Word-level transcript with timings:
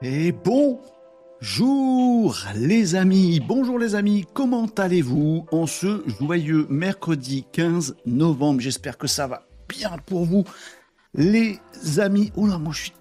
Et 0.00 0.30
bonjour 0.30 0.80
les 2.54 2.94
amis, 2.94 3.40
bonjour 3.40 3.80
les 3.80 3.96
amis, 3.96 4.24
comment 4.32 4.66
allez-vous 4.76 5.44
en 5.50 5.66
ce 5.66 6.04
joyeux 6.20 6.68
mercredi 6.70 7.44
15 7.50 7.96
novembre? 8.06 8.60
J'espère 8.60 8.96
que 8.96 9.08
ça 9.08 9.26
va 9.26 9.48
bien 9.68 9.96
pour 10.06 10.24
vous 10.24 10.44
les 11.14 11.58
amis. 11.98 12.30
Oh 12.36 12.46
là, 12.46 12.58
moi 12.58 12.72
je 12.72 12.82
suis 12.82 12.92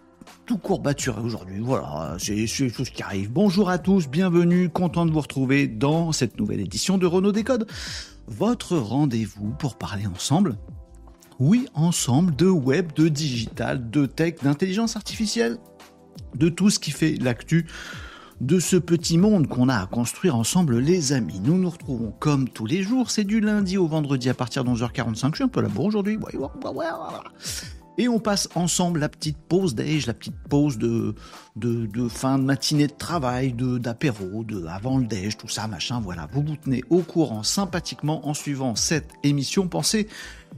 tout 0.47 0.57
courbaturé 0.57 1.21
aujourd'hui, 1.21 1.59
voilà, 1.59 2.15
c'est 2.17 2.33
des 2.33 2.47
choses 2.47 2.89
qui 2.89 3.03
arrivent. 3.03 3.31
Bonjour 3.31 3.69
à 3.69 3.77
tous, 3.77 4.07
bienvenue, 4.07 4.67
content 4.69 5.05
de 5.05 5.11
vous 5.11 5.21
retrouver 5.21 5.67
dans 5.67 6.11
cette 6.11 6.39
nouvelle 6.39 6.61
édition 6.61 6.97
de 6.97 7.05
Renault 7.05 7.31
Décode, 7.31 7.67
votre 8.25 8.75
rendez-vous 8.75 9.51
pour 9.59 9.77
parler 9.77 10.07
ensemble. 10.07 10.57
Oui, 11.39 11.67
ensemble 11.75 12.35
de 12.35 12.47
web, 12.47 12.91
de 12.93 13.07
digital, 13.07 13.91
de 13.91 14.07
tech, 14.07 14.37
d'intelligence 14.41 14.95
artificielle 14.95 15.59
de 16.35 16.49
tout 16.49 16.69
ce 16.69 16.79
qui 16.79 16.91
fait 16.91 17.15
l'actu 17.21 17.67
de 18.41 18.59
ce 18.59 18.75
petit 18.75 19.17
monde 19.17 19.47
qu'on 19.47 19.67
a 19.67 19.77
à 19.77 19.85
construire 19.87 20.35
ensemble 20.35 20.77
les 20.77 21.11
amis. 21.13 21.39
Nous 21.43 21.57
nous 21.57 21.69
retrouvons 21.69 22.13
comme 22.19 22.47
tous 22.47 22.65
les 22.65 22.83
jours, 22.83 23.09
c'est 23.09 23.23
du 23.23 23.39
lundi 23.39 23.77
au 23.77 23.87
vendredi 23.87 24.29
à 24.29 24.33
partir 24.33 24.63
de 24.63 24.69
11h45, 24.69 25.29
je 25.31 25.35
suis 25.35 25.43
un 25.43 25.47
peu 25.47 25.61
là 25.61 25.69
aujourd'hui, 25.77 26.19
et 27.97 28.07
on 28.07 28.19
passe 28.19 28.47
ensemble 28.53 28.99
la 28.99 29.09
petite 29.09 29.37
pause 29.37 29.73
d'âge, 29.73 30.05
la 30.05 30.13
petite 30.13 30.37
pause 30.49 30.77
de, 30.77 31.15
fin 32.09 32.37
de 32.37 32.43
matinée 32.43 32.87
de 32.87 32.93
travail, 32.93 33.53
de 33.53 33.79
d'apéro, 33.79 34.43
de 34.43 34.65
avant 34.67 34.99
le 34.99 35.05
déj, 35.05 35.37
tout 35.37 35.47
ça, 35.47 35.67
machin, 35.67 35.99
voilà. 35.99 36.27
Vous 36.31 36.43
vous 36.43 36.55
tenez 36.55 36.83
au 36.91 36.99
courant 36.99 37.41
sympathiquement 37.41 38.27
en 38.27 38.35
suivant 38.35 38.75
cette 38.75 39.09
émission. 39.23 39.67
Pensez, 39.67 40.07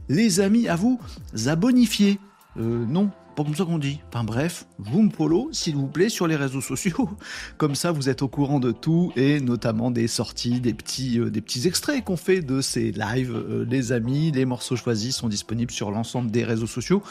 les 0.09 0.41
amis, 0.41 0.67
à 0.67 0.75
vous 0.75 0.99
abonifier. 1.45 2.19
Euh, 2.57 2.85
non, 2.85 3.09
comme 3.43 3.55
ça 3.55 3.65
qu'on 3.65 3.77
dit. 3.77 3.99
Enfin 4.09 4.23
bref, 4.23 4.65
vous 4.77 5.01
me 5.01 5.09
follow, 5.09 5.49
s'il 5.51 5.75
vous 5.75 5.87
plaît, 5.87 6.09
sur 6.09 6.27
les 6.27 6.35
réseaux 6.35 6.61
sociaux. 6.61 7.09
Comme 7.57 7.75
ça, 7.75 7.91
vous 7.91 8.09
êtes 8.09 8.21
au 8.21 8.27
courant 8.27 8.59
de 8.59 8.71
tout 8.71 9.11
et 9.15 9.39
notamment 9.39 9.91
des 9.91 10.07
sorties, 10.07 10.59
des 10.59 10.73
petits, 10.73 11.19
euh, 11.19 11.29
des 11.29 11.41
petits 11.41 11.67
extraits 11.67 12.03
qu'on 12.03 12.17
fait 12.17 12.41
de 12.41 12.61
ces 12.61 12.91
lives. 12.91 13.35
Euh, 13.35 13.65
les 13.69 13.91
amis, 13.91 14.31
les 14.31 14.45
morceaux 14.45 14.75
choisis 14.75 15.15
sont 15.15 15.29
disponibles 15.29 15.71
sur 15.71 15.91
l'ensemble 15.91 16.31
des 16.31 16.43
réseaux 16.43 16.67
sociaux. 16.67 17.03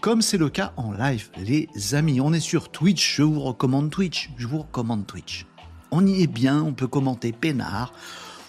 Comme 0.00 0.22
c'est 0.22 0.38
le 0.38 0.48
cas 0.48 0.72
en 0.76 0.92
live, 0.92 1.30
les 1.38 1.68
amis. 1.94 2.20
On 2.20 2.32
est 2.32 2.40
sur 2.40 2.70
Twitch, 2.70 3.16
je 3.16 3.22
vous 3.22 3.40
recommande 3.40 3.90
Twitch. 3.90 4.30
Je 4.36 4.46
vous 4.46 4.58
recommande 4.58 5.06
Twitch. 5.06 5.46
On 5.90 6.06
y 6.06 6.22
est 6.22 6.26
bien, 6.26 6.62
on 6.62 6.72
peut 6.72 6.88
commenter 6.88 7.32
peinard 7.32 7.92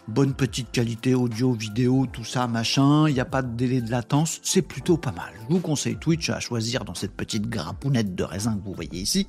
bonne 0.08 0.34
petite 0.34 0.72
qualité 0.72 1.16
audio, 1.16 1.54
vidéo, 1.54 2.06
tout 2.12 2.24
ça, 2.24 2.48
machin, 2.48 3.08
il 3.08 3.14
n'y 3.14 3.20
a 3.20 3.26
pas 3.26 3.42
de 3.42 3.56
délai 3.56 3.82
de 3.82 3.92
latence, 3.92 4.40
c'est 4.44 4.62
plutôt 4.62 4.98
pas 4.98 5.12
mal. 5.12 5.32
Je 5.42 5.54
vous 5.54 5.60
conseille 5.60 5.98
Twitch 5.98 6.30
à 6.30 6.40
choisir 6.40 6.86
dans 6.86 6.96
cette 6.96 7.14
petite 7.14 7.48
grappounette 7.48 8.16
de 8.16 8.24
raisin 8.24 8.56
que 8.56 8.64
vous 8.64 8.74
voyez 8.74 9.02
ici. 9.02 9.28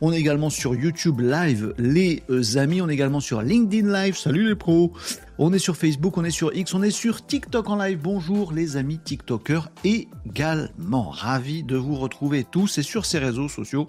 On 0.00 0.12
est 0.12 0.18
également 0.18 0.50
sur 0.50 0.74
YouTube 0.74 1.20
Live, 1.20 1.72
les 1.78 2.22
euh, 2.28 2.58
amis. 2.58 2.82
On 2.82 2.88
est 2.88 2.94
également 2.94 3.20
sur 3.20 3.42
LinkedIn 3.42 3.90
Live. 3.90 4.18
Salut 4.18 4.48
les 4.48 4.54
pros. 4.56 4.92
On 5.38 5.52
est 5.52 5.58
sur 5.58 5.76
Facebook, 5.76 6.18
on 6.18 6.24
est 6.24 6.30
sur 6.30 6.54
X, 6.54 6.74
on 6.74 6.82
est 6.82 6.90
sur 6.90 7.24
TikTok 7.24 7.70
en 7.70 7.76
live. 7.76 8.00
Bonjour 8.02 8.52
les 8.52 8.76
amis 8.76 8.98
TikTokers 8.98 9.70
également. 9.84 11.10
Ravi 11.10 11.62
de 11.62 11.76
vous 11.76 11.94
retrouver 11.94 12.44
tous 12.44 12.78
et 12.78 12.82
sur 12.82 13.06
ces 13.06 13.18
réseaux 13.18 13.48
sociaux. 13.48 13.86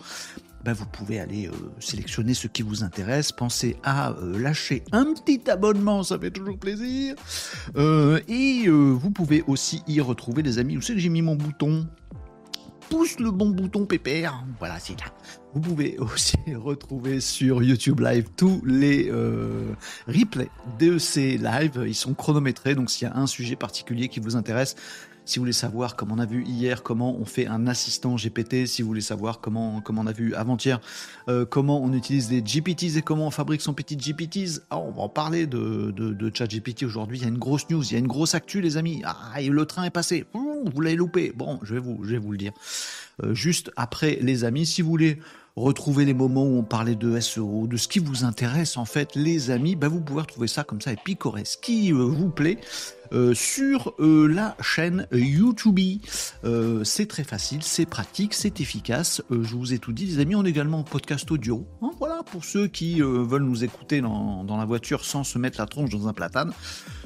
Bah, 0.65 0.73
vous 0.73 0.87
pouvez 0.87 1.19
aller 1.19 1.45
euh, 1.45 1.51
sélectionner 1.79 2.33
ce 2.33 2.47
qui 2.47 2.63
vous 2.63 2.83
intéresse. 2.83 3.31
Pensez 3.31 3.77
à 3.83 4.13
euh, 4.13 4.39
lâcher 4.39 4.83
un 4.93 5.13
petit 5.13 5.47
abonnement, 5.47 6.01
ça 6.01 6.17
fait 6.17 6.31
toujours 6.31 6.57
plaisir. 6.57 7.13
Euh, 7.75 8.19
et 8.27 8.67
vous 8.67 9.11
pouvez 9.11 9.43
aussi 9.45 9.83
y 9.87 10.01
retrouver 10.01 10.41
des 10.41 10.57
amis. 10.57 10.75
Vous 10.75 10.81
savez 10.81 10.95
que 10.95 11.03
j'ai 11.03 11.09
mis 11.09 11.21
mon 11.21 11.35
bouton? 11.35 11.87
Pousse 12.89 13.19
le 13.19 13.29
bon 13.29 13.49
bouton 13.49 13.85
pépère. 13.85 14.43
Voilà, 14.57 14.79
c'est 14.79 14.99
là. 14.99 15.05
Vous 15.53 15.61
pouvez 15.61 15.97
aussi 15.99 16.37
retrouver 16.55 17.19
sur 17.19 17.61
YouTube 17.61 17.99
Live 17.99 18.29
tous 18.35 18.63
les 18.65 19.11
replays 20.07 20.49
de 20.79 20.97
ces 20.97 21.37
lives. 21.37 21.83
Ils 21.85 21.93
sont 21.93 22.15
chronométrés, 22.15 22.73
donc 22.73 22.89
s'il 22.89 23.07
y 23.07 23.11
a 23.11 23.15
un 23.15 23.27
sujet 23.27 23.55
particulier 23.55 24.07
qui 24.07 24.19
vous 24.19 24.35
intéresse, 24.35 24.75
si 25.25 25.39
vous 25.39 25.43
voulez 25.43 25.53
savoir, 25.53 25.95
comme 25.95 26.11
on 26.11 26.19
a 26.19 26.25
vu 26.25 26.43
hier, 26.45 26.83
comment 26.83 27.15
on 27.17 27.25
fait 27.25 27.47
un 27.47 27.67
assistant 27.67 28.15
GPT, 28.15 28.67
si 28.67 28.81
vous 28.81 28.87
voulez 28.87 29.01
savoir 29.01 29.39
comment, 29.39 29.81
comment 29.81 30.01
on 30.01 30.07
a 30.07 30.11
vu 30.11 30.35
avant-hier, 30.35 30.79
euh, 31.27 31.45
comment 31.45 31.83
on 31.83 31.91
utilise 31.93 32.31
les 32.31 32.41
GPTs 32.41 32.97
et 32.97 33.01
comment 33.01 33.27
on 33.27 33.31
fabrique 33.31 33.61
son 33.61 33.73
petit 33.73 33.97
GPTs, 33.97 34.61
ah, 34.69 34.77
on 34.77 34.91
va 34.91 35.01
en 35.01 35.09
parler 35.09 35.47
de, 35.47 35.91
de, 35.91 36.13
de 36.13 36.31
chat 36.33 36.47
GPT 36.47 36.83
aujourd'hui. 36.83 37.17
Il 37.17 37.21
y 37.23 37.25
a 37.25 37.29
une 37.29 37.39
grosse 37.39 37.69
news, 37.69 37.83
il 37.83 37.93
y 37.93 37.95
a 37.95 37.99
une 37.99 38.07
grosse 38.07 38.35
actu, 38.35 38.61
les 38.61 38.77
amis. 38.77 39.01
Ah, 39.03 39.41
le 39.41 39.65
train 39.65 39.83
est 39.83 39.89
passé. 39.89 40.25
Vous 40.33 40.81
l'avez 40.81 40.95
loupé. 40.95 41.33
Bon, 41.35 41.59
je 41.63 41.73
vais 41.73 41.79
vous, 41.79 42.03
je 42.03 42.11
vais 42.11 42.17
vous 42.17 42.31
le 42.31 42.37
dire. 42.37 42.53
Euh, 43.23 43.33
juste 43.33 43.71
après, 43.75 44.17
les 44.21 44.43
amis, 44.43 44.65
si 44.65 44.81
vous 44.81 44.89
voulez 44.89 45.19
retrouver 45.55 46.03
les 46.03 46.13
moments 46.13 46.43
où 46.43 46.57
on 46.57 46.63
parlait 46.63 46.95
de 46.95 47.19
SEO, 47.19 47.67
de 47.67 47.77
ce 47.77 47.87
qui 47.87 47.99
vous 47.99 48.25
intéresse 48.25 48.77
en 48.77 48.85
fait, 48.85 49.15
les 49.15 49.51
amis, 49.51 49.75
bah, 49.75 49.87
vous 49.87 50.01
pouvez 50.01 50.21
retrouver 50.21 50.47
ça 50.47 50.63
comme 50.63 50.81
ça 50.81 50.91
et 50.91 50.97
picorer 50.97 51.45
ce 51.45 51.57
qui 51.57 51.91
euh, 51.93 51.95
vous 51.95 52.29
plaît. 52.29 52.57
Euh, 53.13 53.35
sur 53.35 53.93
euh, 53.99 54.25
la 54.27 54.57
chaîne 54.61 55.07
YouTube. 55.11 55.79
c'est 56.83 57.07
très 57.07 57.23
facile, 57.23 57.61
c'est 57.61 57.85
pratique, 57.85 58.33
c'est 58.33 58.59
efficace. 58.59 59.21
je 59.29 59.55
vous 59.55 59.73
ai 59.73 59.79
tout 59.79 59.93
dit, 59.93 60.07
les 60.07 60.19
amis. 60.19 60.35
On 60.35 60.43
est 60.43 60.49
également 60.49 60.79
en 60.79 60.83
podcast 60.83 61.29
audio. 61.29 61.67
Hein, 61.83 61.91
voilà, 61.99 62.23
pour 62.23 62.43
ceux 62.43 62.67
qui 62.67 63.01
veulent 63.01 63.43
nous 63.43 63.63
écouter 63.63 64.01
dans, 64.01 64.43
la 64.47 64.65
voiture 64.65 65.05
sans 65.05 65.23
se 65.23 65.37
mettre 65.37 65.59
la 65.59 65.67
tronche 65.67 65.91
dans 65.91 66.07
un 66.07 66.13
platane, 66.13 66.51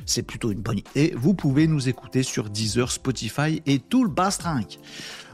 c'est 0.06 0.24
plutôt 0.24 0.52
une 0.52 0.62
bonne 0.62 0.80
idée. 0.80 1.14
Vous 1.18 1.34
pouvez 1.34 1.68
nous 1.68 1.90
écouter 1.90 2.24
sur 2.24 2.50
Deezer, 2.50 2.92
Spotify 2.92 3.62
et 3.66 3.80
tout 3.80 4.06
le 4.06 4.10
bastringue. 4.10 4.78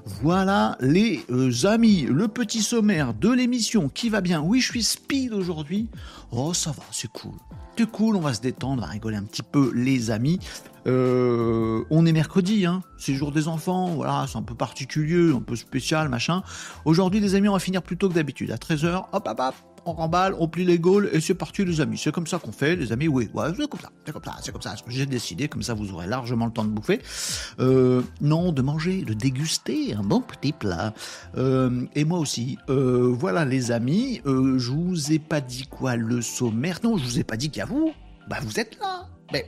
Voilà 0.05 0.77
les 0.81 1.25
euh, 1.31 1.51
amis, 1.65 2.03
le 2.03 2.27
petit 2.27 2.61
sommaire 2.61 3.13
de 3.13 3.31
l'émission 3.31 3.89
qui 3.89 4.09
va 4.09 4.21
bien. 4.21 4.39
Oui, 4.41 4.61
je 4.61 4.69
suis 4.69 4.83
speed 4.83 5.33
aujourd'hui. 5.33 5.89
Oh, 6.31 6.53
ça 6.53 6.71
va, 6.71 6.83
c'est 6.91 7.11
cool. 7.11 7.33
C'est 7.77 7.89
cool, 7.89 8.15
on 8.15 8.21
va 8.21 8.33
se 8.33 8.41
détendre, 8.41 8.83
on 8.83 8.85
va 8.85 8.91
rigoler 8.91 9.17
un 9.17 9.23
petit 9.23 9.41
peu 9.41 9.71
les 9.73 10.11
amis. 10.11 10.39
Euh, 10.87 11.83
on 11.89 12.05
est 12.05 12.11
mercredi, 12.11 12.65
hein, 12.65 12.83
c'est 12.97 13.15
jour 13.15 13.31
des 13.31 13.47
enfants, 13.47 13.87
voilà, 13.95 14.25
c'est 14.29 14.37
un 14.37 14.43
peu 14.43 14.53
particulier, 14.53 15.33
un 15.33 15.41
peu 15.41 15.55
spécial, 15.55 16.07
machin. 16.07 16.43
Aujourd'hui, 16.85 17.19
les 17.19 17.33
amis, 17.33 17.49
on 17.49 17.53
va 17.53 17.59
finir 17.59 17.81
plus 17.81 17.97
tôt 17.97 18.07
que 18.07 18.13
d'habitude. 18.13 18.51
À 18.51 18.57
13h, 18.57 19.05
hop, 19.11 19.27
hop, 19.27 19.39
hop, 19.39 19.55
on 19.85 19.93
remballe, 19.93 20.35
on 20.39 20.47
plie 20.47 20.65
les 20.65 20.79
gaules 20.79 21.09
et 21.13 21.21
c'est 21.21 21.33
parti 21.35 21.63
les 21.63 21.81
amis. 21.81 21.97
C'est 21.97 22.11
comme 22.11 22.27
ça 22.27 22.39
qu'on 22.39 22.51
fait, 22.51 22.75
les 22.75 22.91
amis. 22.91 23.07
Oui, 23.07 23.29
ouais, 23.33 23.47
c'est 23.57 23.69
comme 23.69 23.79
ça, 23.79 23.89
c'est 24.05 24.11
comme 24.11 24.23
ça, 24.23 24.35
c'est 24.41 24.51
comme 24.51 24.61
ça. 24.61 24.75
J'ai 24.87 25.05
décidé, 25.05 25.47
comme 25.47 25.63
ça 25.63 25.73
vous 25.73 25.93
aurez 25.93 26.07
largement 26.07 26.45
le 26.45 26.51
temps 26.51 26.65
de 26.65 26.69
bouffer. 26.69 27.01
Euh, 27.59 28.01
non, 28.21 28.51
de 28.51 28.61
manger, 28.61 29.03
de 29.03 29.13
déguster 29.13 29.93
un 29.93 30.03
bon 30.03 30.21
petit 30.21 30.51
plat. 30.51 30.93
Euh, 31.37 31.85
et 31.95 32.05
moi 32.05 32.19
aussi. 32.19 32.57
Euh, 32.69 33.13
voilà 33.17 33.45
les 33.45 33.71
amis, 33.71 34.21
je 34.25 34.71
vous 34.71 35.11
ai 35.11 35.19
pas 35.19 35.41
dit 35.41 35.67
quoi 35.67 35.95
le 35.95 36.21
sommaire. 36.21 36.79
Non, 36.83 36.97
je 36.97 37.03
vous 37.03 37.19
ai 37.19 37.23
pas 37.23 37.37
dit 37.37 37.49
qu'il 37.49 37.59
y 37.59 37.63
a 37.63 37.65
vous. 37.65 37.93
Bah 38.27 38.37
vous 38.41 38.59
êtes 38.59 38.77
là. 38.79 39.07
Mais, 39.31 39.45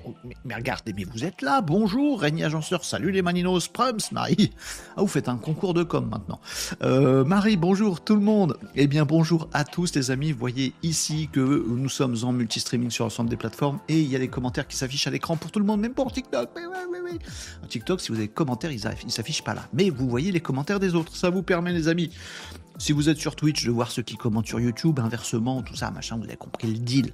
regardez, 0.53 0.93
mais 0.93 1.03
vous 1.03 1.23
êtes 1.23 1.41
là, 1.41 1.61
bonjour, 1.61 2.21
Régnier 2.21 2.45
Agenceur, 2.45 2.83
salut 2.83 3.11
les 3.11 3.21
Maninos, 3.21 3.67
Prums, 3.67 4.11
Marie. 4.11 4.51
Ah, 4.95 5.01
vous 5.01 5.07
faites 5.07 5.29
un 5.29 5.37
concours 5.37 5.73
de 5.73 5.83
com 5.83 6.07
maintenant. 6.09 6.39
Euh, 6.81 7.23
Marie, 7.23 7.57
bonjour 7.57 8.01
tout 8.01 8.15
le 8.15 8.21
monde. 8.21 8.57
Eh 8.75 8.87
bien, 8.87 9.05
bonjour 9.05 9.49
à 9.53 9.63
tous 9.63 9.93
les 9.93 10.09
amis. 10.09 10.31
Vous 10.31 10.39
voyez 10.39 10.73
ici 10.81 11.29
que 11.31 11.39
nous 11.39 11.89
sommes 11.89 12.15
en 12.23 12.31
multi-streaming 12.31 12.89
sur 12.89 13.05
l'ensemble 13.05 13.29
des 13.29 13.37
plateformes 13.37 13.79
et 13.87 13.99
il 13.99 14.09
y 14.09 14.15
a 14.15 14.19
les 14.19 14.27
commentaires 14.29 14.67
qui 14.67 14.75
s'affichent 14.75 15.07
à 15.07 15.11
l'écran 15.11 15.37
pour 15.37 15.51
tout 15.51 15.59
le 15.59 15.65
monde, 15.65 15.79
même 15.79 15.93
pour 15.93 16.11
TikTok. 16.11 16.49
Oui, 16.55 16.63
oui, 16.65 16.97
oui, 17.03 17.19
TikTok, 17.69 18.01
si 18.01 18.11
vous 18.11 18.17
avez 18.17 18.27
commentaires, 18.27 18.71
ils 18.71 18.81
ne 19.05 19.11
s'affichent 19.11 19.43
pas 19.43 19.53
là. 19.53 19.67
Mais 19.73 19.89
vous 19.91 20.09
voyez 20.09 20.31
les 20.31 20.41
commentaires 20.41 20.79
des 20.79 20.95
autres. 20.95 21.15
Ça 21.15 21.29
vous 21.29 21.43
permet, 21.43 21.71
les 21.71 21.87
amis, 21.87 22.09
si 22.79 22.93
vous 22.93 23.09
êtes 23.09 23.17
sur 23.17 23.35
Twitch, 23.35 23.65
de 23.65 23.71
voir 23.71 23.91
ceux 23.91 24.01
qui 24.01 24.15
commentent 24.15 24.47
sur 24.47 24.59
YouTube, 24.59 24.99
inversement, 24.99 25.61
tout 25.61 25.75
ça, 25.75 25.91
machin, 25.91 26.17
vous 26.17 26.23
avez 26.23 26.35
compris 26.35 26.67
le 26.67 26.79
deal. 26.79 27.13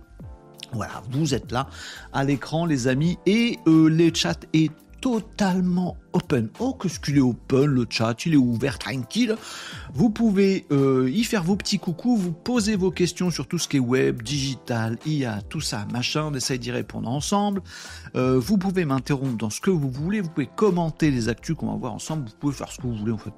Voilà, 0.74 1.04
vous 1.12 1.34
êtes 1.34 1.52
là 1.52 1.68
à 2.12 2.24
l'écran, 2.24 2.66
les 2.66 2.88
amis, 2.88 3.18
et 3.26 3.60
euh, 3.68 3.90
le 3.90 4.12
chat 4.14 4.46
est 4.54 4.72
totalement 5.04 5.98
open. 6.14 6.50
Oh, 6.60 6.74
qu'est-ce 6.74 6.98
qu'il 6.98 7.18
est 7.18 7.22
open, 7.22 7.66
le 7.66 7.86
chat, 7.90 8.26
il 8.26 8.36
est 8.36 8.38
ouvert, 8.38 8.80
tranquille. 8.80 9.36
Vous 9.94 10.10
pouvez 10.10 10.66
euh, 10.72 11.10
y 11.12 11.26
faire 11.26 11.44
vos 11.44 11.58
petits 11.58 11.78
coucous, 11.78 12.16
vous 12.16 12.32
poser 12.32 12.78
vos 12.78 12.90
questions 12.90 13.30
sur 13.30 13.46
tout 13.46 13.58
ce 13.58 13.68
qui 13.68 13.78
est 13.78 13.82
web, 13.82 14.22
digital, 14.22 14.98
IA, 15.06 15.42
tout 15.50 15.60
ça, 15.60 15.86
machin, 15.92 16.30
on 16.32 16.34
essaye 16.34 16.58
d'y 16.58 16.72
répondre 16.72 17.10
ensemble. 17.10 17.62
Euh, 18.16 18.40
vous 18.40 18.58
pouvez 18.58 18.86
m'interrompre 18.86 19.38
dans 19.38 19.50
ce 19.50 19.60
que 19.60 19.72
vous 19.72 19.92
voulez, 19.92 20.22
vous 20.22 20.30
pouvez 20.30 20.50
commenter 20.56 21.12
les 21.12 21.28
actus 21.28 21.58
qu'on 21.58 21.68
va 21.68 21.76
voir 21.76 21.94
ensemble, 21.94 22.30
vous 22.30 22.38
pouvez 22.40 22.54
faire 22.54 22.72
ce 22.72 22.78
que 22.78 22.88
vous 22.88 22.96
voulez 22.96 23.12
en 23.12 23.18
fait. 23.18 23.34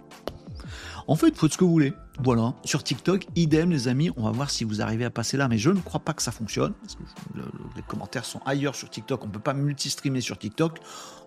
En 1.08 1.16
fait, 1.16 1.38
faites 1.38 1.54
ce 1.54 1.58
que 1.58 1.64
vous 1.64 1.72
voulez. 1.72 1.94
Voilà. 2.24 2.56
Sur 2.64 2.84
TikTok, 2.84 3.28
idem, 3.36 3.70
les 3.70 3.88
amis. 3.88 4.10
On 4.18 4.24
va 4.24 4.32
voir 4.32 4.50
si 4.50 4.64
vous 4.64 4.82
arrivez 4.82 5.06
à 5.06 5.10
passer 5.12 5.38
là. 5.38 5.48
Mais 5.48 5.58
je 5.58 5.70
ne 5.70 5.80
crois 5.80 6.00
pas 6.00 6.14
que 6.14 6.22
ça 6.22 6.32
fonctionne. 6.32 6.74
Parce 6.82 6.96
que 6.96 7.40
les 7.76 7.82
commentaires 7.84 8.26
sont 8.26 8.42
ailleurs 8.46 8.76
sur 8.76 8.90
TikTok. 8.90 9.24
On 9.24 9.28
ne 9.28 9.32
peut 9.32 9.40
pas 9.40 9.54
multi-streamer 9.54 10.22
sur 10.22 10.38
TikTok. 10.38 10.80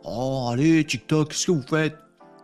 Oh, 0.04 0.48
allez, 0.52 0.84
TikTok, 0.84 1.28
qu'est-ce 1.28 1.46
que 1.46 1.52
vous 1.52 1.62
faites? 1.62 1.96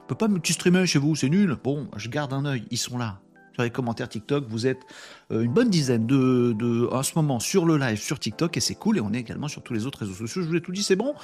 On 0.05 0.07
peut 0.07 0.15
pas 0.15 0.29
multi-streamer 0.29 0.87
chez 0.87 0.99
vous, 0.99 1.17
c'est 1.17 1.31
nul. 1.31 1.57
Bon, 1.63 1.89
je 1.97 2.09
garde 2.09 2.33
un 2.33 2.45
œil. 2.45 2.65
Ils 2.71 2.79
sont 2.79 2.99
là 2.99 3.21
sur 3.55 3.63
les 3.63 3.71
commentaires 3.71 4.09
TikTok. 4.09 4.47
Vous 4.49 4.67
êtes 4.67 4.83
euh, 5.31 5.43
une 5.43 5.53
bonne 5.53 5.71
dizaine 5.71 6.07
de, 6.07 6.53
de, 6.53 6.89
en 6.93 7.03
ce 7.03 7.13
moment 7.17 7.41
sur 7.41 7.65
le 7.65 7.77
live 7.77 7.99
sur 7.99 8.19
TikTok 8.19 8.57
et 8.57 8.61
c'est 8.61 8.75
cool. 8.75 8.99
Et 8.99 9.01
on 9.01 9.13
est 9.13 9.21
également 9.21 9.49
sur 9.49 9.63
tous 9.63 9.73
les 9.73 9.87
autres 9.87 10.01
réseaux 10.01 10.15
sociaux. 10.15 10.43
Je 10.43 10.49
vous 10.49 10.57
ai 10.57 10.61
tout 10.61 10.73
dit, 10.73 10.83
c'est 10.83 10.97
bon. 10.97 11.15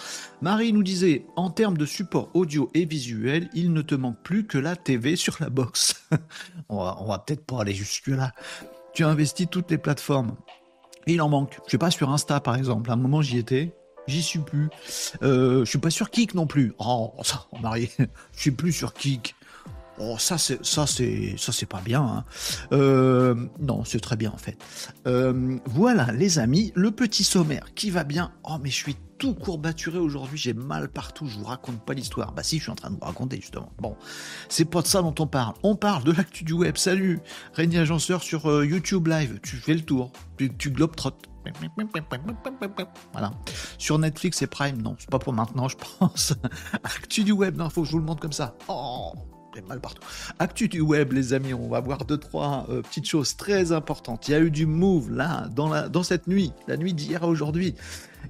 Marie 0.40 0.72
nous 0.72 0.82
disait 0.82 1.26
en 1.36 1.50
termes 1.50 1.76
de 1.76 1.86
support 1.86 2.30
audio 2.34 2.70
et 2.74 2.84
visuel, 2.84 3.50
il 3.54 3.72
ne 3.72 3.82
te 3.82 3.94
manque 3.94 4.22
plus 4.22 4.46
que 4.46 4.58
la 4.58 4.76
TV 4.76 5.16
sur 5.16 5.36
la 5.40 5.50
box. 5.50 6.06
on 6.68 6.84
va, 6.84 6.98
va 7.06 7.18
peut-être 7.18 7.44
pas 7.44 7.62
aller 7.62 7.74
jusque 7.74 8.08
là. 8.08 8.32
tu 8.94 9.04
investis 9.04 9.48
toutes 9.50 9.70
les 9.70 9.78
plateformes. 9.78 10.36
Et 11.06 11.14
il 11.14 11.22
en 11.22 11.28
manque. 11.28 11.58
Je 11.66 11.72
sais 11.72 11.78
pas 11.78 11.90
sur 11.90 12.10
Insta 12.10 12.40
par 12.40 12.56
exemple. 12.56 12.90
À 12.90 12.94
un 12.94 12.96
moment 12.96 13.22
j'y 13.22 13.38
étais. 13.38 13.74
J'y 14.06 14.22
suis 14.22 14.40
plus. 14.40 14.68
Euh, 15.22 15.64
je 15.64 15.70
suis 15.70 15.78
pas 15.78 15.90
sur 15.90 16.10
Kik 16.10 16.34
non 16.34 16.46
plus. 16.46 16.74
Oh, 16.78 17.12
ça, 17.22 17.46
on 17.52 17.60
marié. 17.60 17.90
Je 18.34 18.40
suis 18.40 18.50
plus 18.50 18.72
sur 18.72 18.92
Kik. 18.92 19.36
Oh, 20.02 20.16
ça 20.18 20.38
c'est 20.38 20.64
ça 20.64 20.86
c'est 20.86 21.34
ça 21.36 21.52
c'est 21.52 21.66
pas 21.66 21.82
bien. 21.82 22.02
Hein. 22.02 22.24
Euh, 22.72 23.34
non, 23.60 23.84
c'est 23.84 24.00
très 24.00 24.16
bien 24.16 24.30
en 24.30 24.38
fait. 24.38 24.56
Euh, 25.06 25.58
voilà 25.66 26.10
les 26.12 26.38
amis, 26.38 26.72
le 26.74 26.90
petit 26.90 27.22
sommaire 27.22 27.74
qui 27.74 27.90
va 27.90 28.02
bien. 28.02 28.32
Oh 28.44 28.56
mais 28.62 28.70
je 28.70 28.76
suis 28.76 28.96
tout 29.18 29.34
courbaturé 29.34 29.98
aujourd'hui, 29.98 30.38
j'ai 30.38 30.54
mal 30.54 30.88
partout, 30.88 31.26
je 31.26 31.38
vous 31.38 31.44
raconte 31.44 31.84
pas 31.84 31.92
l'histoire. 31.92 32.32
Bah 32.32 32.42
si, 32.42 32.56
je 32.56 32.62
suis 32.62 32.72
en 32.72 32.76
train 32.76 32.88
de 32.88 32.94
vous 32.94 33.04
raconter 33.04 33.36
justement. 33.36 33.70
Bon, 33.78 33.94
c'est 34.48 34.64
pas 34.64 34.80
de 34.80 34.86
ça 34.86 35.02
dont 35.02 35.14
on 35.18 35.26
parle. 35.26 35.52
On 35.62 35.76
parle 35.76 36.02
de 36.04 36.12
l'actu 36.12 36.44
du 36.44 36.54
web. 36.54 36.78
Salut, 36.78 37.20
Régnier 37.52 37.80
Agenceur 37.80 38.22
sur 38.22 38.50
euh, 38.50 38.64
YouTube 38.64 39.06
Live. 39.06 39.38
Tu 39.42 39.56
fais 39.56 39.74
le 39.74 39.82
tour, 39.82 40.12
tu, 40.38 40.56
tu 40.56 40.70
globetrottes. 40.70 41.26
Voilà. 43.12 43.32
Sur 43.76 43.98
Netflix 43.98 44.40
et 44.40 44.46
Prime, 44.46 44.80
non, 44.80 44.96
c'est 44.98 45.10
pas 45.10 45.18
pour 45.18 45.34
maintenant, 45.34 45.68
je 45.68 45.76
pense. 45.76 46.34
Actu 46.84 47.22
du 47.22 47.32
web, 47.32 47.56
non, 47.56 47.68
faut 47.68 47.82
que 47.82 47.86
je 47.86 47.92
vous 47.92 47.98
le 47.98 48.04
montre 48.04 48.20
comme 48.20 48.32
ça. 48.32 48.56
Oh, 48.68 49.12
mal 49.68 49.80
partout. 49.80 50.02
Actu 50.38 50.68
du 50.68 50.80
web, 50.80 51.12
les 51.12 51.32
amis, 51.32 51.54
on 51.54 51.68
va 51.68 51.80
voir 51.80 52.04
deux, 52.04 52.18
trois 52.18 52.66
euh, 52.70 52.82
petites 52.82 53.06
choses 53.06 53.36
très 53.36 53.72
importantes. 53.72 54.28
Il 54.28 54.32
y 54.32 54.34
a 54.34 54.40
eu 54.40 54.50
du 54.50 54.66
move 54.66 55.10
là, 55.10 55.48
dans, 55.54 55.68
la, 55.68 55.88
dans 55.88 56.02
cette 56.02 56.26
nuit, 56.26 56.52
la 56.68 56.76
nuit 56.76 56.94
d'hier 56.94 57.24
à 57.24 57.28
aujourd'hui. 57.28 57.74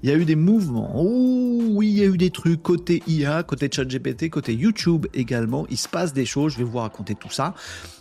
Il 0.03 0.09
y 0.09 0.13
a 0.13 0.17
eu 0.17 0.25
des 0.25 0.37
mouvements. 0.37 0.93
Oh 0.97 1.61
oui, 1.71 1.89
il 1.89 1.99
y 1.99 2.03
a 2.03 2.07
eu 2.07 2.17
des 2.17 2.31
trucs 2.31 2.63
côté 2.63 3.03
IA, 3.07 3.43
côté 3.43 3.69
ChatGPT, 3.71 4.31
côté 4.31 4.55
YouTube 4.55 5.07
également. 5.13 5.67
Il 5.69 5.77
se 5.77 5.89
passe 5.89 6.13
des 6.13 6.25
choses. 6.25 6.55
Je 6.55 6.59
vais 6.59 6.65
vous 6.65 6.79
raconter 6.79 7.15
tout 7.15 7.31
ça. 7.31 7.55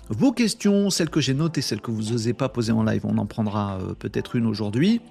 Vos 0.10 0.31
questions, 0.31 0.89
celles 0.89 1.10
que 1.10 1.19
j'ai 1.19 1.33
notées, 1.33 1.62
celles 1.62 1.81
que 1.81 1.92
vous 1.92 2.12
n'osez 2.12 2.33
pas 2.33 2.48
poser 2.48 2.71
en 2.71 2.83
live, 2.83 3.06
on 3.06 3.18
en 3.18 3.25
prendra 3.25 3.80
euh, 3.80 3.94
peut-être 3.94 4.36
une 4.36 4.45
aujourd'hui 4.45 5.01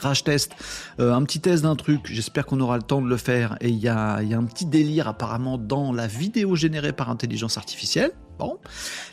crash 0.00 0.24
test, 0.24 0.52
euh, 0.98 1.12
un 1.12 1.22
petit 1.24 1.40
test 1.40 1.62
d'un 1.62 1.76
truc, 1.76 2.00
j'espère 2.06 2.46
qu'on 2.46 2.58
aura 2.60 2.76
le 2.76 2.82
temps 2.82 3.02
de 3.02 3.08
le 3.08 3.16
faire, 3.18 3.56
et 3.60 3.68
il 3.68 3.78
y 3.78 3.88
a, 3.88 4.16
un 4.16 4.44
petit 4.44 4.64
délire 4.64 5.06
apparemment 5.06 5.58
dans 5.58 5.92
la 5.92 6.06
vidéo 6.06 6.56
générée 6.56 6.92
par 6.92 7.10
intelligence 7.10 7.58
artificielle. 7.58 8.12
Bon, 8.38 8.58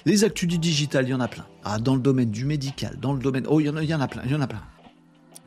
les 0.06 0.24
actus 0.24 0.48
du 0.48 0.58
digital, 0.58 1.06
il 1.06 1.12
y 1.12 1.14
en 1.14 1.20
a 1.20 1.28
plein. 1.28 1.46
Ah, 1.66 1.80
dans 1.80 1.96
le 1.96 2.02
domaine 2.02 2.32
du 2.32 2.46
médical, 2.46 2.98
dans 3.00 3.14
le 3.14 3.20
domaine... 3.20 3.46
Oh, 3.50 3.60
il 3.60 3.66
y 3.66 3.70
en 3.70 3.76
a, 3.76 3.84
y 3.84 3.94
en 3.94 4.00
a 4.00 4.08
plein, 4.08 4.22
il 4.26 4.32
y 4.32 4.36
en 4.36 4.42
a 4.42 4.48
plein. 4.48 4.62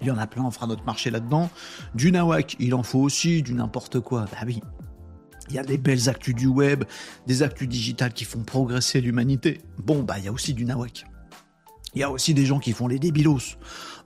Il 0.02 0.08
y 0.08 0.10
en 0.10 0.19
a 0.19 0.26
plein, 0.26 0.44
on 0.44 0.50
fera 0.50 0.66
notre 0.66 0.84
marché 0.84 1.10
là-dedans. 1.10 1.50
Du 1.94 2.12
nawak, 2.12 2.56
il 2.58 2.75
en 2.75 2.82
faut 2.82 3.00
aussi, 3.00 3.42
du 3.42 3.54
n'importe 3.54 4.00
quoi. 4.00 4.26
Bah 4.32 4.38
oui, 4.46 4.60
il 5.48 5.56
y 5.56 5.58
a 5.58 5.62
des 5.62 5.78
belles 5.78 6.08
actus 6.08 6.34
du 6.34 6.46
web, 6.46 6.84
des 7.26 7.42
actus 7.42 7.69
digitales 7.69 8.12
qui 8.12 8.25
font 8.25 8.42
progresser 8.44 9.00
l'humanité. 9.00 9.62
Bon, 9.78 10.02
bah 10.02 10.19
il 10.19 10.25
y 10.26 10.28
a 10.28 10.32
aussi 10.32 10.54
du 10.54 10.64
nawak. 10.64 11.04
Il 11.94 12.00
y 12.00 12.04
a 12.04 12.10
aussi 12.10 12.34
des 12.34 12.46
gens 12.46 12.58
qui 12.60 12.72
font 12.72 12.87
les 12.87 12.98
débilos. 12.98 13.56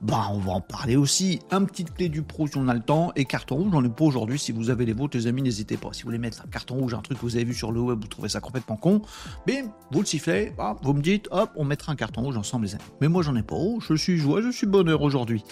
Bah, 0.03 0.29
on 0.33 0.39
va 0.39 0.53
en 0.53 0.61
parler 0.61 0.97
aussi. 0.97 1.41
Un 1.51 1.65
petit 1.65 1.85
clé 1.85 2.09
du 2.09 2.23
pro 2.23 2.47
si 2.47 2.57
on 2.57 2.69
a 2.69 2.75
le 2.75 2.81
temps. 2.81 3.13
Et 3.17 3.25
carton 3.25 3.57
rouge, 3.57 3.73
j'en 3.73 3.85
ai 3.85 3.89
pas 3.89 4.05
aujourd'hui. 4.05 4.39
Si 4.39 4.53
vous 4.53 4.71
avez 4.71 4.85
les 4.87 4.93
vôtres, 4.93 5.17
les 5.17 5.27
amis, 5.27 5.43
n'hésitez 5.43 5.77
pas. 5.77 5.91
Si 5.93 6.03
vous 6.03 6.09
voulez 6.09 6.19
mettre 6.19 6.43
un 6.45 6.49
carton 6.49 6.77
rouge, 6.77 6.95
un 6.95 7.01
truc 7.01 7.19
que 7.19 7.23
vous 7.23 7.37
avez 7.37 7.45
vu 7.45 7.55
sur 7.55 7.73
le 7.73 7.81
web, 7.81 8.01
vous 8.01 8.09
trouvez 8.09 8.29
ça 8.29 8.41
complètement 8.41 8.77
con, 8.77 9.03
bim, 9.47 9.69
vous 9.91 10.01
le 10.01 10.07
sifflez, 10.07 10.53
vous 10.83 10.93
me 10.95 11.03
dites, 11.03 11.29
hop, 11.31 11.51
on 11.57 11.65
mettra 11.65 11.93
un 11.93 11.97
carton 11.97 12.23
rouge 12.23 12.37
ensemble, 12.37 12.67
les 12.67 12.75
amis. 12.75 12.85
Mais 13.01 13.09
moi, 13.09 13.23
j'en 13.23 13.37
ai 13.37 13.43
pas. 13.43 13.57
Oh, 13.57 13.81
je 13.81 13.95
suis 13.95 14.19
joie, 14.19 14.41
je 14.43 14.51
suis 14.51 14.67
bonheur 14.67 15.03
aujourd'hui. 15.03 15.43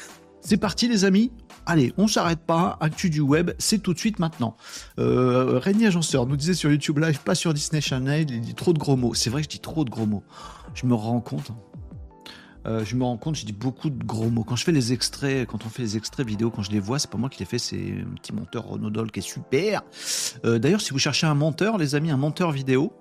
C'est 0.41 0.57
parti 0.57 0.89
les 0.89 1.05
amis 1.05 1.31
Allez, 1.65 1.93
on 1.97 2.09
s'arrête 2.09 2.41
pas, 2.41 2.77
actu 2.81 3.09
du 3.09 3.21
web, 3.21 3.53
c'est 3.59 3.79
tout 3.79 3.95
de 3.95 3.99
suite 3.99 4.19
maintenant. 4.19 4.57
Euh, 4.99 5.61
Agenceur 5.61 6.27
nous 6.27 6.37
disait 6.37 6.55
sur 6.55 6.73
YouTube 6.73 6.99
Live, 6.99 7.21
pas 7.21 7.37
sur 7.37 7.55
Disney 7.55 7.81
Channel, 7.81 8.29
il 8.29 8.41
dit 8.41 8.55
trop 8.55 8.73
de 8.73 8.81
gros 8.81 8.97
mots. 8.97 9.15
C'est 9.15 9.31
vrai 9.31 9.45
je 9.45 9.49
dis 9.49 9.61
trop 9.61 9.85
de 9.85 9.91
gros 9.91 10.07
mots. 10.07 10.25
Je 10.75 10.87
me 10.87 10.95
rends 10.95 11.21
compte. 11.21 11.53
Euh, 12.67 12.85
je 12.85 12.97
me 12.97 13.05
rends 13.05 13.17
compte, 13.17 13.37
je 13.37 13.45
dis 13.45 13.53
beaucoup 13.53 13.91
de 13.91 14.05
gros 14.05 14.31
mots. 14.31 14.45
Quand 14.45 14.57
je 14.57 14.65
fais 14.65 14.73
les 14.73 14.93
extraits, 14.93 15.47
quand 15.49 15.65
on 15.67 15.69
fait 15.69 15.83
les 15.83 15.97
extraits 15.97 16.27
vidéo, 16.27 16.51
quand 16.51 16.63
je 16.63 16.71
les 16.71 16.81
vois, 16.81 16.99
c'est 16.99 17.11
pas 17.11 17.19
moi 17.19 17.29
qui 17.29 17.41
les 17.41 17.45
fais, 17.45 17.59
c'est 17.59 17.77
un 18.01 18.15
petit 18.15 18.33
monteur 18.33 18.67
Renaudol 18.67 19.11
qui 19.11 19.21
est 19.21 19.23
super. 19.23 19.83
Euh, 20.45 20.59
d'ailleurs, 20.59 20.81
si 20.81 20.91
vous 20.91 20.99
cherchez 20.99 21.27
un 21.27 21.35
monteur, 21.35 21.79
les 21.79 21.95
amis, 21.95 22.11
un 22.11 22.17
monteur 22.17 22.53
vidéo 22.53 22.93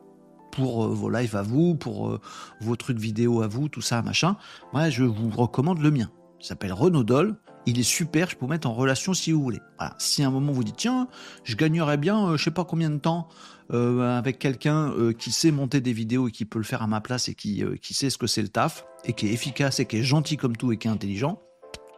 pour 0.51 0.85
euh, 0.85 0.87
vos 0.89 1.09
lives 1.09 1.35
à 1.35 1.43
vous, 1.43 1.75
pour 1.75 2.19
vos 2.59 2.75
trucs 2.75 2.97
vidéo 2.97 3.41
à 3.41 3.47
vous, 3.47 3.69
tout 3.69 3.81
ça, 3.81 4.01
machin, 4.01 4.35
moi, 4.73 4.89
je 4.89 5.03
vous 5.03 5.29
recommande 5.29 5.79
le 5.79 5.91
mien. 5.91 6.09
Il 6.39 6.45
s'appelle 6.45 6.73
Renaudol. 6.73 7.37
Il 7.65 7.79
est 7.79 7.83
super, 7.83 8.29
je 8.29 8.35
peux 8.35 8.45
vous 8.45 8.51
mettre 8.51 8.67
en 8.67 8.73
relation 8.73 9.13
si 9.13 9.31
vous 9.31 9.41
voulez. 9.41 9.59
Si 9.99 10.23
à 10.23 10.27
un 10.27 10.31
moment 10.31 10.51
vous 10.51 10.63
dites, 10.63 10.77
tiens, 10.77 11.07
je 11.43 11.55
gagnerais 11.55 11.97
bien, 11.97 12.35
je 12.35 12.43
sais 12.43 12.51
pas 12.51 12.65
combien 12.65 12.89
de 12.89 12.97
temps, 12.97 13.27
euh, 13.71 14.17
avec 14.17 14.39
quelqu'un 14.39 14.91
euh, 14.91 15.13
qui 15.13 15.31
sait 15.31 15.51
monter 15.51 15.79
des 15.79 15.93
vidéos 15.93 16.27
et 16.27 16.31
qui 16.31 16.45
peut 16.45 16.57
le 16.57 16.65
faire 16.65 16.81
à 16.81 16.87
ma 16.87 17.01
place 17.01 17.29
et 17.29 17.35
qui, 17.35 17.63
euh, 17.63 17.75
qui 17.81 17.93
sait 17.93 18.09
ce 18.09 18.17
que 18.17 18.27
c'est 18.27 18.41
le 18.41 18.49
taf, 18.49 18.85
et 19.05 19.13
qui 19.13 19.27
est 19.27 19.31
efficace 19.31 19.79
et 19.79 19.85
qui 19.85 19.97
est 19.97 20.03
gentil 20.03 20.37
comme 20.37 20.57
tout 20.57 20.71
et 20.71 20.77
qui 20.77 20.87
est 20.87 20.91
intelligent, 20.91 21.39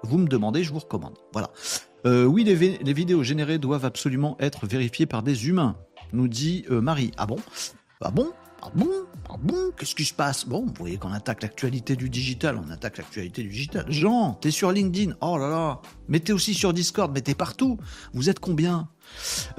vous 0.03 0.17
me 0.17 0.27
demandez, 0.27 0.63
je 0.63 0.72
vous 0.72 0.79
recommande. 0.79 1.17
Voilà. 1.32 1.50
oui, 2.05 2.43
les, 2.43 2.55
les, 2.55 2.93
vidéos 2.93 3.24
générées 3.24 3.58
doivent 3.58 3.86
absolument 3.86 4.36
être 4.39 4.67
vérifiées 4.67 5.05
par 5.05 5.24
des 5.24 5.48
humains, 5.48 5.77
nous 6.12 6.27
dit 6.27 6.65
Marie. 6.70 7.12
Ah 7.17 7.25
bon? 7.25 7.38
Ah 8.01 8.12
bon? 8.12 8.34
Ah 8.65 8.70
bon? 8.74 8.89
Ah 9.29 9.36
bon? 9.41 9.72
Qu'est-ce 9.77 9.96
qui 9.96 10.05
se 10.05 10.13
passe? 10.13 10.46
Bon, 10.46 10.65
vous 10.65 10.74
voyez 10.77 10.98
qu'on 10.98 11.12
attaque 11.12 11.41
l'actualité 11.43 11.96
du 11.96 12.10
digital, 12.10 12.58
on 12.65 12.72
attaque 12.72 12.98
l'actualité 12.98 13.43
du 13.43 13.50
digital. 13.50 13.86
Jean, 13.89 14.34
t'es 14.34 14.51
sur 14.51 14.72
LinkedIn 14.72 15.15
Oh 15.22 15.38
là 15.38 15.50
là 15.50 15.82
t'es 16.20 16.32
aussi 16.32 16.53
sur 16.53 16.74
Discord, 16.74 17.13
t'es 17.22 17.36
partout 17.36 17.77
Vous 18.13 18.29
êtes 18.29 18.39
combien? 18.39 18.88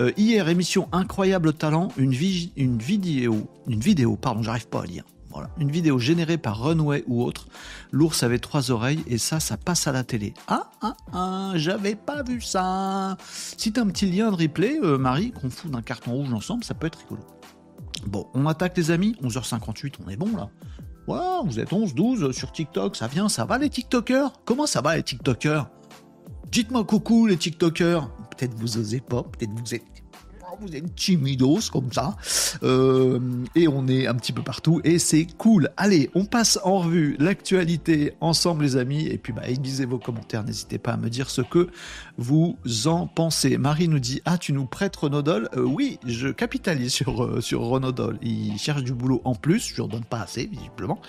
Euh, 0.00 0.12
Hier, 0.16 0.49
émission 0.49 0.88
Incroyable 0.92 1.52
Talent, 1.52 1.88
une, 1.99 2.14
une 2.56 2.78
vidéo, 2.78 3.49
une 3.66 3.80
vidéo, 3.80 4.16
pardon, 4.16 4.42
j'arrive 4.42 4.68
pas 4.68 4.82
à 4.82 4.87
lire. 4.87 5.04
Voilà, 5.34 5.50
une 5.58 5.70
vidéo 5.70 5.99
générée 5.99 6.38
par 6.38 6.62
Runway 6.62 7.02
ou 7.08 7.25
autre. 7.25 7.49
L'ours 7.90 8.23
avait 8.23 8.38
trois 8.38 8.70
oreilles 8.70 9.02
et 9.08 9.18
ça, 9.18 9.40
ça 9.40 9.56
passe 9.56 9.88
à 9.88 9.92
la 9.92 10.04
télé. 10.04 10.32
Ah, 10.46 10.70
ah, 10.80 10.96
ah, 11.12 11.52
j'avais 11.56 11.96
pas 11.96 12.23
vu 12.23 12.40
ça. 12.40 13.16
Si 13.58 13.73
t'as 13.73 13.82
un 13.82 13.88
petit 13.88 14.08
lien 14.08 14.30
de 14.30 14.37
replay, 14.37 14.78
euh, 14.84 14.96
Marie, 14.96 15.32
qu'on 15.32 15.50
fout 15.50 15.73
d'un 15.73 15.82
carton 15.82 16.12
rouge 16.12 16.32
ensemble, 16.32 16.62
ça 16.62 16.75
peut 16.75 16.87
être 16.87 17.00
rigolo. 17.00 17.20
Bon, 18.07 18.27
on 18.35 18.47
attaque 18.47 18.77
les 18.77 18.91
amis, 18.91 19.17
11h58, 19.23 19.95
on 20.05 20.11
est 20.11 20.17
bon 20.17 20.37
là. 20.37 20.51
Voilà, 21.07 21.43
vous 21.45 21.61
êtes 21.61 21.73
11, 21.73 21.95
12 21.95 22.33
sur 22.33 22.53
TikTok, 22.53 22.97
ça 22.97 23.07
vient, 23.07 23.29
ça 23.29 23.45
va 23.45 23.59
les 23.59 23.71
TikTokers? 23.71 24.33
Comment 24.45 24.67
ça 24.67 24.81
va 24.81 24.97
les 24.97 25.03
TikTokers? 25.03 25.69
Dites-moi 26.51 26.85
coucou 26.85 27.27
les 27.27 27.37
TikTokers. 27.37 28.09
Peut-être 28.31 28.55
vous 28.55 28.79
osez 28.79 29.01
pas, 29.01 29.23
peut-être 29.23 29.51
vous 29.51 29.75
êtes 29.75 29.85
vous 30.61 30.75
êtes 30.75 30.94
timidos 30.94 31.70
comme 31.73 31.92
ça. 31.92 32.16
Euh, 32.62 33.18
et 33.54 33.68
on 33.68 33.87
est 33.88 34.06
un 34.06 34.14
petit 34.14 34.32
peu 34.32 34.42
partout 34.42 34.80
et 34.84 34.99
c'est 34.99 35.26
cool. 35.38 35.70
Allez, 35.76 36.11
on 36.14 36.25
passe 36.25 36.58
en 36.64 36.78
revue 36.78 37.16
l'actualité 37.18 38.14
ensemble 38.20 38.64
les 38.64 38.76
amis. 38.76 39.06
Et 39.06 39.18
puis 39.18 39.32
bah, 39.32 39.42
aiguisez 39.46 39.87
vos 39.87 39.99
commentaires, 39.99 40.44
n'hésitez 40.44 40.78
pas 40.78 40.92
à 40.92 40.96
me 40.96 41.08
dire 41.08 41.30
ce 41.30 41.42
que 41.42 41.68
vous 42.16 42.56
en 42.87 43.06
pensez. 43.06 43.58
Marie 43.58 43.88
nous 43.88 43.99
dit 43.99 44.23
Ah, 44.25 44.38
tu 44.38 44.52
nous 44.52 44.66
prêtes 44.66 44.96
Renodol 44.96 45.49
euh, 45.56 45.62
Oui, 45.62 45.99
je 46.06 46.28
capitalise 46.28 46.92
sur, 46.92 47.25
euh, 47.25 47.40
sur. 47.40 47.64
Il 48.23 48.58
cherche 48.58 48.82
du 48.82 48.94
boulot 48.94 49.20
en 49.25 49.34
plus, 49.34 49.73
je 49.75 49.82
ne 49.82 49.88
donne 49.88 50.04
pas 50.04 50.20
assez, 50.20 50.46
visiblement. 50.46 51.00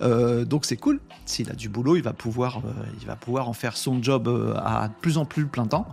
donc 0.00 0.66
c'est 0.66 0.76
cool. 0.76 1.00
S'il 1.24 1.50
a 1.50 1.54
du 1.54 1.68
boulot, 1.68 1.96
il 1.96 2.02
va, 2.02 2.12
pouvoir, 2.12 2.60
il 3.00 3.06
va 3.06 3.16
pouvoir 3.16 3.48
en 3.48 3.52
faire 3.52 3.76
son 3.76 4.02
job 4.02 4.28
à 4.56 4.88
de 4.88 4.94
plus 5.00 5.16
en 5.16 5.24
plus 5.24 5.46
plein 5.46 5.66
temps. 5.66 5.86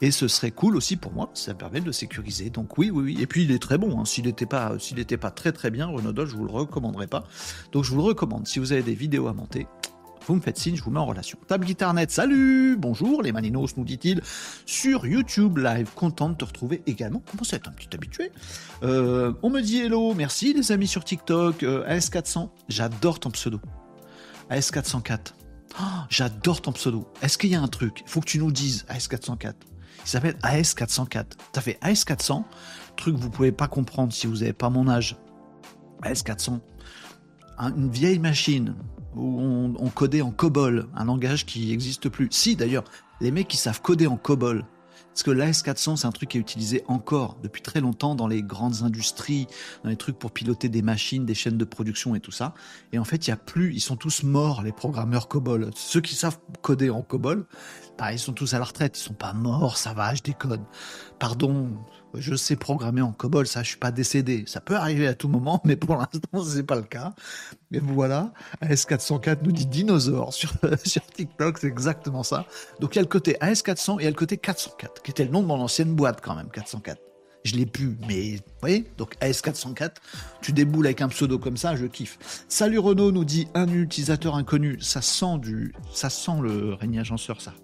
Et 0.00 0.10
ce 0.10 0.28
serait 0.28 0.50
cool 0.50 0.76
aussi 0.76 0.96
pour 0.96 1.12
moi, 1.12 1.30
ça 1.34 1.54
permet 1.54 1.80
de 1.80 1.92
sécuriser 1.92 2.39
donc 2.48 2.78
oui, 2.78 2.90
oui, 2.90 3.02
oui. 3.04 3.18
Et 3.20 3.26
puis 3.26 3.44
il 3.44 3.50
est 3.50 3.58
très 3.58 3.76
bon. 3.76 4.00
Hein. 4.00 4.06
S'il 4.06 4.24
n'était 4.24 4.46
pas, 4.46 4.72
pas 5.20 5.30
très 5.30 5.52
très 5.52 5.70
bien, 5.70 5.86
Renaudot, 5.86 6.24
je 6.24 6.36
vous 6.36 6.44
le 6.44 6.52
recommanderais 6.52 7.08
pas. 7.08 7.24
Donc 7.72 7.84
je 7.84 7.90
vous 7.90 7.96
le 7.96 8.04
recommande. 8.04 8.46
Si 8.46 8.58
vous 8.58 8.72
avez 8.72 8.82
des 8.82 8.94
vidéos 8.94 9.28
à 9.28 9.34
monter, 9.34 9.66
vous 10.26 10.36
me 10.36 10.40
faites 10.40 10.58
signe, 10.58 10.76
je 10.76 10.82
vous 10.82 10.90
mets 10.90 11.00
en 11.00 11.06
relation. 11.06 11.38
Table 11.48 11.64
Guitarnet, 11.64 12.06
salut, 12.08 12.76
bonjour, 12.78 13.22
les 13.22 13.32
Maninos, 13.32 13.76
nous 13.76 13.84
dit-il, 13.84 14.20
sur 14.64 15.06
YouTube 15.06 15.58
Live. 15.58 15.90
Content 15.94 16.28
de 16.28 16.34
te 16.34 16.44
retrouver 16.44 16.82
également. 16.86 17.22
Comment 17.30 17.44
ça 17.44 17.56
être 17.56 17.68
un 17.68 17.72
petit 17.72 17.88
habitué? 17.94 18.30
Euh, 18.82 19.32
On 19.42 19.50
me 19.50 19.60
dit 19.60 19.80
hello, 19.80 20.14
merci 20.14 20.52
les 20.52 20.72
amis 20.72 20.86
sur 20.86 21.04
TikTok. 21.04 21.62
Euh, 21.62 21.84
AS400, 21.88 22.50
j'adore 22.68 23.18
ton 23.18 23.30
pseudo. 23.30 23.60
AS404. 24.50 25.34
j'adore 26.10 26.60
ton 26.62 26.72
pseudo. 26.72 27.08
Est-ce 27.22 27.38
qu'il 27.38 27.50
y 27.50 27.54
a 27.54 27.62
un 27.62 27.68
truc? 27.68 28.02
Faut 28.06 28.20
que 28.20 28.26
tu 28.26 28.38
nous 28.38 28.52
dises, 28.52 28.84
AS404. 28.88 29.54
Il 30.04 30.08
s'appelle 30.08 30.36
AS404. 30.42 31.24
T'as 31.52 31.60
fait 31.60 31.78
AS400, 31.82 32.44
truc 32.96 33.16
que 33.16 33.20
vous 33.20 33.30
pouvez 33.30 33.52
pas 33.52 33.68
comprendre 33.68 34.12
si 34.12 34.26
vous 34.26 34.38
n'avez 34.38 34.52
pas 34.52 34.70
mon 34.70 34.88
âge. 34.88 35.16
AS400, 36.02 36.60
une 37.58 37.90
vieille 37.90 38.18
machine 38.18 38.74
où 39.14 39.40
on, 39.78 39.88
codait 39.88 40.22
en 40.22 40.30
COBOL, 40.30 40.88
un 40.94 41.04
langage 41.04 41.44
qui 41.44 41.66
n'existe 41.66 42.08
plus. 42.08 42.28
Si 42.30 42.56
d'ailleurs, 42.56 42.84
les 43.20 43.30
mecs 43.30 43.48
qui 43.48 43.56
savent 43.56 43.82
coder 43.82 44.06
en 44.06 44.16
COBOL, 44.16 44.64
parce 45.08 45.24
que 45.24 45.30
l'AS400, 45.32 45.96
c'est 45.96 46.06
un 46.06 46.12
truc 46.12 46.30
qui 46.30 46.38
est 46.38 46.40
utilisé 46.40 46.84
encore 46.86 47.36
depuis 47.42 47.62
très 47.62 47.80
longtemps 47.80 48.14
dans 48.14 48.28
les 48.28 48.42
grandes 48.42 48.82
industries, 48.82 49.48
dans 49.82 49.90
les 49.90 49.96
trucs 49.96 50.18
pour 50.18 50.30
piloter 50.30 50.68
des 50.68 50.82
machines, 50.82 51.26
des 51.26 51.34
chaînes 51.34 51.58
de 51.58 51.64
production 51.64 52.14
et 52.14 52.20
tout 52.20 52.30
ça. 52.30 52.54
Et 52.92 52.98
en 52.98 53.04
fait, 53.04 53.26
il 53.26 53.30
y 53.30 53.32
a 53.32 53.36
plus, 53.36 53.74
ils 53.74 53.80
sont 53.80 53.96
tous 53.96 54.22
morts, 54.22 54.62
les 54.62 54.72
programmeurs 54.72 55.28
COBOL. 55.28 55.70
Ceux 55.74 56.00
qui 56.00 56.14
savent 56.14 56.38
coder 56.62 56.90
en 56.90 57.02
COBOL, 57.02 57.46
ils 58.12 58.18
sont 58.18 58.32
tous 58.32 58.54
à 58.54 58.58
la 58.58 58.64
retraite, 58.64 58.98
ils 58.98 59.02
sont 59.02 59.14
pas 59.14 59.32
morts, 59.32 59.76
ça 59.76 59.92
va, 59.92 60.14
je 60.14 60.22
déconne. 60.22 60.64
Pardon, 61.18 61.68
Je 62.14 62.34
sais 62.34 62.56
programmer 62.56 63.02
en 63.02 63.12
COBOL, 63.12 63.46
ça, 63.46 63.62
je 63.62 63.68
suis 63.68 63.78
pas 63.78 63.92
décédé. 63.92 64.44
Ça 64.46 64.60
peut 64.60 64.74
arriver 64.74 65.06
à 65.06 65.14
tout 65.14 65.28
moment, 65.28 65.60
mais 65.64 65.76
pour 65.76 65.96
l'instant, 65.96 66.42
c'est 66.44 66.64
pas 66.64 66.76
le 66.76 66.82
cas. 66.82 67.12
Mais 67.70 67.78
voilà, 67.78 68.32
AS404 68.62 69.38
nous 69.42 69.52
dit 69.52 69.66
dinosaure 69.66 70.32
sur, 70.32 70.52
sur 70.84 71.04
TikTok, 71.06 71.58
c'est 71.58 71.68
exactement 71.68 72.22
ça. 72.22 72.46
Donc 72.80 72.94
il 72.94 72.96
y 72.96 73.00
a 73.00 73.02
le 73.02 73.08
côté 73.08 73.36
AS400 73.40 73.98
et 73.98 74.02
il 74.02 74.04
y 74.04 74.06
a 74.06 74.10
le 74.10 74.16
côté 74.16 74.38
404, 74.38 75.02
qui 75.02 75.10
était 75.10 75.24
le 75.24 75.30
nom 75.30 75.42
de 75.42 75.46
mon 75.46 75.60
ancienne 75.60 75.94
boîte 75.94 76.20
quand 76.22 76.34
même, 76.34 76.48
404. 76.50 77.00
Je 77.44 77.56
l'ai 77.56 77.66
pu, 77.66 77.96
mais 78.06 78.36
vous 78.36 78.42
voyez, 78.60 78.84
donc 78.98 79.16
AS404, 79.20 79.92
tu 80.42 80.52
déboules 80.52 80.86
avec 80.86 81.00
un 81.00 81.08
pseudo 81.08 81.38
comme 81.38 81.56
ça, 81.56 81.74
je 81.74 81.86
kiffe. 81.86 82.18
Salut 82.48 82.78
Renault 82.78 83.12
nous 83.12 83.24
dit 83.24 83.48
un 83.54 83.68
utilisateur 83.68 84.34
inconnu, 84.34 84.78
ça 84.80 85.00
sent 85.00 85.38
du, 85.38 85.74
ça 85.92 86.10
sent 86.10 86.40
le 86.42 86.74
régnier 86.74 87.00
agenceur 87.00 87.40
ça. 87.40 87.54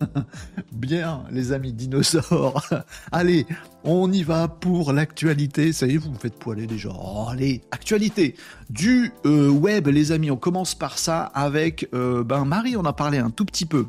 Bien, 0.72 1.24
les 1.30 1.52
amis 1.52 1.72
dinosaures. 1.72 2.64
allez, 3.12 3.46
on 3.84 4.10
y 4.12 4.22
va 4.22 4.48
pour 4.48 4.92
l'actualité. 4.92 5.72
Ça 5.72 5.86
y 5.86 5.94
est, 5.94 5.96
vous 5.96 6.10
me 6.10 6.18
faites 6.18 6.38
poiler 6.38 6.66
déjà. 6.66 6.90
Oh, 6.92 7.26
allez, 7.30 7.62
actualité 7.70 8.36
du 8.70 9.12
euh, 9.26 9.48
web, 9.48 9.88
les 9.88 10.12
amis. 10.12 10.30
On 10.30 10.36
commence 10.36 10.74
par 10.74 10.98
ça 10.98 11.24
avec 11.24 11.88
euh, 11.94 12.24
ben 12.24 12.44
Marie. 12.44 12.76
On 12.76 12.84
a 12.84 12.92
parlé 12.92 13.18
un 13.18 13.30
tout 13.30 13.44
petit 13.44 13.66
peu. 13.66 13.86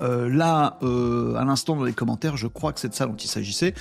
Euh, 0.00 0.28
là, 0.28 0.78
à 0.82 1.44
l'instant 1.44 1.76
dans 1.76 1.84
les 1.84 1.92
commentaires, 1.92 2.36
je 2.36 2.46
crois 2.46 2.72
que 2.72 2.80
c'est 2.80 2.88
de 2.88 2.94
ça 2.94 3.06
dont 3.06 3.16
il 3.16 3.28
s'agissait, 3.28 3.74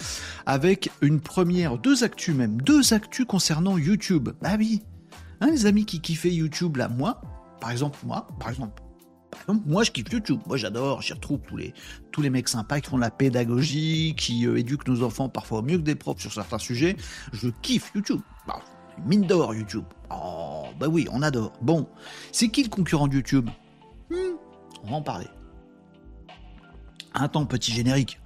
avec 0.45 0.91
une 1.01 1.19
première, 1.19 1.77
deux 1.77 2.03
actus 2.03 2.35
même, 2.35 2.61
deux 2.61 2.93
actus 2.93 3.25
concernant 3.25 3.77
YouTube. 3.77 4.29
Bah 4.41 4.55
oui, 4.57 4.83
hein, 5.39 5.49
les 5.51 5.65
amis 5.65 5.85
qui 5.85 6.01
kiffaient 6.01 6.31
YouTube 6.31 6.77
là, 6.77 6.89
moi, 6.89 7.21
par 7.59 7.71
exemple, 7.71 7.99
moi, 8.03 8.27
par 8.39 8.49
exemple, 8.49 8.81
moi, 9.65 9.83
je 9.83 9.91
kiffe 9.91 10.11
YouTube. 10.11 10.39
Moi, 10.47 10.57
j'adore. 10.57 11.01
J'y 11.01 11.13
retrouve 11.13 11.39
tous 11.47 11.57
les, 11.57 11.73
tous 12.11 12.21
les 12.21 12.29
mecs 12.29 12.47
sympas 12.47 12.79
qui 12.79 12.89
font 12.89 12.97
de 12.97 13.01
la 13.01 13.11
pédagogie, 13.11 14.15
qui 14.17 14.45
euh, 14.45 14.57
éduquent 14.57 14.87
nos 14.87 15.03
enfants 15.03 15.29
parfois 15.29 15.61
mieux 15.61 15.77
que 15.77 15.83
des 15.83 15.95
profs 15.95 16.19
sur 16.19 16.33
certains 16.33 16.59
sujets. 16.59 16.95
Je 17.33 17.49
kiffe 17.61 17.91
YouTube. 17.95 18.21
Bah, 18.47 18.61
mine 19.05 19.25
d'or, 19.25 19.53
YouTube. 19.53 19.85
Oh, 20.09 20.65
bah 20.79 20.87
oui, 20.87 21.07
on 21.11 21.21
adore. 21.21 21.53
Bon, 21.61 21.87
c'est 22.31 22.49
qui 22.49 22.63
le 22.63 22.69
concurrent 22.69 23.07
de 23.07 23.15
YouTube? 23.15 23.49
Hmm, 24.09 24.35
On 24.83 24.89
va 24.91 24.95
en 24.97 25.01
parler. 25.01 25.27
Attends, 27.13 27.45
petit 27.45 27.71
générique. 27.71 28.19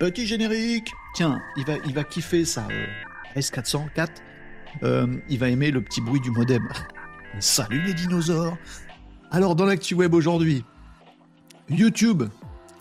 Petit 0.00 0.26
générique 0.26 0.90
Tiens, 1.14 1.40
il 1.56 1.64
va, 1.64 1.74
il 1.86 1.94
va 1.94 2.04
kiffer 2.04 2.44
ça. 2.44 2.66
Euh, 2.70 2.86
S404. 3.36 4.08
Euh, 4.82 5.18
il 5.28 5.38
va 5.38 5.48
aimer 5.48 5.70
le 5.70 5.82
petit 5.82 6.00
bruit 6.00 6.20
du 6.20 6.30
modem. 6.30 6.66
Salut 7.38 7.82
les 7.82 7.94
dinosaures 7.94 8.56
alors, 9.32 9.56
dans 9.56 9.64
l'actu 9.64 9.94
web 9.94 10.12
aujourd'hui, 10.12 10.62
YouTube 11.70 12.24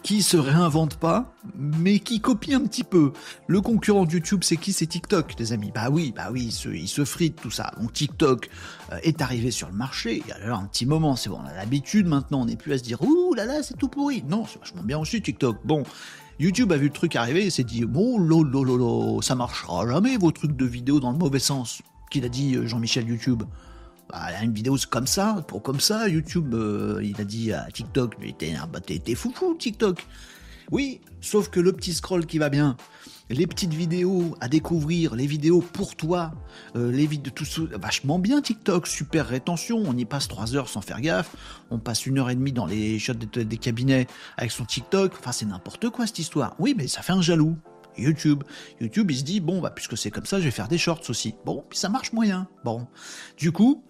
qui 0.04 0.22
se 0.22 0.36
réinvente 0.36 0.98
pas, 0.98 1.34
mais 1.56 2.00
qui 2.00 2.20
copie 2.20 2.54
un 2.54 2.60
petit 2.60 2.84
peu. 2.84 3.14
Le 3.48 3.62
concurrent 3.62 4.06
de 4.06 4.12
YouTube, 4.12 4.42
c'est 4.44 4.58
qui? 4.58 4.74
C'est 4.74 4.88
TikTok, 4.88 5.36
les 5.40 5.54
amis. 5.54 5.72
Bah 5.74 5.90
oui, 5.90 6.12
bah 6.14 6.28
oui, 6.30 6.48
il 6.48 6.52
se, 6.52 6.68
il 6.68 7.06
frite 7.06 7.40
tout 7.42 7.52
ça. 7.52 7.72
Donc 7.80 7.94
TikTok 7.94 8.50
euh, 8.92 8.98
est 9.04 9.22
arrivé 9.22 9.50
sur 9.50 9.70
le 9.70 9.76
marché. 9.76 10.22
Il 10.26 10.28
y 10.28 10.34
a 10.34 10.54
un 10.54 10.66
petit 10.66 10.86
moment, 10.86 11.16
c'est 11.16 11.30
bon, 11.30 11.40
on 11.42 11.48
a 11.48 11.54
l'habitude 11.54 12.06
maintenant. 12.06 12.42
On 12.42 12.46
n'est 12.46 12.58
plus 12.58 12.74
à 12.74 12.78
se 12.78 12.84
dire 12.84 13.02
ouh 13.02 13.34
là 13.34 13.46
là, 13.46 13.64
c'est 13.64 13.78
tout 13.78 13.88
pourri. 13.88 14.22
Non, 14.28 14.46
c'est 14.46 14.60
vachement 14.60 14.84
bien 14.84 15.00
aussi 15.00 15.22
TikTok. 15.22 15.58
Bon. 15.64 15.84
YouTube 16.38 16.72
a 16.74 16.78
vu 16.78 16.88
le 16.88 16.94
truc 16.94 17.16
arriver 17.16 17.46
et 17.46 17.50
s'est 17.50 17.64
dit 17.64 17.86
oh 17.86 18.18
lolo, 18.18 19.22
ça 19.22 19.36
marchera 19.36 19.88
jamais 19.88 20.18
vos 20.18 20.32
trucs 20.32 20.58
de 20.58 20.66
vidéo 20.66 21.00
dans 21.00 21.12
le 21.12 21.18
mauvais 21.18 21.40
sens 21.40 21.82
qu'il 22.10 22.26
a 22.26 22.30
dit 22.30 22.56
euh, 22.56 22.68
Jean-Michel 22.68 23.08
YouTube. 23.08 23.44
Bah, 24.12 24.28
une 24.44 24.52
vidéo 24.52 24.76
comme 24.90 25.08
ça, 25.08 25.44
pour 25.48 25.64
comme 25.64 25.80
ça, 25.80 26.10
YouTube, 26.10 26.54
euh, 26.54 27.00
il 27.02 27.20
a 27.22 27.24
dit 27.24 27.54
à 27.54 27.68
TikTok, 27.72 28.16
mais 28.20 28.36
t'es 28.38 28.54
bah, 28.70 28.80
fou 29.16 29.32
fou 29.34 29.56
TikTok. 29.56 30.06
Oui, 30.70 31.00
sauf 31.22 31.50
que 31.50 31.62
le 31.62 31.72
petit 31.72 31.94
scroll 31.94 32.26
qui 32.26 32.38
va 32.38 32.50
bien, 32.50 32.76
les 33.30 33.48
petites 33.48 33.74
vidéos 33.74 34.36
à 34.42 34.50
découvrir, 34.50 35.16
les 35.16 35.28
vidéos 35.28 35.62
pour 35.62 35.96
toi, 35.96 36.34
euh, 36.76 36.92
les 36.92 37.08
vidéos 37.08 37.32
tout 37.34 37.46
ça, 37.46 37.62
vachement 37.80 38.20
bien 38.20 38.42
TikTok, 38.42 38.86
super 38.86 39.28
rétention, 39.28 39.78
on 39.78 39.96
y 39.96 40.04
passe 40.04 40.28
3 40.28 40.56
heures 40.58 40.68
sans 40.68 40.82
faire 40.82 41.00
gaffe, 41.00 41.34
on 41.70 41.80
passe 41.80 42.06
une 42.06 42.20
heure 42.20 42.30
et 42.30 42.36
demie 42.36 42.52
dans 42.52 42.66
les 42.66 43.00
shots 43.00 43.14
des, 43.14 43.58
cabinets 43.58 44.08
avec 44.36 44.52
son 44.52 44.66
TikTok, 44.66 45.14
enfin 45.20 45.32
c'est 45.32 45.46
n'importe 45.46 45.90
quoi 45.90 46.06
cette 46.06 46.20
histoire. 46.20 46.54
Oui, 46.60 46.74
mais 46.78 46.88
ça 46.88 47.02
fait 47.02 47.14
un 47.14 47.22
jaloux. 47.22 47.56
YouTube. 47.98 48.44
YouTube, 48.80 49.12
il 49.12 49.18
se 49.18 49.24
dit, 49.24 49.42
bon, 49.42 49.60
bah, 49.60 49.70
puisque 49.70 49.98
c'est 49.98 50.12
comme 50.12 50.26
ça, 50.26 50.40
je 50.40 50.46
vais 50.46 50.52
faire 50.52 50.70
des 50.70 50.78
shorts 50.78 51.10
aussi. 51.10 51.36
Bon, 51.46 51.66
puis 51.70 51.78
ça 51.78 51.90
marche 51.90 52.14
moyen. 52.14 52.48
Bon. 52.64 52.88
Du 53.38 53.52
coup, 53.52 53.84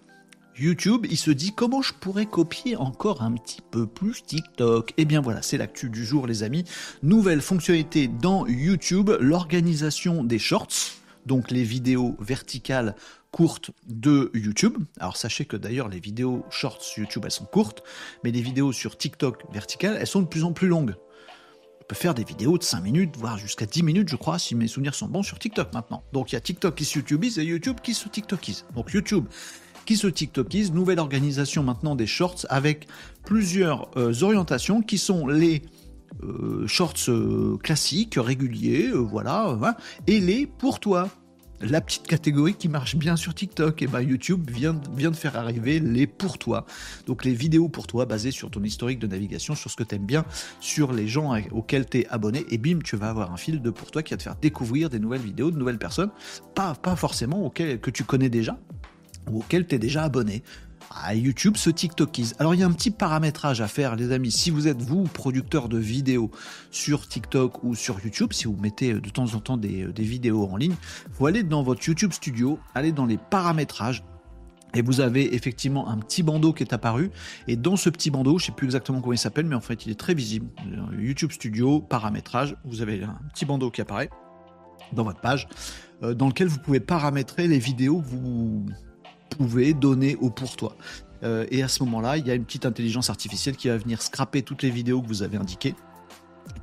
YouTube, 0.57 1.07
il 1.09 1.17
se 1.17 1.31
dit 1.31 1.53
comment 1.55 1.81
je 1.81 1.93
pourrais 1.93 2.25
copier 2.25 2.75
encore 2.75 3.21
un 3.21 3.33
petit 3.33 3.61
peu 3.61 3.87
plus 3.87 4.23
TikTok. 4.23 4.91
Et 4.91 4.93
eh 5.01 5.05
bien 5.05 5.21
voilà, 5.21 5.41
c'est 5.41 5.57
l'actu 5.57 5.89
du 5.89 6.05
jour 6.05 6.27
les 6.27 6.43
amis. 6.43 6.65
Nouvelle 7.03 7.41
fonctionnalité 7.41 8.07
dans 8.07 8.45
YouTube, 8.45 9.11
l'organisation 9.19 10.23
des 10.23 10.39
shorts, 10.39 10.93
donc 11.25 11.51
les 11.51 11.63
vidéos 11.63 12.15
verticales 12.19 12.95
courtes 13.31 13.71
de 13.87 14.29
YouTube. 14.33 14.77
Alors 14.99 15.15
sachez 15.15 15.45
que 15.45 15.55
d'ailleurs 15.55 15.87
les 15.87 15.99
vidéos 15.99 16.43
shorts 16.49 16.81
YouTube 16.97 17.23
elles 17.25 17.31
sont 17.31 17.45
courtes, 17.45 17.81
mais 18.23 18.31
les 18.31 18.41
vidéos 18.41 18.73
sur 18.73 18.97
TikTok 18.97 19.43
verticales 19.51 19.97
elles 19.99 20.07
sont 20.07 20.21
de 20.21 20.27
plus 20.27 20.43
en 20.43 20.51
plus 20.51 20.67
longues. 20.67 20.95
On 21.79 21.83
peut 21.87 21.95
faire 21.95 22.13
des 22.13 22.23
vidéos 22.23 22.57
de 22.57 22.63
5 22.63 22.81
minutes, 22.81 23.17
voire 23.17 23.37
jusqu'à 23.37 23.65
10 23.65 23.83
minutes, 23.83 24.09
je 24.09 24.15
crois, 24.15 24.39
si 24.39 24.55
mes 24.55 24.67
souvenirs 24.67 24.95
sont 24.95 25.07
bons 25.07 25.23
sur 25.23 25.39
TikTok 25.39 25.73
maintenant. 25.73 26.03
Donc 26.13 26.31
il 26.31 26.35
y 26.35 26.37
a 26.37 26.41
TikTok 26.41 26.75
qui 26.75 26.85
se 26.85 26.99
YouTubeise 26.99 27.39
et 27.39 27.43
YouTube 27.43 27.77
qui 27.81 27.93
se 27.93 28.07
TikTokise. 28.07 28.65
Donc 28.75 28.91
YouTube, 28.93 29.25
qui 29.91 29.97
se 29.97 30.07
TikTokise. 30.07 30.71
Nouvelle 30.71 30.99
organisation 30.99 31.63
maintenant 31.63 31.95
des 31.95 32.07
shorts 32.07 32.45
avec 32.47 32.87
plusieurs 33.25 33.91
euh, 33.97 34.13
orientations 34.21 34.81
qui 34.81 34.97
sont 34.97 35.27
les 35.27 35.63
euh, 36.23 36.65
shorts 36.65 37.09
euh, 37.09 37.57
classiques, 37.61 38.15
réguliers, 38.15 38.89
voilà, 38.93 39.57
et 40.07 40.21
les 40.21 40.47
pour 40.47 40.79
toi. 40.79 41.09
La 41.59 41.81
petite 41.81 42.07
catégorie 42.07 42.53
qui 42.53 42.69
marche 42.69 42.95
bien 42.95 43.17
sur 43.17 43.35
TikTok, 43.35 43.81
et 43.81 43.87
ben 43.87 43.99
YouTube 43.99 44.49
vient, 44.49 44.79
vient 44.95 45.11
de 45.11 45.15
faire 45.15 45.35
arriver 45.35 45.81
les 45.81 46.07
pour 46.07 46.37
toi. 46.37 46.65
Donc 47.05 47.25
les 47.25 47.33
vidéos 47.33 47.67
pour 47.67 47.85
toi 47.85 48.05
basées 48.05 48.31
sur 48.31 48.49
ton 48.49 48.63
historique 48.63 48.97
de 48.97 49.07
navigation, 49.07 49.55
sur 49.55 49.69
ce 49.69 49.75
que 49.75 49.83
tu 49.83 49.95
aimes 49.95 50.05
bien, 50.05 50.23
sur 50.61 50.93
les 50.93 51.09
gens 51.09 51.35
auxquels 51.51 51.85
tu 51.85 51.99
es 51.99 52.07
abonné, 52.07 52.45
et 52.49 52.57
bim, 52.57 52.79
tu 52.81 52.95
vas 52.95 53.09
avoir 53.09 53.33
un 53.33 53.37
fil 53.37 53.61
de 53.61 53.69
pour 53.69 53.91
toi 53.91 54.03
qui 54.03 54.13
va 54.13 54.17
te 54.17 54.23
faire 54.23 54.37
découvrir 54.37 54.89
des 54.89 54.99
nouvelles 54.99 55.21
vidéos 55.21 55.51
de 55.51 55.57
nouvelles 55.57 55.77
personnes, 55.77 56.11
pas, 56.55 56.75
pas 56.75 56.95
forcément 56.95 57.45
auxquelles 57.45 57.81
que 57.81 57.91
tu 57.91 58.05
connais 58.05 58.29
déjà, 58.29 58.57
ou 59.29 59.39
auquel 59.39 59.67
tu 59.67 59.75
es 59.75 59.79
déjà 59.79 60.03
abonné. 60.03 60.43
À 60.93 61.15
YouTube 61.15 61.55
ce 61.55 61.69
TikTokise. 61.69 62.35
Alors 62.37 62.53
il 62.53 62.59
y 62.59 62.63
a 62.63 62.65
un 62.65 62.71
petit 62.71 62.91
paramétrage 62.91 63.61
à 63.61 63.67
faire 63.67 63.95
les 63.95 64.11
amis. 64.11 64.31
Si 64.31 64.51
vous 64.51 64.67
êtes 64.67 64.81
vous 64.81 65.03
producteur 65.03 65.69
de 65.69 65.77
vidéos 65.77 66.31
sur 66.69 67.07
TikTok 67.07 67.63
ou 67.63 67.75
sur 67.75 67.99
YouTube, 68.03 68.33
si 68.33 68.45
vous 68.45 68.57
mettez 68.57 68.93
de 68.93 69.09
temps 69.09 69.33
en 69.33 69.39
temps 69.39 69.55
des, 69.55 69.85
des 69.85 70.03
vidéos 70.03 70.49
en 70.51 70.57
ligne, 70.57 70.75
vous 71.17 71.27
allez 71.27 71.43
dans 71.43 71.63
votre 71.63 71.87
YouTube 71.87 72.11
Studio, 72.11 72.59
allez 72.75 72.91
dans 72.91 73.05
les 73.05 73.17
paramétrages, 73.17 74.03
et 74.73 74.81
vous 74.81 75.01
avez 75.01 75.35
effectivement 75.35 75.89
un 75.89 75.97
petit 75.97 76.23
bandeau 76.23 76.53
qui 76.53 76.63
est 76.63 76.73
apparu. 76.73 77.11
Et 77.47 77.55
dans 77.55 77.75
ce 77.75 77.89
petit 77.89 78.09
bandeau, 78.09 78.37
je 78.37 78.43
ne 78.43 78.45
sais 78.47 78.51
plus 78.51 78.65
exactement 78.65 79.01
comment 79.01 79.13
il 79.13 79.17
s'appelle, 79.17 79.45
mais 79.45 79.55
en 79.55 79.61
fait 79.61 79.85
il 79.85 79.91
est 79.91 79.99
très 79.99 80.13
visible. 80.13 80.47
YouTube 80.97 81.31
Studio, 81.31 81.79
paramétrage, 81.79 82.55
vous 82.65 82.81
avez 82.81 83.03
un 83.03 83.19
petit 83.33 83.45
bandeau 83.45 83.71
qui 83.71 83.81
apparaît 83.81 84.09
dans 84.93 85.03
votre 85.03 85.21
page, 85.21 85.47
euh, 86.03 86.13
dans 86.13 86.27
lequel 86.27 86.47
vous 86.47 86.59
pouvez 86.59 86.79
paramétrer 86.79 87.47
les 87.47 87.59
vidéos 87.59 88.01
que 88.01 88.07
vous 88.07 88.65
pouvez 89.37 89.73
donner 89.73 90.15
au 90.17 90.29
pour 90.29 90.55
toi. 90.55 90.75
Euh, 91.23 91.45
et 91.51 91.63
à 91.63 91.67
ce 91.67 91.83
moment-là, 91.83 92.17
il 92.17 92.27
y 92.27 92.31
a 92.31 92.35
une 92.35 92.45
petite 92.45 92.65
intelligence 92.65 93.09
artificielle 93.09 93.55
qui 93.55 93.69
va 93.69 93.77
venir 93.77 94.01
scraper 94.01 94.41
toutes 94.41 94.63
les 94.63 94.69
vidéos 94.69 95.01
que 95.01 95.07
vous 95.07 95.23
avez 95.23 95.37
indiquées. 95.37 95.75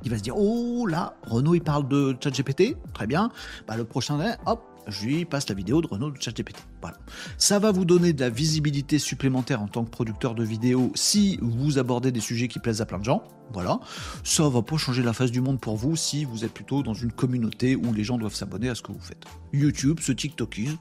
Il 0.03 0.11
va 0.11 0.17
se 0.17 0.23
dire 0.23 0.37
oh 0.37 0.85
là, 0.85 1.15
Renault 1.23 1.55
il 1.55 1.61
parle 1.61 1.87
de 1.87 2.15
ChatGPT, 2.21 2.75
très 2.93 3.07
bien. 3.07 3.31
Bah, 3.67 3.77
le 3.77 3.85
prochain, 3.85 4.19
hop, 4.45 4.63
je 4.87 5.05
lui 5.05 5.25
passe 5.25 5.47
la 5.49 5.55
vidéo 5.55 5.81
de 5.81 5.87
Renault 5.87 6.11
de 6.11 6.21
ChatGPT. 6.21 6.57
Voilà. 6.81 6.97
Ça 7.37 7.59
va 7.59 7.71
vous 7.71 7.85
donner 7.85 8.13
de 8.13 8.21
la 8.21 8.29
visibilité 8.29 8.99
supplémentaire 8.99 9.61
en 9.61 9.67
tant 9.67 9.83
que 9.83 9.89
producteur 9.89 10.35
de 10.35 10.43
vidéos 10.43 10.91
si 10.95 11.37
vous 11.41 11.77
abordez 11.77 12.11
des 12.11 12.19
sujets 12.19 12.47
qui 12.47 12.59
plaisent 12.59 12.81
à 12.81 12.85
plein 12.85 12.99
de 12.99 13.05
gens. 13.05 13.23
Voilà. 13.53 13.79
Ça 14.23 14.47
va 14.47 14.61
pas 14.61 14.77
changer 14.77 15.03
la 15.03 15.13
face 15.13 15.31
du 15.31 15.41
monde 15.41 15.59
pour 15.59 15.75
vous 15.75 15.95
si 15.95 16.25
vous 16.25 16.45
êtes 16.45 16.53
plutôt 16.53 16.83
dans 16.83 16.93
une 16.93 17.11
communauté 17.11 17.75
où 17.75 17.93
les 17.93 18.03
gens 18.03 18.17
doivent 18.17 18.35
s'abonner 18.35 18.69
à 18.69 18.75
ce 18.75 18.81
que 18.81 18.91
vous 18.91 18.99
faites. 18.99 19.23
YouTube, 19.53 19.99
ce 20.01 20.11
TikTokise, 20.11 20.77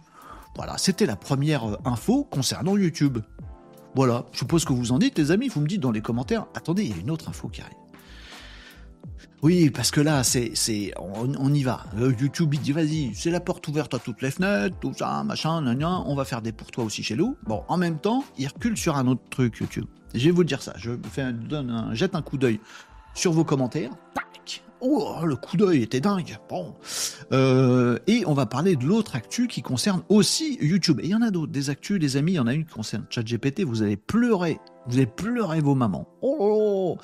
voilà, 0.56 0.78
c'était 0.78 1.06
la 1.06 1.16
première 1.16 1.64
euh, 1.64 1.76
info 1.84 2.24
concernant 2.24 2.76
YouTube. 2.76 3.18
Voilà, 3.94 4.26
je 4.32 4.38
suppose 4.38 4.64
que 4.64 4.72
vous 4.72 4.92
en 4.92 4.98
dites, 4.98 5.18
les 5.18 5.30
amis, 5.30 5.48
vous 5.48 5.60
me 5.60 5.66
dites 5.66 5.80
dans 5.80 5.90
les 5.90 6.00
commentaires. 6.00 6.46
Attendez, 6.54 6.84
il 6.84 6.90
y 6.90 6.92
a 6.92 6.96
une 6.96 7.10
autre 7.10 7.28
info 7.28 7.48
qui 7.48 7.60
arrive. 7.60 7.76
Oui, 9.42 9.70
parce 9.70 9.92
que 9.92 10.00
là, 10.00 10.24
c'est, 10.24 10.50
c'est, 10.54 10.92
on, 10.98 11.54
y 11.54 11.62
va. 11.62 11.84
Euh, 11.96 12.12
YouTube, 12.18 12.54
il 12.54 12.60
dit, 12.60 12.72
vas-y, 12.72 13.14
c'est 13.14 13.30
la 13.30 13.40
porte 13.40 13.66
ouverte 13.68 13.94
à 13.94 13.98
toutes 14.00 14.20
les 14.20 14.32
fenêtres, 14.32 14.76
tout 14.80 14.92
ça, 14.96 15.22
machin, 15.22 15.64
on 16.06 16.14
va 16.16 16.24
faire 16.24 16.42
des 16.42 16.52
pour 16.52 16.70
toi 16.72 16.84
aussi 16.84 17.04
chez 17.04 17.14
nous. 17.14 17.36
Bon, 17.44 17.62
en 17.68 17.76
même 17.76 17.98
temps, 17.98 18.24
il 18.36 18.48
recule 18.48 18.76
sur 18.76 18.96
un 18.96 19.06
autre 19.06 19.22
truc, 19.30 19.58
YouTube. 19.58 19.86
Je 20.14 20.24
vais 20.24 20.30
vous 20.32 20.44
dire 20.44 20.62
ça. 20.62 20.72
Je 20.76 20.92
fais 21.12 21.32
donne 21.32 21.90
jette 21.92 22.14
un 22.14 22.22
coup 22.22 22.38
d'œil 22.38 22.60
sur 23.14 23.32
vos 23.32 23.44
commentaires. 23.44 23.90
Oh, 24.80 25.16
le 25.24 25.36
coup 25.36 25.56
d'œil 25.56 25.82
était 25.82 26.00
dingue. 26.00 26.38
Bon. 26.48 26.74
Euh, 27.32 27.98
et 28.06 28.22
on 28.26 28.34
va 28.34 28.46
parler 28.46 28.76
de 28.76 28.84
l'autre 28.84 29.16
actu 29.16 29.48
qui 29.48 29.62
concerne 29.62 30.02
aussi 30.08 30.58
YouTube. 30.60 31.00
Et 31.00 31.06
il 31.06 31.10
y 31.10 31.14
en 31.14 31.22
a 31.22 31.30
d'autres, 31.30 31.52
des 31.52 31.70
actus, 31.70 32.00
les 32.00 32.16
amis. 32.16 32.32
Il 32.32 32.36
y 32.36 32.40
en 32.40 32.46
a 32.46 32.54
une 32.54 32.64
qui 32.64 32.74
concerne 32.74 33.04
ChatGPT. 33.10 33.62
Vous 33.62 33.82
allez 33.82 33.96
pleurer. 33.96 34.58
Vous 34.86 34.96
allez 34.96 35.06
pleurer 35.06 35.60
vos 35.60 35.74
mamans. 35.74 36.06
Oh, 36.22 36.96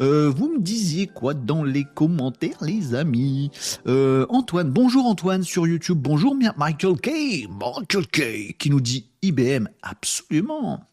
Euh, 0.00 0.32
vous 0.34 0.48
me 0.48 0.60
disiez 0.60 1.08
quoi 1.08 1.34
dans 1.34 1.64
les 1.64 1.82
commentaires, 1.82 2.58
les 2.62 2.94
amis? 2.94 3.50
Euh, 3.88 4.26
Antoine, 4.28 4.70
bonjour 4.70 5.06
Antoine 5.06 5.42
sur 5.42 5.66
YouTube. 5.66 5.98
Bonjour 6.00 6.36
Michael 6.56 7.00
Kay, 7.00 7.48
Michael 7.50 8.06
Kay, 8.06 8.54
qui 8.60 8.70
nous 8.70 8.80
dit 8.80 9.10
IBM. 9.22 9.66
Absolument. 9.82 10.84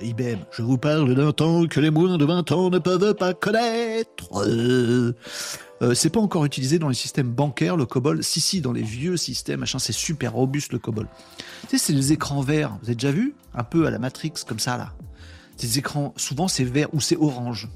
IBM, 0.00 0.38
je 0.52 0.62
vous 0.62 0.78
parle 0.78 1.12
d'un 1.14 1.32
temps 1.32 1.66
que 1.66 1.80
les 1.80 1.90
moins 1.90 2.16
de 2.16 2.24
20 2.24 2.52
ans 2.52 2.70
ne 2.70 2.78
peuvent 2.78 3.14
pas 3.14 3.34
connaître. 3.34 4.28
Euh, 5.82 5.94
c'est 5.94 6.10
pas 6.10 6.20
encore 6.20 6.44
utilisé 6.44 6.78
dans 6.78 6.88
les 6.88 6.94
systèmes 6.94 7.30
bancaires, 7.32 7.76
le 7.76 7.86
COBOL. 7.86 8.22
Si, 8.22 8.40
si, 8.40 8.60
dans 8.60 8.72
les 8.72 8.82
vieux 8.82 9.16
systèmes, 9.16 9.60
machin, 9.60 9.78
c'est 9.78 9.92
super 9.92 10.32
robuste 10.32 10.72
le 10.72 10.78
COBOL. 10.78 11.08
Tu 11.62 11.70
sais, 11.70 11.78
c'est 11.78 11.92
les 11.92 12.12
écrans 12.12 12.40
verts. 12.40 12.78
Vous 12.82 12.86
avez 12.86 12.94
déjà 12.94 13.10
vu 13.10 13.34
Un 13.54 13.64
peu 13.64 13.86
à 13.86 13.90
la 13.90 13.98
Matrix, 13.98 14.32
comme 14.46 14.60
ça, 14.60 14.76
là? 14.76 14.92
Ces 15.56 15.78
écrans, 15.78 16.14
souvent 16.16 16.48
c'est 16.48 16.64
vert 16.64 16.88
ou 16.92 17.00
c'est 17.00 17.16
orange. 17.16 17.68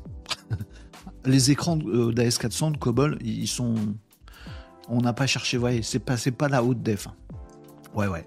les 1.25 1.51
écrans 1.51 1.79
euh, 1.87 2.12
d'AS400 2.12 2.73
de 2.73 2.79
Cobol, 2.79 3.19
ils 3.23 3.49
sont. 3.49 3.75
On 4.88 5.01
n'a 5.01 5.12
pas 5.12 5.27
cherché, 5.27 5.57
voyez, 5.57 5.83
c'est 5.83 5.99
pas, 5.99 6.16
pas 6.37 6.49
la 6.49 6.62
haute 6.62 6.83
def. 6.83 7.09
Ouais, 7.96 8.09
ouais. 8.09 8.26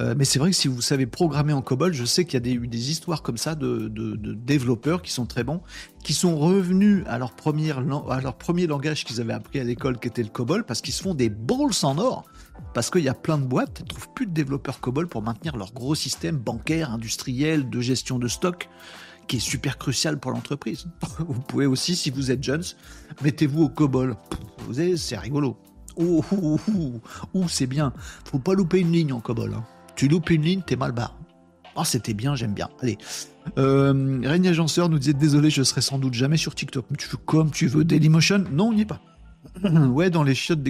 Euh, 0.00 0.16
mais 0.18 0.24
c'est 0.24 0.40
vrai 0.40 0.50
que 0.50 0.56
si 0.56 0.66
vous 0.66 0.80
savez 0.80 1.06
programmer 1.06 1.52
en 1.52 1.62
COBOL, 1.62 1.92
je 1.92 2.04
sais 2.04 2.24
qu'il 2.24 2.34
y 2.34 2.36
a 2.36 2.40
des, 2.40 2.58
des 2.58 2.90
histoires 2.90 3.22
comme 3.22 3.36
ça 3.36 3.54
de, 3.54 3.88
développeurs 4.34 5.02
qui 5.02 5.12
sont 5.12 5.24
très 5.24 5.44
bons, 5.44 5.60
qui 6.02 6.14
sont 6.14 6.36
revenus 6.36 7.04
à 7.06 7.16
leur, 7.18 7.32
première, 7.32 7.78
à 8.10 8.20
leur 8.20 8.36
premier 8.36 8.66
langage 8.66 9.04
qu'ils 9.04 9.20
avaient 9.20 9.32
appris 9.32 9.60
à 9.60 9.64
l'école, 9.64 10.00
qui 10.00 10.08
était 10.08 10.24
le 10.24 10.30
COBOL, 10.30 10.64
parce 10.64 10.80
qu'ils 10.80 10.94
se 10.94 11.02
font 11.02 11.14
des 11.14 11.30
balls 11.30 11.70
en 11.84 11.96
or. 11.98 12.24
Parce 12.74 12.90
qu'il 12.90 13.02
y 13.02 13.08
a 13.08 13.14
plein 13.14 13.38
de 13.38 13.46
boîtes 13.46 13.74
qui 13.74 13.82
ne 13.84 13.88
trouvent 13.88 14.08
plus 14.14 14.26
de 14.26 14.32
développeurs 14.32 14.80
COBOL 14.80 15.06
pour 15.06 15.22
maintenir 15.22 15.56
leur 15.56 15.72
gros 15.72 15.94
système 15.94 16.36
bancaire, 16.36 16.90
industriel, 16.90 17.70
de 17.70 17.80
gestion 17.80 18.18
de 18.18 18.26
stock 18.26 18.68
qui 19.28 19.36
est 19.36 19.40
super 19.40 19.78
crucial 19.78 20.18
pour 20.18 20.32
l'entreprise. 20.32 20.86
Vous 21.20 21.40
pouvez 21.40 21.66
aussi, 21.66 21.94
si 21.94 22.10
vous 22.10 22.32
êtes 22.32 22.42
jeunes, 22.42 22.64
mettez-vous 23.22 23.62
au 23.62 23.68
COBOL. 23.68 24.16
Vous 24.66 24.74
savez, 24.74 24.96
c'est 24.96 25.16
rigolo. 25.16 25.56
Ouh, 25.96 26.24
ouh, 26.32 26.58
ouh, 26.68 27.00
ouh 27.34 27.48
c'est 27.48 27.66
bien. 27.66 27.92
Faut 28.24 28.38
pas 28.38 28.54
louper 28.54 28.80
une 28.80 28.92
ligne 28.92 29.12
en 29.12 29.20
COBOL. 29.20 29.54
Hein. 29.54 29.64
Tu 29.96 30.08
loupes 30.08 30.30
une 30.30 30.42
ligne, 30.42 30.62
t'es 30.66 30.76
mal 30.76 30.92
barre. 30.92 31.16
Ah, 31.76 31.84
c'était 31.84 32.14
bien, 32.14 32.36
j'aime 32.36 32.52
bien. 32.52 32.68
Allez. 32.80 32.98
Euh, 33.58 34.20
Régnier 34.24 34.50
Agenceur 34.50 34.88
nous 34.88 34.98
disait 34.98 35.12
désolé, 35.12 35.50
je 35.50 35.62
serai 35.62 35.80
sans 35.80 35.98
doute 35.98 36.14
jamais 36.14 36.36
sur 36.36 36.54
TikTok. 36.54 36.86
Mais 36.90 36.96
tu 36.96 37.08
fais 37.08 37.16
comme 37.24 37.50
tu 37.50 37.66
veux. 37.66 37.84
Dailymotion? 37.84 38.44
Non, 38.50 38.68
on 38.68 38.72
n'y 38.72 38.82
est 38.82 38.86
pas. 38.86 39.00
ouais, 39.64 40.10
dans 40.10 40.22
les 40.22 40.34
chiottes 40.34 40.60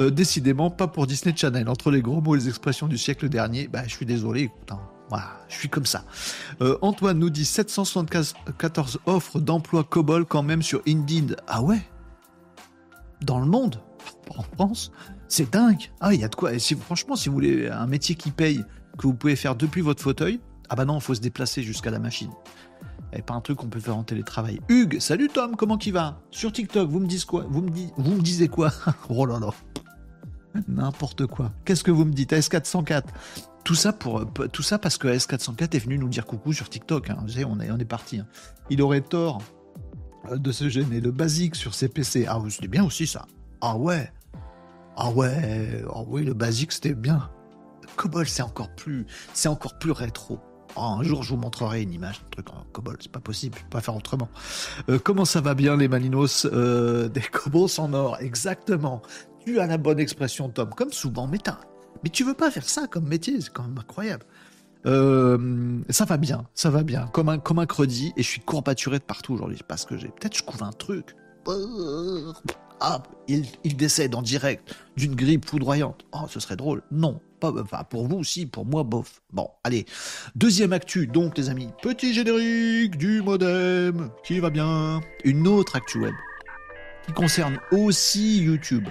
euh, 0.00 0.10
décidément, 0.10 0.70
pas 0.70 0.88
pour 0.88 1.06
Disney 1.06 1.34
Channel. 1.36 1.68
Entre 1.68 1.90
les 1.90 2.02
gros 2.02 2.20
mots 2.20 2.34
et 2.34 2.38
les 2.38 2.48
expressions 2.48 2.88
du 2.88 2.98
siècle 2.98 3.28
dernier, 3.28 3.68
bah, 3.68 3.82
je 3.86 3.94
suis 3.94 4.06
désolé, 4.06 4.50
hein. 4.70 4.78
Voilà, 5.10 5.38
je 5.48 5.54
suis 5.56 5.68
comme 5.70 5.86
ça. 5.86 6.04
Euh, 6.60 6.76
Antoine 6.82 7.18
nous 7.18 7.30
dit 7.30 7.46
774 7.46 9.00
offres 9.06 9.40
d'emploi 9.40 9.84
COBOL 9.84 10.26
quand 10.26 10.42
même 10.42 10.62
sur 10.62 10.82
Indeed. 10.86 11.36
Ah 11.46 11.62
ouais? 11.62 11.80
Dans 13.22 13.40
le 13.40 13.46
monde? 13.46 13.80
En 14.36 14.42
France 14.42 14.92
C'est 15.28 15.52
dingue. 15.52 15.90
Ah, 16.00 16.14
il 16.14 16.20
y 16.20 16.24
a 16.24 16.28
de 16.28 16.34
quoi. 16.34 16.52
Et 16.52 16.58
si, 16.58 16.74
franchement, 16.74 17.16
si 17.16 17.28
vous 17.28 17.34
voulez 17.34 17.68
un 17.68 17.86
métier 17.86 18.14
qui 18.14 18.30
paye, 18.30 18.64
que 18.96 19.06
vous 19.06 19.14
pouvez 19.14 19.36
faire 19.36 19.54
depuis 19.54 19.80
votre 19.80 20.02
fauteuil, 20.02 20.40
ah 20.68 20.76
bah 20.76 20.84
non, 20.84 20.98
il 20.98 21.00
faut 21.00 21.14
se 21.14 21.20
déplacer 21.20 21.62
jusqu'à 21.62 21.90
la 21.90 21.98
machine. 21.98 22.30
Et 23.12 23.22
pas 23.22 23.34
un 23.34 23.40
truc 23.40 23.58
qu'on 23.58 23.68
peut 23.68 23.80
faire 23.80 23.96
en 23.96 24.04
télétravail. 24.04 24.60
Hugues, 24.68 24.98
salut 25.00 25.28
Tom, 25.28 25.56
comment 25.56 25.78
qui 25.78 25.90
va 25.90 26.20
Sur 26.30 26.52
TikTok, 26.52 26.90
vous 26.90 27.00
me 27.00 27.06
dites 27.06 27.24
quoi? 27.24 27.46
Vous 27.48 27.62
me, 27.62 27.70
vous 27.96 28.20
disiez 28.20 28.48
quoi? 28.48 28.70
Oh 29.08 29.24
là 29.24 29.38
là 29.38 29.50
N'importe 30.66 31.26
quoi. 31.26 31.52
Qu'est-ce 31.64 31.84
que 31.84 31.90
vous 31.90 32.04
me 32.04 32.12
dites? 32.12 32.32
S404 32.32 33.04
tout 33.68 33.74
ça, 33.74 33.92
pour, 33.92 34.24
tout 34.50 34.62
ça 34.62 34.78
parce 34.78 34.96
que 34.96 35.08
S404 35.08 35.76
est 35.76 35.78
venu 35.78 35.98
nous 35.98 36.08
dire 36.08 36.24
coucou 36.24 36.54
sur 36.54 36.70
TikTok. 36.70 37.10
Hein. 37.10 37.18
on 37.46 37.60
est, 37.60 37.70
on 37.70 37.76
est 37.76 37.84
parti. 37.84 38.18
Hein. 38.18 38.26
Il 38.70 38.80
aurait 38.80 39.02
tort 39.02 39.42
euh, 40.30 40.38
de 40.38 40.52
se 40.52 40.70
gêner. 40.70 41.02
Le 41.02 41.10
basique 41.10 41.54
sur 41.54 41.74
ses 41.74 41.88
PC. 41.88 42.24
Ah, 42.26 42.40
c'était 42.48 42.66
bien 42.66 42.82
aussi 42.82 43.06
ça. 43.06 43.26
Ah 43.60 43.76
ouais. 43.76 44.10
Ah 45.00 45.10
ouais. 45.10 45.84
Ah 45.88 46.02
oui, 46.06 46.24
le 46.24 46.34
basique 46.34 46.72
c'était 46.72 46.94
bien. 46.94 47.30
Cobol, 47.96 48.28
c'est 48.28 48.42
encore 48.42 48.74
plus, 48.74 49.06
c'est 49.32 49.48
encore 49.48 49.78
plus 49.78 49.92
rétro. 49.92 50.40
Oh, 50.76 50.80
un 50.80 51.02
jour, 51.02 51.22
je 51.22 51.30
vous 51.30 51.40
montrerai 51.40 51.82
une 51.82 51.92
image, 51.92 52.22
un 52.24 52.30
truc 52.30 52.50
en 52.50 52.64
COBOL, 52.72 52.96
c'est 53.00 53.10
pas 53.10 53.20
possible, 53.20 53.56
je 53.58 53.64
peux 53.64 53.70
pas 53.70 53.80
faire 53.80 53.96
autrement. 53.96 54.28
Euh, 54.88 54.98
comment 55.02 55.24
ça 55.24 55.40
va 55.40 55.54
bien, 55.54 55.76
les 55.76 55.88
Malinos 55.88 56.46
euh, 56.52 57.08
Des 57.08 57.20
COBOLs 57.32 57.78
en 57.78 57.92
or, 57.94 58.18
exactement. 58.20 59.02
Tu 59.44 59.60
as 59.60 59.66
la 59.66 59.78
bonne 59.78 59.98
expression, 59.98 60.48
Tom, 60.50 60.70
comme 60.70 60.92
souvent, 60.92 61.26
mais 61.26 61.38
mais 62.04 62.10
tu 62.10 62.22
veux 62.22 62.34
pas 62.34 62.50
faire 62.50 62.68
ça 62.68 62.86
comme 62.86 63.08
métier, 63.08 63.40
c'est 63.40 63.52
quand 63.52 63.64
même 63.64 63.78
incroyable. 63.78 64.24
Euh, 64.86 65.80
ça 65.90 66.04
va 66.04 66.16
bien, 66.16 66.46
ça 66.54 66.70
va 66.70 66.82
bien, 66.82 67.08
comme 67.08 67.28
un, 67.28 67.38
comme 67.38 67.58
un 67.58 67.66
et 67.66 68.12
je 68.16 68.22
suis 68.22 68.40
courbaturé 68.40 68.98
de 68.98 69.04
partout 69.04 69.34
aujourd'hui, 69.34 69.58
parce 69.66 69.84
que 69.84 69.96
j'ai 69.96 70.08
peut-être 70.08 70.36
je 70.36 70.42
couvre 70.42 70.64
un 70.64 70.72
truc. 70.72 71.16
Ah, 72.80 73.02
il, 73.26 73.76
décède 73.76 74.14
en 74.14 74.22
direct 74.22 74.74
d'une 74.96 75.14
grippe 75.14 75.44
foudroyante. 75.44 76.06
Oh, 76.12 76.26
ce 76.28 76.40
serait 76.40 76.56
drôle. 76.56 76.82
Non, 76.90 77.20
pas, 77.40 77.52
enfin, 77.60 77.82
pour 77.84 78.06
vous 78.06 78.16
aussi, 78.16 78.46
pour 78.46 78.64
moi, 78.64 78.84
bof. 78.84 79.20
Bon, 79.32 79.48
allez. 79.64 79.84
Deuxième 80.36 80.72
actu, 80.72 81.06
donc, 81.06 81.36
les 81.36 81.50
amis. 81.50 81.70
Petit 81.82 82.14
générique 82.14 82.96
du 82.96 83.20
modem, 83.22 84.10
qui 84.24 84.38
va 84.38 84.50
bien. 84.50 85.00
Une 85.24 85.48
autre 85.48 85.76
actu 85.76 85.98
web, 85.98 86.14
qui 87.06 87.12
concerne 87.12 87.58
aussi 87.72 88.38
YouTube. 88.42 88.88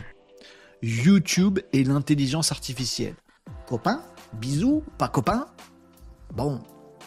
YouTube 0.81 1.59
et 1.73 1.83
l'intelligence 1.83 2.51
artificielle. 2.51 3.15
Copain 3.67 4.01
Bisous 4.33 4.83
Pas 4.97 5.07
copain 5.07 5.47
Bon, 6.35 6.59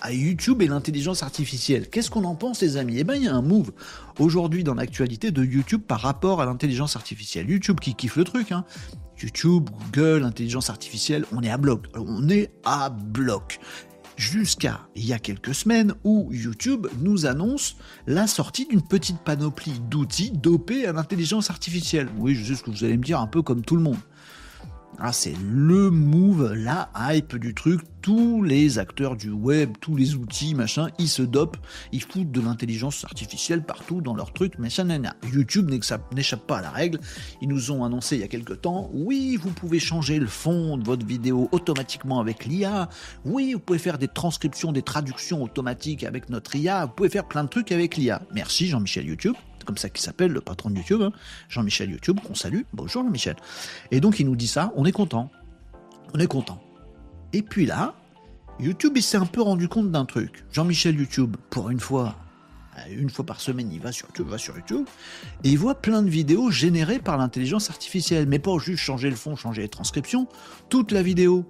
YouTube 0.09 0.63
et 0.63 0.67
l'intelligence 0.67 1.23
artificielle. 1.23 1.89
Qu'est-ce 1.91 2.11
qu'on 2.11 2.25
en 2.25 2.35
pense, 2.35 2.63
les 2.63 2.77
amis? 2.77 2.97
Eh 2.99 3.05
bien, 3.05 3.17
il 3.17 3.25
y 3.25 3.29
a 3.29 3.35
un 3.35 3.43
move 3.43 3.73
aujourd'hui 4.19 4.65
dans 4.65 4.75
l'actualité 4.75 5.31
de 5.31 5.45
YouTube 5.45 5.83
par 5.87 6.01
rapport 6.01 6.41
à 6.41 6.47
l'intelligence 6.47 6.97
artificielle. 6.97 7.51
YouTube 7.51 7.81
qui 7.81 7.95
kiffe 7.95 8.17
le 8.17 8.25
truc, 8.25 8.53
hein. 8.53 8.65
YouTube, 9.23 9.69
Google, 9.93 10.25
intelligence 10.25 10.71
artificielle, 10.71 11.27
on 11.33 11.43
est 11.43 11.51
à 11.51 11.59
bloc. 11.59 11.87
On 11.95 12.29
est 12.31 12.53
à 12.65 12.89
bloc 12.89 13.61
jusqu'à 14.17 14.81
il 14.95 15.07
y 15.07 15.13
a 15.15 15.19
quelques 15.19 15.55
semaines 15.55 15.95
où 16.05 16.29
YouTube 16.31 16.87
nous 17.01 17.27
annonce 17.27 17.77
la 18.07 18.27
sortie 18.27 18.67
d'une 18.67 18.83
petite 18.83 19.19
panoplie 19.19 19.81
d'outils 19.89 20.31
dopés 20.31 20.87
à 20.87 20.93
l'intelligence 20.93 21.51
artificielle. 21.51 22.09
Oui, 22.19 22.35
je 22.35 22.45
sais 22.45 22.55
ce 22.55 22.63
que 22.63 22.71
vous 22.71 22.85
allez 22.85 22.99
me 22.99 23.03
dire, 23.03 23.19
un 23.21 23.27
peu 23.27 23.43
comme 23.43 23.63
tout 23.63 23.77
le 23.77 23.83
monde. 23.83 23.99
Ah, 24.99 25.13
c'est 25.13 25.35
le 25.43 25.91
move, 25.91 26.53
la 26.53 26.91
hype 26.95 27.37
du 27.37 27.55
truc. 27.55 27.81
Tous 28.03 28.43
les 28.43 28.79
acteurs 28.79 29.17
du 29.17 29.31
web, 29.31 29.73
tous 29.81 29.97
les 29.97 30.15
outils, 30.15 30.55
machin, 30.55 30.89
ils 30.99 31.09
se 31.09 31.23
dopent, 31.23 31.57
ils 31.93 32.03
foutent 32.03 32.31
de 32.31 32.41
l'intelligence 32.41 33.05
artificielle 33.05 33.63
partout 33.63 34.01
dans 34.01 34.15
leur 34.15 34.33
truc, 34.33 34.59
machin, 34.59 34.85
nana. 34.85 35.15
YouTube 35.33 35.71
n'échappe 35.71 36.47
pas 36.47 36.59
à 36.59 36.63
la 36.63 36.71
règle. 36.71 36.99
Ils 37.41 37.49
nous 37.49 37.71
ont 37.71 37.85
annoncé 37.85 38.17
il 38.17 38.21
y 38.21 38.25
a 38.25 38.29
quelques 38.29 38.63
temps, 38.63 38.91
oui, 38.93 39.37
vous 39.37 39.51
pouvez 39.51 39.79
changer 39.79 40.19
le 40.19 40.27
fond 40.27 40.77
de 40.77 40.85
votre 40.85 41.07
vidéo 41.07 41.49
automatiquement 41.53 42.21
avec 42.21 42.45
l'IA. 42.45 42.89
Oui, 43.25 43.55
vous 43.55 43.61
pouvez 43.61 43.79
faire 43.79 43.99
des 43.99 44.09
transcriptions, 44.09 44.73
des 44.73 44.83
traductions 44.83 45.43
automatiques 45.43 46.05
avec 46.05 46.29
notre 46.31 46.57
IA. 46.57 46.87
Vous 46.87 46.93
pouvez 46.93 47.11
faire 47.11 47.29
plein 47.29 47.45
de 47.45 47.49
trucs 47.49 47.73
avec 47.73 47.97
l'IA. 47.97 48.23
Merci 48.35 48.67
Jean-Michel 48.67 49.07
YouTube 49.07 49.37
comme 49.65 49.79
ça 49.79 49.89
qu'il 49.89 50.03
s'appelle, 50.03 50.33
le 50.33 50.41
patron 50.41 50.71
de 50.71 50.77
YouTube, 50.77 51.03
hein. 51.03 51.13
Jean-Michel 51.49 51.91
YouTube, 51.91 52.21
qu'on 52.21 52.35
salue. 52.35 52.63
Bonjour 52.73 53.03
Jean-Michel. 53.05 53.37
Et 53.91 54.01
donc 54.01 54.21
il 54.21 54.27
nous 54.27 54.37
dit 54.37 54.49
ça, 54.49 54.73
on 54.77 54.85
est 54.85 54.93
content. 54.93 55.31
On 56.15 56.19
est 56.19 56.27
content. 56.27 56.61
Et 57.33 57.43
puis 57.43 57.67
là, 57.67 57.95
YouTube, 58.59 58.93
il 58.97 59.03
s'est 59.03 59.17
un 59.17 59.27
peu 59.27 59.41
rendu 59.41 59.69
compte 59.69 59.91
d'un 59.91 60.05
truc. 60.05 60.45
Jean-Michel 60.53 60.99
YouTube, 60.99 61.37
pour 61.49 61.71
une 61.71 61.81
fois, 61.81 62.17
euh, 62.79 62.83
une 62.91 63.09
fois 63.09 63.25
par 63.25 63.41
semaine, 63.41 63.73
il 63.73 63.81
va 63.81 63.93
sur 63.93 64.09
YouTube, 64.09 64.29
va 64.29 64.39
sur 64.39 64.57
YouTube, 64.57 64.87
et 65.45 65.51
il 65.51 65.59
voit 65.59 65.77
plein 65.77 66.03
de 66.03 66.11
vidéos 66.11 66.51
générées 66.51 66.99
par 66.99 67.17
l'intelligence 67.17 67.71
artificielle. 67.71 68.27
Mais 68.27 68.39
pas 68.39 68.59
juste 68.59 68.83
changer 68.83 69.09
le 69.09 69.17
fond, 69.17 69.37
changer 69.37 69.63
les 69.63 69.69
transcriptions, 69.69 70.29
toute 70.69 70.93
la 70.93 71.03
vidéo. 71.03 71.45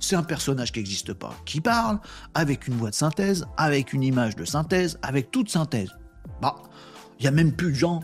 C'est 0.00 0.16
un 0.16 0.22
personnage 0.22 0.72
qui 0.72 0.78
n'existe 0.78 1.14
pas, 1.14 1.34
qui 1.44 1.60
parle, 1.60 1.98
avec 2.34 2.68
une 2.68 2.74
voix 2.74 2.90
de 2.90 2.94
synthèse, 2.94 3.46
avec 3.56 3.92
une 3.92 4.02
image 4.02 4.36
de 4.36 4.44
synthèse, 4.44 4.98
avec 5.02 5.30
toute 5.30 5.50
synthèse. 5.50 5.90
Bah, 6.40 6.56
il 7.18 7.22
n'y 7.22 7.28
a 7.28 7.30
même 7.30 7.52
plus 7.52 7.70
de 7.70 7.76
gens. 7.76 8.00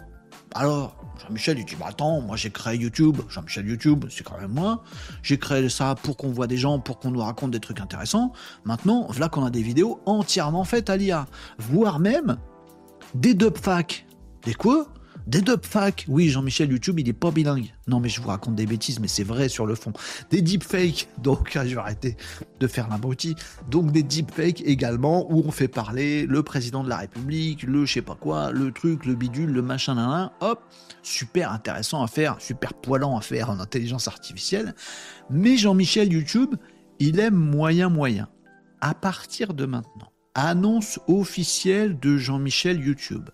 Alors, 0.54 0.96
Jean-Michel, 1.20 1.58
il 1.58 1.64
dit 1.64 1.76
bah 1.76 1.86
attends, 1.88 2.20
moi 2.20 2.36
j'ai 2.36 2.50
créé 2.50 2.76
YouTube. 2.76 3.18
Jean-Michel 3.28 3.66
YouTube, 3.68 4.04
c'est 4.10 4.24
quand 4.24 4.38
même 4.40 4.52
moi. 4.52 4.82
J'ai 5.22 5.38
créé 5.38 5.68
ça 5.68 5.94
pour 6.02 6.16
qu'on 6.16 6.30
voit 6.30 6.46
des 6.46 6.56
gens, 6.56 6.78
pour 6.78 6.98
qu'on 6.98 7.10
nous 7.10 7.22
raconte 7.22 7.50
des 7.50 7.60
trucs 7.60 7.80
intéressants. 7.80 8.32
Maintenant, 8.64 9.06
voilà 9.08 9.28
qu'on 9.28 9.44
a 9.44 9.50
des 9.50 9.62
vidéos 9.62 10.00
entièrement 10.06 10.64
faites 10.64 10.90
à 10.90 10.96
l'IA. 10.96 11.26
Voire 11.58 11.98
même 12.00 12.36
des 13.14 13.34
dubfacks. 13.34 14.06
Des 14.44 14.54
quoi? 14.54 14.88
Des 15.26 15.40
dubfacks, 15.40 16.04
oui, 16.08 16.28
Jean-Michel 16.28 16.70
YouTube, 16.70 16.98
il 16.98 17.08
est 17.08 17.12
pas 17.12 17.30
bilingue. 17.30 17.72
Non, 17.86 18.00
mais 18.00 18.08
je 18.08 18.20
vous 18.20 18.28
raconte 18.28 18.54
des 18.54 18.66
bêtises, 18.66 19.00
mais 19.00 19.08
c'est 19.08 19.24
vrai 19.24 19.48
sur 19.48 19.66
le 19.66 19.74
fond. 19.74 19.92
Des 20.30 20.42
deepfakes, 20.42 21.08
donc 21.18 21.52
je 21.54 21.60
vais 21.60 21.76
arrêter 21.76 22.16
de 22.60 22.66
faire 22.66 22.88
l'abruti. 22.88 23.34
Donc 23.70 23.92
des 23.92 24.02
deepfakes 24.02 24.62
également, 24.62 25.30
où 25.32 25.42
on 25.46 25.50
fait 25.50 25.68
parler 25.68 26.26
le 26.26 26.42
président 26.42 26.82
de 26.82 26.88
la 26.88 26.98
République, 26.98 27.62
le 27.62 27.84
je 27.84 27.94
sais 27.94 28.02
pas 28.02 28.14
quoi, 28.14 28.52
le 28.52 28.72
truc, 28.72 29.06
le 29.06 29.14
bidule, 29.14 29.50
le 29.50 29.62
machin, 29.62 29.94
nan, 29.94 30.30
hop, 30.40 30.62
super 31.02 31.52
intéressant 31.52 32.02
à 32.02 32.06
faire, 32.06 32.40
super 32.40 32.74
poilant 32.74 33.16
à 33.16 33.20
faire 33.20 33.50
en 33.50 33.60
intelligence 33.60 34.08
artificielle. 34.08 34.74
Mais 35.30 35.56
Jean-Michel 35.56 36.12
YouTube, 36.12 36.54
il 36.98 37.20
aime 37.20 37.34
moyen 37.34 37.88
moyen. 37.88 38.28
À 38.80 38.94
partir 38.94 39.54
de 39.54 39.66
maintenant, 39.66 40.12
annonce 40.34 40.98
officielle 41.08 41.98
de 41.98 42.16
Jean-Michel 42.16 42.80
YouTube. 42.80 43.28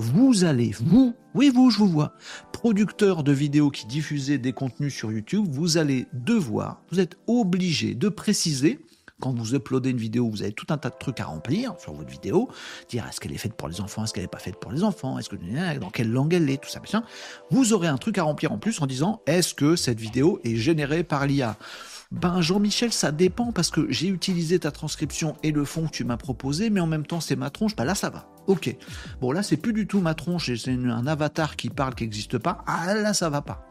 Vous 0.00 0.44
allez, 0.44 0.70
vous, 0.78 1.16
oui 1.34 1.50
vous, 1.52 1.70
je 1.70 1.78
vous 1.78 1.88
vois, 1.88 2.14
producteur 2.52 3.24
de 3.24 3.32
vidéos 3.32 3.68
qui 3.68 3.84
diffusez 3.84 4.38
des 4.38 4.52
contenus 4.52 4.94
sur 4.94 5.10
YouTube, 5.10 5.44
vous 5.50 5.76
allez 5.76 6.06
devoir, 6.12 6.82
vous 6.92 7.00
êtes 7.00 7.16
obligé 7.26 7.96
de 7.96 8.08
préciser 8.08 8.78
quand 9.18 9.36
vous 9.36 9.56
uploadez 9.56 9.90
une 9.90 9.96
vidéo, 9.96 10.30
vous 10.30 10.42
avez 10.42 10.52
tout 10.52 10.66
un 10.68 10.78
tas 10.78 10.90
de 10.90 10.94
trucs 11.00 11.18
à 11.18 11.24
remplir 11.24 11.74
sur 11.80 11.94
votre 11.94 12.10
vidéo, 12.10 12.48
dire 12.88 13.08
est-ce 13.08 13.18
qu'elle 13.18 13.32
est 13.32 13.38
faite 13.38 13.54
pour 13.54 13.66
les 13.66 13.80
enfants, 13.80 14.04
est-ce 14.04 14.12
qu'elle 14.12 14.22
n'est 14.22 14.28
pas 14.28 14.38
faite 14.38 14.60
pour 14.60 14.70
les 14.70 14.84
enfants, 14.84 15.18
est-ce 15.18 15.28
que 15.28 15.80
dans 15.80 15.90
quelle 15.90 16.12
langue 16.12 16.32
elle 16.32 16.48
est, 16.48 16.62
tout 16.62 16.68
ça, 16.70 16.78
machin. 16.78 17.02
Vous 17.50 17.72
aurez 17.72 17.88
un 17.88 17.98
truc 17.98 18.18
à 18.18 18.22
remplir 18.22 18.52
en 18.52 18.58
plus 18.58 18.80
en 18.80 18.86
disant 18.86 19.20
est-ce 19.26 19.52
que 19.52 19.74
cette 19.74 19.98
vidéo 19.98 20.38
est 20.44 20.54
générée 20.54 21.02
par 21.02 21.26
l'IA 21.26 21.56
ben 22.12 22.40
Jean-Michel, 22.40 22.92
ça 22.92 23.10
dépend 23.10 23.50
parce 23.50 23.70
que 23.70 23.90
j'ai 23.90 24.06
utilisé 24.06 24.60
ta 24.60 24.70
transcription 24.70 25.34
et 25.42 25.50
le 25.50 25.64
fond 25.64 25.86
que 25.86 25.90
tu 25.90 26.04
m'as 26.04 26.16
proposé, 26.16 26.70
mais 26.70 26.78
en 26.78 26.86
même 26.86 27.04
temps 27.04 27.20
c'est 27.20 27.34
ma 27.34 27.50
tronche, 27.50 27.74
ben 27.74 27.84
là 27.84 27.96
ça 27.96 28.10
va. 28.10 28.37
Ok. 28.48 28.74
Bon 29.20 29.30
là 29.30 29.42
c'est 29.42 29.58
plus 29.58 29.74
du 29.74 29.86
tout 29.86 30.00
ma 30.00 30.14
tronche, 30.14 30.52
c'est 30.56 30.72
un 30.72 31.06
avatar 31.06 31.54
qui 31.54 31.68
parle 31.68 31.94
qui 31.94 32.04
n'existe 32.04 32.38
pas. 32.38 32.64
Ah 32.66 32.94
là 32.94 33.14
ça 33.14 33.28
va 33.30 33.42
pas. 33.42 33.64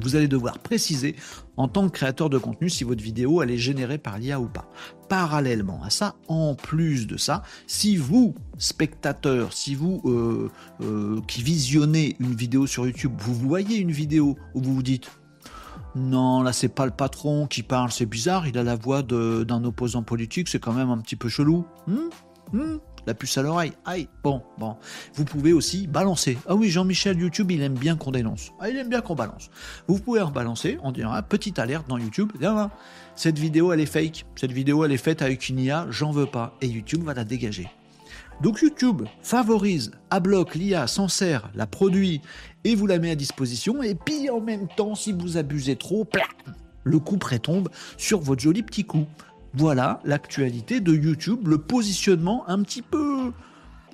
Vous 0.00 0.16
allez 0.16 0.26
devoir 0.26 0.58
préciser 0.58 1.14
en 1.58 1.68
tant 1.68 1.88
que 1.88 1.92
créateur 1.92 2.30
de 2.30 2.38
contenu 2.38 2.70
si 2.70 2.82
votre 2.82 3.02
vidéo 3.02 3.42
elle 3.42 3.50
est 3.50 3.58
générée 3.58 3.98
par 3.98 4.18
l'IA 4.18 4.40
ou 4.40 4.48
pas. 4.48 4.68
Parallèlement 5.10 5.82
à 5.84 5.90
ça, 5.90 6.16
en 6.26 6.54
plus 6.54 7.06
de 7.06 7.18
ça, 7.18 7.42
si 7.66 7.96
vous, 7.96 8.34
spectateur, 8.56 9.52
si 9.52 9.74
vous 9.74 10.00
euh, 10.06 10.50
euh, 10.80 11.20
qui 11.28 11.42
visionnez 11.42 12.16
une 12.18 12.34
vidéo 12.34 12.66
sur 12.66 12.86
YouTube, 12.86 13.12
vous 13.18 13.34
voyez 13.34 13.76
une 13.76 13.92
vidéo 13.92 14.36
où 14.54 14.62
vous 14.62 14.74
vous 14.74 14.82
dites 14.82 15.10
non, 15.94 16.42
là 16.42 16.52
c'est 16.52 16.68
pas 16.68 16.86
le 16.86 16.92
patron 16.92 17.46
qui 17.46 17.62
parle, 17.62 17.92
c'est 17.92 18.06
bizarre, 18.06 18.48
il 18.48 18.58
a 18.58 18.64
la 18.64 18.74
voix 18.74 19.02
d'un 19.02 19.64
opposant 19.64 20.02
politique, 20.02 20.48
c'est 20.48 20.58
quand 20.58 20.72
même 20.72 20.90
un 20.90 20.98
petit 20.98 21.14
peu 21.14 21.28
chelou. 21.28 21.66
Hmm? 21.86 22.08
Hmm? 22.52 22.78
La 23.06 23.14
puce 23.14 23.36
à 23.38 23.42
l'oreille. 23.42 23.72
Aïe, 23.84 24.08
bon, 24.22 24.42
bon. 24.58 24.76
Vous 25.14 25.24
pouvez 25.24 25.52
aussi 25.52 25.86
balancer. 25.86 26.38
Ah 26.48 26.54
oui, 26.54 26.70
Jean-Michel 26.70 27.18
YouTube, 27.18 27.50
il 27.50 27.62
aime 27.62 27.74
bien 27.74 27.96
qu'on 27.96 28.10
dénonce. 28.10 28.52
Ah, 28.60 28.70
il 28.70 28.76
aime 28.76 28.88
bien 28.88 29.00
qu'on 29.00 29.14
balance. 29.14 29.50
Vous 29.88 29.98
pouvez 29.98 30.20
en 30.20 30.30
balancer, 30.30 30.78
on 30.82 30.92
dira 30.92 31.22
petite 31.22 31.58
alerte 31.58 31.88
dans 31.88 31.98
YouTube. 31.98 32.32
Cette 33.16 33.38
vidéo, 33.38 33.72
elle 33.72 33.80
est 33.80 33.86
fake. 33.86 34.24
Cette 34.36 34.52
vidéo, 34.52 34.84
elle 34.84 34.92
est 34.92 34.96
faite 34.96 35.22
avec 35.22 35.48
une 35.48 35.58
IA, 35.58 35.86
j'en 35.90 36.10
veux 36.10 36.26
pas. 36.26 36.56
Et 36.60 36.66
YouTube 36.66 37.04
va 37.04 37.14
la 37.14 37.24
dégager. 37.24 37.68
Donc 38.40 38.60
YouTube 38.62 39.02
favorise, 39.22 39.92
bloc 40.22 40.56
l'IA, 40.56 40.86
s'en 40.88 41.06
sert, 41.06 41.48
la 41.54 41.66
produit 41.66 42.20
et 42.64 42.74
vous 42.74 42.86
la 42.86 42.98
met 42.98 43.12
à 43.12 43.14
disposition. 43.14 43.82
Et 43.82 43.94
puis 43.94 44.28
en 44.28 44.40
même 44.40 44.66
temps, 44.76 44.94
si 44.94 45.12
vous 45.12 45.36
abusez 45.36 45.76
trop, 45.76 46.06
le 46.82 46.98
coup 46.98 47.16
prétombe 47.16 47.68
sur 47.96 48.20
votre 48.20 48.42
joli 48.42 48.62
petit 48.62 48.84
coup. 48.84 49.06
Voilà 49.56 50.00
l'actualité 50.04 50.80
de 50.80 50.92
YouTube, 50.92 51.46
le 51.46 51.58
positionnement 51.58 52.44
un 52.48 52.62
petit 52.62 52.82
peu 52.82 53.32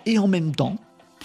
et 0.07 0.18
en 0.18 0.27
même 0.27 0.55
temps, 0.55 0.77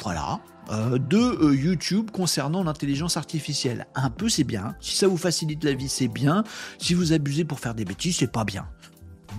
voilà, 0.03 0.41
euh, 0.71 0.97
de 0.97 1.17
euh, 1.17 1.55
YouTube 1.55 2.11
concernant 2.11 2.63
l'intelligence 2.63 3.15
artificielle. 3.15 3.87
Un 3.95 4.09
peu 4.09 4.27
c'est 4.27 4.43
bien, 4.43 4.75
si 4.81 4.97
ça 4.97 5.07
vous 5.07 5.15
facilite 5.15 5.63
la 5.63 5.73
vie 5.73 5.87
c'est 5.87 6.09
bien, 6.09 6.43
si 6.79 6.93
vous 6.93 7.13
abusez 7.13 7.45
pour 7.45 7.61
faire 7.61 7.75
des 7.75 7.85
bêtises 7.85 8.17
c'est 8.17 8.31
pas 8.31 8.43
bien. 8.43 8.67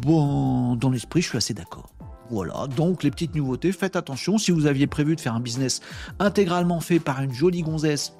Bon, 0.01 0.77
dans 0.77 0.91
l'esprit 0.91 1.21
je 1.21 1.29
suis 1.29 1.39
assez 1.39 1.53
d'accord. 1.53 1.91
Voilà, 2.31 2.67
donc 2.75 3.03
les 3.03 3.11
petites 3.11 3.35
nouveautés, 3.35 3.73
faites 3.73 3.97
attention, 3.97 4.39
si 4.39 4.51
vous 4.51 4.67
aviez 4.67 4.87
prévu 4.87 5.15
de 5.15 5.21
faire 5.21 5.35
un 5.35 5.41
business 5.41 5.81
intégralement 6.19 6.81
fait 6.81 6.99
par 6.99 7.23
une 7.23 7.33
jolie 7.33 7.63
gonzesse 7.63 8.15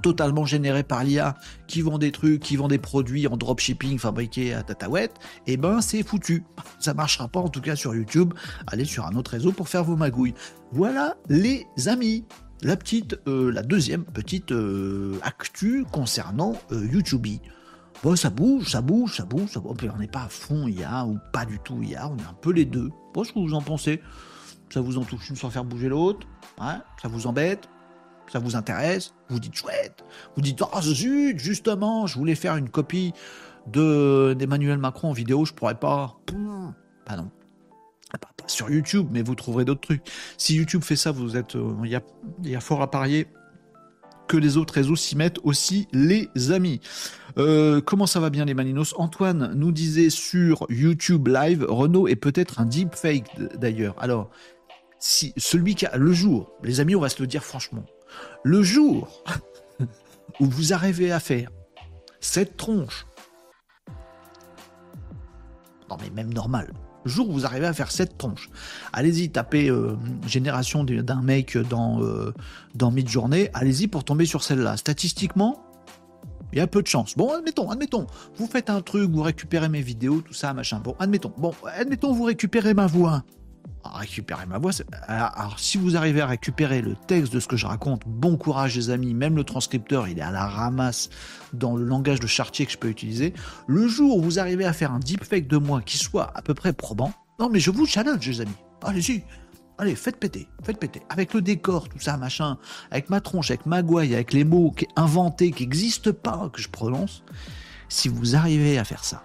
totalement 0.00 0.44
généré 0.44 0.82
par 0.82 1.04
l'IA 1.04 1.36
qui 1.66 1.82
vend 1.82 1.98
des 1.98 2.12
trucs, 2.12 2.40
qui 2.40 2.56
vend 2.56 2.68
des 2.68 2.78
produits 2.78 3.26
en 3.26 3.36
dropshipping 3.36 3.98
fabriqués 3.98 4.54
à 4.54 4.62
Tatawet, 4.62 5.04
et 5.46 5.54
eh 5.54 5.56
ben 5.56 5.80
c'est 5.80 6.02
foutu. 6.02 6.44
Ça 6.78 6.94
marchera 6.94 7.28
pas 7.28 7.40
en 7.40 7.48
tout 7.48 7.60
cas 7.60 7.76
sur 7.76 7.94
YouTube. 7.94 8.34
Allez 8.66 8.84
sur 8.84 9.06
un 9.06 9.14
autre 9.16 9.32
réseau 9.32 9.52
pour 9.52 9.68
faire 9.68 9.84
vos 9.84 9.96
magouilles. 9.96 10.34
Voilà 10.72 11.16
les 11.28 11.66
amis. 11.86 12.24
La 12.62 12.76
petite, 12.76 13.18
euh, 13.26 13.50
la 13.50 13.62
deuxième 13.62 14.04
petite 14.04 14.52
euh, 14.52 15.18
actu 15.22 15.86
concernant 15.90 16.52
euh, 16.72 16.86
YouTube. 16.92 17.26
Bon, 18.02 18.16
ça 18.16 18.28
bouge, 18.28 18.70
ça 18.70 18.82
bouge, 18.82 19.16
ça 19.16 19.24
bouge, 19.24 19.48
ça 19.48 19.60
bouge. 19.60 19.76
On 19.94 19.98
n'est 19.98 20.08
pas 20.08 20.24
à 20.24 20.28
fond 20.28 20.68
IA 20.68 21.06
ou 21.06 21.18
pas 21.32 21.46
du 21.46 21.58
tout 21.58 21.82
IA, 21.82 22.08
on 22.08 22.18
est 22.18 22.22
un 22.22 22.36
peu 22.40 22.52
les 22.52 22.66
deux. 22.66 22.90
Bon, 23.14 23.24
ce 23.24 23.32
que 23.32 23.38
vous 23.38 23.54
en 23.54 23.62
pensez 23.62 24.02
Ça 24.70 24.82
vous 24.82 24.98
en 24.98 25.04
touche 25.04 25.30
une 25.30 25.36
sans 25.36 25.48
faire 25.48 25.64
bouger 25.64 25.88
l'autre 25.88 26.26
Ça 26.58 27.08
vous 27.08 27.26
embête 27.26 27.68
ça 28.30 28.38
vous 28.38 28.56
intéresse, 28.56 29.12
vous 29.28 29.40
dites 29.40 29.54
chouette, 29.54 30.04
vous 30.36 30.42
dites 30.42 30.62
oh 30.62 30.80
zut, 30.80 31.38
justement, 31.38 32.06
je 32.06 32.16
voulais 32.16 32.34
faire 32.34 32.56
une 32.56 32.68
copie 32.68 33.12
de 33.66 34.34
d'Emmanuel 34.38 34.78
Macron 34.78 35.10
en 35.10 35.12
vidéo, 35.12 35.44
je 35.44 35.52
pourrais 35.52 35.74
pas. 35.74 36.16
Bah 37.06 37.16
non. 37.16 37.30
Pas, 38.12 38.28
sur 38.48 38.70
YouTube, 38.70 39.08
mais 39.12 39.22
vous 39.22 39.36
trouverez 39.36 39.64
d'autres 39.64 39.82
trucs. 39.82 40.02
Si 40.36 40.56
YouTube 40.56 40.82
fait 40.82 40.96
ça, 40.96 41.12
vous 41.12 41.36
êtes, 41.36 41.54
euh, 41.54 41.74
il 41.84 41.90
y, 42.50 42.56
a, 42.56 42.60
fort 42.60 42.82
à 42.82 42.90
parier 42.90 43.28
que 44.26 44.36
les 44.36 44.56
autres 44.56 44.74
réseaux 44.74 44.96
s'y 44.96 45.16
mettent 45.16 45.38
aussi, 45.44 45.86
les 45.92 46.28
amis. 46.50 46.80
Euh, 47.38 47.80
comment 47.80 48.06
ça 48.06 48.18
va 48.18 48.30
bien 48.30 48.44
les 48.44 48.54
Maninos? 48.54 48.94
Antoine 48.96 49.52
nous 49.54 49.70
disait 49.70 50.10
sur 50.10 50.66
YouTube 50.70 51.28
Live, 51.28 51.64
Renault 51.68 52.08
est 52.08 52.16
peut-être 52.16 52.60
un 52.60 52.66
deepfake 52.66 53.30
d'ailleurs. 53.56 53.94
Alors, 54.00 54.30
si 54.98 55.32
celui 55.36 55.76
qui 55.76 55.86
a 55.86 55.96
le 55.96 56.12
jour, 56.12 56.50
les 56.64 56.80
amis, 56.80 56.96
on 56.96 57.00
va 57.00 57.08
se 57.08 57.22
le 57.22 57.28
dire 57.28 57.44
franchement, 57.44 57.84
le 58.42 58.62
jour 58.62 59.22
où 60.40 60.46
vous 60.46 60.72
arrivez 60.72 61.12
à 61.12 61.20
faire 61.20 61.50
cette 62.20 62.56
tronche, 62.56 63.06
non 65.88 65.96
mais 66.00 66.10
même 66.10 66.32
normal, 66.32 66.72
le 67.04 67.10
jour 67.10 67.28
où 67.30 67.32
vous 67.32 67.46
arrivez 67.46 67.66
à 67.66 67.72
faire 67.72 67.90
cette 67.90 68.18
tronche, 68.18 68.50
allez-y, 68.92 69.30
tapez 69.30 69.68
euh, 69.70 69.96
génération 70.26 70.84
d'un 70.84 71.22
mec 71.22 71.56
dans, 71.56 72.02
euh, 72.02 72.34
dans 72.74 72.90
mid-journée, 72.90 73.50
allez-y 73.54 73.88
pour 73.88 74.04
tomber 74.04 74.26
sur 74.26 74.42
celle-là. 74.42 74.76
Statistiquement, 74.76 75.62
il 76.52 76.58
y 76.58 76.60
a 76.60 76.66
peu 76.66 76.82
de 76.82 76.86
chance. 76.86 77.16
Bon, 77.16 77.32
admettons, 77.32 77.70
admettons, 77.70 78.06
vous 78.36 78.46
faites 78.46 78.70
un 78.70 78.82
truc, 78.82 79.10
vous 79.10 79.22
récupérez 79.22 79.68
mes 79.68 79.82
vidéos, 79.82 80.20
tout 80.20 80.34
ça, 80.34 80.52
machin. 80.52 80.80
Bon, 80.80 80.94
admettons, 80.98 81.32
bon, 81.38 81.54
admettons, 81.64 82.12
vous 82.12 82.24
récupérez 82.24 82.74
ma 82.74 82.86
voix 82.86 83.24
récupérer 83.84 84.46
ma 84.46 84.58
voix. 84.58 84.72
Alors, 85.06 85.58
si 85.58 85.78
vous 85.78 85.96
arrivez 85.96 86.20
à 86.20 86.26
récupérer 86.26 86.82
le 86.82 86.94
texte 87.06 87.32
de 87.32 87.40
ce 87.40 87.48
que 87.48 87.56
je 87.56 87.66
raconte, 87.66 88.02
bon 88.06 88.36
courage 88.36 88.76
les 88.76 88.90
amis, 88.90 89.14
même 89.14 89.36
le 89.36 89.44
transcripteur, 89.44 90.08
il 90.08 90.18
est 90.18 90.22
à 90.22 90.30
la 90.30 90.46
ramasse 90.46 91.10
dans 91.52 91.76
le 91.76 91.84
langage 91.84 92.20
de 92.20 92.26
Chartier 92.26 92.66
que 92.66 92.72
je 92.72 92.78
peux 92.78 92.88
utiliser. 92.88 93.34
Le 93.66 93.88
jour 93.88 94.18
où 94.18 94.22
vous 94.22 94.38
arrivez 94.38 94.64
à 94.64 94.72
faire 94.72 94.92
un 94.92 94.98
deepfake 94.98 95.48
de 95.48 95.56
moi 95.56 95.80
qui 95.80 95.98
soit 95.98 96.30
à 96.36 96.42
peu 96.42 96.54
près 96.54 96.72
probant, 96.72 97.12
non 97.38 97.48
mais 97.48 97.60
je 97.60 97.70
vous 97.70 97.86
challenge 97.86 98.26
les 98.26 98.40
amis, 98.42 98.56
allez-y, 98.82 99.24
allez, 99.78 99.94
faites 99.94 100.18
péter, 100.18 100.46
faites 100.62 100.78
péter. 100.78 101.00
Avec 101.08 101.32
le 101.32 101.40
décor, 101.40 101.88
tout 101.88 102.00
ça, 102.00 102.16
machin, 102.16 102.58
avec 102.90 103.08
ma 103.10 103.20
tronche, 103.20 103.50
avec 103.50 103.66
ma 103.66 103.78
avec 103.78 104.32
les 104.32 104.44
mots 104.44 104.70
qui, 104.72 104.86
inventés, 104.96 105.50
qui 105.52 105.62
n'existent 105.62 106.12
pas, 106.12 106.50
que 106.52 106.60
je 106.60 106.68
prononce, 106.68 107.24
si 107.88 108.08
vous 108.08 108.36
arrivez 108.36 108.78
à 108.78 108.84
faire 108.84 109.04
ça, 109.04 109.24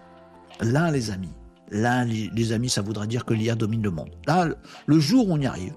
là 0.62 0.92
les 0.92 1.12
amis, 1.12 1.34
Là, 1.72 2.06
les, 2.06 2.52
amis, 2.52 2.70
ça 2.70 2.82
voudrait 2.82 3.08
dire 3.08 3.26
que 3.26 3.34
l'IA 3.34 3.56
domine 3.56 3.82
le 3.82 3.92
monde. 3.92 4.12
Là, 4.28 4.48
le 4.86 5.00
jour 5.00 5.30
où 5.30 5.34
on 5.34 5.40
y 5.40 5.46
arrive, 5.46 5.74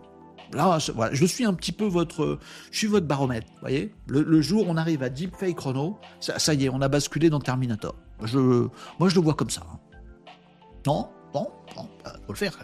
là, 0.52 0.78
je 1.12 1.24
suis 1.26 1.44
un 1.44 1.54
petit 1.54 1.72
peu 1.72 1.86
votre, 1.86 2.38
je 2.70 2.78
suis 2.78 2.86
votre 2.86 3.06
baromètre, 3.06 3.46
voyez. 3.60 3.94
Le, 4.06 4.42
jour 4.42 4.66
où 4.66 4.70
on 4.70 4.76
arrive 4.76 5.02
à 5.02 5.08
Deepfake 5.08 5.56
Chrono, 5.56 5.98
ça, 6.20 6.54
y 6.54 6.66
est, 6.66 6.68
on 6.68 6.82
a 6.82 6.88
basculé 6.88 7.30
dans 7.30 7.40
Terminator. 7.40 7.94
Je, 8.22 8.68
moi, 8.98 9.08
je 9.08 9.14
le 9.14 9.20
vois 9.22 9.34
comme 9.34 9.50
ça. 9.50 9.62
Hein. 9.72 9.78
Non, 10.86 11.08
bon, 11.32 11.48
bon, 11.74 11.88
bah, 12.04 12.12
faut 12.26 12.32
le 12.32 12.38
faire. 12.38 12.56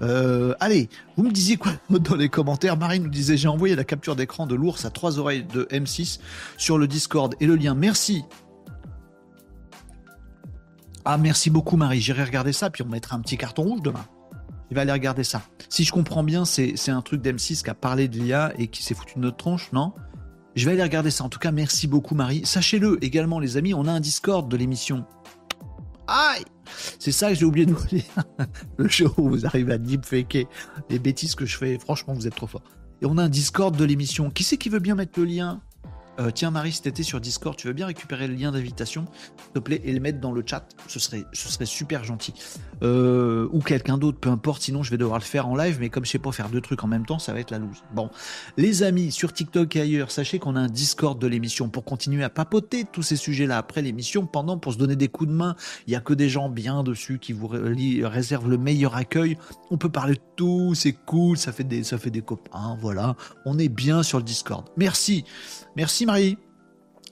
Euh, 0.00 0.54
allez, 0.60 0.88
vous 1.16 1.24
me 1.24 1.30
disiez 1.30 1.56
quoi 1.56 1.72
dans 1.90 2.16
les 2.16 2.28
commentaires? 2.28 2.76
Marie 2.76 3.00
nous 3.00 3.08
disait 3.08 3.36
j'ai 3.36 3.48
envoyé 3.48 3.76
la 3.76 3.84
capture 3.84 4.16
d'écran 4.16 4.46
de 4.46 4.54
l'ours 4.54 4.84
à 4.84 4.90
trois 4.90 5.18
oreilles 5.18 5.44
de 5.44 5.64
M6 5.70 6.20
sur 6.56 6.78
le 6.78 6.86
Discord 6.86 7.34
et 7.40 7.46
le 7.46 7.56
lien. 7.56 7.74
Merci 7.74 8.24
ah, 11.04 11.18
merci 11.18 11.50
beaucoup, 11.50 11.76
Marie. 11.76 12.00
J'irai 12.00 12.24
regarder 12.24 12.52
ça, 12.52 12.70
puis 12.70 12.82
on 12.82 12.88
mettra 12.88 13.16
un 13.16 13.20
petit 13.20 13.36
carton 13.36 13.62
rouge 13.62 13.82
demain. 13.82 14.04
Il 14.70 14.74
va 14.74 14.82
aller 14.82 14.92
regarder 14.92 15.24
ça. 15.24 15.42
Si 15.68 15.84
je 15.84 15.92
comprends 15.92 16.22
bien, 16.22 16.44
c'est 16.44 16.90
un 16.90 17.02
truc 17.02 17.20
d'M6 17.20 17.62
qui 17.62 17.70
a 17.70 17.74
parlé 17.74 18.08
de 18.08 18.18
l'IA 18.18 18.52
et 18.58 18.68
qui 18.68 18.82
s'est 18.82 18.94
foutu 18.94 19.14
de 19.16 19.20
notre 19.20 19.36
tronche, 19.36 19.70
non? 19.72 19.92
Je 20.54 20.66
vais 20.66 20.72
aller 20.72 20.82
regarder 20.82 21.10
ça. 21.10 21.24
En 21.24 21.28
tout 21.28 21.38
cas, 21.38 21.50
merci 21.50 21.86
beaucoup, 21.86 22.14
Marie. 22.14 22.42
Sachez-le 22.44 23.02
également, 23.04 23.38
les 23.38 23.56
amis, 23.56 23.74
on 23.74 23.86
a 23.86 23.92
un 23.92 24.00
Discord 24.00 24.48
de 24.48 24.56
l'émission. 24.56 25.04
Aïe 26.06 26.44
C'est 26.98 27.12
ça 27.12 27.30
que 27.30 27.34
j'ai 27.34 27.44
oublié 27.44 27.66
de 27.66 27.72
vous 27.72 27.86
dire. 27.86 28.04
Le 28.76 28.88
show 28.88 29.12
où 29.16 29.28
vous 29.28 29.46
arrivez 29.46 29.72
à 29.72 29.78
deepfaker 29.78 30.46
les 30.90 30.98
bêtises 30.98 31.34
que 31.34 31.46
je 31.46 31.56
fais. 31.56 31.78
Franchement, 31.78 32.14
vous 32.14 32.26
êtes 32.26 32.34
trop 32.34 32.46
fort. 32.46 32.62
Et 33.00 33.06
on 33.06 33.18
a 33.18 33.24
un 33.24 33.28
Discord 33.28 33.76
de 33.76 33.84
l'émission. 33.84 34.30
Qui 34.30 34.44
c'est 34.44 34.56
qui 34.56 34.68
veut 34.68 34.78
bien 34.78 34.94
mettre 34.94 35.18
le 35.18 35.26
lien? 35.26 35.60
Euh, 36.18 36.30
tiens 36.30 36.50
Marie, 36.50 36.72
si 36.72 36.82
t'étais 36.82 37.02
sur 37.02 37.20
Discord, 37.20 37.56
tu 37.56 37.66
veux 37.66 37.72
bien 37.72 37.86
récupérer 37.86 38.28
le 38.28 38.34
lien 38.34 38.52
d'invitation, 38.52 39.06
s'il 39.36 39.52
te 39.54 39.58
plaît, 39.58 39.80
et 39.84 39.92
le 39.92 40.00
mettre 40.00 40.20
dans 40.20 40.32
le 40.32 40.42
chat? 40.44 40.66
Ce 40.88 40.98
serait, 40.98 41.24
super 41.64 42.04
gentil. 42.04 42.34
Euh, 42.82 43.48
ou 43.52 43.60
quelqu'un 43.60 43.98
d'autre, 43.98 44.18
peu 44.18 44.28
importe. 44.28 44.62
Sinon, 44.62 44.82
je 44.82 44.90
vais 44.90 44.98
devoir 44.98 45.18
le 45.18 45.24
faire 45.24 45.48
en 45.48 45.56
live, 45.56 45.78
mais 45.80 45.88
comme 45.88 46.04
je 46.04 46.10
sais 46.10 46.18
pas 46.18 46.32
faire 46.32 46.48
deux 46.48 46.60
trucs 46.60 46.84
en 46.84 46.86
même 46.88 47.06
temps, 47.06 47.18
ça 47.18 47.32
va 47.32 47.40
être 47.40 47.50
la 47.50 47.58
loose. 47.58 47.82
Bon, 47.94 48.10
les 48.56 48.82
amis, 48.82 49.10
sur 49.12 49.32
TikTok 49.32 49.74
et 49.76 49.80
ailleurs, 49.80 50.10
sachez 50.10 50.38
qu'on 50.38 50.56
a 50.56 50.60
un 50.60 50.68
Discord 50.68 51.18
de 51.18 51.26
l'émission 51.26 51.68
pour 51.68 51.84
continuer 51.84 52.24
à 52.24 52.30
papoter 52.30 52.84
tous 52.90 53.02
ces 53.02 53.16
sujets-là 53.16 53.58
après 53.58 53.82
l'émission, 53.82 54.26
pendant 54.26 54.58
pour 54.58 54.72
se 54.72 54.78
donner 54.78 54.96
des 54.96 55.08
coups 55.08 55.30
de 55.30 55.34
main. 55.34 55.56
Il 55.86 55.92
y 55.92 55.96
a 55.96 56.00
que 56.00 56.14
des 56.14 56.28
gens 56.28 56.48
bien 56.48 56.82
dessus 56.82 57.18
qui 57.18 57.32
vous 57.32 57.48
réservent 57.48 58.50
le 58.50 58.58
meilleur 58.58 58.96
accueil. 58.96 59.38
On 59.70 59.78
peut 59.78 59.88
parler 59.88 60.14
de 60.14 60.20
tout, 60.36 60.74
c'est 60.74 60.92
cool, 60.92 61.36
ça 61.38 61.52
fait 61.52 61.64
des, 61.64 61.84
ça 61.84 61.98
fait 61.98 62.10
des 62.10 62.22
copains, 62.22 62.76
voilà. 62.80 63.16
On 63.46 63.58
est 63.58 63.68
bien 63.68 64.02
sur 64.02 64.18
le 64.18 64.24
Discord. 64.24 64.68
Merci. 64.76 65.24
Merci 65.76 66.01
Marie. 66.06 66.38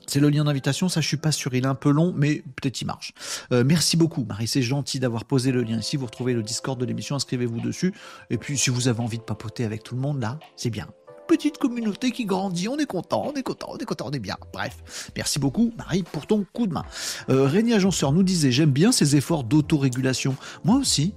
C'est 0.07 0.19
le 0.19 0.29
lien 0.29 0.43
d'invitation, 0.45 0.89
ça 0.89 1.01
je 1.01 1.07
suis 1.07 1.17
pas 1.17 1.31
sûr, 1.31 1.55
il 1.55 1.65
est 1.65 1.69
un 1.69 1.77
peu 1.77 1.91
long, 1.91 2.13
mais 2.17 2.43
peut-être 2.61 2.81
il 2.81 2.87
marche. 2.87 3.13
Euh, 3.53 3.63
merci 3.65 3.97
beaucoup 3.97 4.25
Marie, 4.25 4.49
c'est 4.49 4.63
gentil 4.63 4.99
d'avoir 4.99 5.25
posé 5.25 5.53
le 5.53 5.63
lien 5.63 5.79
ici. 5.79 5.97
Vous 5.97 6.07
retrouvez 6.07 6.33
le 6.33 6.43
Discord 6.43 6.81
de 6.81 6.85
l'émission, 6.85 7.15
inscrivez-vous 7.15 7.61
dessus. 7.61 7.95
Et 8.29 8.37
puis 8.37 8.59
si 8.59 8.71
vous 8.71 8.89
avez 8.89 9.01
envie 9.01 9.19
de 9.19 9.23
papoter 9.23 9.65
avec 9.65 9.85
tout 9.85 9.95
le 9.95 10.01
monde 10.01 10.21
là, 10.21 10.39
c'est 10.57 10.71
bien. 10.71 10.89
Petite 11.29 11.59
communauté 11.59 12.11
qui 12.11 12.25
grandit, 12.25 12.67
on 12.67 12.77
est 12.79 12.87
content, 12.87 13.31
on 13.33 13.35
est 13.35 13.45
content, 13.45 13.69
on 13.71 13.77
est 13.77 13.85
content, 13.85 14.07
on 14.09 14.11
est 14.11 14.19
bien. 14.19 14.37
Bref, 14.53 15.13
merci 15.17 15.39
beaucoup 15.39 15.73
Marie 15.79 16.03
pour 16.03 16.27
ton 16.27 16.45
coup 16.53 16.67
de 16.67 16.73
main. 16.73 16.85
Euh, 17.29 17.45
Rémi 17.47 17.73
Agenceur 17.73 18.11
nous 18.11 18.25
disait 18.25 18.51
j'aime 18.51 18.73
bien 18.73 18.91
ces 18.91 19.15
efforts 19.15 19.45
d'autorégulation. 19.45 20.35
Moi 20.65 20.77
aussi. 20.77 21.15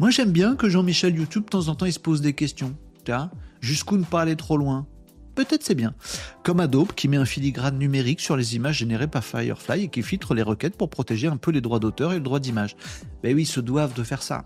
Moi 0.00 0.10
j'aime 0.10 0.32
bien 0.32 0.56
que 0.56 0.68
Jean-Michel 0.68 1.16
YouTube 1.16 1.44
de 1.44 1.50
temps 1.50 1.68
en 1.68 1.76
temps 1.76 1.86
il 1.86 1.92
se 1.92 2.00
pose 2.00 2.20
des 2.20 2.32
questions. 2.32 2.74
Jusqu'où 3.60 3.96
ne 3.96 4.04
pas 4.04 4.22
aller 4.22 4.36
trop 4.36 4.56
loin? 4.56 4.86
Peut-être 5.44 5.62
c'est 5.62 5.76
bien. 5.76 5.94
Comme 6.42 6.58
Adobe 6.58 6.92
qui 6.92 7.06
met 7.06 7.16
un 7.16 7.24
filigrane 7.24 7.78
numérique 7.78 8.20
sur 8.20 8.36
les 8.36 8.56
images 8.56 8.78
générées 8.78 9.06
par 9.06 9.24
Firefly 9.24 9.84
et 9.84 9.88
qui 9.88 10.02
filtre 10.02 10.34
les 10.34 10.42
requêtes 10.42 10.76
pour 10.76 10.90
protéger 10.90 11.28
un 11.28 11.36
peu 11.36 11.52
les 11.52 11.60
droits 11.60 11.78
d'auteur 11.78 12.12
et 12.12 12.16
le 12.16 12.22
droit 12.22 12.40
d'image. 12.40 12.74
Ben 13.22 13.34
oui, 13.34 13.42
ils 13.42 13.46
se 13.46 13.60
doivent 13.60 13.94
de 13.94 14.02
faire 14.02 14.22
ça. 14.22 14.44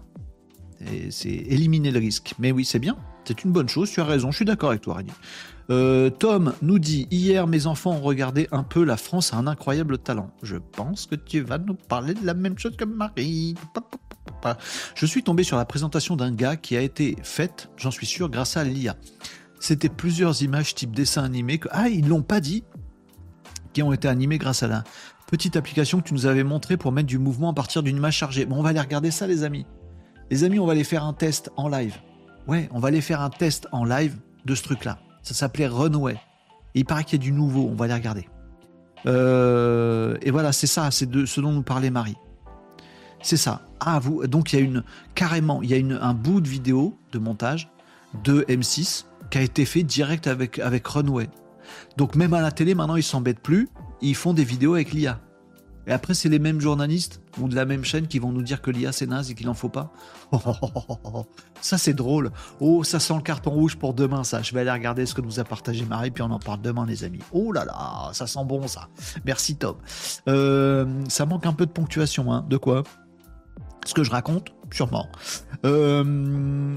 C'est 1.10 1.28
éliminer 1.28 1.92
le 1.92 1.98
risque. 1.98 2.34
Mais 2.38 2.52
oui, 2.52 2.66
c'est 2.66 2.78
bien. 2.78 2.96
C'est 3.24 3.44
une 3.44 3.52
bonne 3.52 3.68
chose, 3.68 3.90
tu 3.90 4.00
as 4.00 4.04
raison, 4.04 4.32
je 4.32 4.36
suis 4.36 4.44
d'accord 4.44 4.70
avec 4.70 4.82
toi, 4.82 4.96
Rémi. 4.96 5.12
Euh, 5.70 6.10
Tom 6.10 6.52
nous 6.60 6.80
dit 6.80 7.06
Hier, 7.12 7.46
mes 7.46 7.66
enfants 7.68 7.92
ont 7.92 8.00
regardé 8.00 8.48
un 8.50 8.64
peu 8.64 8.84
La 8.84 8.96
France 8.96 9.32
a 9.32 9.36
un 9.36 9.46
incroyable 9.46 9.96
talent. 9.96 10.30
Je 10.42 10.56
pense 10.56 11.06
que 11.06 11.14
tu 11.14 11.40
vas 11.40 11.58
nous 11.58 11.74
parler 11.74 12.14
de 12.14 12.26
la 12.26 12.34
même 12.34 12.58
chose 12.58 12.76
que 12.76 12.84
Marie. 12.84 13.54
Je 14.96 15.06
suis 15.06 15.22
tombé 15.22 15.44
sur 15.44 15.56
la 15.56 15.64
présentation 15.64 16.16
d'un 16.16 16.32
gars 16.32 16.56
qui 16.56 16.76
a 16.76 16.80
été 16.80 17.16
faite, 17.22 17.70
j'en 17.76 17.92
suis 17.92 18.06
sûr, 18.06 18.28
grâce 18.28 18.56
à 18.56 18.64
l'IA 18.64 18.96
c'était 19.62 19.88
plusieurs 19.88 20.42
images 20.42 20.74
type 20.74 20.90
dessin 20.90 21.22
animé 21.22 21.58
que, 21.58 21.68
ah, 21.70 21.88
ils 21.88 22.08
l'ont 22.08 22.22
pas 22.22 22.40
dit, 22.40 22.64
qui 23.72 23.80
ont 23.82 23.92
été 23.92 24.08
animées 24.08 24.38
grâce 24.38 24.64
à 24.64 24.66
la 24.66 24.82
petite 25.28 25.56
application 25.56 26.00
que 26.00 26.08
tu 26.08 26.14
nous 26.14 26.26
avais 26.26 26.42
montrée 26.42 26.76
pour 26.76 26.90
mettre 26.90 27.06
du 27.06 27.18
mouvement 27.18 27.50
à 27.50 27.54
partir 27.54 27.84
d'une 27.84 27.96
image 27.96 28.16
chargée. 28.16 28.44
Bon, 28.44 28.56
on 28.56 28.62
va 28.62 28.70
aller 28.70 28.80
regarder 28.80 29.12
ça, 29.12 29.28
les 29.28 29.44
amis. 29.44 29.64
Les 30.30 30.42
amis, 30.42 30.58
on 30.58 30.66
va 30.66 30.72
aller 30.72 30.82
faire 30.82 31.04
un 31.04 31.12
test 31.12 31.50
en 31.56 31.68
live. 31.68 31.96
Ouais, 32.48 32.68
on 32.72 32.80
va 32.80 32.88
aller 32.88 33.00
faire 33.00 33.20
un 33.20 33.30
test 33.30 33.68
en 33.70 33.84
live 33.84 34.18
de 34.44 34.54
ce 34.56 34.64
truc-là. 34.64 34.98
Ça 35.22 35.32
s'appelait 35.32 35.68
Runway. 35.68 36.14
Et 36.74 36.80
il 36.80 36.84
paraît 36.84 37.04
qu'il 37.04 37.20
y 37.20 37.22
a 37.22 37.24
du 37.24 37.32
nouveau, 37.32 37.68
on 37.70 37.76
va 37.76 37.84
aller 37.84 37.94
regarder. 37.94 38.28
Euh, 39.06 40.18
et 40.22 40.32
voilà, 40.32 40.50
c'est 40.50 40.66
ça, 40.66 40.90
c'est 40.90 41.08
de 41.08 41.24
ce 41.24 41.40
dont 41.40 41.52
nous 41.52 41.62
parlait 41.62 41.90
Marie. 41.90 42.16
C'est 43.22 43.36
ça. 43.36 43.62
Ah, 43.78 44.00
vous, 44.00 44.26
donc 44.26 44.52
il 44.52 44.58
y 44.58 44.62
a 44.62 44.64
une, 44.64 44.82
carrément, 45.14 45.62
il 45.62 45.70
y 45.70 45.74
a 45.74 45.76
une, 45.76 45.92
un 46.02 46.14
bout 46.14 46.40
de 46.40 46.48
vidéo 46.48 46.98
de 47.12 47.20
montage 47.20 47.70
de 48.24 48.44
M6 48.48 49.04
qui 49.32 49.38
a 49.38 49.40
été 49.40 49.64
fait 49.64 49.82
direct 49.82 50.26
avec, 50.26 50.58
avec 50.58 50.86
Runway. 50.86 51.28
Donc 51.96 52.16
même 52.16 52.34
à 52.34 52.42
la 52.42 52.52
télé, 52.52 52.74
maintenant, 52.74 52.96
ils 52.96 53.02
s'embêtent 53.02 53.40
plus. 53.40 53.68
Ils 54.02 54.14
font 54.14 54.34
des 54.34 54.44
vidéos 54.44 54.74
avec 54.74 54.92
l'IA. 54.92 55.20
Et 55.86 55.92
après, 55.92 56.12
c'est 56.12 56.28
les 56.28 56.38
mêmes 56.38 56.60
journalistes 56.60 57.22
ou 57.40 57.48
de 57.48 57.56
la 57.56 57.64
même 57.64 57.82
chaîne 57.82 58.06
qui 58.06 58.18
vont 58.18 58.30
nous 58.30 58.42
dire 58.42 58.60
que 58.60 58.70
l'IA 58.70 58.92
c'est 58.92 59.06
naze 59.06 59.30
et 59.30 59.34
qu'il 59.34 59.46
n'en 59.46 59.54
faut 59.54 59.70
pas. 59.70 59.90
ça 61.62 61.78
c'est 61.78 61.94
drôle. 61.94 62.30
Oh, 62.60 62.84
ça 62.84 63.00
sent 63.00 63.14
le 63.14 63.22
carton 63.22 63.50
rouge 63.50 63.76
pour 63.76 63.94
demain, 63.94 64.22
ça. 64.22 64.42
Je 64.42 64.52
vais 64.52 64.60
aller 64.60 64.70
regarder 64.70 65.06
ce 65.06 65.14
que 65.14 65.22
nous 65.22 65.40
a 65.40 65.44
partagé 65.44 65.86
Marie, 65.86 66.10
puis 66.10 66.22
on 66.22 66.30
en 66.30 66.38
parle 66.38 66.60
demain, 66.60 66.84
les 66.84 67.02
amis. 67.02 67.20
Oh 67.32 67.52
là 67.52 67.64
là, 67.64 68.10
ça 68.12 68.26
sent 68.26 68.44
bon, 68.44 68.68
ça. 68.68 68.88
Merci 69.24 69.56
Tom. 69.56 69.76
Euh, 70.28 70.86
ça 71.08 71.24
manque 71.24 71.46
un 71.46 71.54
peu 71.54 71.64
de 71.64 71.72
ponctuation, 71.72 72.32
hein. 72.32 72.44
De 72.48 72.58
quoi? 72.58 72.82
Ce 73.86 73.94
que 73.94 74.04
je 74.04 74.10
raconte 74.10 74.54
Sûrement. 74.70 75.08
Euh, 75.64 76.76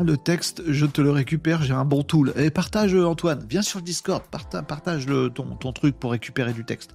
le 0.00 0.16
texte, 0.16 0.62
je 0.66 0.86
te 0.86 1.00
le 1.00 1.10
récupère, 1.10 1.62
j'ai 1.62 1.72
un 1.72 1.84
bon 1.84 2.02
tool. 2.02 2.32
Et 2.36 2.50
partage 2.50 2.94
Antoine, 2.94 3.44
viens 3.48 3.62
sur 3.62 3.82
Discord, 3.82 4.22
partage, 4.30 5.06
le, 5.06 5.30
ton, 5.30 5.56
ton, 5.56 5.72
truc 5.72 5.98
pour 5.98 6.10
récupérer 6.10 6.52
du 6.52 6.64
texte. 6.64 6.92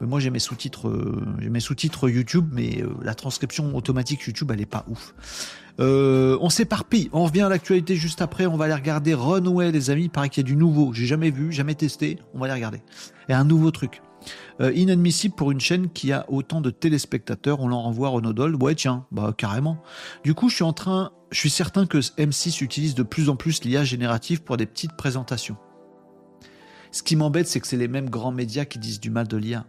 Mais 0.00 0.06
moi 0.06 0.20
j'ai 0.20 0.30
mes 0.30 0.38
sous-titres, 0.38 0.88
euh, 0.88 1.20
mes 1.40 1.60
sous-titres 1.60 2.08
YouTube, 2.08 2.48
mais 2.52 2.82
euh, 2.82 2.90
la 3.02 3.14
transcription 3.14 3.74
automatique 3.76 4.22
YouTube 4.22 4.50
elle 4.52 4.60
est 4.60 4.66
pas 4.66 4.84
ouf. 4.88 5.14
Euh, 5.80 6.38
on 6.40 6.50
s'éparpille, 6.50 7.10
on 7.12 7.24
revient 7.24 7.42
à 7.42 7.48
l'actualité 7.48 7.96
juste 7.96 8.22
après, 8.22 8.46
on 8.46 8.56
va 8.56 8.66
aller 8.66 8.74
regarder 8.74 9.12
Runway 9.14 9.72
les 9.72 9.90
amis, 9.90 10.04
il 10.04 10.10
paraît 10.10 10.28
qu'il 10.28 10.44
y 10.44 10.46
a 10.46 10.48
du 10.48 10.56
nouveau, 10.56 10.92
j'ai 10.92 11.06
jamais 11.06 11.30
vu, 11.30 11.50
jamais 11.50 11.74
testé, 11.74 12.18
on 12.32 12.38
va 12.38 12.46
aller 12.46 12.54
regarder. 12.54 12.82
Et 13.28 13.32
un 13.32 13.44
nouveau 13.44 13.72
truc. 13.72 14.03
Inadmissible 14.60 15.34
pour 15.34 15.50
une 15.50 15.60
chaîne 15.60 15.90
qui 15.90 16.12
a 16.12 16.24
autant 16.28 16.60
de 16.60 16.70
téléspectateurs, 16.70 17.60
on 17.60 17.68
l'en 17.68 17.82
renvoie 17.82 18.08
à 18.08 18.10
Renaudol. 18.12 18.54
Ouais 18.56 18.74
tiens, 18.74 19.06
bah 19.10 19.34
carrément. 19.36 19.82
Du 20.22 20.34
coup 20.34 20.48
je 20.48 20.54
suis 20.56 20.64
en 20.64 20.72
train 20.72 21.12
je 21.34 21.40
suis 21.40 21.50
certain 21.50 21.86
que 21.86 21.98
M6 21.98 22.62
utilise 22.62 22.94
de 22.94 23.02
plus 23.02 23.28
en 23.28 23.34
plus 23.34 23.64
l'IA 23.64 23.82
générative 23.82 24.42
pour 24.42 24.56
des 24.56 24.66
petites 24.66 24.96
présentations. 24.96 25.56
Ce 26.92 27.02
qui 27.02 27.16
m'embête, 27.16 27.48
c'est 27.48 27.58
que 27.58 27.66
c'est 27.66 27.76
les 27.76 27.88
mêmes 27.88 28.08
grands 28.08 28.30
médias 28.30 28.64
qui 28.64 28.78
disent 28.78 29.00
du 29.00 29.10
mal 29.10 29.26
de 29.26 29.36
l'IA. 29.36 29.66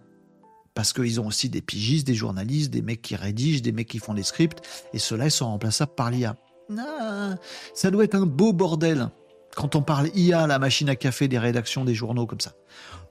Parce 0.75 0.93
qu'ils 0.93 1.19
ont 1.19 1.25
aussi 1.25 1.49
des 1.49 1.61
pigistes, 1.61 2.05
des 2.05 2.13
journalistes, 2.13 2.71
des 2.71 2.83
mecs 2.83 3.01
qui 3.01 3.15
rédigent, 3.15 3.63
des 3.63 3.71
mecs 3.71 3.87
qui 3.87 3.97
font 3.97 4.13
des 4.13 4.21
scripts, 4.21 4.61
et 4.93 4.99
ceux-là, 4.99 5.25
ils 5.25 5.31
sont 5.31 5.47
remplaçables 5.47 5.95
par 5.95 6.11
l'IA. 6.11 6.35
Ah, 6.77 7.35
ça 7.73 7.89
doit 7.89 8.03
être 8.03 8.15
un 8.15 8.27
beau 8.27 8.53
bordel 8.53 9.09
quand 9.55 9.75
on 9.75 9.81
parle 9.81 10.09
IA, 10.13 10.45
la 10.47 10.59
machine 10.59 10.89
à 10.89 10.95
café 10.95 11.27
des 11.27 11.39
rédactions 11.39 11.85
des 11.85 11.95
journaux 11.95 12.27
comme 12.27 12.41
ça. 12.41 12.53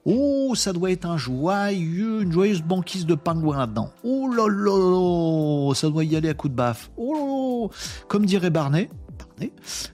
Oh, 0.05 0.53
ça 0.55 0.71
doit 0.71 0.91
être 0.91 1.05
un 1.05 1.17
joyeux, 1.17 2.21
une 2.21 2.31
joyeuse 2.31 2.61
banquise 2.61 3.07
de 3.07 3.15
pingouins 3.15 3.57
là-dedans. 3.57 3.89
Oh 4.03 4.27
là 4.27 4.47
là, 4.47 5.73
ça 5.73 5.89
doit 5.89 6.03
y 6.03 6.15
aller 6.15 6.29
à 6.29 6.35
coup 6.35 6.47
de 6.47 6.53
baffe. 6.53 6.91
Oh 6.95 7.71
comme 8.07 8.27
dirait 8.27 8.51
Barney, 8.51 8.89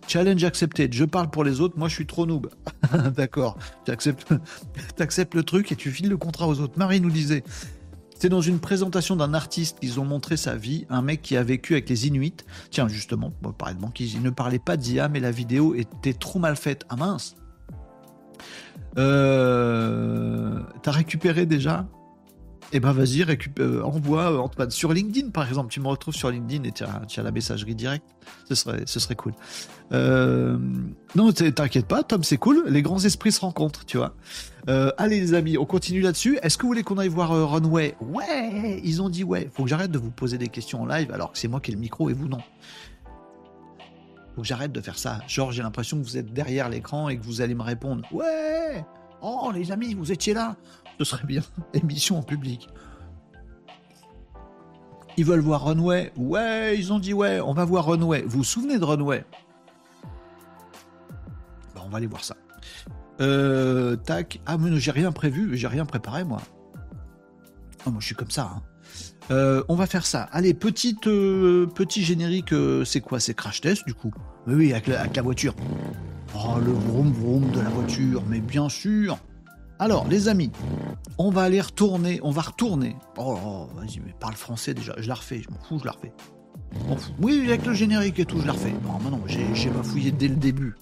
challenge 0.08 0.44
accepted. 0.44 0.94
Je 0.94 1.06
parle 1.06 1.30
pour 1.30 1.46
les 1.46 1.62
autres, 1.62 1.78
moi 1.78 1.88
je 1.88 1.96
suis 1.96 2.06
trop 2.06 2.26
noob. 2.26 2.50
D'accord, 3.16 3.58
tu 3.86 3.92
acceptes 5.00 5.34
le 5.34 5.44
truc 5.44 5.72
et 5.72 5.78
tu 5.78 5.92
files 5.92 6.10
le 6.10 6.18
contrat 6.18 6.48
aux 6.48 6.60
autres. 6.60 6.78
Marie 6.78 7.00
nous 7.00 7.12
disait, 7.12 7.44
c'est 8.20 8.30
dans 8.30 8.42
une 8.42 8.60
présentation 8.60 9.16
d'un 9.16 9.34
artiste 9.34 9.80
qu'ils 9.80 10.00
ont 10.00 10.06
montré 10.06 10.36
sa 10.38 10.56
vie, 10.56 10.86
un 10.90 11.02
mec 11.02 11.22
qui 11.22 11.38
a 11.38 11.44
vécu 11.44 11.74
avec 11.74 11.90
les 11.90 12.08
Inuits. 12.08 12.36
Tiens, 12.70 12.88
justement, 12.88 13.32
on 13.44 13.52
parler 13.54 13.76
de 13.76 13.82
banquise, 13.82 14.14
il 14.14 14.22
ne 14.22 14.30
parlait 14.30 14.60
pas 14.60 14.78
d'IA, 14.78 15.08
mais 15.08 15.20
la 15.20 15.32
vidéo 15.32 15.74
était 15.74 16.14
trop 16.14 16.38
mal 16.38 16.56
faite. 16.56 16.86
Ah 16.90 16.98
mince 16.98 17.36
euh, 18.98 20.60
T'as 20.82 20.92
récupéré 20.92 21.46
déjà? 21.46 21.86
Eh 22.74 22.80
ben 22.80 22.94
vas-y, 22.94 23.26
euh, 23.60 23.84
envoie 23.84 24.32
euh, 24.32 24.38
Antoine 24.38 24.72
sur 24.72 24.94
LinkedIn 24.94 25.32
par 25.32 25.48
exemple. 25.48 25.72
Tu 25.72 25.82
me 25.82 25.88
retrouves 25.88 26.14
sur 26.14 26.32
LinkedIn 26.32 26.64
et 26.64 26.72
tu 26.72 26.84
as, 26.84 27.24
la 27.24 27.32
messagerie 27.32 27.76
directe. 27.76 28.06
Ce 28.48 28.56
serait, 28.56 28.84
ce 28.86 29.00
serait 29.00 29.16
cool. 29.16 29.34
Euh, 29.92 30.58
non, 31.16 31.34
t'inquiète 31.34 31.86
pas, 31.86 32.04
Tom, 32.04 32.24
c'est 32.24 32.38
cool. 32.38 32.64
Les 32.68 32.82
grands 32.82 33.04
esprits 33.04 33.34
se 33.34 33.42
rencontrent, 33.42 33.86
tu 33.86 33.98
vois. 33.98 34.16
allez 34.98 35.20
les 35.20 35.34
amis, 35.34 35.58
on 35.58 35.66
continue 35.66 36.00
là-dessus. 36.00 36.40
Est-ce 36.42 36.58
que 36.58 36.62
vous 36.62 36.70
voulez 36.70 36.84
qu'on 36.84 36.98
aille 36.98 37.10
voir 37.10 37.30
Runway? 37.52 37.96
Ouais, 38.00 38.80
ils 38.86 39.02
ont 39.02 39.10
dit 39.10 39.26
ouais. 39.26 39.50
Faut 39.54 39.64
que 39.64 39.70
j'arrête 39.70 39.92
de 39.92 40.00
vous 40.00 40.12
poser 40.12 40.38
des 40.38 40.48
questions 40.48 40.84
en 40.84 40.86
live 40.86 41.12
alors 41.12 41.34
que 41.34 41.38
c'est 41.38 41.50
moi 41.50 41.60
qui 41.60 41.72
ai 41.72 41.74
le 41.74 41.80
micro 41.80 42.10
et 42.10 42.14
vous 42.14 42.30
non. 42.30 42.40
Faut 44.36 44.42
que 44.42 44.48
j'arrête 44.48 44.72
de 44.72 44.82
faire 44.82 44.98
ça. 44.98 45.20
Genre, 45.28 45.52
j'ai 45.52 45.62
l'impression 45.64 45.98
que 45.98 46.04
vous 46.04 46.18
êtes 46.18 46.34
derrière 46.34 46.70
l'écran 46.70 47.10
et 47.10 47.18
que 47.18 47.24
vous 47.24 47.42
allez 47.42 47.56
me 47.56 47.64
répondre 47.64 48.08
ouais. 48.12 48.86
Oh 49.22 49.52
les 49.54 49.72
amis, 49.72 49.94
vous 49.94 50.12
étiez 50.12 50.34
là 50.34 50.56
ce 51.04 51.06
serait 51.06 51.26
bien. 51.26 51.42
Émission 51.74 52.20
en 52.20 52.22
public. 52.22 52.70
Ils 55.18 55.26
veulent 55.26 55.42
voir 55.42 55.66
Runway. 55.66 56.14
Ouais, 56.16 56.78
ils 56.78 56.94
ont 56.94 57.00
dit 57.00 57.14
ouais, 57.14 57.42
on 57.42 57.54
va 57.54 57.66
voir 57.66 57.86
Runway. 57.86 58.22
Vous 58.22 58.40
vous 58.40 58.44
souvenez 58.44 58.78
de 58.78 58.86
Runway 58.86 59.26
bah, 61.74 61.82
On 61.84 61.90
va 61.90 61.98
aller 61.98 62.08
voir 62.08 62.24
ça. 62.24 62.36
Euh, 63.20 63.96
tac. 63.96 64.40
Ah, 64.46 64.58
mais 64.58 64.78
j'ai 64.78 64.92
rien 64.92 65.12
prévu, 65.12 65.58
j'ai 65.58 65.68
rien 65.68 65.86
préparé, 65.86 66.24
moi. 66.24 66.42
Oh, 67.86 67.90
moi, 67.90 68.00
je 68.00 68.06
suis 68.06 68.16
comme 68.16 68.32
ça. 68.32 68.52
Hein. 68.56 68.62
Euh, 69.30 69.64
on 69.70 69.76
va 69.76 69.86
faire 69.86 70.06
ça. 70.06 70.24
Allez, 70.32 70.54
petite, 70.54 71.08
euh, 71.08 71.68
petit 71.68 72.04
générique. 72.04 72.54
c'est 72.86 73.02
quoi 73.02 73.20
C'est 73.20 73.34
Crash 73.34 73.62
Test, 73.62 73.86
du 73.86 73.94
coup? 73.94 74.12
Oui, 74.48 74.74
avec 74.74 74.88
la, 74.88 75.22
voiture. 75.22 75.56
Oh, 76.36 76.58
le 76.60 76.72
vroom 76.72 77.12
vroom 77.12 77.52
de 77.52 77.60
la 77.60 77.70
voiture, 77.70 78.24
mais 78.28 78.40
bien 78.40 78.70
sûr 78.70 79.18
alors, 79.80 80.08
les 80.08 80.28
amis, 80.28 80.52
on 81.18 81.32
va 81.32 81.42
aller 81.42 81.60
retourner, 81.60 82.20
on 82.22 82.30
va 82.30 82.44
retourner. 82.44 82.96
Oh, 83.18 83.36
oh 83.44 83.68
vas-y, 83.76 84.00
mais 84.00 84.14
parle 84.20 84.36
français 84.36 84.76
déjà. 84.76 84.94
Je 85.00 85.08
la 85.08 85.16
refais, 85.16 85.42
je 85.42 85.50
m'en 85.50 85.58
fous, 85.60 85.80
je 85.80 85.86
la 85.86 85.94
refais. 85.94 86.14
Oui, 87.20 87.42
avec 87.48 87.66
le 87.66 87.74
générique 87.74 88.20
et 88.20 88.26
tout, 88.26 88.40
je 88.40 88.46
la 88.46 88.54
refais. 88.54 88.74
Non, 88.84 89.00
mais 89.04 89.10
non, 89.10 89.24
j'ai 89.26 89.72
fouillé 89.84 90.12
dès 90.12 90.28
le 90.28 90.36
début. 90.36 90.76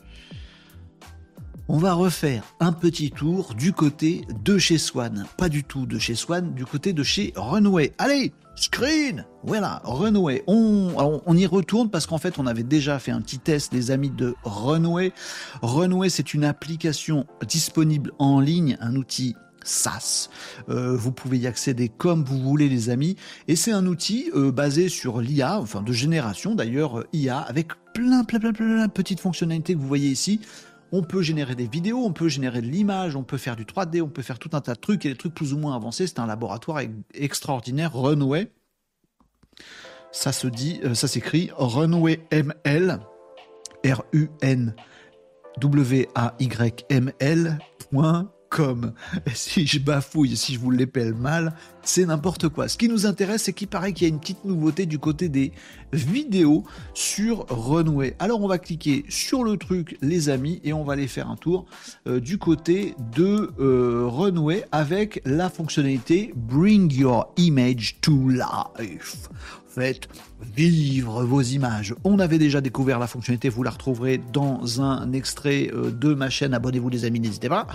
On 1.70 1.78
va 1.78 1.94
refaire 1.94 2.44
un 2.60 2.72
petit 2.72 3.12
tour 3.12 3.54
du 3.54 3.74
côté 3.74 4.26
de 4.44 4.58
chez 4.58 4.80
Swan. 4.80 5.28
Pas 5.38 5.50
du 5.50 5.64
tout 5.64 5.86
de 5.86 6.00
chez 6.00 6.16
Swan, 6.16 6.56
du 6.56 6.66
côté 6.66 6.94
de 6.94 7.04
chez 7.04 7.32
Runway. 7.36 7.94
Allez, 8.00 8.34
screen 8.56 9.24
Voilà, 9.44 9.80
Runway. 9.84 10.44
On, 10.48 11.38
y 11.38 11.46
retourne 11.46 11.92
parce 11.92 12.08
qu'en 12.08 12.18
fait, 12.18 12.40
on 12.40 12.48
avait 12.48 12.64
déjà 12.64 12.98
fait 12.98 13.12
un 13.12 13.22
petit 13.22 13.38
test, 13.38 13.72
les 13.72 13.92
amis 13.92 14.10
de 14.10 14.34
Runway. 14.44 15.14
Runway, 15.62 16.10
c'est 16.10 16.34
une 16.34 16.44
application 16.44 17.28
disponible 17.48 18.14
en 18.18 18.40
ligne, 18.40 18.76
un 18.82 18.96
outil 18.96 19.36
SaaS. 19.64 20.30
Euh, 20.70 20.96
vous 20.98 21.12
pouvez 21.12 21.38
y 21.38 21.46
accéder 21.46 21.88
comme 21.88 22.24
vous 22.24 22.40
voulez, 22.40 22.68
les 22.68 22.90
amis. 22.90 23.16
Et 23.48 23.56
c'est 23.56 23.74
un 23.74 23.86
outil 23.86 24.32
euh, 24.36 24.52
basé 24.52 24.90
sur 24.90 25.22
l'IA, 25.22 25.60
enfin 25.60 25.84
de 25.84 25.94
génération 25.94 26.56
d'ailleurs, 26.56 27.04
IA, 27.14 27.38
avec 27.38 27.74
plein, 27.94 28.24
plein, 28.24 28.40
plein, 28.40 28.54
plein, 28.54 28.68
plein 28.68 28.88
de 28.88 28.92
petites 28.92 29.20
fonctionnalités 29.20 29.76
que 29.76 29.80
vous 29.80 29.88
voyez 29.88 30.10
ici. 30.10 30.42
On 30.92 31.04
peut 31.04 31.22
générer 31.22 31.56
des 31.56 31.68
vidéos, 31.68 32.04
on 32.04 32.14
peut 32.14 32.30
générer 32.30 32.62
de 32.62 32.68
l'image, 32.68 33.16
on 33.16 33.24
peut 33.24 33.38
faire 33.38 33.56
du 33.56 33.66
3D, 33.66 34.02
on 34.02 34.10
peut 34.10 34.22
faire 34.22 34.40
tout 34.40 34.50
un 34.54 34.62
tas 34.62 34.74
de 34.74 34.80
trucs 34.80 35.06
et 35.06 35.10
des 35.10 35.16
trucs 35.16 35.36
plus 35.36 35.54
ou 35.54 35.58
moins 35.58 35.76
avancés. 35.76 36.08
C'est 36.08 36.20
un 36.20 36.26
laboratoire 36.26 36.82
extraordinaire, 37.14 37.94
Runway. 37.94 38.52
Ça 40.12 40.32
se 40.32 40.48
dit, 40.48 40.80
euh, 40.84 40.96
s'écrit 40.96 41.52
Runway 41.56 42.26
ML, 42.32 43.00
R-U-N-W-A-Y-M-L 43.86 44.80
comme 48.50 48.94
si 49.34 49.68
je 49.68 49.80
bafouille, 49.80 50.36
si 50.36 50.54
je 50.54 50.60
vous 50.60 50.72
l'épelle 50.72 51.14
mal, 51.14 51.54
c'est 51.90 52.06
n'importe 52.06 52.50
quoi. 52.50 52.68
Ce 52.68 52.78
qui 52.78 52.88
nous 52.88 53.08
intéresse, 53.08 53.44
c'est 53.44 53.54
qu'il 53.54 53.68
paraît 53.68 53.94
qu'il 53.94 54.08
y 54.08 54.12
a 54.12 54.14
une 54.14 54.20
petite 54.20 54.46
nouveauté 54.46 54.86
du 54.86 55.00
côté 55.00 55.28
des 55.28 55.52
vidéos 55.92 56.64
sur 56.94 57.48
Runway. 57.50 58.16
Alors 58.20 58.42
on 58.42 58.48
va 58.48 58.60
cliquer 58.60 59.06
sur 59.10 59.44
le 59.44 59.58
truc, 59.58 59.98
les 60.04 60.30
amis, 60.30 60.62
et 60.64 60.72
on 60.72 60.84
va 60.84 60.94
aller 60.94 61.08
faire 61.08 61.30
un 61.32 61.36
tour 61.36 61.66
euh, 62.06 62.20
du 62.20 62.38
côté 62.38 62.94
de 63.16 63.52
euh, 63.60 64.06
Runway 64.06 64.66
avec 64.72 65.20
la 65.26 65.50
fonctionnalité 65.50 66.32
Bring 66.36 66.94
Your 66.94 67.34
Image 67.38 67.98
to 68.02 68.30
Life 68.30 69.30
faites 69.70 70.10
vivre 70.56 71.24
vos 71.24 71.42
images. 71.42 71.94
On 72.04 72.20
avait 72.20 72.38
déjà 72.38 72.60
découvert 72.60 73.00
la 73.00 73.08
fonctionnalité, 73.08 73.50
vous 73.50 73.64
la 73.64 73.72
retrouverez 73.72 74.20
dans 74.34 74.82
un 74.82 75.12
extrait 75.14 75.70
euh, 75.74 75.92
de 75.92 76.14
ma 76.14 76.30
chaîne, 76.30 76.54
abonnez-vous 76.54 76.90
les 76.90 77.06
amis, 77.06 77.20
n'hésitez 77.20 77.50
pas, 77.50 77.68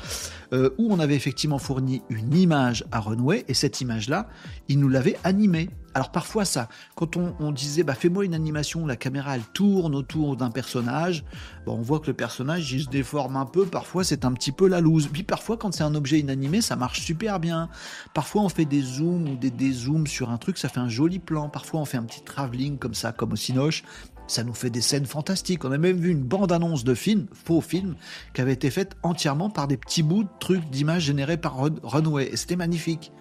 euh, 0.52 0.70
où 0.78 0.92
on 0.92 0.98
avait 0.98 1.14
effectivement 1.14 1.58
fourni 1.58 2.02
une 2.10 2.34
image 2.36 2.84
à 2.90 3.00
Runway, 3.00 3.44
et 3.48 3.54
cette 3.54 3.80
image-là, 4.04 4.28
il 4.68 4.78
nous 4.80 4.88
l'avait 4.88 5.16
animée. 5.24 5.70
Alors 5.96 6.10
parfois 6.10 6.44
ça, 6.44 6.68
quand 6.96 7.16
on, 7.16 7.52
disait 7.52 7.84
bah 7.84 7.94
fais-moi 7.94 8.24
une 8.24 8.34
animation, 8.34 8.84
la 8.84 8.96
caméra 8.96 9.36
elle 9.36 9.44
tourne 9.52 9.94
autour 9.94 10.36
d'un 10.36 10.50
personnage, 10.50 11.24
bon, 11.66 11.74
on 11.74 11.82
voit 11.82 12.00
que 12.00 12.08
le 12.08 12.14
personnage 12.14 12.72
il 12.72 12.82
se 12.82 12.88
déforme 12.88 13.36
un 13.36 13.46
peu, 13.46 13.64
parfois 13.64 14.02
c'est 14.02 14.24
un 14.24 14.32
petit 14.32 14.50
peu 14.50 14.66
la 14.66 14.80
loose. 14.80 15.06
Puis 15.06 15.22
parfois 15.22 15.56
quand 15.56 15.72
c'est 15.72 15.84
un 15.84 15.94
objet 15.94 16.18
inanimé, 16.18 16.62
ça 16.62 16.74
marche 16.74 17.00
super 17.00 17.38
bien. 17.38 17.68
Parfois 18.12 18.42
on 18.42 18.48
fait 18.48 18.64
des 18.64 18.82
zooms 18.82 19.28
ou 19.28 19.36
des 19.36 19.52
dézooms 19.52 20.08
sur 20.08 20.30
un 20.30 20.36
truc, 20.36 20.58
ça 20.58 20.68
fait 20.68 20.80
un 20.80 20.88
joli 20.88 21.20
plan. 21.20 21.48
Parfois 21.48 21.80
on 21.80 21.84
fait 21.84 21.98
un 21.98 22.02
petit 22.02 22.22
travelling 22.22 22.78
comme 22.78 22.94
ça, 22.94 23.12
comme 23.12 23.32
au 23.32 23.36
Cinoche. 23.36 23.84
Ça 24.26 24.42
nous 24.42 24.54
fait 24.54 24.70
des 24.70 24.80
scènes 24.80 25.06
fantastiques. 25.06 25.64
On 25.64 25.72
a 25.72 25.78
même 25.78 25.98
vu 25.98 26.10
une 26.10 26.22
bande-annonce 26.22 26.84
de 26.84 26.94
film, 26.94 27.26
faux 27.32 27.60
film, 27.60 27.94
qui 28.32 28.40
avait 28.40 28.54
été 28.54 28.70
faite 28.70 28.96
entièrement 29.02 29.50
par 29.50 29.68
des 29.68 29.76
petits 29.76 30.02
bouts 30.02 30.24
de 30.24 30.28
trucs 30.40 30.68
d'images 30.70 31.02
générés 31.02 31.36
par 31.36 31.56
Runway. 31.82 32.30
Et 32.32 32.36
c'était 32.36 32.56
magnifique. 32.56 33.12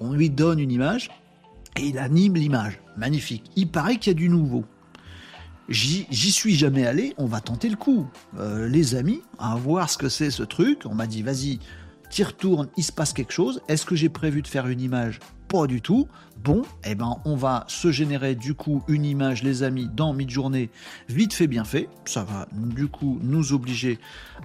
On 0.00 0.12
lui 0.12 0.30
donne 0.30 0.58
une 0.58 0.70
image, 0.70 1.10
et 1.76 1.86
il 1.86 1.98
anime 1.98 2.34
l'image. 2.34 2.80
Magnifique. 2.96 3.50
Il 3.56 3.68
paraît 3.68 3.96
qu'il 3.96 4.12
y 4.12 4.16
a 4.16 4.18
du 4.18 4.28
nouveau. 4.28 4.64
J'y 5.68 6.30
suis 6.30 6.54
jamais 6.54 6.86
allé, 6.86 7.14
on 7.16 7.26
va 7.26 7.40
tenter 7.40 7.68
le 7.70 7.76
coup. 7.76 8.06
Euh, 8.38 8.68
les 8.68 8.94
amis, 8.94 9.22
à 9.38 9.56
voir 9.56 9.88
ce 9.88 9.96
que 9.96 10.08
c'est 10.10 10.30
ce 10.30 10.42
truc. 10.42 10.82
On 10.84 10.94
m'a 10.94 11.06
dit, 11.06 11.22
vas-y, 11.22 11.58
t'y 12.10 12.22
retournes, 12.22 12.68
il 12.76 12.84
se 12.84 12.92
passe 12.92 13.14
quelque 13.14 13.32
chose. 13.32 13.62
Est-ce 13.68 13.86
que 13.86 13.96
j'ai 13.96 14.10
prévu 14.10 14.42
de 14.42 14.46
faire 14.46 14.66
une 14.66 14.80
image? 14.80 15.20
Pas 15.48 15.66
du 15.66 15.80
tout. 15.80 16.06
Bon, 16.42 16.62
eh 16.84 16.94
ben, 16.94 17.16
on 17.24 17.36
va 17.36 17.64
se 17.68 17.90
générer 17.90 18.34
du 18.34 18.54
coup 18.54 18.82
une 18.88 19.06
image, 19.06 19.42
les 19.42 19.62
amis, 19.62 19.88
dans 19.94 20.12
mid-journée, 20.12 20.68
vite 21.08 21.32
fait, 21.32 21.46
bien 21.46 21.64
fait. 21.64 21.88
Ça 22.04 22.24
va 22.24 22.46
du 22.52 22.88
coup 22.88 23.18
nous 23.22 23.54
obliger 23.54 23.98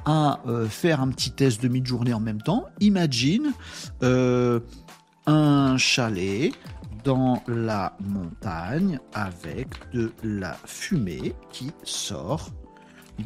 à 0.05 0.39
euh, 0.47 0.69
faire 0.69 1.01
un 1.01 1.09
petit 1.09 1.31
test 1.31 1.61
de 1.61 1.67
mid-journée 1.67 2.13
en 2.13 2.21
même 2.21 2.41
temps. 2.41 2.65
Imagine 2.79 3.51
euh, 4.03 4.61
un 5.29 5.77
chalet 5.77 6.51
dans 7.03 7.43
la 7.47 7.95
montagne 7.99 8.99
avec 9.13 9.67
de 9.93 10.11
la 10.23 10.53
fumée 10.65 11.35
qui 11.51 11.71
sort 11.83 12.49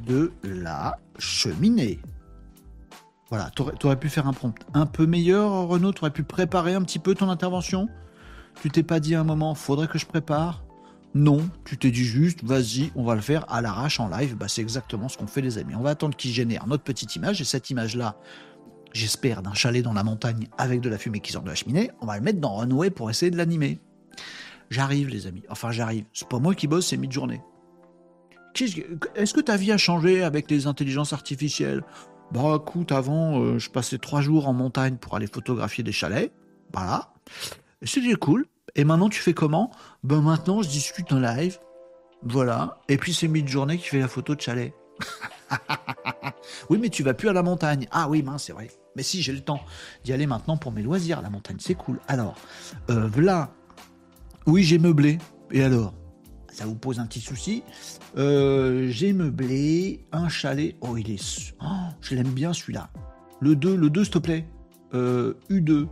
de 0.06 0.34
la 0.44 0.98
cheminée. 1.18 2.00
Voilà, 3.30 3.50
tu 3.52 3.86
aurais 3.86 4.00
pu 4.00 4.10
faire 4.10 4.28
un 4.28 4.34
prompt 4.34 4.54
un 4.74 4.86
peu 4.86 5.06
meilleur, 5.06 5.68
Renaud, 5.68 5.94
tu 5.94 6.02
aurais 6.02 6.12
pu 6.12 6.24
préparer 6.24 6.74
un 6.74 6.82
petit 6.82 7.00
peu 7.00 7.16
ton 7.16 7.30
intervention? 7.30 7.88
Tu 8.62 8.70
t'es 8.70 8.84
pas 8.84 9.00
dit 9.00 9.16
à 9.16 9.22
un 9.22 9.24
moment, 9.24 9.56
faudrait 9.56 9.88
que 9.88 9.98
je 9.98 10.06
prépare? 10.06 10.64
Non, 11.16 11.48
tu 11.64 11.78
t'es 11.78 11.90
dit 11.90 12.04
juste, 12.04 12.44
vas-y, 12.44 12.92
on 12.96 13.04
va 13.04 13.16
le 13.16 13.22
faire 13.22 13.46
à 13.52 13.62
l'arrache 13.62 14.00
en 14.00 14.10
live. 14.10 14.36
Bah, 14.36 14.48
c'est 14.50 14.62
exactement 14.62 15.08
ce 15.08 15.18
qu'on 15.18 15.28
fait, 15.28 15.42
les 15.42 15.58
amis. 15.58 15.74
On 15.76 15.82
va 15.82 15.92
attendre 15.92 16.18
qu'il 16.18 16.32
génère 16.32 16.68
notre 16.68 16.84
petite 16.84 17.16
image 17.16 17.40
et 17.40 17.44
cette 17.44 17.70
image-là, 17.70 18.18
j'espère, 18.94 19.42
d'un 19.42 19.54
chalet 19.54 19.84
dans 19.84 19.94
la 19.94 20.04
montagne 20.04 20.48
avec 20.58 20.82
de 20.82 20.90
la 20.90 20.98
fumée 20.98 21.20
qui 21.20 21.32
sort 21.32 21.42
de 21.42 21.50
la 21.50 21.56
cheminée, 21.56 21.92
on 22.02 22.06
va 22.06 22.18
le 22.18 22.24
mettre 22.24 22.40
dans 22.40 22.56
Runway 22.56 22.92
pour 22.92 23.10
essayer 23.10 23.32
de 23.32 23.38
l'animer. 23.38 23.80
J'arrive, 24.70 25.10
les 25.10 25.28
amis. 25.28 25.44
Enfin, 25.50 25.72
j'arrive. 25.72 26.06
C'est 26.14 26.28
pas 26.28 26.40
moi 26.40 26.56
qui 26.56 26.68
bosse, 26.68 26.88
c'est 26.88 26.98
mid-journée. 26.98 27.42
Est-ce 29.16 29.34
que 29.34 29.42
ta 29.42 29.58
vie 29.58 29.72
a 29.72 29.78
changé 29.78 30.24
avec 30.24 30.50
les 30.50 30.68
intelligences 30.68 31.14
artificielles? 31.14 31.84
Bah, 32.32 32.58
écoute, 32.60 32.92
avant, 32.92 33.40
euh, 33.40 33.60
je 33.60 33.70
passais 33.70 33.98
trois 33.98 34.22
jours 34.22 34.48
en 34.48 34.54
montagne 34.54 34.96
pour 34.96 35.16
aller 35.16 35.28
photographier 35.28 35.84
des 35.84 35.92
chalets. 35.92 36.32
Voilà. 36.72 37.14
C'était 37.82 38.14
cool. 38.16 38.46
Et 38.76 38.86
maintenant, 38.86 39.10
tu 39.10 39.20
fais 39.20 39.34
comment? 39.34 39.72
Ben, 40.04 40.22
maintenant, 40.22 40.62
je 40.62 40.70
discute 40.70 41.12
en 41.12 41.20
live. 41.20 41.60
Voilà. 42.24 42.80
Et 42.90 42.98
puis, 42.98 43.14
c'est 43.14 43.28
mid-journée 43.28 43.78
qui 43.78 43.88
fait 43.88 44.00
la 44.00 44.08
photo 44.08 44.36
de 44.36 44.42
chalet. 44.42 44.74
oui, 46.70 46.78
mais 46.82 46.90
tu 46.90 47.04
vas 47.04 47.14
plus 47.14 47.30
à 47.30 47.34
la 47.34 47.44
montagne. 47.44 47.88
Ah 47.92 48.10
oui, 48.10 48.24
mince, 48.24 48.46
c'est 48.46 48.54
vrai. 48.54 48.70
Mais 48.96 49.04
si, 49.04 49.22
j'ai 49.22 49.34
le 49.34 49.42
temps 49.42 49.62
d'y 50.04 50.14
aller 50.14 50.28
maintenant 50.28 50.58
pour 50.58 50.72
mes 50.72 50.84
loisirs. 50.84 51.22
La 51.22 51.30
montagne, 51.30 51.58
c'est 51.60 51.76
cool. 51.76 52.00
Alors, 52.08 52.36
euh, 52.90 53.10
là, 53.18 53.50
oui, 54.46 54.64
j'ai 54.64 54.80
meublé. 54.80 55.18
Et 55.52 55.64
alors? 55.64 55.94
Ça 56.52 56.66
vous 56.68 56.76
pose 56.76 57.00
un 57.00 57.08
petit 57.08 57.20
souci 57.20 57.64
euh, 58.16 58.88
J'ai 58.90 59.12
meublé 59.12 60.06
un 60.12 60.30
chalet. 60.30 60.76
Oh, 60.82 60.98
il 60.98 61.10
est. 61.10 61.54
Oh, 61.64 61.66
je 62.02 62.16
l'aime 62.16 62.30
bien 62.30 62.54
celui-là. 62.54 62.90
Le 63.40 63.56
2, 63.56 63.76
le 63.76 63.90
2, 63.90 64.04
s'il 64.04 64.14
te 64.14 64.20
plaît. 64.20 64.46
Euh, 64.94 65.34
U2. 65.50 65.88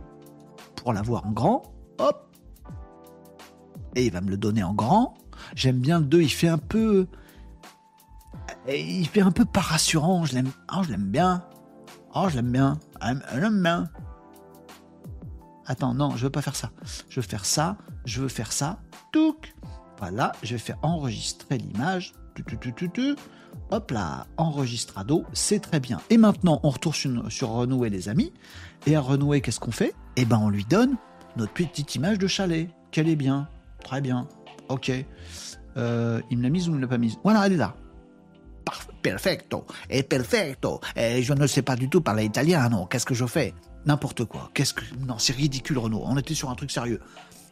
Pour 0.76 0.92
l'avoir 0.92 1.26
en 1.26 1.32
grand. 1.32 1.62
Hop. 1.98 2.28
Et 3.96 4.06
il 4.06 4.12
va 4.12 4.20
me 4.20 4.30
le 4.30 4.36
donner 4.36 4.62
en 4.62 4.72
grand. 4.72 5.14
J'aime 5.56 5.78
bien 5.78 5.98
le 5.98 6.06
2. 6.06 6.22
Il 6.22 6.28
fait 6.28 6.48
un 6.48 6.58
peu. 6.58 7.08
Il 8.68 9.06
fait 9.08 9.22
un 9.22 9.30
peu 9.30 9.44
pas 9.44 9.60
rassurant. 9.60 10.24
Je 10.24 10.34
l'aime. 10.34 10.50
Oh, 10.74 10.82
je 10.82 10.90
l'aime 10.90 11.10
bien. 11.10 11.44
Oh, 12.14 12.26
je 12.28 12.36
l'aime 12.36 12.52
bien. 12.52 12.78
Je 13.00 13.38
l'aime 13.38 13.62
bien. 13.62 13.88
Attends, 15.66 15.94
non, 15.94 16.16
je 16.16 16.24
veux 16.24 16.30
pas 16.30 16.42
faire 16.42 16.56
ça. 16.56 16.70
Je 17.08 17.20
veux 17.20 17.26
faire 17.26 17.44
ça, 17.44 17.76
je 18.04 18.20
veux 18.20 18.28
faire 18.28 18.52
ça. 18.52 18.80
Voilà, 19.98 20.32
je 20.42 20.54
vais 20.54 20.58
faire 20.58 20.78
enregistrer 20.82 21.58
l'image. 21.58 22.12
Hop 23.70 23.90
là, 23.90 24.26
enregistrado, 24.36 25.24
c'est 25.32 25.60
très 25.60 25.78
bien. 25.80 26.00
Et 26.10 26.16
maintenant, 26.16 26.60
on 26.62 26.70
retourne 26.70 27.30
sur, 27.30 27.48
Renouer 27.48 27.90
les 27.90 28.08
amis. 28.08 28.32
Et 28.86 28.96
à 28.96 29.00
Renouer, 29.00 29.40
qu'est-ce 29.40 29.60
qu'on 29.60 29.70
fait? 29.70 29.94
Eh 30.16 30.24
ben, 30.24 30.38
on 30.38 30.48
lui 30.48 30.64
donne 30.64 30.96
notre 31.36 31.52
petite 31.52 31.94
image 31.94 32.18
de 32.18 32.26
chalet. 32.26 32.68
Qu'elle 32.90 33.08
est 33.08 33.16
bien. 33.16 33.48
Très 33.84 34.00
bien. 34.00 34.26
Ok. 34.68 34.90
Euh, 35.76 36.20
il 36.30 36.38
me 36.38 36.42
l'a 36.42 36.50
mise 36.50 36.68
ou 36.68 36.72
il 36.72 36.76
ne 36.76 36.80
l'a 36.82 36.88
pas 36.88 36.98
mise? 36.98 37.16
Voilà, 37.22 37.46
elle 37.46 37.52
est 37.52 37.56
là. 37.56 37.76
Perfecto. 39.02 39.66
Et 39.90 40.02
perfecto. 40.02 40.80
Et 40.96 41.22
je 41.22 41.32
ne 41.32 41.46
sais 41.46 41.62
pas 41.62 41.76
du 41.76 41.88
tout 41.88 42.00
parler 42.00 42.24
italien, 42.24 42.68
non. 42.68 42.86
Qu'est-ce 42.86 43.06
que 43.06 43.14
je 43.14 43.26
fais? 43.26 43.54
N'importe 43.84 44.24
quoi. 44.24 44.50
Qu'est-ce 44.54 44.74
que. 44.74 44.84
Non, 45.06 45.18
c'est 45.18 45.34
ridicule, 45.34 45.78
Renault. 45.78 46.02
On 46.04 46.16
était 46.16 46.34
sur 46.34 46.50
un 46.50 46.54
truc 46.54 46.70
sérieux. 46.70 47.00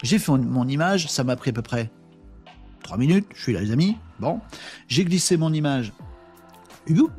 J'ai 0.02 0.18
fait 0.18 0.32
mon 0.32 0.66
image, 0.68 1.08
ça 1.08 1.24
m'a 1.24 1.36
pris 1.36 1.50
à 1.50 1.52
peu 1.52 1.62
près 1.62 1.90
3 2.84 2.96
minutes. 2.96 3.26
Je 3.34 3.42
suis 3.42 3.52
là, 3.52 3.60
les 3.60 3.72
amis. 3.72 3.96
Bon. 4.18 4.40
J'ai 4.88 5.04
glissé 5.04 5.36
mon 5.36 5.52
image 5.52 5.92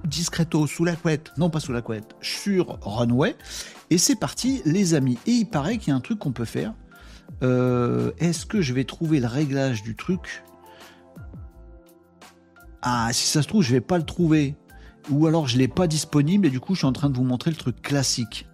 discreto 0.06 0.68
sous 0.68 0.86
la 0.86 0.96
couette, 0.96 1.32
non 1.38 1.50
pas 1.50 1.60
sous 1.60 1.72
la 1.72 1.82
couette, 1.82 2.16
sur 2.22 2.80
Runway. 2.82 3.36
Et 3.90 3.98
c'est 3.98 4.16
parti, 4.16 4.62
les 4.66 4.94
amis. 4.94 5.18
Et 5.28 5.32
il 5.32 5.46
paraît 5.46 5.78
qu'il 5.78 5.90
y 5.90 5.92
a 5.92 5.96
un 5.96 6.02
truc 6.02 6.20
qu'on 6.20 6.32
peut 6.32 6.46
faire. 6.46 6.74
Euh, 7.44 8.12
est-ce 8.20 8.46
que 8.46 8.62
je 8.62 8.74
vais 8.74 8.84
trouver 8.84 9.20
le 9.20 9.28
réglage 9.28 9.84
du 9.84 9.96
truc? 9.96 10.44
Ah, 12.82 13.10
si 13.14 13.28
ça 13.28 13.42
se 13.42 13.48
trouve, 13.48 13.64
je 13.64 13.72
vais 13.72 13.82
pas 13.82 13.98
le 13.98 14.06
trouver. 14.06 14.56
Ou 15.10 15.28
alors 15.28 15.48
je 15.48 15.58
l'ai 15.58 15.68
pas 15.68 15.88
disponible 15.88 16.46
et 16.48 16.50
du 16.50 16.60
coup 16.60 16.74
je 16.76 16.80
suis 16.80 16.88
en 16.88 16.94
train 16.94 17.10
de 17.10 17.18
vous 17.18 17.24
montrer 17.24 17.50
le 17.52 17.58
truc 17.58 17.82
classique. 17.82 18.48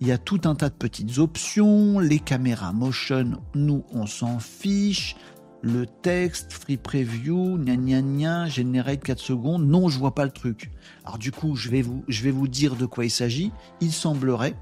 Il 0.00 0.06
y 0.06 0.12
a 0.12 0.18
tout 0.18 0.40
un 0.44 0.54
tas 0.54 0.68
de 0.68 0.74
petites 0.74 1.18
options. 1.18 1.98
Les 1.98 2.18
caméras 2.18 2.72
motion, 2.72 3.40
nous, 3.54 3.84
on 3.92 4.06
s'en 4.06 4.38
fiche. 4.38 5.16
le 5.62 5.86
texte, 5.86 6.52
free 6.52 6.76
preview, 6.76 7.58
gna 7.58 7.76
gna 7.76 8.00
gna, 8.00 8.48
generate 8.48 9.02
4 9.02 9.18
secondes. 9.18 9.66
Non, 9.66 9.88
je 9.88 9.98
vois 9.98 10.14
pas 10.14 10.24
le 10.24 10.30
truc. 10.30 10.70
Alors 11.04 11.18
du 11.18 11.32
coup, 11.32 11.56
je 11.56 11.70
vais 11.70 11.82
vous, 11.82 12.04
je 12.08 12.22
vais 12.22 12.30
vous 12.30 12.48
dire 12.48 12.76
de 12.76 12.86
quoi 12.86 13.04
il 13.04 13.10
s'agit. 13.10 13.52
Il 13.80 13.92
semblerait, 13.92 14.54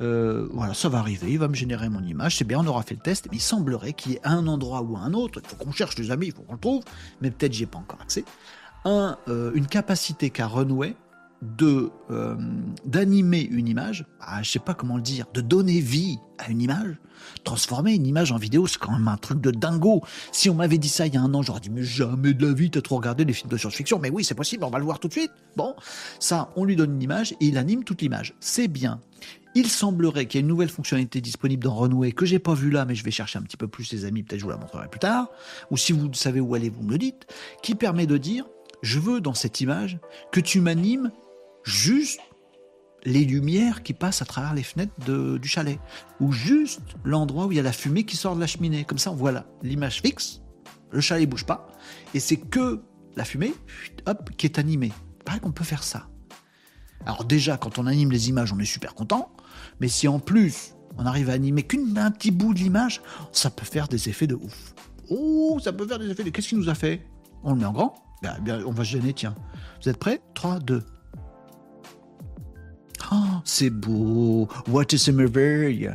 euh, 0.00 0.48
voilà, 0.52 0.74
ça 0.74 0.88
va 0.88 0.98
arriver, 0.98 1.32
il 1.32 1.38
va 1.38 1.48
me 1.48 1.54
générer 1.54 1.88
mon 1.88 2.02
image, 2.02 2.36
c'est 2.36 2.44
bien, 2.44 2.60
on 2.60 2.66
aura 2.66 2.82
fait 2.82 2.94
le 2.94 3.00
test, 3.00 3.28
mais 3.30 3.36
il 3.36 3.42
semblerait 3.42 3.92
qu'il 3.92 4.12
y 4.12 4.14
ait 4.16 4.20
un 4.24 4.46
endroit 4.46 4.82
ou 4.82 4.96
un 4.96 5.12
autre, 5.12 5.40
il 5.42 5.48
faut 5.48 5.56
qu'on 5.56 5.72
cherche 5.72 5.98
les 5.98 6.10
amis, 6.10 6.26
il 6.26 6.32
faut 6.32 6.42
qu'on 6.42 6.54
le 6.54 6.58
trouve, 6.58 6.82
mais 7.20 7.30
peut-être 7.30 7.52
j'ai 7.52 7.66
pas 7.66 7.78
encore 7.78 8.00
accès, 8.00 8.24
un, 8.84 9.18
euh, 9.28 9.52
une 9.54 9.66
capacité 9.66 10.30
qu'a 10.30 10.46
Runway 10.46 10.96
de 11.42 11.90
euh, 12.10 12.36
d'animer 12.84 13.40
une 13.40 13.66
image, 13.66 14.04
ah, 14.20 14.42
je 14.42 14.50
sais 14.50 14.58
pas 14.58 14.74
comment 14.74 14.96
le 14.96 15.02
dire, 15.02 15.26
de 15.32 15.40
donner 15.40 15.80
vie 15.80 16.18
à 16.38 16.50
une 16.50 16.60
image, 16.60 16.96
transformer 17.44 17.94
une 17.94 18.06
image 18.06 18.30
en 18.32 18.36
vidéo, 18.36 18.66
c'est 18.66 18.78
quand 18.78 18.92
même 18.92 19.08
un 19.08 19.16
truc 19.16 19.40
de 19.40 19.50
dingo. 19.50 20.02
Si 20.32 20.50
on 20.50 20.54
m'avait 20.54 20.78
dit 20.78 20.88
ça 20.88 21.06
il 21.06 21.14
y 21.14 21.16
a 21.16 21.22
un 21.22 21.32
an, 21.32 21.42
j'aurais 21.42 21.60
dit 21.60 21.70
mais 21.70 21.82
jamais 21.82 22.34
de 22.34 22.46
la 22.46 22.52
vie, 22.52 22.70
t'as 22.70 22.82
trop 22.82 22.96
regardé 22.96 23.24
des 23.24 23.32
films 23.32 23.50
de 23.50 23.56
science-fiction. 23.56 23.98
Mais 23.98 24.10
oui, 24.10 24.22
c'est 24.24 24.34
possible, 24.34 24.64
on 24.64 24.70
va 24.70 24.78
le 24.78 24.84
voir 24.84 24.98
tout 24.98 25.08
de 25.08 25.12
suite. 25.12 25.32
Bon, 25.56 25.74
ça, 26.18 26.50
on 26.56 26.64
lui 26.64 26.76
donne 26.76 26.94
une 26.94 27.02
image 27.02 27.32
et 27.32 27.46
il 27.46 27.56
anime 27.56 27.84
toute 27.84 28.02
l'image. 28.02 28.34
C'est 28.40 28.68
bien. 28.68 29.00
Il 29.54 29.68
semblerait 29.68 30.26
qu'il 30.26 30.38
y 30.38 30.40
ait 30.40 30.42
une 30.42 30.48
nouvelle 30.48 30.68
fonctionnalité 30.68 31.20
disponible 31.20 31.64
dans 31.64 31.74
Runway 31.74 32.12
que 32.12 32.24
j'ai 32.24 32.38
pas 32.38 32.54
vue 32.54 32.70
là, 32.70 32.84
mais 32.84 32.94
je 32.94 33.04
vais 33.04 33.10
chercher 33.10 33.38
un 33.38 33.42
petit 33.42 33.56
peu 33.56 33.66
plus 33.66 33.92
les 33.92 34.04
amis, 34.04 34.22
peut-être 34.22 34.38
je 34.38 34.44
vous 34.44 34.50
la 34.50 34.56
montrerai 34.56 34.88
plus 34.88 35.00
tard. 35.00 35.28
Ou 35.70 35.76
si 35.76 35.92
vous 35.92 36.12
savez 36.14 36.40
où 36.40 36.54
aller, 36.54 36.68
vous 36.68 36.82
me 36.82 36.92
le 36.92 36.98
dites, 36.98 37.26
qui 37.62 37.74
permet 37.74 38.06
de 38.06 38.16
dire 38.16 38.46
je 38.82 38.98
veux 38.98 39.20
dans 39.20 39.34
cette 39.34 39.60
image 39.60 39.98
que 40.32 40.40
tu 40.40 40.60
m'animes 40.60 41.10
juste 41.64 42.20
les 43.04 43.24
lumières 43.24 43.82
qui 43.82 43.92
passent 43.92 44.22
à 44.22 44.24
travers 44.24 44.54
les 44.54 44.62
fenêtres 44.62 44.92
du 45.38 45.48
chalet, 45.48 45.78
ou 46.20 46.32
juste 46.32 46.82
l'endroit 47.04 47.46
où 47.46 47.52
il 47.52 47.56
y 47.56 47.60
a 47.60 47.62
la 47.62 47.72
fumée 47.72 48.04
qui 48.04 48.16
sort 48.16 48.36
de 48.36 48.40
la 48.40 48.46
cheminée. 48.46 48.84
Comme 48.84 48.98
ça, 48.98 49.10
voilà 49.10 49.46
l'image 49.62 50.00
fixe, 50.02 50.42
le 50.90 51.00
chalet 51.00 51.28
bouge 51.28 51.44
pas, 51.44 51.68
et 52.14 52.20
c'est 52.20 52.36
que 52.36 52.82
la 53.16 53.24
fumée, 53.24 53.54
qui 54.36 54.46
est 54.46 54.58
animée. 54.58 54.92
Pareil 55.24 55.40
qu'on 55.40 55.52
peut 55.52 55.64
faire 55.64 55.82
ça. 55.82 56.08
Alors 57.06 57.24
déjà, 57.24 57.56
quand 57.56 57.78
on 57.78 57.86
anime 57.86 58.12
les 58.12 58.28
images, 58.28 58.52
on 58.52 58.58
est 58.58 58.64
super 58.66 58.94
content, 58.94 59.32
mais 59.80 59.88
si 59.88 60.08
en 60.08 60.18
plus 60.18 60.74
on 60.98 61.06
arrive 61.06 61.30
à 61.30 61.32
animer 61.32 61.62
qu'un 61.62 62.10
petit 62.10 62.30
bout 62.30 62.54
de 62.54 62.58
l'image, 62.58 63.00
ça 63.32 63.50
peut 63.50 63.64
faire 63.64 63.88
des 63.88 64.08
effets 64.08 64.26
de 64.26 64.34
ouf. 64.34 64.74
Oh, 65.08 65.58
ça 65.62 65.72
peut 65.72 65.86
faire 65.86 65.98
des 65.98 66.10
effets 66.10 66.24
de... 66.24 66.30
Qu'est-ce 66.30 66.48
qu'il 66.48 66.58
nous 66.58 66.68
a 66.68 66.74
fait? 66.74 67.06
On 67.42 67.54
le 67.54 67.60
met 67.60 67.64
en 67.64 67.72
grand? 67.72 67.94
Bah, 68.22 68.36
bien, 68.42 68.62
On 68.66 68.70
va 68.70 68.84
se 68.84 68.90
gêner, 68.90 69.14
tiens. 69.14 69.34
Vous 69.82 69.88
êtes 69.88 69.96
prêts? 69.96 70.20
3, 70.34 70.58
2, 70.60 70.82
Oh, 73.12 73.16
c'est 73.44 73.70
beau. 73.70 74.48
What 74.68 74.92
is 74.92 75.08
a 75.08 75.12
merveille? 75.12 75.90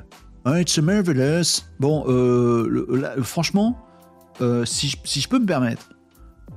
Oh, 0.45 0.55
it's 0.55 0.77
a 0.77 0.81
marvelous. 0.81 1.63
Bon, 1.79 2.03
euh, 2.07 3.23
franchement, 3.23 3.77
euh, 4.41 4.65
si, 4.65 4.89
je, 4.89 5.29
peux 5.29 5.39
me 5.39 5.45
permettre, 5.45 5.89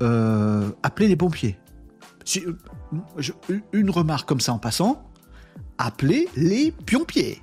euh, 0.03 0.68
appelez 0.83 1.09
les 1.09 1.16
pompiers. 1.16 1.57
Une 3.72 3.91
remarque 3.91 4.29
comme 4.29 4.41
ça 4.41 4.53
en 4.53 4.59
passant, 4.59 5.07
appelez 5.78 6.28
les 6.36 6.72
pompiers. 6.72 7.40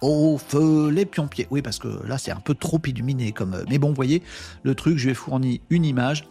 Au 0.00 0.38
feu, 0.38 0.90
les 0.90 1.06
pompiers. 1.06 1.46
Oui, 1.50 1.62
parce 1.62 1.78
que 1.78 1.88
là, 2.06 2.18
c'est 2.18 2.30
un 2.30 2.40
peu 2.40 2.54
trop 2.54 2.80
illuminé. 2.84 3.32
Comme... 3.32 3.64
Mais 3.68 3.78
bon, 3.78 3.92
voyez, 3.92 4.22
le 4.62 4.74
truc, 4.74 4.98
je 4.98 5.08
vais 5.08 5.14
fournir 5.14 5.60
une 5.70 5.84
image. 5.84 6.26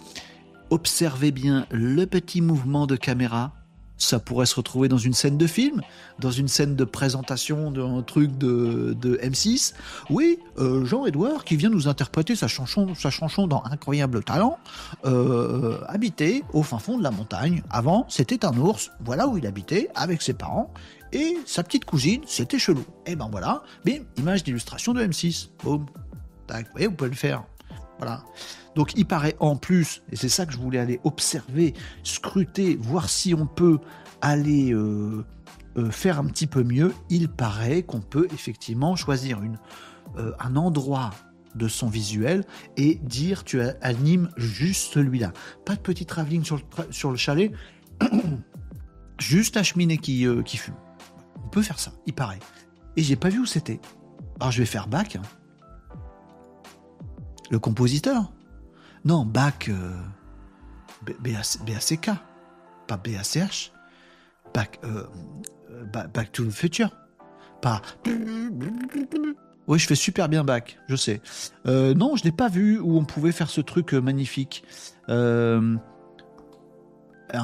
Observez 0.69 1.31
bien 1.31 1.65
le 1.71 2.05
petit 2.05 2.41
mouvement 2.41 2.87
de 2.87 2.95
caméra 2.95 3.53
ça 3.97 4.19
pourrait 4.19 4.45
se 4.45 4.55
retrouver 4.55 4.87
dans 4.87 4.97
une 4.97 5.13
scène 5.13 5.37
de 5.37 5.47
film, 5.47 5.81
dans 6.19 6.31
une 6.31 6.47
scène 6.47 6.75
de 6.75 6.83
présentation 6.83 7.71
d'un 7.71 8.01
truc 8.01 8.37
de, 8.37 9.19
M6. 9.23 9.73
Oui, 10.09 10.39
euh, 10.57 10.85
Jean-Edouard 10.85 11.43
qui 11.43 11.55
vient 11.55 11.69
nous 11.69 11.87
interpréter 11.87 12.35
sa 12.35 12.47
chanson, 12.47 12.95
sa 12.95 13.09
chanson 13.09 13.47
dans 13.47 13.63
Incroyable 13.63 14.23
Talent, 14.23 14.57
euh, 15.05 15.79
habité 15.87 16.43
au 16.53 16.63
fin 16.63 16.79
fond 16.79 16.97
de 16.97 17.03
la 17.03 17.11
montagne. 17.11 17.63
Avant, 17.69 18.05
c'était 18.09 18.45
un 18.45 18.57
ours, 18.57 18.91
voilà 19.03 19.27
où 19.27 19.37
il 19.37 19.47
habitait, 19.47 19.89
avec 19.95 20.21
ses 20.21 20.33
parents, 20.33 20.73
et 21.11 21.37
sa 21.45 21.63
petite 21.63 21.85
cousine, 21.85 22.21
c'était 22.25 22.57
chelou. 22.57 22.83
Et 23.05 23.15
ben 23.15 23.29
voilà, 23.31 23.61
bim, 23.85 23.99
image 24.17 24.43
d'illustration 24.43 24.93
de 24.93 25.05
M6. 25.05 25.49
Boum. 25.63 25.85
Tac, 26.47 26.67
vous 26.75 26.91
pouvez 26.91 27.09
le 27.09 27.15
faire. 27.15 27.43
Voilà. 27.97 28.23
Donc 28.75 28.93
il 28.95 29.05
paraît 29.05 29.35
en 29.39 29.55
plus, 29.55 30.01
et 30.11 30.15
c'est 30.15 30.29
ça 30.29 30.45
que 30.45 30.53
je 30.53 30.57
voulais 30.57 30.79
aller 30.79 30.99
observer, 31.03 31.73
scruter, 32.03 32.75
voir 32.75 33.09
si 33.09 33.33
on 33.33 33.45
peut 33.45 33.79
aller 34.21 34.73
euh, 34.73 35.23
euh, 35.77 35.91
faire 35.91 36.19
un 36.19 36.25
petit 36.25 36.47
peu 36.47 36.63
mieux, 36.63 36.93
il 37.09 37.29
paraît 37.29 37.83
qu'on 37.83 38.01
peut 38.01 38.27
effectivement 38.33 38.95
choisir 38.95 39.43
une, 39.43 39.59
euh, 40.17 40.31
un 40.39 40.55
endroit 40.55 41.11
de 41.55 41.67
son 41.67 41.87
visuel 41.87 42.45
et 42.77 42.95
dire 42.95 43.43
tu 43.43 43.61
animes 43.81 44.29
juste 44.37 44.93
celui-là. 44.93 45.33
Pas 45.65 45.75
de 45.75 45.81
petit 45.81 46.07
travelling 46.07 46.43
sur 46.43 47.11
le, 47.11 47.17
chalet, 47.17 47.51
juste 49.19 49.55
la 49.55 49.61
cheminée 49.61 49.99
qui, 49.99 50.25
qui 50.45 50.57
fume. 50.57 50.75
On 51.45 51.49
peut 51.49 51.61
faire 51.61 51.77
ça, 51.77 51.91
il 52.07 52.13
paraît. 52.13 52.39
Et 52.95 53.03
j'ai 53.03 53.15
pas 53.15 53.29
vu 53.29 53.39
où 53.39 53.45
c'était. 53.45 53.79
Alors 54.39 54.51
je 54.51 54.59
vais 54.59 54.65
faire 54.65 54.87
back. 54.87 55.17
Hein. 55.17 55.21
Le 57.51 57.59
compositeur 57.59 58.31
non, 59.05 59.25
bac 59.25 59.69
euh, 59.69 59.91
BACK, 61.19 62.09
pas 62.87 62.97
BACH. 62.97 63.71
Back, 64.53 64.79
euh, 64.83 65.03
back 66.13 66.31
to 66.31 66.45
the 66.45 66.51
Future. 66.51 66.89
Pas. 67.61 67.81
Oui, 69.67 69.79
je 69.79 69.87
fais 69.87 69.95
super 69.95 70.29
bien 70.29 70.43
back, 70.43 70.77
je 70.87 70.95
sais. 70.95 71.21
Euh, 71.65 71.93
non, 71.93 72.15
je 72.15 72.23
n'ai 72.25 72.31
pas 72.31 72.49
vu 72.49 72.79
où 72.79 72.97
on 72.97 73.05
pouvait 73.05 73.31
faire 73.31 73.49
ce 73.49 73.61
truc 73.61 73.93
magnifique. 73.93 74.63
un 75.07 75.79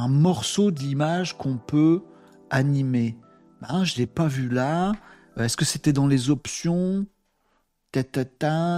morceau 0.08 0.72
d'image 0.72 1.38
qu'on 1.38 1.58
peut 1.58 2.04
animer. 2.52 3.18
Ben, 3.62 3.84
je 3.84 3.95
ne 3.95 4.00
l'ai 4.00 4.08
pas 4.08 4.28
vu 4.28 4.47
là. 4.50 4.93
Est-ce 5.38 5.58
que 5.58 5.66
c'était 5.66 5.93
dans 5.93 6.08
les 6.08 6.30
options? 6.30 7.06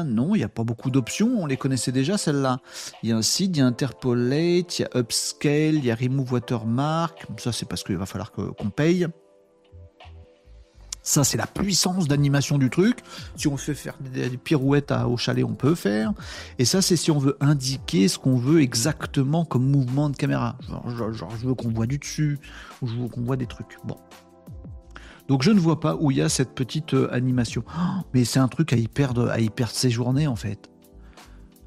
Non, 0.05 0.35
il 0.35 0.39
n'y 0.39 0.43
a 0.43 0.49
pas 0.49 0.63
beaucoup 0.63 0.89
d'options, 0.89 1.41
on 1.41 1.45
les 1.45 1.57
connaissait 1.57 1.91
déjà 1.91 2.17
celles-là. 2.17 2.59
Il 3.03 3.09
y 3.09 3.11
a 3.11 3.17
un 3.17 3.21
site, 3.21 3.57
il 3.57 3.59
y 3.59 3.61
a 3.61 3.65
Interpolate, 3.65 4.79
il 4.79 4.81
y 4.83 4.85
a 4.85 4.99
Upscale, 4.99 5.75
il 5.75 5.85
y 5.85 5.91
a 5.91 5.95
Remove 5.95 6.33
Watermark, 6.33 7.25
ça 7.37 7.51
c'est 7.51 7.67
parce 7.67 7.83
qu'il 7.83 7.97
va 7.97 8.05
falloir 8.05 8.31
qu'on 8.31 8.69
paye. 8.69 9.07
Ça, 11.03 11.23
c'est 11.23 11.37
la 11.37 11.47
puissance 11.47 12.07
d'animation 12.07 12.59
du 12.59 12.69
truc. 12.69 12.99
Si 13.35 13.47
on 13.47 13.57
fait 13.57 13.73
faire 13.73 13.97
des, 13.99 14.37
pirouettes 14.37 14.91
au 14.91 15.17
chalet, 15.17 15.43
on 15.43 15.55
peut 15.55 15.73
faire. 15.73 16.13
Et 16.59 16.65
ça, 16.65 16.81
c'est 16.83 16.95
si 16.95 17.09
on 17.09 17.17
veut 17.17 17.37
indiquer 17.39 18.07
ce 18.07 18.19
qu'on 18.19 18.37
veut 18.37 18.61
exactement 18.61 19.43
comme 19.43 19.65
mouvement 19.65 20.09
de 20.09 20.15
caméra. 20.15 20.57
Genre, 20.69 21.11
je 21.35 21.47
veux 21.47 21.55
qu'on 21.55 21.69
voit 21.69 21.87
du 21.87 21.97
dessus, 21.97 22.37
ou 22.81 22.87
je 22.87 22.93
veux 22.93 23.07
qu'on 23.07 23.21
voit 23.21 23.35
des 23.35 23.47
trucs. 23.47 23.77
Bon, 23.83 23.97
donc 25.31 25.43
je 25.43 25.51
ne 25.51 25.61
vois 25.61 25.79
pas 25.79 25.95
où 25.95 26.11
il 26.11 26.17
y 26.17 26.21
a 26.21 26.27
cette 26.27 26.53
petite 26.53 26.93
euh, 26.93 27.07
animation. 27.13 27.63
Oh, 27.69 28.01
mais 28.13 28.25
c'est 28.25 28.39
un 28.39 28.49
truc 28.49 28.73
à 28.73 28.75
y 28.75 28.89
perdre, 28.89 29.29
à 29.29 29.39
y 29.39 29.49
perdre 29.49 29.71
ses 29.71 29.89
journées 29.89 30.27
en 30.27 30.35
fait. 30.35 30.69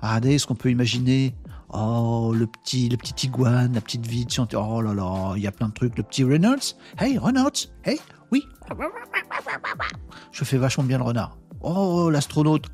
Regardez 0.03 0.37
ce 0.37 0.47
qu'on 0.47 0.55
peut 0.55 0.71
imaginer. 0.71 1.35
Oh, 1.73 2.35
le 2.37 2.47
petit, 2.47 2.91
le 2.91 2.99
petit 2.99 3.27
iguane, 3.27 3.73
la 3.73 3.81
petite 3.81 4.07
vide. 4.07 4.29
Oh 4.55 4.83
là 4.83 4.93
là, 4.93 5.33
il 5.37 5.43
y 5.43 5.47
a 5.47 5.51
plein 5.51 5.69
de 5.69 5.73
trucs. 5.73 5.97
Le 5.97 6.03
petit 6.03 6.25
Reynolds. 6.25 6.77
Hey, 6.99 7.17
Reynolds. 7.17 7.73
Hey, 7.85 7.99
oui. 8.31 8.45
Je 10.31 10.45
fais 10.45 10.59
vachement 10.59 10.85
bien 10.85 10.99
le 10.99 11.05
renard. 11.05 11.39
Oh, 11.63 12.11
l'astronaute. 12.11 12.67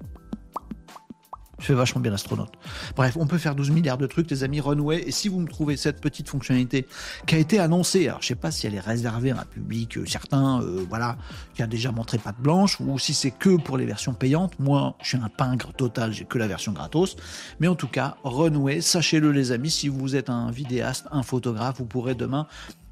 Je 1.60 1.66
fais 1.66 1.74
vachement 1.74 2.00
bien 2.00 2.10
l'astronaute. 2.10 2.52
Bref, 2.96 3.16
on 3.20 3.26
peut 3.26 3.38
faire 3.38 3.54
12 3.54 3.70
milliards 3.70 3.98
de 3.98 4.06
trucs, 4.06 4.30
les 4.30 4.44
amis 4.44 4.60
Runway. 4.60 5.02
Et 5.06 5.10
si 5.10 5.28
vous 5.28 5.40
me 5.40 5.46
trouvez 5.46 5.76
cette 5.76 6.00
petite 6.00 6.28
fonctionnalité 6.28 6.86
qui 7.26 7.34
a 7.34 7.38
été 7.38 7.58
annoncée, 7.58 8.08
alors 8.08 8.22
je 8.22 8.28
sais 8.28 8.34
pas 8.34 8.50
si 8.50 8.66
elle 8.66 8.74
est 8.74 8.80
réservée 8.80 9.30
à 9.30 9.40
un 9.40 9.44
public 9.44 9.98
euh, 9.98 10.06
certain, 10.06 10.62
euh, 10.62 10.84
voilà, 10.88 11.18
qui 11.54 11.62
a 11.62 11.66
déjà 11.66 11.92
montré 11.92 12.16
patte 12.16 12.40
blanche, 12.40 12.80
ou 12.80 12.98
si 12.98 13.12
c'est 13.12 13.30
que 13.30 13.56
pour 13.56 13.76
les 13.76 13.84
versions 13.84 14.14
payantes. 14.14 14.58
Moi, 14.58 14.96
je 15.02 15.08
suis 15.08 15.18
un 15.18 15.28
pingre 15.28 15.72
total, 15.74 16.12
j'ai 16.12 16.24
que 16.24 16.38
la 16.38 16.46
version 16.46 16.72
gratos. 16.72 17.16
Mais 17.60 17.68
en 17.68 17.74
tout 17.74 17.88
cas, 17.88 18.16
Runway, 18.24 18.80
sachez-le 18.80 19.30
les 19.30 19.52
amis, 19.52 19.70
si 19.70 19.88
vous 19.88 20.16
êtes 20.16 20.30
un 20.30 20.50
vidéaste, 20.50 21.06
un 21.10 21.22
photographe, 21.22 21.76
vous 21.78 21.84
pourrez 21.84 22.14
demain 22.14 22.46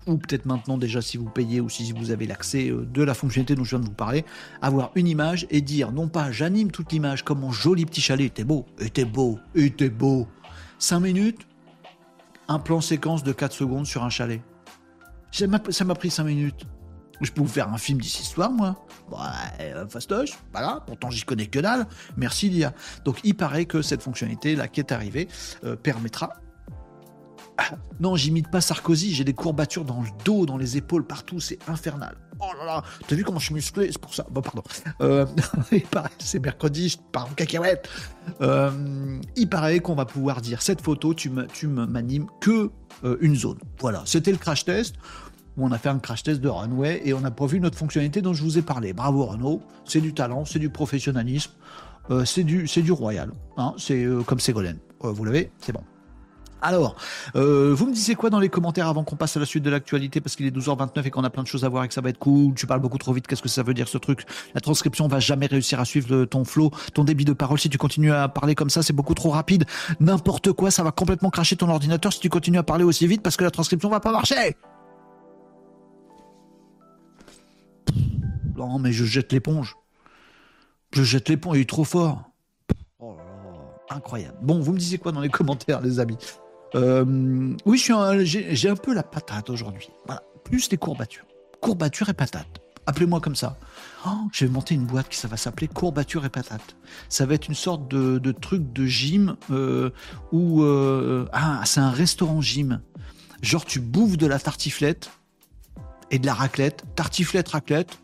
ou 0.08 0.16
peut-être 0.16 0.46
maintenant 0.46 0.78
déjà 0.78 1.00
si 1.00 1.16
vous 1.16 1.28
payez 1.28 1.60
ou 1.60 1.68
si 1.68 1.92
vous 1.92 2.10
avez 2.10 2.26
l'accès 2.26 2.70
euh, 2.70 2.84
de 2.84 3.02
la 3.02 3.14
fonctionnalité 3.14 3.54
dont 3.54 3.64
je 3.64 3.70
viens 3.70 3.80
de 3.80 3.84
vous 3.84 3.94
parler, 3.94 4.24
avoir 4.62 4.90
une 4.94 5.06
image 5.06 5.46
et 5.50 5.60
dire 5.60 5.92
non 5.92 6.08
pas 6.08 6.32
j'anime 6.32 6.70
toute 6.70 6.90
l'image 6.90 7.24
comme 7.24 7.40
mon 7.40 7.52
joli 7.52 7.86
petit 7.86 8.00
chalet 8.00 8.26
était 8.26 8.44
beau, 8.44 8.66
était 8.80 9.04
beau, 9.04 9.38
était 9.54 9.90
beau. 9.90 10.26
5 10.80 11.00
minutes, 11.00 11.46
un 12.48 12.58
plan 12.58 12.80
séquence 12.80 13.22
de 13.22 13.32
4 13.32 13.52
secondes 13.52 13.86
sur 13.86 14.04
un 14.04 14.10
chalet. 14.10 14.40
Ça 15.30 15.46
m'a 15.46 15.94
pris 15.94 16.10
5 16.10 16.24
minutes. 16.24 16.66
Je 17.20 17.32
peux 17.32 17.40
vous 17.40 17.48
faire 17.48 17.68
un 17.72 17.78
film 17.78 18.00
d'ici 18.00 18.24
soir, 18.24 18.50
moi. 18.50 18.76
Ouais, 19.10 19.16
euh, 19.60 19.88
fastoche, 19.88 20.30
voilà. 20.52 20.84
Pourtant, 20.86 21.10
j'y 21.10 21.24
connais 21.24 21.46
que 21.46 21.58
dalle. 21.58 21.86
Merci, 22.16 22.48
Lia. 22.48 22.72
Donc, 23.04 23.18
il 23.24 23.34
paraît 23.34 23.64
que 23.64 23.82
cette 23.82 24.02
fonctionnalité, 24.02 24.54
là, 24.54 24.68
qui 24.68 24.78
est 24.78 24.92
arrivée, 24.92 25.26
euh, 25.64 25.74
permettra 25.74 26.34
Non, 28.00 28.16
j'imite 28.16 28.50
pas 28.50 28.60
Sarkozy, 28.60 29.14
j'ai 29.14 29.24
des 29.24 29.34
courbatures 29.34 29.84
dans 29.84 30.00
le 30.00 30.08
dos, 30.24 30.46
dans 30.46 30.56
les 30.56 30.76
épaules, 30.76 31.04
partout, 31.04 31.40
c'est 31.40 31.58
infernal. 31.68 32.16
Oh 32.40 32.46
là 32.56 32.64
là, 32.64 32.84
t'as 33.06 33.16
vu 33.16 33.24
comment 33.24 33.40
je 33.40 33.46
suis 33.46 33.54
musclé? 33.54 33.88
C'est 33.90 34.00
pour 34.00 34.14
ça. 34.14 34.24
Bon, 34.30 34.40
pardon. 34.40 34.62
Euh, 35.00 35.26
c'est 36.18 36.38
mercredi, 36.38 36.90
je 36.90 36.98
pars 37.10 37.26
en 37.26 37.34
cacahuète. 37.34 37.88
Euh, 38.40 39.18
il 39.34 39.48
paraît 39.48 39.80
qu'on 39.80 39.96
va 39.96 40.04
pouvoir 40.04 40.40
dire 40.40 40.62
cette 40.62 40.80
photo, 40.80 41.14
tu 41.14 41.30
m'animes 41.30 42.26
que 42.40 42.70
euh, 43.04 43.16
une 43.20 43.34
zone. 43.34 43.58
Voilà, 43.80 44.02
c'était 44.06 44.30
le 44.30 44.38
crash 44.38 44.64
test 44.64 44.94
où 45.56 45.66
on 45.66 45.72
a 45.72 45.78
fait 45.78 45.88
un 45.88 45.98
crash 45.98 46.22
test 46.22 46.40
de 46.40 46.48
runway 46.48 47.02
et 47.04 47.12
on 47.12 47.24
a 47.24 47.32
prévu 47.32 47.58
notre 47.58 47.76
fonctionnalité 47.76 48.22
dont 48.22 48.34
je 48.34 48.44
vous 48.44 48.58
ai 48.58 48.62
parlé. 48.62 48.92
Bravo 48.92 49.26
Renault, 49.26 49.60
c'est 49.84 50.00
du 50.00 50.14
talent, 50.14 50.44
c'est 50.44 50.60
du 50.60 50.70
professionnalisme, 50.70 51.50
c'est 52.24 52.44
du, 52.44 52.66
du 52.66 52.92
royal. 52.92 53.32
Hein, 53.56 53.74
c'est 53.76 54.06
comme 54.24 54.38
Ségolène. 54.38 54.78
vous 55.00 55.24
l'avez, 55.24 55.50
c'est 55.58 55.72
bon. 55.72 55.82
Alors, 56.60 56.96
euh, 57.36 57.72
vous 57.74 57.86
me 57.86 57.92
disiez 57.92 58.14
quoi 58.14 58.30
dans 58.30 58.40
les 58.40 58.48
commentaires 58.48 58.88
avant 58.88 59.04
qu'on 59.04 59.16
passe 59.16 59.36
à 59.36 59.40
la 59.40 59.46
suite 59.46 59.62
de 59.62 59.70
l'actualité? 59.70 60.20
Parce 60.20 60.34
qu'il 60.34 60.46
est 60.46 60.56
12h29 60.56 61.06
et 61.06 61.10
qu'on 61.10 61.22
a 61.24 61.30
plein 61.30 61.42
de 61.42 61.48
choses 61.48 61.64
à 61.64 61.68
voir 61.68 61.84
et 61.84 61.88
que 61.88 61.94
ça 61.94 62.00
va 62.00 62.10
être 62.10 62.18
cool. 62.18 62.54
Tu 62.54 62.66
parles 62.66 62.80
beaucoup 62.80 62.98
trop 62.98 63.12
vite. 63.12 63.26
Qu'est-ce 63.26 63.42
que 63.42 63.48
ça 63.48 63.62
veut 63.62 63.74
dire 63.74 63.88
ce 63.88 63.98
truc? 63.98 64.24
La 64.54 64.60
transcription 64.60 65.06
va 65.06 65.20
jamais 65.20 65.46
réussir 65.46 65.78
à 65.78 65.84
suivre 65.84 66.24
ton 66.24 66.44
flow, 66.44 66.70
ton 66.94 67.04
débit 67.04 67.24
de 67.24 67.32
parole. 67.32 67.58
Si 67.58 67.70
tu 67.70 67.78
continues 67.78 68.12
à 68.12 68.28
parler 68.28 68.54
comme 68.54 68.70
ça, 68.70 68.82
c'est 68.82 68.92
beaucoup 68.92 69.14
trop 69.14 69.30
rapide. 69.30 69.64
N'importe 70.00 70.52
quoi, 70.52 70.70
ça 70.70 70.82
va 70.82 70.90
complètement 70.90 71.30
cracher 71.30 71.56
ton 71.56 71.68
ordinateur 71.68 72.12
si 72.12 72.20
tu 72.20 72.28
continues 72.28 72.58
à 72.58 72.64
parler 72.64 72.84
aussi 72.84 73.06
vite 73.06 73.22
parce 73.22 73.36
que 73.36 73.44
la 73.44 73.50
transcription 73.50 73.88
va 73.88 74.00
pas 74.00 74.12
marcher. 74.12 74.56
Non, 78.56 78.80
mais 78.80 78.90
je 78.90 79.04
jette 79.04 79.32
l'éponge. 79.32 79.76
Je 80.92 81.04
jette 81.04 81.28
l'éponge, 81.28 81.56
il 81.58 81.60
est 81.60 81.68
trop 81.68 81.84
fort. 81.84 82.30
Oh 82.98 83.14
là 83.16 83.22
là, 83.22 83.96
incroyable. 83.96 84.36
Bon, 84.42 84.58
vous 84.58 84.72
me 84.72 84.78
disiez 84.78 84.98
quoi 84.98 85.12
dans 85.12 85.20
les 85.20 85.28
commentaires, 85.28 85.80
les 85.80 86.00
amis? 86.00 86.18
Euh, 86.74 87.56
oui, 87.64 87.82
j'ai 88.22 88.68
un 88.68 88.76
peu 88.76 88.94
la 88.94 89.02
patate 89.02 89.50
aujourd'hui. 89.50 89.88
Voilà, 90.06 90.22
plus 90.44 90.68
des 90.68 90.76
courbatures. 90.76 91.24
Courbatures 91.60 92.08
et 92.08 92.14
patates. 92.14 92.60
Appelez-moi 92.86 93.20
comme 93.20 93.36
ça. 93.36 93.58
Oh, 94.06 94.10
je 94.32 94.46
vais 94.46 94.50
monter 94.50 94.74
une 94.74 94.86
boîte 94.86 95.08
qui 95.10 95.26
va 95.26 95.36
s'appeler 95.36 95.68
courbatures 95.68 96.24
et 96.24 96.30
patates. 96.30 96.76
Ça 97.10 97.26
va 97.26 97.34
être 97.34 97.48
une 97.48 97.54
sorte 97.54 97.86
de, 97.88 98.32
truc 98.32 98.72
de 98.72 98.86
gym 98.86 99.36
euh, 99.50 99.90
où 100.32 100.62
euh, 100.62 101.26
ah 101.32 101.60
c'est 101.66 101.80
un 101.80 101.90
restaurant 101.90 102.40
gym. 102.40 102.80
Genre 103.42 103.64
tu 103.64 103.80
bouffes 103.80 104.16
de 104.16 104.26
la 104.26 104.38
tartiflette 104.38 105.10
et 106.10 106.18
de 106.18 106.24
la 106.24 106.32
raclette, 106.32 106.84
tartiflette 106.96 107.48
raclette 107.48 107.98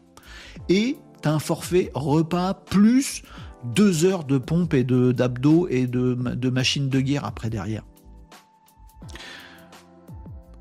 et 0.69 0.99
t'as 1.23 1.33
un 1.33 1.39
forfait 1.39 1.91
repas 1.95 2.53
plus 2.53 3.23
deux 3.65 4.05
heures 4.05 4.25
de 4.25 4.37
pompe 4.37 4.75
et 4.75 4.85
de 4.85 5.12
d'abdos 5.12 5.67
et 5.71 5.87
de, 5.87 6.15
de 6.15 6.51
machines 6.51 6.91
de 6.91 7.01
guerre 7.01 7.25
après 7.25 7.49
derrière. 7.49 7.85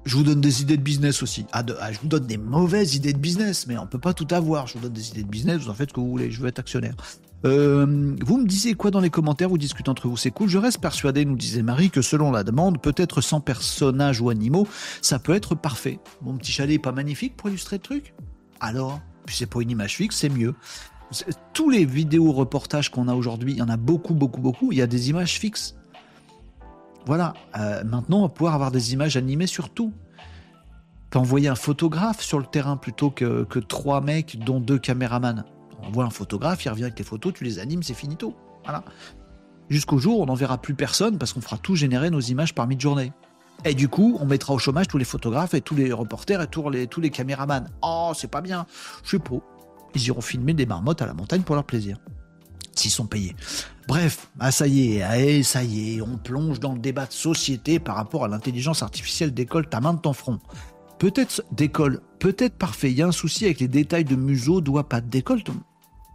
Je 0.05 0.17
vous 0.17 0.23
donne 0.23 0.41
des 0.41 0.61
idées 0.61 0.75
de 0.75 0.81
business 0.81 1.23
aussi. 1.23 1.45
Ah, 1.53 1.63
ah, 1.79 1.91
je 1.93 1.99
vous 1.99 2.07
donne 2.07 2.25
des 2.25 2.37
mauvaises 2.37 2.95
idées 2.95 3.13
de 3.13 3.17
business, 3.17 3.67
mais 3.67 3.77
on 3.77 3.87
peut 3.87 3.99
pas 3.99 4.13
tout 4.13 4.27
avoir. 4.31 4.67
Je 4.67 4.73
vous 4.73 4.81
donne 4.81 4.93
des 4.93 5.09
idées 5.09 5.23
de 5.23 5.29
business, 5.29 5.61
vous 5.61 5.69
en 5.69 5.73
faites 5.73 5.89
ce 5.89 5.93
que 5.93 6.01
vous 6.01 6.09
voulez. 6.09 6.29
Je 6.29 6.41
veux 6.41 6.47
être 6.47 6.59
actionnaire. 6.59 6.95
Euh, 7.45 8.15
vous 8.21 8.37
me 8.37 8.45
disiez 8.45 8.73
quoi 8.73 8.91
dans 8.91 8.99
les 8.99 9.09
commentaires? 9.09 9.49
Vous 9.49 9.57
discutez 9.57 9.89
entre 9.89 10.07
vous, 10.07 10.17
c'est 10.17 10.31
cool. 10.31 10.49
Je 10.49 10.57
reste 10.57 10.79
persuadé, 10.79 11.25
nous 11.25 11.35
disait 11.35 11.61
Marie, 11.61 11.89
que 11.89 12.01
selon 12.01 12.31
la 12.31 12.43
demande, 12.43 12.81
peut-être 12.81 13.21
sans 13.21 13.41
personnages 13.41 14.21
ou 14.21 14.29
animaux, 14.29 14.67
ça 15.01 15.19
peut 15.19 15.33
être 15.33 15.55
parfait. 15.55 15.99
Mon 16.21 16.37
petit 16.37 16.51
chalet 16.51 16.75
est 16.75 16.79
pas 16.79 16.91
magnifique 16.91 17.35
pour 17.35 17.49
illustrer 17.49 17.77
le 17.77 17.81
truc? 17.81 18.13
Alors, 18.59 19.01
puis 19.25 19.35
c'est 19.35 19.45
pas 19.45 19.61
une 19.61 19.71
image 19.71 19.95
fixe, 19.95 20.17
c'est 20.17 20.29
mieux. 20.29 20.53
Tous 21.53 21.69
les 21.69 21.85
vidéos 21.85 22.31
reportages 22.31 22.89
qu'on 22.89 23.07
a 23.07 23.13
aujourd'hui, 23.13 23.53
il 23.53 23.57
y 23.57 23.61
en 23.61 23.69
a 23.69 23.77
beaucoup, 23.77 24.13
beaucoup, 24.13 24.41
beaucoup. 24.41 24.71
Il 24.71 24.77
y 24.77 24.81
a 24.81 24.87
des 24.87 25.09
images 25.09 25.37
fixes. 25.37 25.75
Voilà, 27.05 27.33
euh, 27.57 27.83
maintenant 27.83 28.19
on 28.19 28.21
va 28.23 28.29
pouvoir 28.29 28.53
avoir 28.53 28.71
des 28.71 28.93
images 28.93 29.17
animées 29.17 29.47
sur 29.47 29.69
tout. 29.69 29.91
T'as 31.09 31.19
envoyé 31.19 31.47
un 31.47 31.55
photographe 31.55 32.21
sur 32.21 32.39
le 32.39 32.45
terrain 32.45 32.77
plutôt 32.77 33.11
que, 33.11 33.59
trois 33.59 34.01
mecs, 34.01 34.39
dont 34.39 34.59
deux 34.59 34.79
caméramans. 34.79 35.43
On 35.81 35.87
envoie 35.87 36.05
un 36.05 36.09
photographe, 36.09 36.63
il 36.65 36.69
revient 36.69 36.83
avec 36.83 36.95
tes 36.95 37.03
photos, 37.03 37.33
tu 37.33 37.43
les 37.43 37.59
animes, 37.59 37.83
c'est 37.83 37.93
finito. 37.93 38.35
Voilà. 38.63 38.83
Jusqu'au 39.69 39.97
jour 39.97 40.21
on 40.21 40.25
n'enverra 40.25 40.57
plus 40.57 40.73
personne 40.73 41.17
parce 41.17 41.33
qu'on 41.33 41.41
fera 41.41 41.57
tout 41.57 41.75
générer 41.75 42.09
nos 42.09 42.21
images 42.21 42.55
par 42.55 42.67
mi-journée. 42.67 43.11
Et 43.65 43.75
du 43.75 43.87
coup, 43.87 44.17
on 44.19 44.25
mettra 44.25 44.53
au 44.53 44.57
chômage 44.57 44.87
tous 44.87 44.97
les 44.97 45.05
photographes 45.05 45.53
et 45.53 45.61
tous 45.61 45.75
les 45.75 45.93
reporters 45.93 46.41
et 46.41 46.47
tous 46.47 46.69
les, 46.69 46.87
tous 46.87 46.99
les 46.99 47.09
caméramans. 47.09 47.69
Oh, 47.81 48.11
c'est 48.15 48.29
pas 48.29 48.41
bien. 48.41 48.65
Je 49.03 49.11
sais 49.11 49.19
pas. 49.19 49.35
Ils 49.95 50.07
iront 50.07 50.21
filmer 50.21 50.53
des 50.53 50.65
marmottes 50.65 51.01
à 51.01 51.05
la 51.05 51.13
montagne 51.13 51.43
pour 51.43 51.55
leur 51.55 51.63
plaisir 51.63 51.97
s'ils 52.75 52.91
sont 52.91 53.05
payés. 53.05 53.35
Bref, 53.87 54.29
ah 54.39 54.51
ça 54.51 54.67
y 54.67 54.95
est, 54.95 55.01
ah, 55.01 55.43
ça 55.43 55.63
y 55.63 55.95
est, 55.95 56.01
on 56.01 56.17
plonge 56.17 56.59
dans 56.59 56.73
le 56.73 56.79
débat 56.79 57.05
de 57.05 57.13
société 57.13 57.79
par 57.79 57.95
rapport 57.95 58.23
à 58.23 58.27
l'intelligence 58.27 58.81
artificielle 58.81 59.33
d'école 59.33 59.67
ta 59.67 59.81
main 59.81 59.93
de 59.93 59.99
ton 59.99 60.13
front. 60.13 60.39
Peut-être 60.99 61.43
d'école, 61.51 62.01
peut-être 62.19 62.57
parfait. 62.57 62.91
Il 62.91 62.97
y 62.97 63.01
a 63.01 63.07
un 63.07 63.11
souci 63.11 63.45
avec 63.45 63.59
les 63.59 63.67
détails 63.67 64.05
de 64.05 64.15
museau, 64.15 64.61
doit 64.61 64.87
pas 64.87 65.01
d'école. 65.01 65.41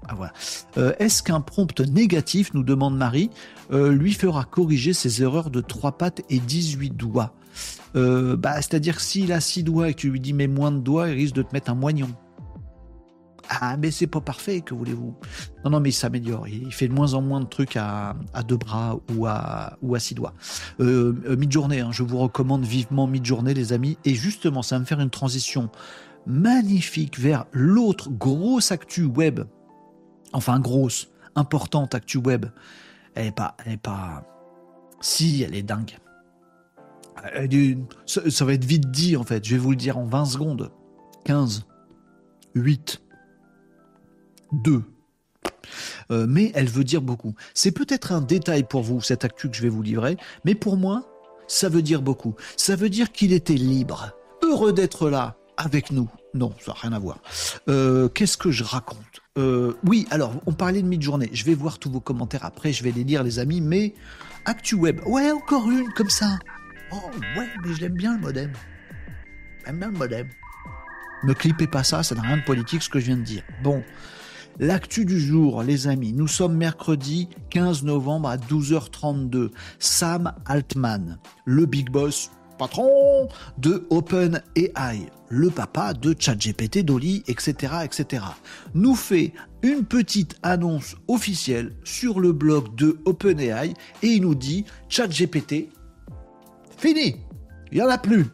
Ah 0.09 0.14
voilà. 0.14 0.32
Euh, 0.78 0.94
est-ce 0.98 1.22
qu'un 1.22 1.40
prompt 1.40 1.80
négatif, 1.80 2.54
nous 2.54 2.62
demande 2.62 2.96
Marie, 2.96 3.30
euh, 3.70 3.92
lui 3.92 4.14
fera 4.14 4.44
corriger 4.44 4.94
ses 4.94 5.22
erreurs 5.22 5.50
de 5.50 5.61
3 5.61 5.92
pattes 5.92 6.22
et 6.30 6.38
18 6.38 6.90
doigts? 6.96 7.34
Euh, 7.96 8.36
bah, 8.36 8.56
C'est-à-dire 8.56 9.00
s'il 9.00 9.32
a 9.32 9.40
6 9.40 9.64
doigts 9.64 9.90
et 9.90 9.94
que 9.94 10.00
tu 10.00 10.11
lui 10.11 10.20
dis 10.20 10.32
mets 10.32 10.46
moins 10.46 10.72
de 10.72 10.78
doigts, 10.78 11.09
il 11.09 11.14
risque 11.14 11.34
de 11.34 11.42
te 11.42 11.52
mettre 11.52 11.70
un 11.70 11.74
moignon. 11.74 12.09
Ah, 13.49 13.76
mais 13.78 13.90
c'est 13.90 14.07
pas 14.07 14.20
parfait, 14.20 14.61
que 14.61 14.74
voulez-vous? 14.74 15.14
Non, 15.64 15.70
non, 15.70 15.80
mais 15.80 15.88
il 15.88 15.94
s'améliore. 15.94 16.46
Il 16.49 16.72
fait 16.72 16.86
de 16.86 16.92
moins 16.92 17.14
en 17.14 17.22
moins 17.22 17.40
de 17.40 17.46
trucs 17.46 17.76
à, 17.76 18.14
deux 18.46 18.59
bras 18.59 19.01
ou 19.16 19.26
à, 19.26 19.78
six 19.99 20.14
doigts. 20.14 20.34
Euh, 20.80 21.14
euh, 21.26 21.36
mid-journée, 21.36 21.80
hein, 21.80 21.90
je 21.90 22.03
vous 22.03 22.18
recommande 22.18 22.64
vivement 22.64 23.07
mid-journée, 23.07 23.55
les 23.55 23.72
amis. 23.72 23.96
Et 24.05 24.14
justement, 24.14 24.62
ça 24.62 24.76
va 24.76 24.80
me 24.80 24.84
faire 24.84 25.01
une 25.01 25.11
transition 25.11 25.70
magnifique 26.26 27.18
vers 27.18 27.46
l'autre 27.53 28.11
grosse 28.11 28.70
actu 28.70 29.05
web. 29.05 29.40
Enfin, 30.34 30.61
grosse, 30.61 31.09
importante 31.34 31.94
actu 31.94 32.18
web. 32.18 32.46
Elle 33.14 33.26
n'est 33.26 33.32
pas, 33.32 33.57
est 33.64 33.78
pas. 33.78 34.24
Si, 35.01 35.42
elle 35.42 35.55
est 35.55 35.62
dingue. 35.62 35.96
ça, 38.05 38.30
ça 38.30 38.44
va 38.44 38.53
être 38.53 38.64
vite 38.64 38.90
dit, 38.90 39.16
en 39.16 39.24
fait. 39.24 39.42
Je 39.46 39.53
vais 39.53 39.59
vous 39.59 39.70
le 39.70 39.76
dire 39.76 39.96
en 39.96 40.05
20 40.05 40.26
secondes. 40.26 40.70
15, 41.24 41.66
8, 42.55 43.03
deux. 44.53 44.82
Euh, 46.11 46.26
mais 46.28 46.51
elle 46.55 46.68
veut 46.68 46.84
dire 46.84 47.03
beaucoup. 47.03 47.34
C'est 47.55 47.72
peut-être 47.72 48.12
un 48.12 48.20
détail 48.20 48.64
pour 48.64 48.82
vous, 48.82 49.01
cette 49.01 49.24
actu 49.24 49.51
que 49.51 49.57
je 49.57 49.62
vais 49.62 49.68
vous 49.68 49.82
livrer, 49.82 50.16
mais 50.44 50.55
pour 50.55 50.76
moi, 50.76 51.07
ça 51.46 51.68
veut 51.68 51.82
dire 51.82 52.03
beaucoup. 52.03 52.34
Ça 52.57 52.76
veut 52.76 52.88
dire 52.88 53.12
qu'il 53.12 53.32
était 53.32 53.55
libre, 53.55 54.12
heureux 54.42 54.72
d'être 54.72 55.11
là 55.11 55.36
avec 55.57 55.90
nous. 55.90 56.09
Non, 56.34 56.55
ça 56.61 56.72
n'a 56.72 56.78
rien 56.80 56.92
à 56.92 56.99
voir. 56.99 57.18
Euh, 57.68 58.09
qu'est-ce 58.09 58.36
que 58.36 58.51
je 58.51 58.64
raconte? 58.64 58.99
Euh, 59.38 59.74
Oui, 59.84 60.07
alors, 60.11 60.34
on 60.46 60.53
parlait 60.53 60.82
de 60.82 60.86
mid-journée. 60.86 61.30
Je 61.32 61.44
vais 61.44 61.55
voir 61.55 61.78
tous 61.78 61.90
vos 61.90 62.01
commentaires 62.01 62.44
après, 62.44 62.72
je 62.72 62.84
vais 62.84 62.92
les 62.92 63.05
lire, 63.05 63.22
les 63.22 63.38
amis, 63.38 63.61
mais 63.61 63.94
Actu 64.44 64.74
Web. 64.74 65.01
Ouais, 65.07 65.30
encore 65.30 65.70
une, 65.70 65.90
comme 65.92 66.11
ça. 66.11 66.38
Oh, 66.92 66.96
ouais, 67.36 67.49
mais 67.64 67.74
je 67.74 67.80
l'aime 67.80 67.94
bien 67.94 68.14
le 68.14 68.20
modem. 68.20 68.53
J'aime 69.66 69.78
bien 69.78 69.88
le 69.90 69.99
modem. 69.99 70.28
Ne 71.24 71.32
clippez 71.32 71.66
pas 71.66 71.82
ça, 71.82 72.03
ça 72.03 72.14
n'a 72.14 72.22
rien 72.22 72.36
de 72.36 72.44
politique 72.44 72.82
ce 72.82 72.88
que 72.88 73.01
je 73.01 73.07
viens 73.07 73.16
de 73.16 73.22
dire. 73.22 73.42
Bon, 73.62 73.82
L'actu 74.61 75.04
du 75.04 75.20
jour, 75.20 75.62
les 75.62 75.86
amis, 75.86 76.12
nous 76.12 76.26
sommes 76.26 76.56
mercredi 76.56 77.28
15 77.50 77.84
novembre 77.84 78.28
à 78.28 78.36
12h32. 78.36 79.50
Sam 79.78 80.32
Altman, 80.46 81.18
le 81.44 81.64
big 81.64 81.90
boss 81.90 82.32
patron 82.59 83.28
de 83.59 83.86
OpenAI, 83.88 85.06
le 85.28 85.50
papa 85.50 85.94
de 85.94 86.12
ChatGPT, 86.18 86.84
Dolly, 86.84 87.22
etc., 87.28 87.72
etc., 87.84 88.24
nous 88.74 88.96
fait 88.96 89.32
une 89.62 89.84
petite 89.84 90.36
annonce 90.42 90.96
officielle 91.06 91.76
sur 91.84 92.18
le 92.18 92.32
blog 92.32 92.74
de 92.74 92.98
OpenAI 93.04 93.74
et 94.02 94.06
il 94.09 94.22
nous 94.22 94.34
dit 94.34 94.64
ChatGPT, 94.88 95.68
fini, 96.76 97.14
il 97.70 97.78
n'y 97.78 97.82
en 97.82 97.88
a 97.88 97.98
plus. 97.98 98.26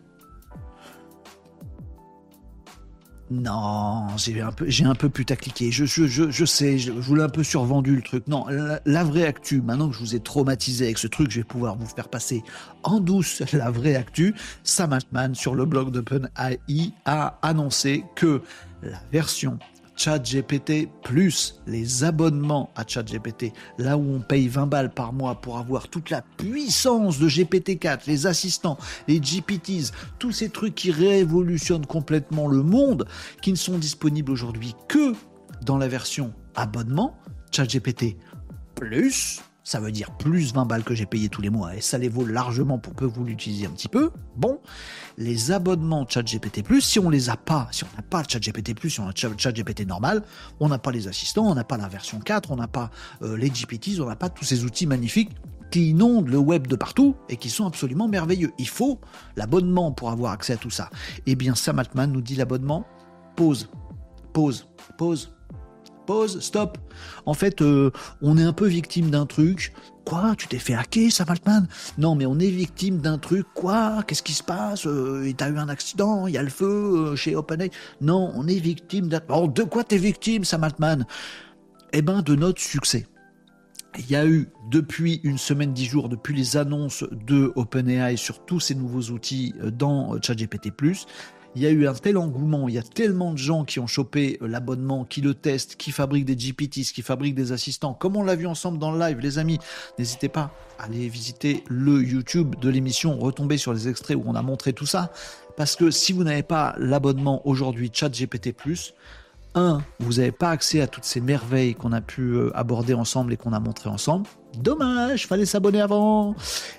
Non, 3.30 4.06
j'ai 4.18 4.42
un 4.42 4.52
peu, 4.52 4.68
j'ai 4.68 4.84
un 4.84 4.94
peu 4.94 5.08
putacliqué. 5.08 5.70
Je, 5.70 5.86
je, 5.86 6.06
je, 6.06 6.30
je 6.30 6.44
sais, 6.44 6.76
je, 6.78 6.92
vous 6.92 7.14
l'ai 7.14 7.22
un 7.22 7.30
peu 7.30 7.42
survendu 7.42 7.96
le 7.96 8.02
truc. 8.02 8.26
Non, 8.28 8.46
la, 8.84 9.04
vraie 9.04 9.24
actu. 9.24 9.62
Maintenant 9.62 9.88
que 9.88 9.94
je 9.94 10.00
vous 10.00 10.14
ai 10.14 10.20
traumatisé 10.20 10.84
avec 10.84 10.98
ce 10.98 11.06
truc, 11.06 11.30
je 11.30 11.40
vais 11.40 11.44
pouvoir 11.44 11.76
vous 11.76 11.86
faire 11.86 12.08
passer 12.08 12.42
en 12.82 13.00
douce 13.00 13.42
la 13.52 13.70
vraie 13.70 13.96
actu. 13.96 14.34
Sam 14.62 14.92
Altman 14.92 15.34
sur 15.34 15.54
le 15.54 15.64
blog 15.64 15.90
d'OpenAI 15.90 16.92
a 17.06 17.38
annoncé 17.40 18.04
que 18.14 18.42
la 18.82 19.00
version 19.10 19.58
ChatGPT 19.96 20.88
plus 21.02 21.60
les 21.66 22.04
abonnements 22.04 22.70
à 22.76 22.84
ChatGPT, 22.86 23.52
là 23.78 23.96
où 23.96 24.14
on 24.14 24.20
paye 24.20 24.48
20 24.48 24.66
balles 24.66 24.92
par 24.92 25.12
mois 25.12 25.36
pour 25.36 25.58
avoir 25.58 25.88
toute 25.88 26.10
la 26.10 26.22
puissance 26.22 27.18
de 27.18 27.28
GPT-4, 27.28 28.00
les 28.06 28.26
assistants, 28.26 28.78
les 29.08 29.20
GPTs, 29.20 29.92
tous 30.18 30.32
ces 30.32 30.48
trucs 30.48 30.74
qui 30.74 30.90
révolutionnent 30.90 31.86
complètement 31.86 32.48
le 32.48 32.62
monde, 32.62 33.06
qui 33.42 33.52
ne 33.52 33.56
sont 33.56 33.78
disponibles 33.78 34.32
aujourd'hui 34.32 34.74
que 34.88 35.14
dans 35.64 35.78
la 35.78 35.88
version 35.88 36.32
abonnement 36.54 37.16
ChatGPT 37.50 38.16
plus 38.74 39.40
ça 39.64 39.80
veut 39.80 39.90
dire 39.90 40.10
plus 40.12 40.52
20 40.52 40.66
balles 40.66 40.84
que 40.84 40.94
j'ai 40.94 41.06
payé 41.06 41.30
tous 41.30 41.40
les 41.40 41.50
mois, 41.50 41.74
et 41.74 41.80
ça 41.80 41.96
les 41.98 42.10
vaut 42.10 42.26
largement 42.26 42.78
pour 42.78 42.94
que 42.94 43.06
vous 43.06 43.24
l'utilisiez 43.24 43.66
un 43.66 43.70
petit 43.70 43.88
peu. 43.88 44.10
Bon, 44.36 44.60
les 45.16 45.50
abonnements 45.50 46.06
ChatGPT+, 46.06 46.62
si 46.80 46.98
on 46.98 47.08
les 47.08 47.30
a 47.30 47.36
pas, 47.36 47.68
si 47.72 47.84
on 47.84 47.96
n'a 47.96 48.02
pas 48.02 48.22
ChatGPT+, 48.22 48.74
si 48.88 49.00
on 49.00 49.08
a 49.08 49.12
ChatGPT 49.14 49.86
normal, 49.86 50.22
on 50.60 50.68
n'a 50.68 50.78
pas 50.78 50.92
les 50.92 51.08
assistants, 51.08 51.46
on 51.46 51.54
n'a 51.54 51.64
pas 51.64 51.78
la 51.78 51.88
version 51.88 52.20
4, 52.20 52.50
on 52.52 52.56
n'a 52.56 52.68
pas 52.68 52.90
euh, 53.22 53.36
les 53.36 53.48
GPTs, 53.48 54.00
on 54.00 54.06
n'a 54.06 54.16
pas 54.16 54.28
tous 54.28 54.44
ces 54.44 54.64
outils 54.64 54.86
magnifiques 54.86 55.30
qui 55.70 55.90
inondent 55.90 56.28
le 56.28 56.38
web 56.38 56.66
de 56.66 56.76
partout 56.76 57.16
et 57.28 57.36
qui 57.36 57.50
sont 57.50 57.66
absolument 57.66 58.06
merveilleux. 58.06 58.52
Il 58.58 58.68
faut 58.68 59.00
l'abonnement 59.34 59.90
pour 59.92 60.10
avoir 60.10 60.32
accès 60.32 60.52
à 60.52 60.56
tout 60.56 60.70
ça. 60.70 60.90
Eh 61.26 61.34
bien, 61.34 61.54
Sam 61.54 61.78
Altman 61.78 62.12
nous 62.12 62.20
dit 62.20 62.36
l'abonnement, 62.36 62.86
pause, 63.34 63.68
pause, 64.32 64.68
pause, 64.98 65.33
pause, 66.04 66.40
stop. 66.40 66.78
En 67.26 67.34
fait, 67.34 67.62
euh, 67.62 67.90
on 68.22 68.38
est 68.38 68.42
un 68.42 68.52
peu 68.52 68.66
victime 68.66 69.10
d'un 69.10 69.26
truc. 69.26 69.72
Quoi 70.04 70.34
Tu 70.36 70.46
t'es 70.48 70.58
fait 70.58 70.74
hacker, 70.74 71.10
Sam 71.10 71.28
Altman 71.30 71.66
Non, 71.98 72.14
mais 72.14 72.26
on 72.26 72.38
est 72.38 72.50
victime 72.50 72.98
d'un 72.98 73.18
truc. 73.18 73.46
Quoi 73.54 74.02
Qu'est-ce 74.06 74.22
qui 74.22 74.34
se 74.34 74.42
passe? 74.42 74.86
Euh, 74.86 75.32
T'as 75.36 75.50
eu 75.50 75.56
un 75.56 75.68
accident 75.68 76.26
Il 76.26 76.34
y 76.34 76.38
a 76.38 76.42
le 76.42 76.50
feu 76.50 76.66
euh, 77.12 77.16
chez 77.16 77.34
OpenAI 77.34 77.70
Non, 78.00 78.32
on 78.34 78.46
est 78.46 78.58
victime 78.58 79.08
d'un... 79.08 79.20
Oh, 79.28 79.48
de 79.48 79.62
quoi 79.62 79.84
t'es 79.84 79.96
victime, 79.98 80.44
Sam 80.44 80.64
Altman 80.64 81.06
Eh 81.92 82.02
ben, 82.02 82.22
de 82.22 82.34
notre 82.34 82.60
succès. 82.60 83.06
Il 83.98 84.10
y 84.10 84.16
a 84.16 84.26
eu 84.26 84.48
depuis 84.70 85.20
une 85.22 85.38
semaine, 85.38 85.72
dix 85.72 85.86
jours, 85.86 86.08
depuis 86.08 86.34
les 86.34 86.56
annonces 86.56 87.04
de 87.12 87.52
OpenAI 87.54 88.16
sur 88.16 88.44
tous 88.44 88.58
ces 88.58 88.74
nouveaux 88.74 89.12
outils 89.12 89.54
dans 89.72 90.20
ChatGPT+, 90.20 90.72
il 91.56 91.62
y 91.62 91.66
a 91.66 91.70
eu 91.70 91.86
un 91.86 91.94
tel 91.94 92.16
engouement, 92.16 92.68
il 92.68 92.74
y 92.74 92.78
a 92.78 92.82
tellement 92.82 93.32
de 93.32 93.38
gens 93.38 93.64
qui 93.64 93.78
ont 93.78 93.86
chopé 93.86 94.38
euh, 94.42 94.48
l'abonnement, 94.48 95.04
qui 95.04 95.20
le 95.20 95.34
testent, 95.34 95.76
qui 95.76 95.92
fabriquent 95.92 96.24
des 96.24 96.36
GPTs, 96.36 96.92
qui 96.92 97.02
fabriquent 97.02 97.34
des 97.34 97.52
assistants, 97.52 97.94
comme 97.94 98.16
on 98.16 98.24
l'a 98.24 98.34
vu 98.34 98.46
ensemble 98.46 98.78
dans 98.78 98.90
le 98.90 98.98
live, 98.98 99.18
les 99.20 99.38
amis, 99.38 99.58
n'hésitez 99.98 100.28
pas 100.28 100.52
à 100.78 100.84
aller 100.84 101.08
visiter 101.08 101.62
le 101.68 102.02
YouTube 102.02 102.56
de 102.60 102.68
l'émission, 102.68 103.18
retomber 103.18 103.56
sur 103.56 103.72
les 103.72 103.88
extraits 103.88 104.16
où 104.16 104.24
on 104.26 104.34
a 104.34 104.42
montré 104.42 104.72
tout 104.72 104.86
ça, 104.86 105.12
parce 105.56 105.76
que 105.76 105.90
si 105.90 106.12
vous 106.12 106.24
n'avez 106.24 106.42
pas 106.42 106.74
l'abonnement 106.78 107.46
aujourd'hui 107.46 107.90
ChatGPT+, 107.92 108.54
un, 109.56 109.82
vous 110.00 110.14
n'avez 110.14 110.32
pas 110.32 110.50
accès 110.50 110.80
à 110.80 110.88
toutes 110.88 111.04
ces 111.04 111.20
merveilles 111.20 111.76
qu'on 111.76 111.92
a 111.92 112.00
pu 112.00 112.22
euh, 112.22 112.50
aborder 112.56 112.94
ensemble 112.94 113.32
et 113.32 113.36
qu'on 113.36 113.52
a 113.52 113.60
montré 113.60 113.88
ensemble. 113.88 114.26
Dommage, 114.58 115.28
fallait 115.28 115.46
s'abonner 115.46 115.80
avant. 115.80 116.34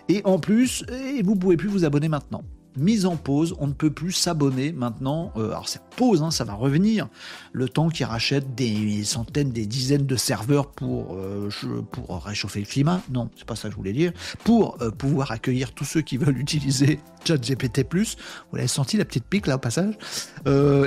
Et 0.10 0.22
en 0.26 0.40
plus, 0.40 0.86
vous 1.24 1.38
pouvez 1.38 1.56
plus 1.56 1.70
vous 1.70 1.86
abonner 1.86 2.10
maintenant 2.10 2.44
mise 2.78 3.06
en 3.06 3.16
pause. 3.16 3.56
On 3.60 3.68
ne 3.68 3.74
peut 3.74 3.90
plus 3.90 4.12
s'abonner 4.12 4.72
maintenant. 4.72 5.32
Euh, 5.38 5.50
alors 5.50 5.68
c'est 5.68 5.82
pause, 5.96 6.22
hein, 6.22 6.32
ça 6.32 6.44
va 6.44 6.54
revenir. 6.54 7.08
Le 7.54 7.70
temps 7.70 7.90
qu'ils 7.90 8.06
rachètent 8.06 8.56
des 8.56 9.04
centaines, 9.04 9.52
des 9.52 9.66
dizaines 9.66 10.06
de 10.06 10.16
serveurs 10.16 10.72
pour, 10.72 11.16
euh, 11.16 11.50
pour 11.92 12.24
réchauffer 12.24 12.60
le 12.60 12.66
climat. 12.66 13.02
Non, 13.10 13.30
c'est 13.36 13.46
pas 13.46 13.56
ça 13.56 13.68
que 13.68 13.72
je 13.72 13.78
voulais 13.78 13.94
dire. 13.94 14.12
Pour 14.44 14.78
euh, 14.82 14.92
pouvoir 14.92 15.32
accueillir 15.32 15.74
tous 15.74 15.86
ceux 15.86 16.02
qui 16.02 16.18
veulent 16.18 16.38
utiliser 16.38 17.00
ChatGPT+. 17.26 17.86
Vous 17.92 18.56
l'avez 18.56 18.68
senti 18.68 18.98
la 18.98 19.06
petite 19.06 19.26
pique 19.26 19.48
là 19.48 19.56
au 19.56 19.60
passage. 19.60 19.98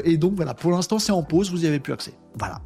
et 0.04 0.16
donc 0.16 0.34
voilà, 0.34 0.54
pour 0.54 0.70
l'instant 0.70 0.98
c'est 0.98 1.12
en 1.12 1.22
pause, 1.22 1.50
vous 1.50 1.58
n'y 1.58 1.66
avez 1.66 1.80
plus 1.80 1.92
accès. 1.92 2.14
Voilà. 2.38 2.60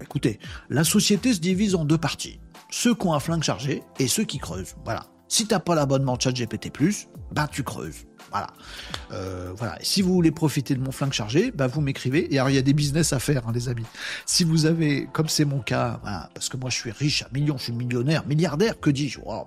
Écoutez, 0.00 0.38
la 0.68 0.84
société 0.84 1.32
se 1.34 1.40
divise 1.40 1.74
en 1.74 1.84
deux 1.84 1.98
parties. 1.98 2.40
Ceux 2.70 2.94
qui 2.94 3.06
ont 3.06 3.14
un 3.14 3.20
flingue 3.20 3.42
chargé 3.42 3.82
et 3.98 4.08
ceux 4.08 4.24
qui 4.24 4.38
creusent. 4.38 4.76
Voilà. 4.84 5.06
Si 5.28 5.46
t'as 5.46 5.60
pas 5.60 5.74
l'abonnement 5.74 6.18
ChatGPT+, 6.18 6.72
ben 7.32 7.46
tu 7.46 7.62
creuses. 7.62 8.06
Voilà. 8.30 8.48
Euh, 9.12 9.52
voilà. 9.56 9.76
si 9.82 10.02
vous 10.02 10.12
voulez 10.12 10.30
profiter 10.30 10.74
de 10.74 10.80
mon 10.80 10.92
flingue 10.92 11.12
chargé, 11.12 11.50
bah 11.50 11.66
vous 11.66 11.80
m'écrivez. 11.80 12.32
Et 12.32 12.38
alors, 12.38 12.50
il 12.50 12.54
y 12.54 12.58
a 12.58 12.62
des 12.62 12.72
business 12.72 13.12
à 13.12 13.18
faire, 13.18 13.48
hein, 13.48 13.52
les 13.52 13.68
amis. 13.68 13.86
Si 14.26 14.44
vous 14.44 14.66
avez, 14.66 15.08
comme 15.12 15.28
c'est 15.28 15.44
mon 15.44 15.60
cas, 15.60 16.00
parce 16.34 16.48
que 16.48 16.56
moi, 16.56 16.70
je 16.70 16.76
suis 16.76 16.90
riche 16.90 17.22
à 17.22 17.28
millions, 17.32 17.58
je 17.58 17.64
suis 17.64 17.72
millionnaire, 17.72 18.26
milliardaire, 18.26 18.78
que 18.78 18.90
dis-je? 18.90 19.20
Oh, 19.24 19.46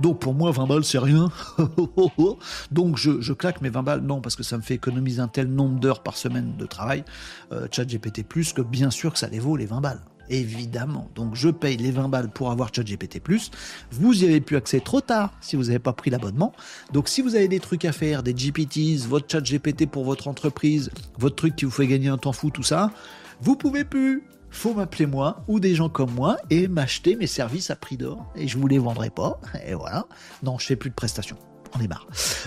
Donc, 0.00 0.20
pour 0.20 0.34
moi, 0.34 0.50
20 0.52 0.66
balles, 0.66 0.84
c'est 0.84 0.98
rien. 0.98 1.30
Donc, 2.70 2.96
je, 2.96 3.32
claque 3.32 3.60
mes 3.60 3.70
20 3.70 3.82
balles. 3.82 4.00
Non, 4.00 4.20
parce 4.20 4.36
que 4.36 4.42
ça 4.42 4.56
me 4.56 4.62
fait 4.62 4.74
économiser 4.74 5.20
un 5.20 5.28
tel 5.28 5.48
nombre 5.48 5.80
d'heures 5.80 6.02
par 6.02 6.16
semaine 6.16 6.56
de 6.56 6.66
travail, 6.66 7.04
euh, 7.52 7.66
chat 7.70 7.84
GPT+, 7.84 8.24
que 8.24 8.62
bien 8.62 8.90
sûr 8.90 9.12
que 9.12 9.18
ça 9.18 9.28
les 9.28 9.38
vaut 9.38 9.56
les 9.56 9.66
20 9.66 9.80
balles 9.80 10.00
évidemment. 10.30 11.10
Donc 11.14 11.34
je 11.34 11.48
paye 11.48 11.76
les 11.76 11.90
20 11.90 12.08
balles 12.08 12.30
pour 12.30 12.50
avoir 12.50 12.74
ChatGPT+. 12.74 13.20
Vous 13.92 14.22
y 14.22 14.26
avez 14.26 14.40
pu 14.40 14.56
accès 14.56 14.80
trop 14.80 15.00
tard 15.00 15.32
si 15.40 15.56
vous 15.56 15.64
n'avez 15.64 15.78
pas 15.78 15.92
pris 15.92 16.10
l'abonnement. 16.10 16.52
Donc 16.92 17.08
si 17.08 17.22
vous 17.22 17.34
avez 17.34 17.48
des 17.48 17.60
trucs 17.60 17.84
à 17.84 17.92
faire, 17.92 18.22
des 18.22 18.34
GPTs, 18.34 19.06
votre 19.06 19.30
ChatGPT 19.30 19.86
pour 19.86 20.04
votre 20.04 20.28
entreprise, 20.28 20.90
votre 21.18 21.36
truc 21.36 21.56
qui 21.56 21.64
vous 21.64 21.70
fait 21.70 21.86
gagner 21.86 22.08
un 22.08 22.18
temps 22.18 22.32
fou, 22.32 22.50
tout 22.50 22.62
ça, 22.62 22.90
vous 23.40 23.56
pouvez 23.56 23.84
plus. 23.84 24.24
Faut 24.50 24.72
m'appeler 24.72 25.06
moi 25.06 25.44
ou 25.48 25.60
des 25.60 25.74
gens 25.74 25.88
comme 25.88 26.12
moi 26.12 26.38
et 26.48 26.68
m'acheter 26.68 27.16
mes 27.16 27.26
services 27.26 27.70
à 27.70 27.76
prix 27.76 27.96
d'or 27.96 28.32
et 28.36 28.48
je 28.48 28.56
vous 28.56 28.66
les 28.68 28.78
vendrai 28.78 29.10
pas. 29.10 29.40
Et 29.66 29.74
voilà. 29.74 30.06
Non, 30.42 30.58
je 30.58 30.66
fais 30.66 30.76
plus 30.76 30.90
de 30.90 30.94
prestations 30.94 31.36
on 31.78 31.82
est 31.82 31.88
marre. 31.88 32.06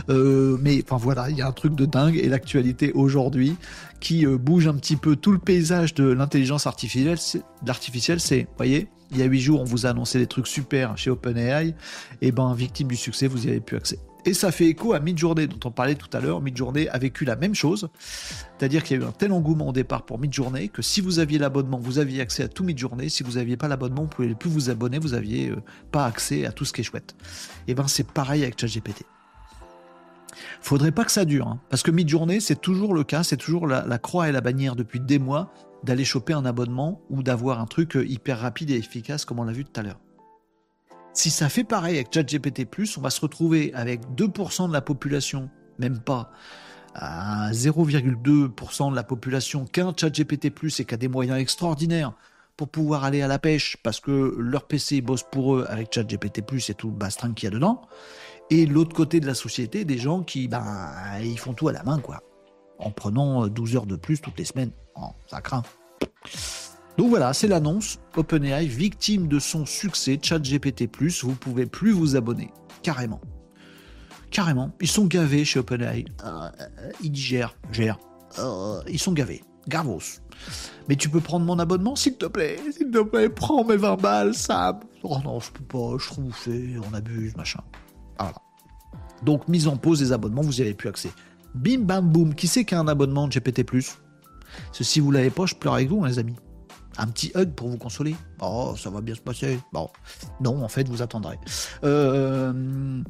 Euh, 0.10 0.58
mais 0.62 0.84
enfin 0.84 0.98
voilà, 0.98 1.30
il 1.30 1.38
y 1.38 1.42
a 1.42 1.48
un 1.48 1.52
truc 1.52 1.76
de 1.76 1.86
dingue 1.86 2.18
et 2.18 2.30
l'actualité 2.30 2.92
aujourd'hui 2.94 3.56
qui 4.00 4.26
euh, 4.26 4.38
bouge 4.38 4.68
un 4.68 4.76
petit 4.76 4.96
peu 4.96 5.16
tout 5.16 5.32
le 5.32 5.40
paysage 5.40 5.94
de 5.94 6.06
l'intelligence 6.06 6.68
artificielle. 6.68 7.18
L'artificielle, 7.66 8.20
c'est, 8.20 8.48
voyez, 8.58 8.88
il 9.12 9.18
y 9.18 9.22
a 9.22 9.26
huit 9.26 9.42
jours, 9.42 9.62
on 9.62 9.66
vous 9.66 9.86
a 9.86 9.90
annoncé 9.90 10.20
des 10.20 10.28
trucs 10.28 10.48
super 10.48 10.98
chez 10.98 11.10
OpenAI, 11.10 11.74
et 12.22 12.32
ben 12.32 12.54
victime 12.54 12.88
du 12.88 12.96
succès, 12.96 13.28
vous 13.28 13.48
y 13.48 13.50
avez 13.50 13.60
plus 13.60 13.78
accès. 13.78 14.00
Et 14.26 14.34
ça 14.34 14.52
fait 14.52 14.68
écho 14.68 14.94
à 14.94 15.00
Midjourney 15.00 15.48
dont 15.48 15.60
on 15.66 15.72
parlait 15.72 15.96
tout 15.96 16.10
à 16.12 16.20
l'heure. 16.20 16.42
Midjourney 16.42 16.90
a 16.90 16.98
vécu 16.98 17.24
la 17.24 17.36
même 17.36 17.56
chose, 17.56 17.90
c'est-à-dire 18.58 18.84
qu'il 18.84 19.00
y 19.00 19.02
a 19.02 19.06
eu 19.06 19.08
un 19.08 19.14
tel 19.14 19.32
engouement 19.32 19.70
au 19.70 19.72
départ 19.72 20.04
pour 20.04 20.20
Midjourney 20.20 20.70
que 20.70 20.82
si 20.82 21.00
vous 21.00 21.20
aviez 21.20 21.40
l'abonnement, 21.40 21.80
vous 21.80 22.00
aviez 22.00 22.22
accès 22.22 22.44
à 22.44 22.48
tout 22.50 22.64
Midjourney. 22.64 23.10
Si 23.10 23.24
vous 23.24 23.34
n'aviez 23.34 23.56
pas 23.56 23.68
l'abonnement, 23.68 24.02
vous 24.02 24.08
ne 24.08 24.14
pouvez 24.14 24.36
plus 24.36 24.50
vous 24.50 24.70
abonner, 24.70 25.00
vous 25.00 25.10
n'aviez 25.10 25.50
euh, 25.50 25.62
pas 25.92 26.06
accès 26.06 26.46
à 26.46 26.52
tout 26.52 26.66
ce 26.66 26.74
qui 26.74 26.82
est 26.82 26.84
chouette. 26.84 27.16
Et 27.68 27.74
ben 27.74 27.88
c'est 27.88 28.08
pareil 28.08 28.44
avec 28.44 28.60
ChatGPT. 28.60 29.06
Faudrait 30.62 30.92
pas 30.92 31.06
que 31.06 31.12
ça 31.12 31.26
dure, 31.26 31.48
hein. 31.48 31.60
parce 31.70 31.84
que 31.84 31.92
mid-journée, 31.92 32.40
c'est 32.40 32.60
toujours 32.60 32.94
le 32.94 33.04
cas, 33.04 33.24
c'est 33.24 33.38
toujours 33.38 33.66
la, 33.66 33.98
croix 33.98 34.30
et 34.30 34.32
la 34.32 34.42
bannière 34.42 34.76
depuis 34.76 35.00
des 35.00 35.20
mois 35.20 35.54
d'aller 35.84 36.04
choper 36.04 36.34
un 36.34 36.46
abonnement 36.46 37.02
ou 37.10 37.24
d'avoir 37.24 37.62
un 37.62 37.66
truc 37.66 37.96
euh, 37.96 38.06
hyper 38.06 38.40
rapide 38.40 38.70
et 38.70 38.76
efficace 38.76 39.24
comme 39.24 39.40
on 39.40 39.46
l'a 39.46 39.54
vu 39.54 39.64
tout 39.64 39.80
à 39.80 39.84
l'heure. 39.84 40.00
Si 41.14 41.30
ça 41.30 41.50
fait 41.50 41.64
pareil 41.64 41.96
avec 41.96 42.14
ChatGPT+, 42.14 42.68
on 42.98 43.02
va 43.02 43.10
se 43.10 43.22
retrouver 43.22 43.74
avec 43.74 44.02
2% 44.16 44.68
de 44.68 44.74
la 44.74 44.82
population, 44.82 45.50
même 45.80 46.00
pas, 46.00 46.32
à 46.94 47.52
0,2% 47.52 48.92
de 48.92 48.96
la 48.96 49.04
population 49.04 49.66
qu'un 49.66 49.94
ChatGPT+, 49.96 50.48
et 50.48 50.86
qui 50.86 50.94
a 50.94 50.98
des 50.98 51.08
moyens 51.08 51.40
extraordinaires 51.40 52.14
pour 52.58 52.68
pouvoir 52.68 53.06
aller 53.06 53.22
à 53.22 53.28
la 53.28 53.40
pêche 53.40 53.78
parce 53.84 54.02
que 54.02 54.36
leur 54.38 54.68
PC 54.68 55.00
bosse 55.00 55.24
pour 55.24 55.56
eux 55.56 55.66
avec 55.70 55.94
ChatGPT+, 55.94 56.44
et 56.70 56.74
tout 56.74 56.90
le 56.90 56.96
bastring 56.96 57.34
qu'il 57.34 57.48
y 57.48 57.52
a 57.52 57.56
dedans 57.56 57.82
et 58.50 58.66
l'autre 58.66 58.96
côté 58.96 59.20
de 59.20 59.28
la 59.28 59.34
société, 59.34 59.86
des 59.86 59.98
gens 59.98 60.24
qui, 60.24 60.48
ben, 60.48 60.92
ils 61.22 61.38
font 61.38 61.54
tout 61.54 61.68
à 61.68 61.74
la 61.74 61.84
main, 61.84 62.00
quoi. 62.00 62.24
En 62.80 62.92
prenant 62.92 63.48
12 63.48 63.74
euh, 63.74 63.78
heures 63.78 63.86
de 63.86 63.96
plus 63.96 64.22
toutes 64.22 64.38
les 64.38 64.46
semaines. 64.46 64.72
Oh, 64.96 65.10
ça 65.28 65.42
craint. 65.42 65.64
Donc 66.98 67.10
voilà, 67.10 67.34
c'est 67.34 67.48
l'annonce. 67.48 68.00
OpenAI, 68.16 68.66
victime 68.66 69.28
de 69.28 69.40
son 69.40 69.66
succès, 69.66 70.20
ChatGPT+, 70.22 70.90
vous 71.24 71.36
pouvez 71.36 71.66
plus 71.66 71.92
vous 71.92 72.16
abonner. 72.16 72.52
Carrément. 72.82 73.22
Carrément. 74.32 74.72
Ils 74.82 74.88
sont 74.88 75.06
gavés 75.06 75.46
chez 75.46 75.60
OpenAI. 75.60 76.06
Euh, 76.24 76.50
ils 77.02 77.12
digèrent, 77.12 77.56
gèrent. 77.72 78.00
Euh, 78.40 78.82
ils 78.88 79.00
sont 79.00 79.14
gavés. 79.14 79.44
Gavos. 79.68 80.22
Mais 80.88 80.96
tu 80.96 81.10
peux 81.10 81.20
prendre 81.20 81.46
mon 81.46 81.60
abonnement, 81.60 81.96
s'il 81.96 82.18
te 82.18 82.26
plaît. 82.26 82.58
S'il 82.72 82.90
te 82.90 83.04
plaît, 83.04 83.30
prends 83.30 83.64
mes 83.64 83.78
20 83.78 84.02
balles, 84.02 84.34
Sam. 84.34 84.80
Oh 85.04 85.18
non, 85.24 85.40
je 85.40 85.52
peux 85.52 85.64
pas, 85.64 85.98
je 85.98 86.08
trouve 86.08 86.34
on 86.90 86.94
abuse, 86.94 87.36
machin. 87.36 87.62
Donc, 89.24 89.48
mise 89.48 89.68
en 89.68 89.78
pause 89.78 90.00
des 90.00 90.12
abonnements, 90.12 90.42
vous 90.42 90.54
n'y 90.54 90.62
avez 90.62 90.74
plus 90.74 90.90
accès. 90.90 91.12
Bim 91.56 91.80
bam 91.80 92.10
boum, 92.10 92.36
qui 92.36 92.48
c'est 92.48 92.64
qui 92.64 92.76
a 92.76 92.80
un 92.80 92.88
abonnement 92.88 93.28
de 93.28 93.34
GPT 93.34 93.64
Si 94.72 95.00
vous 95.00 95.12
l'avez 95.12 95.30
pas, 95.30 95.46
je 95.46 95.56
pleure 95.56 95.74
avec 95.74 95.90
vous, 95.90 96.04
hein, 96.04 96.08
les 96.08 96.20
amis. 96.20 96.36
Un 96.98 97.08
petit 97.08 97.32
hug 97.36 97.54
pour 97.54 97.70
vous 97.70 97.78
consoler. 97.78 98.16
Oh, 98.42 98.76
ça 98.78 98.90
va 98.90 99.02
bien 99.02 99.16
se 99.16 99.22
passer. 99.22 99.60
Bon, 99.72 99.90
non, 100.42 100.64
en 100.64 100.68
fait, 100.68 100.88
vous 100.88 101.02
attendrez. 101.02 101.40
Euh, 101.84 103.02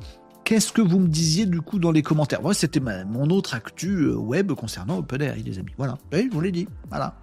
qu'est-ce 0.43 0.71
que 0.71 0.81
vous 0.81 0.99
me 0.99 1.07
disiez 1.07 1.45
du 1.45 1.61
coup 1.61 1.79
dans 1.79 1.91
les 1.91 2.03
commentaires? 2.03 2.41
Moi, 2.41 2.53
c'était 2.53 2.79
mon 2.79 3.29
autre 3.29 3.55
actu 3.55 4.03
euh, 4.03 4.15
web 4.15 4.51
concernant 4.53 4.97
OpenAI, 4.99 5.41
les 5.43 5.59
amis. 5.59 5.73
Voilà, 5.77 5.97
oui, 6.13 6.27
je 6.29 6.33
vous 6.33 6.41
l'ai 6.41 6.51
dit. 6.51 6.67
Voilà. 6.89 7.15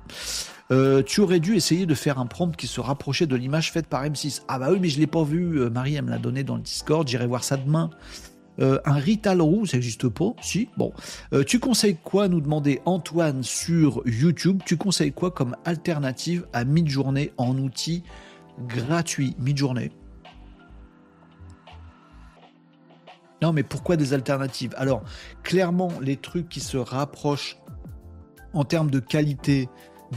Euh, 0.73 1.03
tu 1.03 1.21
aurais 1.21 1.39
dû 1.39 1.55
essayer 1.55 1.87
de 1.87 1.95
faire 1.95 2.19
un 2.19 2.27
prompt 2.27 2.57
qui 2.57 2.67
se 2.67 2.81
rapprochait 2.81 3.27
de 3.27 3.37
l'image 3.37 3.71
faite 3.71 3.87
par 3.87 4.05
M6. 4.05 4.43
Ah 4.49 4.59
bah 4.59 4.69
oui, 4.71 4.79
mais 4.81 4.89
je 4.89 4.99
l'ai 4.99 5.07
pas 5.07 5.23
vu. 5.23 5.61
Euh, 5.61 5.71
Marie, 5.71 5.95
elle 5.95 6.05
me 6.05 6.11
l'a 6.11 6.19
donné 6.19 6.43
dans 6.43 6.57
le 6.57 6.63
Discord. 6.63 7.07
J'irai 7.07 7.27
voir 7.27 7.45
ça 7.45 7.57
demain. 7.57 7.91
Euh, 8.59 8.81
un 8.85 8.95
Rital 8.95 9.41
Roux, 9.43 9.67
ça 9.67 9.77
n'existe 9.77 10.09
pas? 10.09 10.35
Si, 10.41 10.69
bon. 10.77 10.93
tu 11.47 11.61
conseilles 11.61 11.99
quoi 12.03 12.27
nous 12.29 12.41
demander 12.41 12.81
Antoine 12.85 13.43
sur 13.43 14.03
YouTube? 14.07 14.63
Tu 14.65 14.77
conseilles 14.77 15.13
quoi 15.13 15.31
comme 15.31 15.57
alternative 15.65 16.47
à 16.53 16.65
Midjourney 16.65 17.33
en 17.37 17.57
outil 17.59 18.03
gratuit? 18.67 19.37
Midjourney 19.39 19.91
Non, 23.43 23.53
mais 23.53 23.63
pourquoi 23.63 23.97
des 23.97 24.15
alternatives? 24.15 24.73
Alors, 24.79 25.03
clairement, 25.43 25.93
les 26.01 26.17
trucs 26.17 26.49
qui 26.49 26.61
se 26.61 26.79
rapprochent 26.79 27.59
en 28.55 28.65
termes 28.65 28.91
de 28.91 29.01
qualité, 29.01 29.69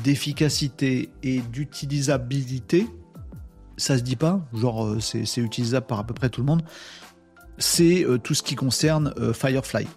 d'efficacité 0.03 1.09
et 1.23 1.39
d'utilisabilité, 1.41 2.87
ça 3.77 3.97
se 3.97 4.03
dit 4.03 4.15
pas, 4.15 4.41
genre 4.53 4.97
c'est 4.99 5.37
utilisable 5.37 5.85
par 5.85 5.99
à 5.99 6.03
peu 6.05 6.13
près 6.13 6.29
tout 6.29 6.41
le 6.41 6.47
monde, 6.47 6.63
c'est 7.57 8.05
tout 8.23 8.33
ce 8.33 8.43
qui 8.43 8.55
concerne 8.55 9.13
Firefly 9.33 9.87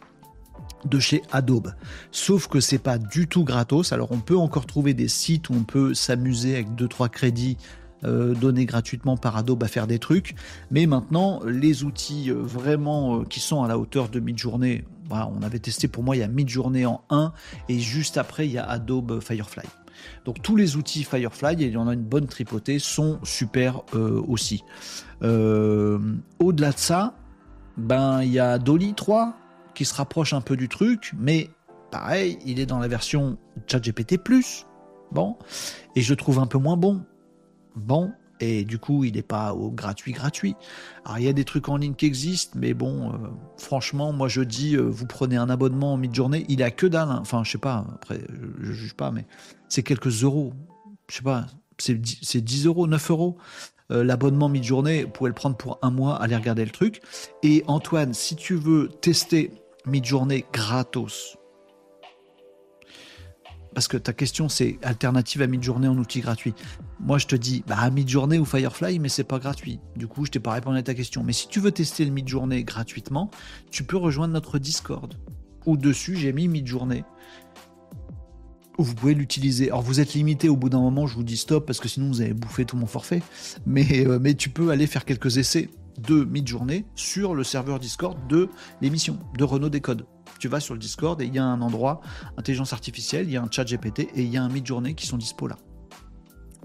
de 0.85 0.99
chez 0.99 1.23
Adobe. 1.33 1.73
Sauf 2.11 2.49
que 2.49 2.61
c'est 2.61 2.79
pas 2.79 2.99
du 2.99 3.29
tout 3.29 3.45
gratos. 3.45 3.93
Alors 3.93 4.13
on 4.13 4.21
peut 4.21 4.37
encore 4.37 4.67
trouver 4.67 4.95
des 4.95 5.09
sites 5.09 5.51
où 5.51 5.55
on 5.55 5.65
peut 5.65 5.95
s'amuser 5.95 6.55
avec 6.55 6.71
2-3 6.71 7.09
crédits 7.09 7.57
euh, 8.05 8.35
donnés 8.35 8.67
gratuitement 8.67 9.17
par 9.17 9.37
Adobe 9.37 9.63
à 9.63 9.69
faire 9.69 9.87
des 9.87 9.99
trucs. 9.99 10.35
Mais 10.71 10.87
maintenant, 10.87 11.41
les 11.47 11.85
outils 11.85 12.31
euh, 12.31 12.35
vraiment 12.35 13.21
euh, 13.21 13.25
qui 13.25 13.39
sont 13.39 13.63
à 13.63 13.69
la 13.69 13.79
hauteur 13.79 14.09
de 14.09 14.19
Midjourney, 14.19 14.85
bah, 15.09 15.31
on 15.33 15.43
avait 15.43 15.61
testé 15.61 15.87
pour 15.87 16.03
moi 16.03 16.17
il 16.17 16.21
y 16.21 16.25
a 16.25 16.29
Midjourney 16.29 16.85
en 16.85 17.05
1 17.11 17.33
et 17.69 17.79
juste 17.79 18.17
après 18.19 18.47
il 18.47 18.53
y 18.53 18.59
a 18.59 18.65
Adobe 18.65 19.21
Firefly. 19.21 19.69
Donc 20.25 20.43
tous 20.43 20.57
les 20.57 20.77
outils 20.77 21.05
Firefly, 21.05 21.63
et 21.63 21.67
il 21.67 21.73
y 21.73 21.77
en 21.77 21.89
a 21.89 21.95
une 21.95 22.05
bonne 22.05 22.27
tripotée, 22.27 22.79
sont 22.79 23.19
super 23.23 23.83
aussi. 24.29 24.65
Au-delà 25.23 26.73
de 26.73 26.79
ça, 26.79 27.15
ben 27.77 28.23
il 28.23 28.33
y 28.33 28.39
a 28.39 28.59
Dolly 28.59 28.95
3 28.95 29.35
qui 29.75 29.85
se 29.85 29.95
rapproche 29.95 30.33
un 30.33 30.41
peu 30.41 30.57
du 30.57 30.69
truc, 30.69 31.13
mais 31.19 31.51
pareil, 31.91 32.39
il 32.45 32.61
est 32.61 32.67
dans 32.67 32.79
la 32.79 32.89
version 32.89 33.39
ChatGPT+. 33.67 34.19
Bon, 35.11 35.37
et 35.95 36.03
je 36.03 36.15
trouve 36.15 36.39
un 36.39 36.47
peu 36.47 36.59
moins 36.59 36.77
bon. 36.77 37.03
Bon, 37.77 38.13
et 38.43 38.65
du 38.65 38.79
coup, 38.79 39.05
il 39.05 39.15
n'est 39.15 39.23
pas 39.23 39.55
au 39.55 39.71
gratuit 39.71 40.11
gratuit. 40.11 40.57
Alors, 41.05 41.19
il 41.19 41.25
y 41.25 41.29
a 41.29 41.33
des 41.33 41.45
trucs 41.45 41.69
en 41.69 41.77
ligne 41.77 41.95
qui 41.95 42.07
existent, 42.07 42.59
mais 42.59 42.75
bon, 42.75 43.13
euh, 43.13 43.17
franchement, 43.57 44.13
moi 44.13 44.27
je 44.27 44.41
dis, 44.41 44.75
euh, 44.75 44.83
vous 44.83 45.07
prenez 45.07 45.37
un 45.37 45.49
abonnement 45.49 45.93
en 45.93 45.97
mid-journée, 45.97 46.45
il 46.49 46.63
a 46.65 46.73
que 46.73 46.87
dalle. 46.87 47.09
Hein. 47.09 47.19
Enfin, 47.21 47.45
je 47.45 47.53
sais 47.53 47.59
pas, 47.59 47.87
après, 47.95 48.21
je, 48.29 48.69
ne 48.69 48.73
juge 48.73 48.95
pas, 48.95 49.13
mais 49.13 49.27
c'est 49.69 49.85
quelques 49.85 50.25
euros. 50.25 50.53
Je 51.09 51.17
sais 51.17 51.23
pas, 51.23 51.47
c'est 51.79 51.95
10 52.41 52.67
euros, 52.67 52.89
9 52.89 53.11
euros. 53.13 53.39
Euh, 53.93 54.03
l'abonnement 54.03 54.49
mid-journée, 54.49 55.05
vous 55.05 55.11
pouvez 55.11 55.29
le 55.29 55.35
prendre 55.35 55.57
pour 55.57 55.79
un 55.83 55.91
mois, 55.91 56.21
aller 56.21 56.35
regarder 56.35 56.65
le 56.65 56.71
truc. 56.71 57.01
Et 57.45 57.63
Antoine, 57.69 58.13
si 58.13 58.35
tu 58.35 58.57
veux 58.57 58.89
tester 58.89 59.53
mid-journée 59.87 60.45
gratos. 60.53 61.37
Parce 63.75 63.89
que 63.89 63.97
ta 63.97 64.13
question 64.13 64.49
c'est 64.49 64.79
alternative 64.83 65.43
à 65.43 65.47
mid-journée 65.47 65.89
en 65.89 65.97
outil 65.97 66.21
gratuit. 66.21 66.55
Moi 67.01 67.19
je 67.19 67.27
te 67.27 67.37
dis 67.37 67.65
bah 67.67 67.89
mid-journée 67.91 68.39
ou 68.39 68.45
Firefly 68.45 68.99
mais 68.99 69.09
c'est 69.09 69.25
pas 69.25 69.39
gratuit. 69.39 69.81
Du 69.97 70.07
coup 70.07 70.25
je 70.27 70.31
t'ai 70.31 70.41
pas 70.41 70.53
répondu 70.53 70.79
à 70.79 70.83
ta 70.83 70.95
question. 70.95 71.23
Mais 71.23 71.33
si 71.33 71.49
tu 71.49 71.61
veux 71.61 71.73
tester 71.73 72.05
le 72.05 72.11
mid-journée 72.11 72.65
gratuitement, 72.65 73.31
tu 73.71 73.85
peux 73.85 73.97
rejoindre 73.97 74.35
notre 74.35 74.59
Discord. 74.59 75.15
Au 75.67 75.77
dessus 75.77 76.17
j'ai 76.17 76.33
mis 76.33 76.49
mid-journée. 76.49 77.05
Vous 78.79 78.95
pouvez 78.95 79.15
l'utiliser. 79.15 79.69
Alors 79.69 79.83
vous 79.83 80.01
êtes 80.01 80.15
limité 80.15 80.49
au 80.49 80.57
bout 80.57 80.69
d'un 80.69 80.81
moment, 80.81 81.07
je 81.07 81.15
vous 81.15 81.23
dis 81.23 81.37
stop 81.37 81.67
parce 81.67 81.79
que 81.79 81.89
sinon 81.89 82.09
vous 82.09 82.21
allez 82.21 82.35
bouffer 82.35 82.65
tout 82.65 82.77
mon 82.77 82.87
forfait. 82.87 83.23
Mais, 83.67 84.07
euh, 84.07 84.35
tu 84.35 84.49
peux 84.49 84.71
aller 84.71 84.87
faire 84.87 85.05
quelques 85.05 85.37
essais 85.37 85.69
de 85.99 86.25
mid-journée 86.25 86.85
sur 86.95 87.35
le 87.35 87.45
serveur 87.45 87.79
Discord 87.79 88.19
de 88.29 88.49
l'émission 88.81 89.19
de 89.37 89.45
Renault 89.45 89.69
Décode. 89.69 90.07
Tu 90.43 90.49
vas 90.49 90.59
sur 90.59 90.75
le 90.75 90.81
Discord 90.81 91.23
et 91.23 91.27
il 91.27 91.33
y 91.33 91.39
a 91.39 91.45
un 91.45 91.61
endroit 91.61 92.01
intelligence 92.37 92.73
artificielle, 92.73 93.27
il 93.29 93.33
y 93.33 93.37
a 93.37 93.43
un 93.43 93.49
chat 93.49 93.63
GPT 93.63 94.01
et 94.01 94.23
il 94.23 94.29
y 94.29 94.37
a 94.37 94.43
un 94.43 94.49
mid-journée 94.49 94.95
qui 94.95 95.07
sont 95.07 95.17
dispo 95.17 95.47
là. 95.47 95.55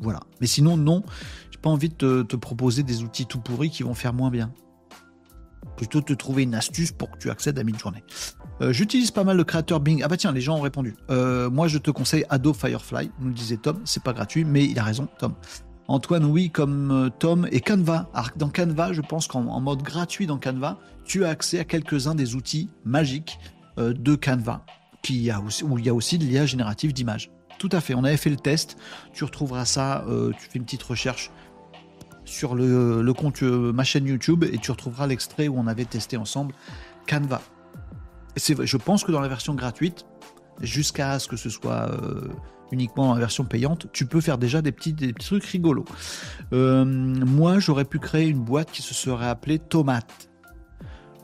Voilà. 0.01 0.19
Mais 0.41 0.47
sinon, 0.47 0.77
non, 0.77 1.03
j'ai 1.51 1.59
pas 1.59 1.69
envie 1.69 1.89
de 1.89 2.23
te, 2.23 2.35
proposer 2.35 2.81
des 2.81 3.03
outils 3.03 3.27
tout 3.27 3.39
pourris 3.39 3.69
qui 3.69 3.83
vont 3.83 3.93
faire 3.93 4.15
moins 4.15 4.31
bien. 4.31 4.51
Plutôt 5.75 6.01
te 6.01 6.13
trouver 6.13 6.41
une 6.41 6.55
astuce 6.55 6.91
pour 6.91 7.11
que 7.11 7.19
tu 7.19 7.29
accèdes 7.29 7.59
à 7.59 7.63
mid-journée. 7.63 8.03
Euh, 8.61 8.73
j'utilise 8.73 9.11
pas 9.11 9.23
mal 9.23 9.37
le 9.37 9.43
créateur 9.43 9.79
Bing. 9.79 10.01
Ah 10.03 10.07
bah 10.07 10.17
tiens, 10.17 10.31
les 10.31 10.41
gens 10.41 10.57
ont 10.57 10.61
répondu. 10.61 10.95
Euh, 11.11 11.51
moi, 11.51 11.67
je 11.67 11.77
te 11.77 11.91
conseille 11.91 12.25
Adobe 12.29 12.55
Firefly, 12.55 13.11
nous 13.19 13.27
le 13.27 13.35
disait 13.35 13.57
Tom. 13.57 13.79
C'est 13.85 14.01
pas 14.01 14.13
gratuit, 14.13 14.43
mais 14.43 14.65
il 14.65 14.79
a 14.79 14.83
raison, 14.83 15.07
Tom. 15.19 15.35
Antoine, 15.87 16.25
oui, 16.25 16.49
comme 16.49 16.89
euh, 16.89 17.09
Tom 17.09 17.47
et 17.51 17.61
Canva. 17.61 18.09
dans 18.37 18.49
Canva, 18.49 18.91
je 18.91 19.01
pense 19.01 19.27
qu'en 19.27 19.61
mode 19.61 19.83
gratuit 19.83 20.25
dans 20.25 20.39
Canva, 20.39 20.79
tu 21.05 21.25
as 21.25 21.29
accès 21.29 21.59
à 21.59 21.63
quelques-uns 21.63 22.15
des 22.15 22.33
outils 22.33 22.71
magiques 22.83 23.37
de 23.77 24.15
Canva, 24.15 24.65
où 25.63 25.77
il 25.79 25.85
y 25.85 25.89
a 25.89 25.93
aussi 25.93 26.17
de 26.17 26.25
l'IA 26.25 26.45
générative 26.45 26.93
d'images. 26.93 27.31
Tout 27.59 27.69
à 27.71 27.81
fait, 27.81 27.95
on 27.95 28.03
avait 28.03 28.17
fait 28.17 28.29
le 28.29 28.37
test. 28.37 28.77
Tu 29.13 29.23
retrouveras 29.23 29.65
ça, 29.65 30.03
euh, 30.07 30.31
tu 30.37 30.49
fais 30.49 30.59
une 30.59 30.65
petite 30.65 30.83
recherche 30.83 31.31
sur 32.25 32.55
le, 32.55 33.11
compte 33.13 33.41
ma 33.41 33.83
chaîne 33.83 34.05
YouTube 34.05 34.43
et 34.43 34.57
tu 34.57 34.71
retrouveras 34.71 35.07
l'extrait 35.07 35.47
où 35.47 35.57
on 35.57 35.65
avait 35.65 35.85
testé 35.85 36.17
ensemble 36.17 36.53
Canva. 37.07 37.41
Je 38.35 38.77
pense 38.77 39.03
que 39.03 39.11
dans 39.11 39.21
la 39.21 39.29
version 39.29 39.55
gratuite, 39.55 40.05
jusqu'à 40.61 41.19
ce 41.19 41.27
que 41.27 41.37
ce 41.37 41.49
soit 41.49 41.89
uniquement 42.71 43.11
en 43.11 43.15
version 43.15 43.45
payante, 43.45 43.87
tu 43.91 44.05
peux 44.05 44.21
faire 44.21 44.37
déjà 44.37 44.61
des 44.61 44.71
petits, 44.71 44.95
trucs 45.13 45.45
rigolos. 45.45 45.85
Euh, 46.53 46.85
moi, 46.85 47.59
j'aurais 47.59 47.85
pu 47.85 47.99
créer 47.99 48.27
une 48.27 48.39
boîte 48.39 48.71
qui 48.71 48.81
se 48.81 48.93
serait 48.93 49.27
appelée 49.27 49.59
Tomate. 49.59 50.29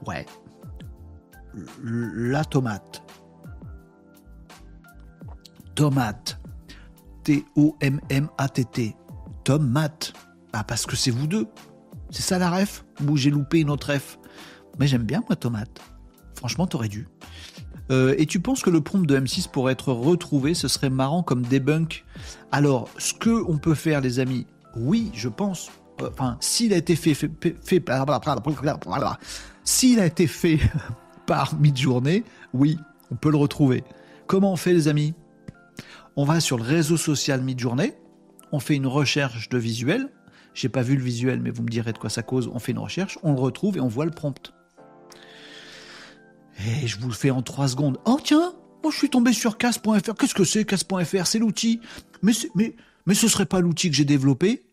Ouais. 0.06 0.26
La 1.84 2.44
tomate. 2.46 3.04
Tomate. 5.76 6.40
T-O-M-M-A-T-T. 7.24 8.96
Tomate. 9.44 10.14
Ah, 10.54 10.64
parce 10.64 10.86
que 10.86 10.96
c'est 10.96 11.12
vous 11.12 11.28
deux. 11.28 11.48
C'est 12.10 12.22
ça 12.22 12.38
la 12.38 12.52
ref 12.52 12.86
Ou 13.08 13.18
j'ai 13.18 13.32
loupé 13.32 13.60
une 13.62 13.70
autre 13.70 13.92
ref 13.92 14.20
Mais 14.80 14.88
j'aime 14.88 15.04
bien, 15.04 15.24
moi, 15.28 15.36
tomate. 15.36 15.82
Franchement, 16.36 16.68
t'aurais 16.68 16.90
dû. 16.90 17.08
Euh, 17.92 18.16
et 18.18 18.26
tu 18.26 18.40
penses 18.40 18.62
que 18.62 18.70
le 18.70 18.82
prompt 18.82 19.06
de 19.06 19.18
M6 19.18 19.50
pourrait 19.50 19.74
être 19.74 19.92
retrouvé 19.92 20.54
Ce 20.54 20.68
serait 20.68 20.90
marrant 20.90 21.24
comme 21.24 21.42
debunk. 21.42 22.06
Alors, 22.52 22.90
ce 22.98 23.14
que 23.14 23.44
on 23.48 23.58
peut 23.58 23.76
faire, 23.76 24.02
les 24.02 24.20
amis, 24.20 24.46
oui, 24.76 25.12
je 25.14 25.30
pense. 25.30 25.70
Euh, 26.02 26.10
enfin, 26.12 26.38
s'il 26.40 26.74
a 26.74 26.78
été 26.78 26.96
fait, 26.96 27.14
fait, 27.14 27.34
s'il 29.64 30.00
a 30.00 30.06
été 30.06 30.28
fait 30.28 30.60
par 31.26 31.56
Midjourney, 31.60 32.24
oui, 32.54 32.78
on 33.12 33.16
peut 33.16 33.32
le 33.32 33.38
retrouver. 33.38 33.84
Comment 34.28 34.54
on 34.54 34.56
fait, 34.56 34.74
les 34.74 34.88
amis? 34.88 35.14
On 36.16 36.26
va 36.26 36.40
sur 36.40 36.58
le 36.58 36.64
réseau 36.64 36.98
social 36.98 37.42
Midjourney, 37.42 37.94
on 38.52 38.60
fait 38.60 38.76
une 38.76 38.88
recherche 38.88 39.50
de 39.50 39.58
visuel. 39.58 40.10
J'ai 40.54 40.70
pas 40.70 40.84
vu 40.84 40.96
le 40.96 41.04
visuel, 41.04 41.42
mais 41.42 41.50
vous 41.50 41.64
me 41.64 41.70
direz 41.70 41.94
de 41.94 41.98
quoi 41.98 42.12
ça 42.12 42.22
cause. 42.22 42.50
On 42.54 42.60
fait 42.60 42.72
une 42.72 42.80
recherche, 42.80 43.18
on 43.24 43.34
le 43.34 43.40
retrouve 43.40 43.78
et 43.78 43.80
on 43.80 43.88
voit 43.88 44.06
le 44.06 44.12
prompt. 44.12 44.54
Et 46.60 46.86
je 46.86 47.00
vous 47.00 47.08
le 47.08 47.16
fais 47.16 47.32
en 47.32 47.42
3 47.42 47.70
secondes. 47.70 47.98
Oh 48.06 48.20
tiens, 48.24 48.54
moi 48.84 48.92
je 48.92 48.98
suis 48.98 49.10
tombé 49.10 49.34
sur 49.34 49.58
casse.fr. 49.58 50.14
Qu'est-ce 50.14 50.36
que 50.36 50.44
c'est 50.44 50.66
casse.fr 50.66 51.26
C'est 51.26 51.40
l'outil. 51.40 51.82
Mais, 52.22 52.34
mais, 52.54 52.76
mais 53.08 53.16
ce 53.16 53.28
serait 53.28 53.48
pas 53.48 53.60
l'outil 53.60 53.90
que 53.90 53.96
j'ai 53.96 54.06
développé 54.06 54.64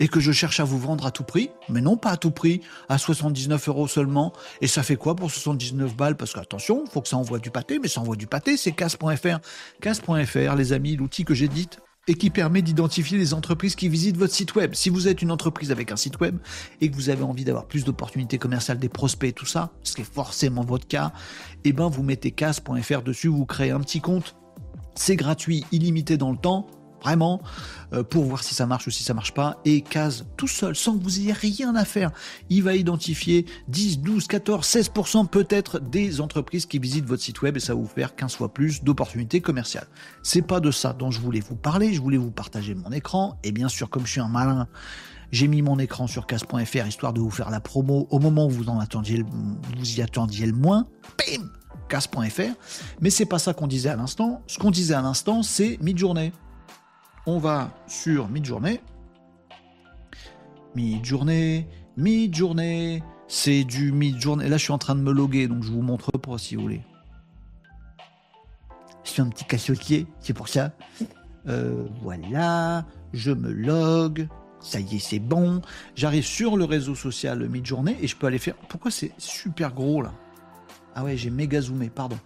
et 0.00 0.08
que 0.08 0.20
je 0.20 0.32
cherche 0.32 0.60
à 0.60 0.64
vous 0.64 0.78
vendre 0.78 1.06
à 1.06 1.10
tout 1.10 1.24
prix, 1.24 1.50
mais 1.68 1.80
non 1.80 1.96
pas 1.96 2.10
à 2.10 2.16
tout 2.16 2.30
prix, 2.30 2.60
à 2.88 2.98
79 2.98 3.68
euros 3.68 3.88
seulement. 3.88 4.32
Et 4.60 4.66
ça 4.66 4.82
fait 4.82 4.96
quoi 4.96 5.16
pour 5.16 5.30
79 5.30 5.96
balles? 5.96 6.16
Parce 6.16 6.32
qu'attention, 6.32 6.84
il 6.86 6.90
faut 6.90 7.02
que 7.02 7.08
ça 7.08 7.16
envoie 7.16 7.38
du 7.38 7.50
pâté, 7.50 7.78
mais 7.80 7.88
ça 7.88 8.00
envoie 8.00 8.16
du 8.16 8.26
pâté, 8.26 8.56
c'est 8.56 8.72
casse.fr. 8.72 9.38
Casse.fr, 9.80 10.54
les 10.56 10.72
amis, 10.72 10.96
l'outil 10.96 11.24
que 11.24 11.34
j'ai 11.34 11.48
dit 11.48 11.68
et 12.08 12.14
qui 12.14 12.30
permet 12.30 12.62
d'identifier 12.62 13.18
les 13.18 13.34
entreprises 13.34 13.76
qui 13.76 13.88
visitent 13.88 14.16
votre 14.16 14.34
site 14.34 14.54
web. 14.54 14.74
Si 14.74 14.88
vous 14.88 15.08
êtes 15.08 15.20
une 15.20 15.30
entreprise 15.30 15.70
avec 15.70 15.92
un 15.92 15.96
site 15.96 16.18
web 16.20 16.38
et 16.80 16.90
que 16.90 16.96
vous 16.96 17.10
avez 17.10 17.22
envie 17.22 17.44
d'avoir 17.44 17.66
plus 17.66 17.84
d'opportunités 17.84 18.38
commerciales, 18.38 18.78
des 18.78 18.88
prospects 18.88 19.34
tout 19.34 19.44
ça, 19.44 19.72
ce 19.82 19.94
qui 19.94 20.00
est 20.00 20.10
forcément 20.10 20.64
votre 20.64 20.88
cas, 20.88 21.12
eh 21.64 21.72
ben 21.72 21.88
vous 21.88 22.02
mettez 22.02 22.30
casse.fr 22.30 23.02
dessus, 23.02 23.28
vous 23.28 23.44
créez 23.44 23.70
un 23.70 23.80
petit 23.80 24.00
compte. 24.00 24.36
C'est 24.94 25.16
gratuit, 25.16 25.64
illimité 25.70 26.16
dans 26.16 26.32
le 26.32 26.38
temps 26.38 26.66
vraiment, 27.02 27.40
euh, 27.92 28.02
pour 28.02 28.24
voir 28.24 28.42
si 28.44 28.54
ça 28.54 28.66
marche 28.66 28.86
ou 28.86 28.90
si 28.90 29.02
ça 29.02 29.14
marche 29.14 29.32
pas, 29.32 29.60
et 29.64 29.80
case 29.80 30.26
tout 30.36 30.48
seul, 30.48 30.76
sans 30.76 30.96
que 30.96 31.02
vous 31.02 31.18
ayez 31.18 31.32
rien 31.32 31.74
à 31.74 31.84
faire. 31.84 32.10
Il 32.50 32.62
va 32.62 32.74
identifier 32.74 33.46
10, 33.68 34.00
12, 34.00 34.26
14, 34.26 34.66
16% 34.66 35.28
peut-être 35.28 35.80
des 35.80 36.20
entreprises 36.20 36.66
qui 36.66 36.78
visitent 36.78 37.06
votre 37.06 37.22
site 37.22 37.42
web 37.42 37.56
et 37.56 37.60
ça 37.60 37.74
va 37.74 37.80
vous 37.80 37.86
faire 37.86 38.14
15 38.14 38.34
fois 38.34 38.52
plus 38.52 38.82
d'opportunités 38.82 39.40
commerciales. 39.40 39.86
C'est 40.22 40.42
pas 40.42 40.60
de 40.60 40.70
ça 40.70 40.92
dont 40.92 41.10
je 41.10 41.20
voulais 41.20 41.40
vous 41.40 41.56
parler, 41.56 41.94
je 41.94 42.00
voulais 42.00 42.18
vous 42.18 42.30
partager 42.30 42.74
mon 42.74 42.92
écran, 42.92 43.38
et 43.44 43.52
bien 43.52 43.68
sûr, 43.68 43.90
comme 43.90 44.06
je 44.06 44.12
suis 44.12 44.20
un 44.20 44.28
malin, 44.28 44.68
j'ai 45.30 45.46
mis 45.46 45.60
mon 45.60 45.78
écran 45.78 46.06
sur 46.06 46.26
casse.fr 46.26 46.86
histoire 46.86 47.12
de 47.12 47.20
vous 47.20 47.30
faire 47.30 47.50
la 47.50 47.60
promo 47.60 48.06
au 48.10 48.18
moment 48.18 48.46
où 48.46 48.50
vous 48.50 48.68
en 48.68 48.80
attendiez, 48.80 49.24
vous 49.76 49.98
y 49.98 50.00
attendiez 50.00 50.46
le 50.46 50.54
moins. 50.54 50.86
Bim 51.18 51.48
casse.fr, 51.88 52.52
mais 53.00 53.10
c'est 53.10 53.24
pas 53.24 53.38
ça 53.38 53.54
qu'on 53.54 53.66
disait 53.66 53.88
à 53.88 53.96
l'instant. 53.96 54.42
Ce 54.46 54.58
qu'on 54.58 54.70
disait 54.70 54.94
à 54.94 55.02
l'instant, 55.02 55.42
c'est 55.42 55.78
mid-journée 55.80 56.32
on 57.28 57.38
va 57.38 57.70
sur 57.86 58.28
mid-journée. 58.30 58.80
Mid-journée, 60.74 61.68
mid-journée, 61.98 63.02
c'est 63.26 63.64
du 63.64 63.92
mid-journée. 63.92 64.48
Là, 64.48 64.56
je 64.56 64.62
suis 64.62 64.72
en 64.72 64.78
train 64.78 64.94
de 64.94 65.02
me 65.02 65.12
loguer, 65.12 65.46
donc 65.46 65.62
je 65.62 65.70
vous 65.70 65.82
montre 65.82 66.10
pas 66.12 66.38
si 66.38 66.56
vous 66.56 66.62
voulez. 66.62 66.80
Je 69.04 69.10
suis 69.10 69.20
un 69.20 69.28
petit 69.28 69.44
cassotier, 69.44 70.06
c'est 70.20 70.32
pour 70.32 70.48
ça. 70.48 70.72
Euh, 71.48 71.84
voilà, 72.00 72.86
je 73.12 73.32
me 73.32 73.52
log. 73.52 74.26
Ça 74.60 74.80
y 74.80 74.96
est, 74.96 74.98
c'est 74.98 75.18
bon. 75.18 75.60
J'arrive 75.96 76.24
sur 76.24 76.56
le 76.56 76.64
réseau 76.64 76.94
social 76.94 77.46
mid-journée 77.46 77.98
et 78.00 78.06
je 78.06 78.16
peux 78.16 78.26
aller 78.26 78.38
faire. 78.38 78.54
Pourquoi 78.70 78.90
c'est 78.90 79.12
super 79.18 79.74
gros 79.74 80.00
là? 80.00 80.14
Ah 80.94 81.04
ouais, 81.04 81.18
j'ai 81.18 81.28
méga 81.28 81.60
zoomé, 81.60 81.90
pardon. 81.90 82.18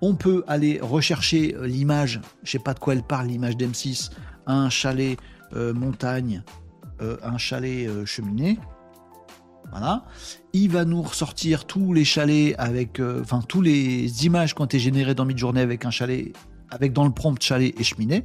On 0.00 0.16
peut 0.16 0.42
aller 0.48 0.80
rechercher 0.82 1.54
euh, 1.54 1.66
l'image, 1.66 2.20
je 2.42 2.50
sais 2.50 2.58
pas 2.58 2.74
de 2.74 2.80
quoi 2.80 2.94
elle 2.94 3.04
parle, 3.04 3.28
l'image 3.28 3.56
d'M6, 3.56 4.10
un 4.48 4.70
chalet 4.70 5.18
euh, 5.54 5.72
montagne 5.72 6.42
un 7.22 7.38
chalet 7.38 7.88
cheminée. 8.06 8.58
Voilà. 9.70 10.04
Il 10.52 10.68
va 10.72 10.84
nous 10.84 11.00
ressortir 11.00 11.64
tous 11.64 11.92
les 11.92 12.04
chalets 12.04 12.56
avec, 12.58 12.98
enfin, 12.98 13.40
tous 13.40 13.62
les 13.62 14.26
images 14.26 14.52
qui 14.52 14.62
ont 14.62 14.64
été 14.64 14.80
générées 14.80 15.14
dans 15.14 15.24
Midjourney 15.24 15.60
avec 15.60 15.84
un 15.84 15.92
chalet, 15.92 16.32
avec 16.70 16.92
dans 16.92 17.04
le 17.04 17.12
prompt 17.12 17.40
chalet 17.40 17.72
et 17.78 17.84
cheminée 17.84 18.24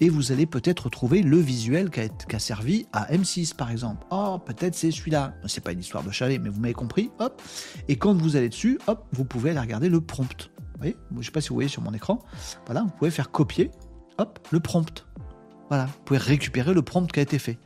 et 0.00 0.08
vous 0.08 0.32
allez 0.32 0.46
peut-être 0.46 0.88
trouver 0.88 1.22
le 1.22 1.38
visuel 1.38 1.90
qui 1.90 2.00
a, 2.00 2.38
servi 2.38 2.86
à 2.92 3.12
M6 3.12 3.54
par 3.54 3.70
exemple. 3.70 4.06
Oh, 4.10 4.38
peut-être 4.44 4.74
c'est 4.74 4.90
celui-là. 4.90 5.34
C'est 5.46 5.62
pas 5.62 5.72
une 5.72 5.80
histoire 5.80 6.02
de 6.02 6.10
chalet, 6.10 6.40
mais 6.40 6.48
vous 6.48 6.60
m'avez 6.60 6.74
compris. 6.74 7.10
Hop. 7.18 7.40
Et 7.88 7.96
quand 7.96 8.14
vous 8.14 8.36
allez 8.36 8.48
dessus, 8.48 8.78
hop, 8.86 9.06
vous 9.12 9.24
pouvez 9.24 9.50
aller 9.50 9.60
regarder 9.60 9.88
le 9.88 10.00
prompt. 10.00 10.50
Vous 10.58 10.78
voyez? 10.78 10.96
Je 11.18 11.24
sais 11.24 11.30
pas 11.30 11.40
si 11.40 11.48
vous 11.48 11.54
voyez 11.54 11.68
sur 11.68 11.82
mon 11.82 11.94
écran. 11.94 12.18
Voilà, 12.66 12.82
vous 12.82 12.90
pouvez 12.90 13.10
faire 13.10 13.30
copier, 13.30 13.70
hop, 14.18 14.46
le 14.50 14.60
prompt. 14.60 15.06
Voilà, 15.68 15.86
vous 15.86 15.98
pouvez 16.04 16.18
récupérer 16.18 16.74
le 16.74 16.82
prompt 16.82 17.10
qui 17.10 17.20
a 17.20 17.22
été 17.22 17.38
fait. 17.38 17.58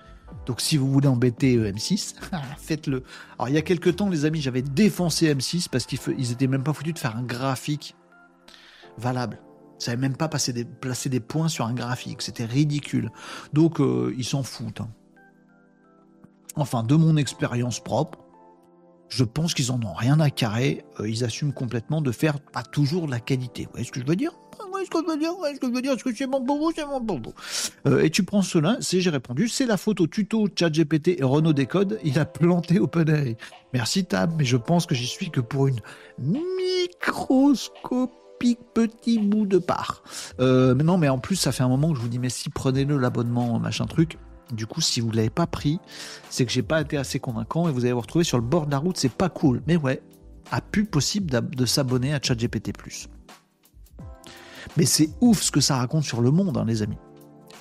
Donc 0.47 0.61
si 0.61 0.77
vous 0.77 0.91
voulez 0.91 1.09
embêter 1.09 1.57
euh, 1.57 1.73
M6, 1.73 2.15
faites-le. 2.59 3.03
Alors 3.39 3.49
il 3.49 3.55
y 3.55 3.59
a 3.59 3.63
quelques 3.63 3.97
temps, 3.97 4.09
les 4.09 4.25
amis, 4.25 4.41
j'avais 4.41 4.63
défoncé 4.63 5.33
M6 5.35 5.69
parce 5.71 5.87
qu'ils 5.87 6.33
étaient 6.33 6.47
même 6.47 6.63
pas 6.63 6.73
foutus 6.73 6.95
de 6.95 6.99
faire 6.99 7.17
un 7.17 7.23
graphique 7.23 7.97
valable. 8.97 9.41
Ils 9.81 9.85
savaient 9.85 9.97
même 9.97 10.17
pas 10.17 10.29
passer 10.29 10.53
des, 10.53 10.65
placer 10.65 11.09
des 11.09 11.21
points 11.21 11.49
sur 11.49 11.67
un 11.67 11.73
graphique. 11.73 12.23
C'était 12.23 12.45
ridicule. 12.45 13.11
Donc, 13.53 13.81
euh, 13.81 14.15
ils 14.19 14.25
s'en 14.25 14.43
foutent. 14.43 14.81
Hein. 14.81 14.91
Enfin, 16.57 16.83
de 16.83 16.97
mon 16.97 17.17
expérience 17.17 17.79
propre, 17.79 18.19
je 19.09 19.23
pense 19.25 19.55
qu'ils 19.55 19.71
en 19.71 19.81
ont 19.83 19.95
rien 19.95 20.19
à 20.19 20.31
carrer. 20.31 20.85
Euh, 20.99 21.09
ils 21.09 21.25
assument 21.25 21.53
complètement 21.53 22.01
de 22.01 22.11
faire 22.11 22.41
pas 22.41 22.65
toujours 22.65 23.07
de 23.07 23.13
la 23.13 23.21
qualité. 23.21 23.65
Vous 23.65 23.71
voyez 23.73 23.87
ce 23.87 23.93
que 23.93 24.01
je 24.01 24.07
veux 24.07 24.17
dire? 24.17 24.33
Oui, 24.79 24.85
ce 24.85 24.91
que 24.91 24.99
je 24.99 25.11
veux 25.11 25.19
dire, 25.19 25.33
ce 25.55 25.61
que 25.61 25.67
je 25.67 25.73
veux 25.73 25.83
dire, 25.83 25.99
ce 25.99 26.05
que 26.05 26.15
c'est 26.15 26.27
bon 26.27 26.45
pour 26.45 26.73
c'est 26.75 26.85
bon 26.85 27.21
pour. 27.21 27.35
Euh, 27.87 28.03
et 28.03 28.11
tu 28.11 28.23
prends 28.23 28.43
cela, 28.43 28.77
c'est 28.81 29.01
j'ai 29.01 29.11
répondu, 29.11 29.49
c'est 29.49 29.67
la 29.67 29.77
photo 29.77 30.07
tuto 30.07 30.49
ChatGPT 30.55 31.21
et 31.21 31.25
Renault 31.25 31.53
Décode, 31.53 31.99
il 32.05 32.19
a 32.19 32.25
planté 32.25 32.79
OpenAI. 32.79 33.37
Merci 33.73 34.05
Tab, 34.05 34.33
mais 34.39 34.45
je 34.45 34.57
pense 34.57 34.87
que 34.87 34.95
j'y 34.95 35.07
suis 35.07 35.31
que 35.31 35.41
pour 35.41 35.67
une 35.69 35.81
microscope 36.19 38.13
petit 38.75 39.19
bout 39.19 39.47
de 39.47 39.59
part. 39.59 40.03
Euh, 40.41 40.75
mais 40.75 40.85
non, 40.85 40.99
mais 40.99 41.09
en 41.09 41.19
plus, 41.19 41.37
ça 41.37 41.53
fait 41.53 41.63
un 41.63 41.69
moment 41.69 41.91
que 41.91 41.97
je 41.97 42.03
vous 42.03 42.09
dis, 42.09 42.19
mais 42.19 42.29
si, 42.29 42.51
prenez-le, 42.51 42.97
l'abonnement, 42.97 43.59
machin 43.59 43.87
truc. 43.87 44.19
Du 44.53 44.67
coup, 44.67 44.81
si 44.81 45.01
vous 45.01 45.11
ne 45.11 45.17
l'avez 45.17 45.31
pas 45.31 45.47
pris, 45.47 45.79
c'est 46.31 46.47
que 46.47 46.53
j'ai 46.53 46.63
pas 46.63 46.81
été 46.81 46.97
assez 46.97 47.19
convaincant 47.19 47.69
et 47.69 47.73
vous 47.73 47.85
allez 47.85 47.93
vous 47.93 48.01
retrouver 48.01 48.25
sur 48.25 48.39
le 48.39 48.45
bord 48.45 48.67
de 48.67 48.71
la 48.71 48.79
route, 48.79 48.97
c'est 48.97 49.13
pas 49.13 49.29
cool. 49.29 49.61
Mais 49.67 49.77
ouais, 49.77 50.01
a 50.51 50.61
plus 50.61 50.87
possible 50.87 51.31
de 51.31 51.67
s'abonner 51.67 52.15
à 52.15 52.21
ChatGPT+. 52.23 52.73
Mais 54.77 54.85
c'est 54.85 55.11
ouf 55.21 55.43
ce 55.43 55.51
que 55.51 55.61
ça 55.61 55.77
raconte 55.77 56.05
sur 56.05 56.21
le 56.21 56.31
monde, 56.31 56.57
hein, 56.57 56.65
les 56.67 56.83
amis. 56.83 56.99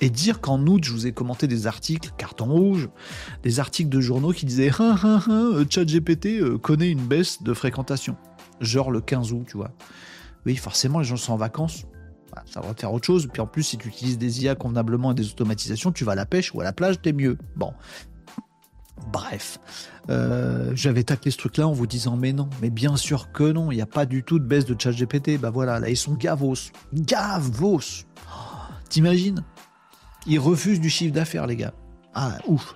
Et 0.00 0.10
dire 0.10 0.40
qu'en 0.40 0.64
août, 0.66 0.84
je 0.84 0.92
vous 0.92 1.06
ai 1.06 1.12
commenté 1.12 1.48
des 1.48 1.66
articles, 1.66 2.12
carton 2.16 2.46
rouge, 2.46 2.88
des 3.42 3.58
articles 3.58 3.90
de 3.90 4.00
journaux 4.00 4.32
qui 4.32 4.46
disaient 4.46 4.70
hein, 4.78 4.96
hein, 5.02 5.20
hein, 5.28 5.64
ChatGPT 5.68 6.40
euh, 6.40 6.56
connaît 6.56 6.90
une 6.90 7.04
baisse 7.04 7.42
de 7.42 7.52
fréquentation. 7.52 8.16
Genre 8.60 8.92
le 8.92 9.00
15 9.00 9.32
août, 9.32 9.44
tu 9.48 9.56
vois 9.56 9.72
oui, 10.48 10.56
forcément, 10.56 10.98
les 11.00 11.04
gens 11.04 11.16
sont 11.16 11.34
en 11.34 11.36
vacances. 11.36 11.84
Bah, 12.34 12.42
ça 12.46 12.60
va 12.60 12.74
faire 12.74 12.92
autre 12.92 13.06
chose. 13.06 13.28
Puis 13.30 13.42
en 13.42 13.46
plus, 13.46 13.62
si 13.62 13.78
tu 13.78 13.88
utilises 13.88 14.16
des 14.16 14.44
IA 14.44 14.54
convenablement 14.54 15.12
et 15.12 15.14
des 15.14 15.28
automatisations, 15.28 15.92
tu 15.92 16.04
vas 16.04 16.12
à 16.12 16.14
la 16.14 16.26
pêche 16.26 16.54
ou 16.54 16.60
à 16.60 16.64
la 16.64 16.72
plage, 16.72 17.00
t'es 17.02 17.12
mieux. 17.12 17.36
Bon. 17.56 17.72
Bref, 19.12 19.58
euh, 20.10 20.72
j'avais 20.74 21.04
taclé 21.04 21.30
ce 21.30 21.38
truc-là 21.38 21.66
en 21.66 21.72
vous 21.72 21.86
disant 21.86 22.16
mais 22.16 22.32
non, 22.32 22.48
mais 22.60 22.70
bien 22.70 22.96
sûr 22.96 23.32
que 23.32 23.44
non, 23.44 23.70
il 23.70 23.76
n'y 23.76 23.82
a 23.82 23.86
pas 23.86 24.06
du 24.06 24.22
tout 24.22 24.38
de 24.38 24.44
baisse 24.44 24.66
de 24.66 24.76
chat 24.78 24.92
GPT. 24.92 25.38
Bah 25.38 25.50
voilà, 25.50 25.80
là 25.80 25.88
ils 25.88 25.96
sont 25.96 26.14
gavos, 26.14 26.54
gavos. 26.92 27.80
T'imagines? 28.88 29.42
Ils 30.26 30.38
refusent 30.38 30.80
du 30.80 30.90
chiffre 30.90 31.14
d'affaires, 31.14 31.46
les 31.46 31.56
gars. 31.56 31.74
Ah 32.14 32.38
ouf. 32.46 32.74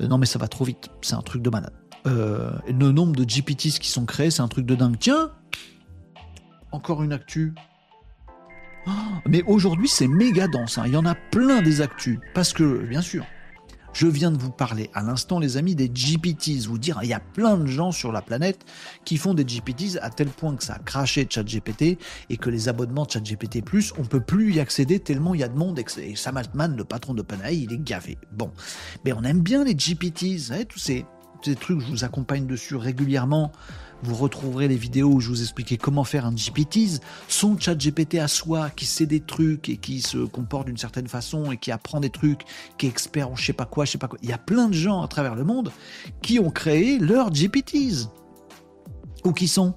Euh, 0.00 0.08
non 0.08 0.18
mais 0.18 0.26
ça 0.26 0.38
va 0.38 0.48
trop 0.48 0.64
vite, 0.64 0.88
c'est 1.02 1.14
un 1.14 1.22
truc 1.22 1.42
de 1.42 1.50
malade. 1.50 1.74
Euh, 2.06 2.52
le 2.68 2.92
nombre 2.92 3.14
de 3.14 3.24
GPTs 3.24 3.78
qui 3.78 3.90
sont 3.90 4.06
créés, 4.06 4.30
c'est 4.30 4.42
un 4.42 4.48
truc 4.48 4.66
de 4.66 4.74
dingue. 4.74 4.96
Tiens, 4.98 5.30
encore 6.72 7.02
une 7.02 7.12
actu. 7.12 7.54
Oh, 8.86 8.90
mais 9.26 9.42
aujourd'hui, 9.42 9.88
c'est 9.88 10.08
méga 10.08 10.48
dense. 10.48 10.78
Hein. 10.78 10.84
Il 10.86 10.92
y 10.92 10.96
en 10.96 11.04
a 11.04 11.14
plein 11.14 11.60
des 11.60 11.80
actus. 11.80 12.18
Parce 12.34 12.52
que, 12.52 12.86
bien 12.86 13.02
sûr, 13.02 13.24
je 13.98 14.06
viens 14.06 14.30
de 14.30 14.38
vous 14.38 14.52
parler 14.52 14.90
à 14.94 15.02
l'instant, 15.02 15.40
les 15.40 15.56
amis, 15.56 15.74
des 15.74 15.88
GPTs. 15.88 16.68
Vous 16.68 16.78
dire, 16.78 17.00
il 17.02 17.08
y 17.08 17.14
a 17.14 17.18
plein 17.18 17.56
de 17.56 17.66
gens 17.66 17.90
sur 17.90 18.12
la 18.12 18.22
planète 18.22 18.64
qui 19.04 19.16
font 19.16 19.34
des 19.34 19.44
GPTs 19.44 19.98
à 20.00 20.08
tel 20.10 20.28
point 20.28 20.54
que 20.54 20.62
ça 20.62 20.74
a 20.74 20.78
craché 20.78 21.26
ChatGPT 21.28 21.98
et 22.30 22.36
que 22.36 22.48
les 22.48 22.68
abonnements 22.68 23.08
ChatGPT+, 23.08 23.60
on 23.98 24.04
peut 24.04 24.20
plus 24.20 24.54
y 24.54 24.60
accéder 24.60 25.00
tellement 25.00 25.34
il 25.34 25.40
y 25.40 25.42
a 25.42 25.48
de 25.48 25.58
monde 25.58 25.80
et 25.80 26.14
Sam 26.14 26.36
Altman, 26.36 26.76
le 26.76 26.84
patron 26.84 27.12
d'OpenAI, 27.12 27.56
il 27.56 27.72
est 27.72 27.82
gavé. 27.82 28.18
Bon. 28.30 28.52
Mais 29.04 29.12
on 29.12 29.24
aime 29.24 29.40
bien 29.40 29.64
les 29.64 29.74
GPTs, 29.74 30.52
hein, 30.52 30.62
tous 30.68 30.78
ces 30.78 31.04
trucs, 31.56 31.80
je 31.80 31.86
vous 31.86 32.04
accompagne 32.04 32.46
dessus 32.46 32.76
régulièrement. 32.76 33.50
Vous 34.02 34.14
retrouverez 34.14 34.68
les 34.68 34.76
vidéos 34.76 35.14
où 35.14 35.20
je 35.20 35.28
vous 35.28 35.42
expliquais 35.42 35.76
comment 35.76 36.04
faire 36.04 36.24
un 36.24 36.34
GPTs, 36.34 37.00
son 37.26 37.58
chat 37.58 37.74
GPT 37.74 38.16
à 38.16 38.28
soi, 38.28 38.70
qui 38.70 38.86
sait 38.86 39.06
des 39.06 39.20
trucs 39.20 39.68
et 39.68 39.76
qui 39.76 40.02
se 40.02 40.18
comporte 40.18 40.66
d'une 40.66 40.76
certaine 40.76 41.08
façon 41.08 41.50
et 41.50 41.56
qui 41.56 41.72
apprend 41.72 41.98
des 41.98 42.10
trucs, 42.10 42.42
qui 42.78 42.86
est 42.86 42.88
expert 42.88 43.30
en 43.30 43.36
je 43.36 43.44
sais 43.44 43.52
pas 43.52 43.64
quoi, 43.64 43.84
je 43.84 43.92
sais 43.92 43.98
pas 43.98 44.06
quoi. 44.06 44.18
Il 44.22 44.28
y 44.28 44.32
a 44.32 44.38
plein 44.38 44.68
de 44.68 44.74
gens 44.74 45.02
à 45.02 45.08
travers 45.08 45.34
le 45.34 45.44
monde 45.44 45.72
qui 46.22 46.38
ont 46.38 46.50
créé 46.50 46.98
leurs 46.98 47.32
GPTs. 47.32 48.08
Ou 49.24 49.32
qui 49.32 49.48
sont 49.48 49.74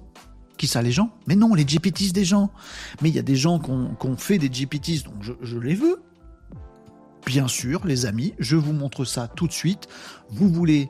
qui 0.56 0.68
ça 0.68 0.80
les 0.80 0.92
gens? 0.92 1.10
Mais 1.26 1.34
non, 1.34 1.54
les 1.54 1.64
GPTs 1.64 2.12
des 2.12 2.24
gens. 2.24 2.52
Mais 3.00 3.08
il 3.08 3.16
y 3.16 3.18
a 3.18 3.22
des 3.22 3.34
gens 3.34 3.58
qui 3.58 3.70
ont, 3.70 4.16
fait 4.16 4.38
des 4.38 4.48
GPTs, 4.48 5.02
donc 5.04 5.16
je, 5.20 5.32
je 5.42 5.58
les 5.58 5.74
veux. 5.74 6.00
Bien 7.26 7.48
sûr, 7.48 7.84
les 7.84 8.06
amis, 8.06 8.34
je 8.38 8.54
vous 8.54 8.72
montre 8.72 9.04
ça 9.04 9.26
tout 9.26 9.48
de 9.48 9.52
suite. 9.52 9.88
Vous 10.30 10.48
voulez 10.48 10.88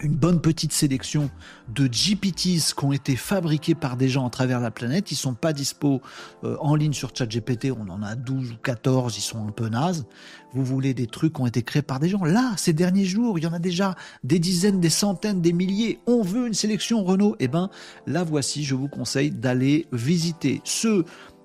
une 0.00 0.14
bonne 0.14 0.40
petite 0.40 0.72
sélection 0.72 1.30
de 1.68 1.86
GPTs 1.86 2.74
qui 2.76 2.84
ont 2.84 2.92
été 2.92 3.16
fabriqués 3.16 3.74
par 3.74 3.96
des 3.96 4.08
gens 4.08 4.26
à 4.26 4.30
travers 4.30 4.60
la 4.60 4.70
planète. 4.70 5.10
Ils 5.10 5.16
sont 5.16 5.34
pas 5.34 5.52
dispo 5.52 6.00
euh, 6.44 6.56
en 6.60 6.74
ligne 6.74 6.92
sur 6.92 7.10
ChatGPT. 7.16 7.70
On 7.70 7.88
en 7.88 8.02
a 8.02 8.14
12 8.14 8.52
ou 8.52 8.56
14. 8.56 9.16
Ils 9.16 9.20
sont 9.20 9.46
un 9.46 9.50
peu 9.50 9.68
nazes. 9.68 10.06
Vous 10.52 10.64
voulez 10.64 10.94
des 10.94 11.06
trucs 11.06 11.34
qui 11.34 11.40
ont 11.40 11.46
été 11.46 11.62
créés 11.62 11.82
par 11.82 12.00
des 12.00 12.08
gens. 12.08 12.24
Là, 12.24 12.52
ces 12.56 12.72
derniers 12.72 13.04
jours, 13.04 13.38
il 13.38 13.44
y 13.44 13.46
en 13.46 13.52
a 13.52 13.58
déjà 13.58 13.94
des 14.22 14.38
dizaines, 14.38 14.80
des 14.80 14.90
centaines, 14.90 15.40
des 15.40 15.52
milliers. 15.52 15.98
On 16.06 16.22
veut 16.22 16.46
une 16.46 16.54
sélection 16.54 17.02
Renault. 17.04 17.36
Eh 17.38 17.48
ben, 17.48 17.70
là 18.06 18.24
voici. 18.24 18.64
Je 18.64 18.74
vous 18.74 18.88
conseille 18.88 19.30
d'aller 19.30 19.86
visiter 19.92 20.60
ce 20.64 21.04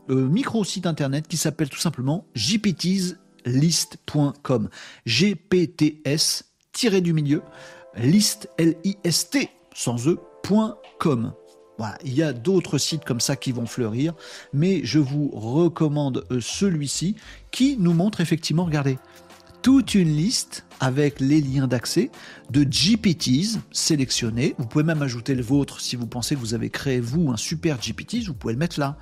euh, 0.09 0.27
micro 0.27 0.63
site 0.63 0.87
internet 0.87 1.27
qui 1.27 1.37
s'appelle 1.37 1.69
tout 1.69 1.79
simplement 1.79 2.25
gptslist.com. 2.35 3.19
GPTS 5.05 6.43
tiré 6.71 7.01
du 7.01 7.13
milieu 7.13 7.41
list, 7.99 8.49
L-I-S-T, 8.57 9.49
sans 9.73 10.07
e.com. 10.07 11.33
Voilà, 11.77 11.97
il 12.03 12.13
y 12.13 12.23
a 12.23 12.33
d'autres 12.33 12.77
sites 12.77 13.05
comme 13.05 13.21
ça 13.21 13.37
qui 13.37 13.53
vont 13.53 13.65
fleurir, 13.65 14.13
mais 14.51 14.81
je 14.83 14.99
vous 14.99 15.29
recommande 15.29 16.25
euh, 16.29 16.41
celui-ci 16.41 17.15
qui 17.51 17.77
nous 17.79 17.93
montre 17.93 18.19
effectivement, 18.19 18.65
regardez, 18.65 18.97
toute 19.61 19.95
une 19.95 20.13
liste 20.13 20.65
avec 20.79 21.19
les 21.19 21.41
liens 21.41 21.67
d'accès 21.67 22.11
de 22.49 22.63
GPTs 22.63 23.59
sélectionnés. 23.71 24.55
Vous 24.57 24.65
pouvez 24.65 24.83
même 24.83 25.01
ajouter 25.01 25.35
le 25.35 25.41
vôtre 25.41 25.79
si 25.79 25.95
vous 25.95 26.07
pensez 26.07 26.35
que 26.35 26.39
vous 26.39 26.53
avez 26.53 26.69
créé 26.69 26.99
vous 26.99 27.31
un 27.31 27.37
super 27.37 27.77
GPT, 27.77 28.25
vous 28.27 28.33
pouvez 28.33 28.53
le 28.53 28.59
mettre 28.59 28.79
là. 28.79 28.97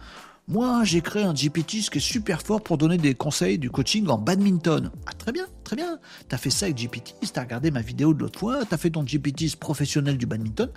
Moi, 0.50 0.86
j'ai 0.86 1.02
créé 1.02 1.24
un 1.24 1.34
GPT 1.34 1.89
qui 1.91 1.98
est 1.98 2.00
super 2.00 2.41
fort 2.41 2.62
pour 2.62 2.78
donner 2.78 2.98
des 2.98 3.16
conseils 3.16 3.58
du 3.58 3.70
coaching 3.70 4.08
en 4.08 4.18
badminton. 4.18 4.91
Ah, 5.06 5.12
très 5.12 5.34
bien, 5.34 5.45
très 5.66 5.76
bien. 5.76 6.00
T'as 6.30 6.38
fait 6.38 6.50
ça 6.50 6.68
avec 6.68 6.78
GPT, 6.78 7.34
t'as 7.34 7.41
regardé 7.41 7.70
ma 7.70 7.82
vidéo 7.82 8.14
de 8.14 8.22
l'autre 8.22 8.39
fois, 8.39 8.64
t'as 8.64 8.78
fait 8.78 8.91
ton 8.91 9.04
GPT 9.04 9.58
professionnel 9.60 10.18
du 10.18 10.26
badminton. 10.26 10.70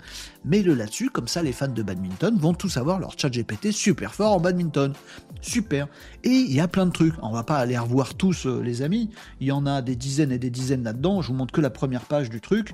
Mets-le 0.43 0.73
là-dessus, 0.73 1.09
comme 1.09 1.29
ça 1.29 1.41
les 1.41 1.53
fans 1.53 1.69
de 1.69 1.83
badminton 1.83 2.37
vont 2.37 2.53
tous 2.53 2.75
avoir 2.75 2.99
leur 2.99 3.17
chat 3.17 3.29
GPT 3.29 3.71
super 3.71 4.13
fort 4.13 4.33
en 4.33 4.41
badminton. 4.41 4.91
Super. 5.39 5.87
Et 6.25 6.31
il 6.31 6.51
y 6.51 6.59
a 6.59 6.67
plein 6.67 6.85
de 6.85 6.91
trucs. 6.91 7.15
On 7.21 7.31
va 7.31 7.43
pas 7.43 7.55
aller 7.55 7.77
revoir 7.77 8.15
tous, 8.15 8.47
euh, 8.47 8.61
les 8.61 8.81
amis. 8.81 9.09
Il 9.39 9.47
y 9.47 9.53
en 9.53 9.65
a 9.65 9.81
des 9.81 9.95
dizaines 9.95 10.33
et 10.33 10.37
des 10.37 10.49
dizaines 10.49 10.83
là-dedans. 10.83 11.21
Je 11.21 11.29
vous 11.29 11.33
montre 11.33 11.53
que 11.53 11.61
la 11.61 11.69
première 11.69 12.03
page 12.03 12.29
du 12.29 12.41
truc. 12.41 12.73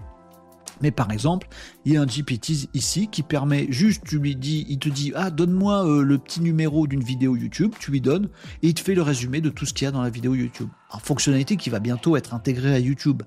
Mais 0.82 0.92
par 0.92 1.12
exemple, 1.12 1.48
il 1.86 1.94
y 1.94 1.98
a 1.98 2.02
un 2.02 2.06
GPT 2.06 2.70
ici 2.74 3.08
qui 3.08 3.24
permet 3.24 3.68
juste, 3.70 4.04
tu 4.06 4.20
lui 4.20 4.36
dis, 4.36 4.66
il 4.70 4.80
te 4.80 4.90
dit, 4.90 5.12
ah, 5.16 5.30
donne-moi 5.30 5.88
euh, 5.88 6.04
le 6.04 6.18
petit 6.18 6.42
numéro 6.42 6.88
d'une 6.88 7.04
vidéo 7.04 7.36
YouTube, 7.36 7.74
tu 7.80 7.92
lui 7.92 8.02
donnes, 8.02 8.30
et 8.62 8.68
il 8.68 8.74
te 8.74 8.82
fait 8.82 8.96
le 8.96 9.02
résumé 9.02 9.42
de 9.42 9.50
tout 9.50 9.66
ce 9.66 9.74
qu'il 9.74 9.86
y 9.86 9.88
a 9.88 9.92
dans 9.92 10.02
la 10.02 10.10
vidéo 10.10 10.36
YouTube. 10.36 10.70
En 10.92 11.00
fonctionnalité 11.00 11.58
qui 11.58 11.70
va 11.70 11.80
bientôt 11.80 12.16
être 12.16 12.34
intégrée 12.34 12.74
à 12.74 12.80
YouTube. 12.80 13.24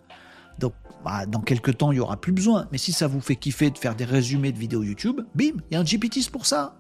Donc, 0.59 0.75
bah, 1.05 1.27
dans 1.27 1.41
quelques 1.41 1.79
temps, 1.79 1.93
il 1.93 1.97
n'y 1.97 2.01
aura 2.01 2.21
plus 2.21 2.33
besoin. 2.33 2.69
Mais 2.73 2.79
si 2.79 2.93
ça 2.93 3.07
vous 3.07 3.21
fait 3.21 3.37
kiffer 3.37 3.71
de 3.71 3.79
faire 3.79 3.95
des 3.95 4.05
résumés 4.05 4.53
de 4.53 4.59
vidéos 4.59 4.83
YouTube, 4.83 5.21
bim, 5.35 5.53
il 5.71 5.75
y 5.75 5.77
a 5.77 5.81
un 5.81 5.85
GPT 5.85 6.31
pour 6.31 6.47
ça. 6.47 6.77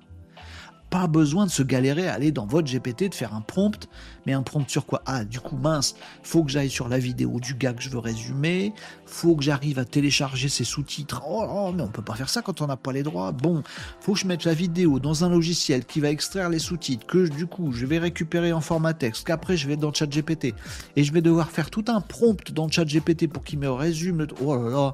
Pas 0.91 1.07
besoin 1.07 1.47
de 1.47 1.51
se 1.51 1.63
galérer 1.63 2.09
à 2.09 2.15
aller 2.15 2.33
dans 2.33 2.47
votre 2.47 2.71
GPT 2.71 3.09
de 3.09 3.15
faire 3.15 3.35
un 3.35 3.41
prompt. 3.41 3.89
Mais 4.27 4.33
un 4.33 4.43
prompt 4.43 4.69
sur 4.69 4.85
quoi? 4.85 5.03
Ah, 5.07 5.25
du 5.25 5.41
coup, 5.41 5.57
mince, 5.57 5.95
faut 6.23 6.45
que 6.45 6.51
j'aille 6.51 6.69
sur 6.69 6.89
la 6.89 6.99
vidéo 6.99 7.41
du 7.41 7.55
gars 7.55 7.73
que 7.73 7.83
je 7.83 7.89
veux 7.89 7.99
résumer. 7.99 8.75
Faut 9.07 9.35
que 9.37 9.43
j'arrive 9.43 9.79
à 9.79 9.85
télécharger 9.85 10.49
ses 10.49 10.65
sous-titres. 10.65 11.23
Oh, 11.27 11.73
mais 11.75 11.83
on 11.83 11.89
peut 11.89 12.03
pas 12.03 12.15
faire 12.15 12.29
ça 12.29 12.43
quand 12.43 12.61
on 12.61 12.67
n'a 12.67 12.77
pas 12.77 12.93
les 12.93 13.03
droits. 13.03 13.33
Bon, 13.33 13.63
faut 14.01 14.13
que 14.13 14.19
je 14.19 14.27
mette 14.27 14.45
la 14.45 14.53
vidéo 14.53 14.99
dans 14.99 15.25
un 15.25 15.31
logiciel 15.31 15.85
qui 15.85 16.01
va 16.01 16.11
extraire 16.11 16.51
les 16.51 16.59
sous-titres, 16.59 17.07
que 17.07 17.29
du 17.29 17.47
coup, 17.47 17.73
je 17.73 17.87
vais 17.87 17.99
récupérer 17.99 18.53
en 18.53 18.61
format 18.61 18.93
texte, 18.93 19.27
qu'après, 19.27 19.57
je 19.57 19.69
vais 19.69 19.77
dans 19.77 19.93
ChatGPT. 19.93 20.55
Et 20.97 21.05
je 21.05 21.13
vais 21.13 21.23
devoir 21.23 21.51
faire 21.51 21.71
tout 21.71 21.85
un 21.89 22.01
prompt 22.01 22.53
dans 22.53 22.69
ChatGPT 22.69 23.29
pour 23.29 23.45
qu'il 23.45 23.61
me 23.61 23.71
résume. 23.71 24.27
Oh 24.43 24.57
là 24.57 24.69
là, 24.69 24.93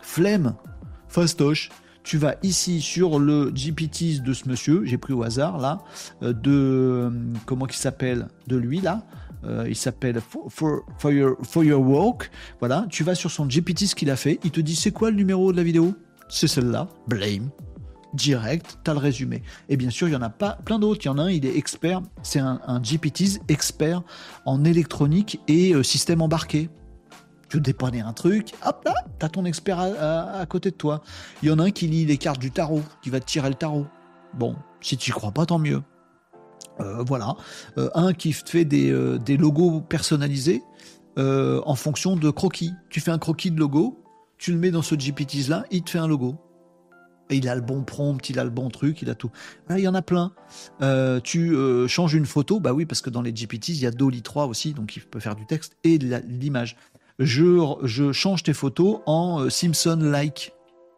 flemme, 0.00 0.54
fastoche 1.08 1.68
tu 2.02 2.18
vas 2.18 2.36
ici 2.42 2.80
sur 2.80 3.18
le 3.18 3.50
GPT 3.50 4.22
de 4.22 4.32
ce 4.32 4.48
monsieur, 4.48 4.84
j'ai 4.84 4.98
pris 4.98 5.12
au 5.12 5.22
hasard 5.22 5.58
là, 5.58 5.78
euh, 6.22 6.32
de 6.32 6.50
euh, 6.50 7.10
comment 7.46 7.66
il 7.66 7.74
s'appelle, 7.74 8.28
de 8.46 8.56
lui 8.56 8.80
là, 8.80 9.04
euh, 9.44 9.66
il 9.68 9.76
s'appelle 9.76 10.20
for, 10.48 10.82
your, 11.10 11.80
Walk, 11.80 12.30
voilà, 12.60 12.86
tu 12.90 13.04
vas 13.04 13.14
sur 13.14 13.30
son 13.30 13.46
GPT 13.46 13.86
ce 13.86 13.94
qu'il 13.94 14.10
a 14.10 14.16
fait, 14.16 14.38
il 14.44 14.50
te 14.50 14.60
dit 14.60 14.76
c'est 14.76 14.92
quoi 14.92 15.10
le 15.10 15.16
numéro 15.16 15.52
de 15.52 15.56
la 15.56 15.62
vidéo? 15.62 15.94
C'est 16.28 16.48
celle-là, 16.48 16.88
blame, 17.08 17.50
direct, 18.14 18.78
tu 18.84 18.90
as 18.90 18.94
le 18.94 19.00
résumé. 19.00 19.42
Et 19.68 19.76
bien 19.76 19.90
sûr, 19.90 20.08
il 20.08 20.12
y 20.12 20.16
en 20.16 20.22
a 20.22 20.30
pas 20.30 20.58
plein 20.64 20.78
d'autres. 20.78 21.02
Il 21.04 21.06
y 21.06 21.10
en 21.10 21.18
a 21.18 21.24
un, 21.24 21.30
il 21.30 21.44
est 21.44 21.56
expert, 21.56 22.00
c'est 22.22 22.38
un, 22.38 22.58
un 22.66 22.80
GPT 22.80 23.40
expert 23.48 24.02
en 24.46 24.64
électronique 24.64 25.40
et 25.46 25.74
système 25.82 26.22
embarqué 26.22 26.70
tu 27.52 27.60
dépanner 27.60 28.00
un 28.00 28.12
truc, 28.14 28.52
hop 28.64 28.82
là, 28.84 28.94
t'as 29.18 29.28
ton 29.28 29.44
expert 29.44 29.78
à, 29.78 30.46
côté 30.46 30.70
de 30.70 30.76
toi. 30.76 31.02
Il 31.42 31.48
y 31.48 31.52
en 31.52 31.58
a 31.58 31.64
un 31.64 31.70
qui 31.70 31.86
lit 31.86 32.06
les 32.06 32.16
cartes 32.16 32.40
du 32.40 32.50
tarot, 32.50 32.82
qui 33.02 33.10
va 33.10 33.20
te 33.20 33.26
tirer 33.26 33.48
le 33.48 33.54
tarot. 33.54 33.86
Bon, 34.32 34.56
si 34.80 34.96
tu 34.96 35.12
crois 35.12 35.32
pas, 35.32 35.44
tant 35.44 35.58
mieux. 35.58 35.82
Euh, 36.80 37.02
voilà. 37.06 37.36
Euh, 37.76 37.90
un 37.94 38.14
qui 38.14 38.32
fait 38.32 38.64
des, 38.64 38.90
euh, 38.90 39.18
des 39.18 39.36
logos 39.36 39.82
personnalisés 39.82 40.62
en 41.18 41.74
fonction 41.74 42.16
de 42.16 42.30
croquis. 42.30 42.72
Tu 42.88 43.00
fais 43.00 43.10
un 43.10 43.18
croquis 43.18 43.50
de 43.50 43.60
logo, 43.60 44.02
tu 44.38 44.50
le 44.50 44.58
mets 44.58 44.70
dans 44.70 44.80
ce 44.80 44.94
GPT 44.94 45.46
là, 45.46 45.64
il 45.70 45.82
te 45.82 45.90
fait 45.90 45.98
un 45.98 46.08
logo. 46.08 46.36
Et 47.28 47.36
il 47.36 47.48
a 47.50 47.54
le 47.54 47.60
bon 47.60 47.82
prompt, 47.82 48.30
il 48.30 48.38
a 48.38 48.44
le 48.44 48.50
bon 48.50 48.70
truc, 48.70 49.02
il 49.02 49.10
a 49.10 49.14
tout. 49.14 49.30
il 49.70 49.80
y 49.80 49.88
en 49.88 49.94
a 49.94 50.00
plein. 50.00 50.32
tu 51.22 51.54
changes 51.86 52.14
une 52.14 52.24
photo, 52.24 52.60
bah 52.60 52.72
oui, 52.72 52.86
parce 52.86 53.02
que 53.02 53.10
dans 53.10 53.20
les 53.20 53.34
GPTs, 53.34 53.68
il 53.68 53.80
y 53.80 53.86
a 53.86 53.90
Dolly 53.90 54.22
3 54.22 54.46
aussi, 54.46 54.72
donc 54.72 54.96
il 54.96 55.02
peut 55.02 55.20
faire 55.20 55.36
du 55.36 55.44
texte 55.44 55.76
et 55.84 55.98
de 55.98 56.22
l'image 56.26 56.76
je, 57.24 58.12
change 58.12 58.42
tes 58.42 58.52
photos 58.52 59.00
en 59.06 59.42
euh, 59.42 59.50
Simpson-like. 59.50 60.52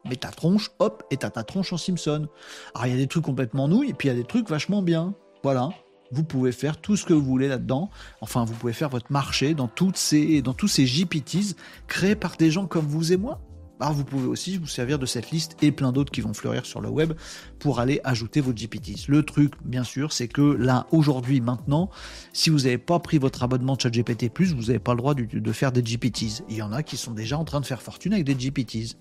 Mais 0.07 0.17
ta 0.17 0.29
tronche, 0.29 0.71
hop, 0.81 1.03
et 1.11 1.17
t'as 1.17 1.31
ta 1.31 1.45
tronche 1.45 1.73
en 1.73 1.79
Simpson. 1.79 2.29
Alors 2.75 2.87
il 2.87 2.93
y 2.93 2.95
a 2.95 2.99
des 2.99 3.07
trucs 3.07 3.25
complètement 3.25 3.69
nouilles, 3.69 3.91
et 3.91 3.95
puis 3.95 4.09
il 4.09 4.11
y 4.11 4.15
a 4.15 4.17
des 4.17 4.27
trucs 4.27 4.49
vachement 4.49 4.83
bien. 4.83 5.15
Voilà. 5.43 5.71
Vous 6.13 6.25
pouvez 6.25 6.53
faire 6.53 6.77
tout 6.81 6.97
ce 6.97 7.07
que 7.07 7.15
vous 7.15 7.25
voulez 7.25 7.49
là-dedans. 7.49 7.91
Enfin, 8.21 8.45
vous 8.45 8.53
pouvez 8.53 8.75
faire 8.75 8.91
votre 8.91 9.11
marché 9.11 9.55
dans, 9.55 9.67
toutes 9.67 9.97
ces, 9.97 10.43
dans 10.43 10.53
tous 10.53 10.69
ces 10.69 10.85
GPTs 10.85 11.57
créés 11.89 12.15
par 12.17 12.37
des 12.37 12.51
gens 12.51 12.67
comme 12.67 12.87
vous 12.87 13.13
et 13.13 13.17
moi. 13.17 13.41
Alors 13.81 13.93
vous 13.93 14.05
pouvez 14.05 14.27
aussi 14.27 14.57
vous 14.57 14.67
servir 14.67 14.99
de 14.99 15.07
cette 15.07 15.31
liste 15.31 15.57
et 15.61 15.73
plein 15.73 15.91
d'autres 15.91 16.13
qui 16.13 16.21
vont 16.21 16.33
fleurir 16.33 16.65
sur 16.65 16.81
le 16.81 16.89
web 16.89 17.13
pour 17.59 17.81
aller 17.81 18.01
ajouter 18.05 18.41
vos 18.41 18.53
GPTs. 18.53 19.09
Le 19.09 19.25
truc, 19.25 19.55
bien 19.65 19.83
sûr, 19.83 20.13
c'est 20.13 20.29
que 20.29 20.43
là, 20.43 20.87
aujourd'hui, 20.93 21.41
maintenant, 21.41 21.91
si 22.33 22.51
vous 22.51 22.61
n'avez 22.61 22.79
pas 22.79 23.01
pris 23.01 23.19
votre 23.19 23.43
abonnement 23.43 23.75
de 23.75 23.81
ChatGPT+, 23.81 24.31
vous 24.55 24.63
n'avez 24.63 24.79
pas 24.79 24.93
le 24.93 24.99
droit 24.99 25.15
de, 25.15 25.53
faire 25.53 25.73
des 25.73 25.83
GPTs. 25.83 26.45
Il 26.49 26.57
y 26.57 26.63
en 26.63 26.73
a 26.73 26.83
qui 26.83 26.97
sont 26.97 27.13
déjà 27.13 27.37
en 27.37 27.45
train 27.45 27.61
de 27.61 27.67
faire 27.67 27.83
fortune 27.83 28.13
avec 28.13 28.25
des 28.25 28.37
GPTs. 28.37 28.97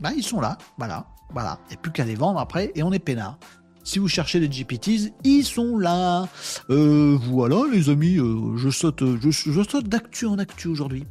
Bah, 0.00 0.10
ils 0.16 0.24
sont 0.24 0.40
là, 0.40 0.58
voilà, 0.78 1.06
voilà. 1.30 1.60
Il 1.66 1.70
n'y 1.70 1.76
a 1.76 1.80
plus 1.80 1.92
qu'à 1.92 2.04
les 2.04 2.16
vendre 2.16 2.40
après 2.40 2.72
et 2.74 2.82
on 2.82 2.92
est 2.92 2.98
peinard. 2.98 3.38
Si 3.84 3.98
vous 3.98 4.08
cherchez 4.08 4.38
des 4.38 4.48
GPTs, 4.48 5.12
ils 5.24 5.44
sont 5.44 5.76
là. 5.76 6.28
Euh, 6.70 7.18
voilà, 7.20 7.62
les 7.72 7.90
amis, 7.90 8.18
euh, 8.18 8.56
je 8.56 8.70
saute, 8.70 9.02
je, 9.20 9.30
saute 9.62 9.88
d'actu 9.88 10.26
en 10.26 10.38
actu 10.38 10.68
aujourd'hui. 10.68 11.04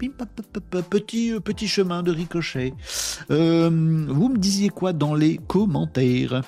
Petit, 0.89 1.33
euh, 1.33 1.39
petit 1.39 1.67
chemin 1.67 2.01
de 2.01 2.11
ricochet. 2.11 2.73
vous 3.29 3.35
me 3.35 4.37
disiez 4.37 4.69
quoi 4.69 4.93
dans 4.93 5.15
les 5.15 5.37
commentaires 5.37 6.41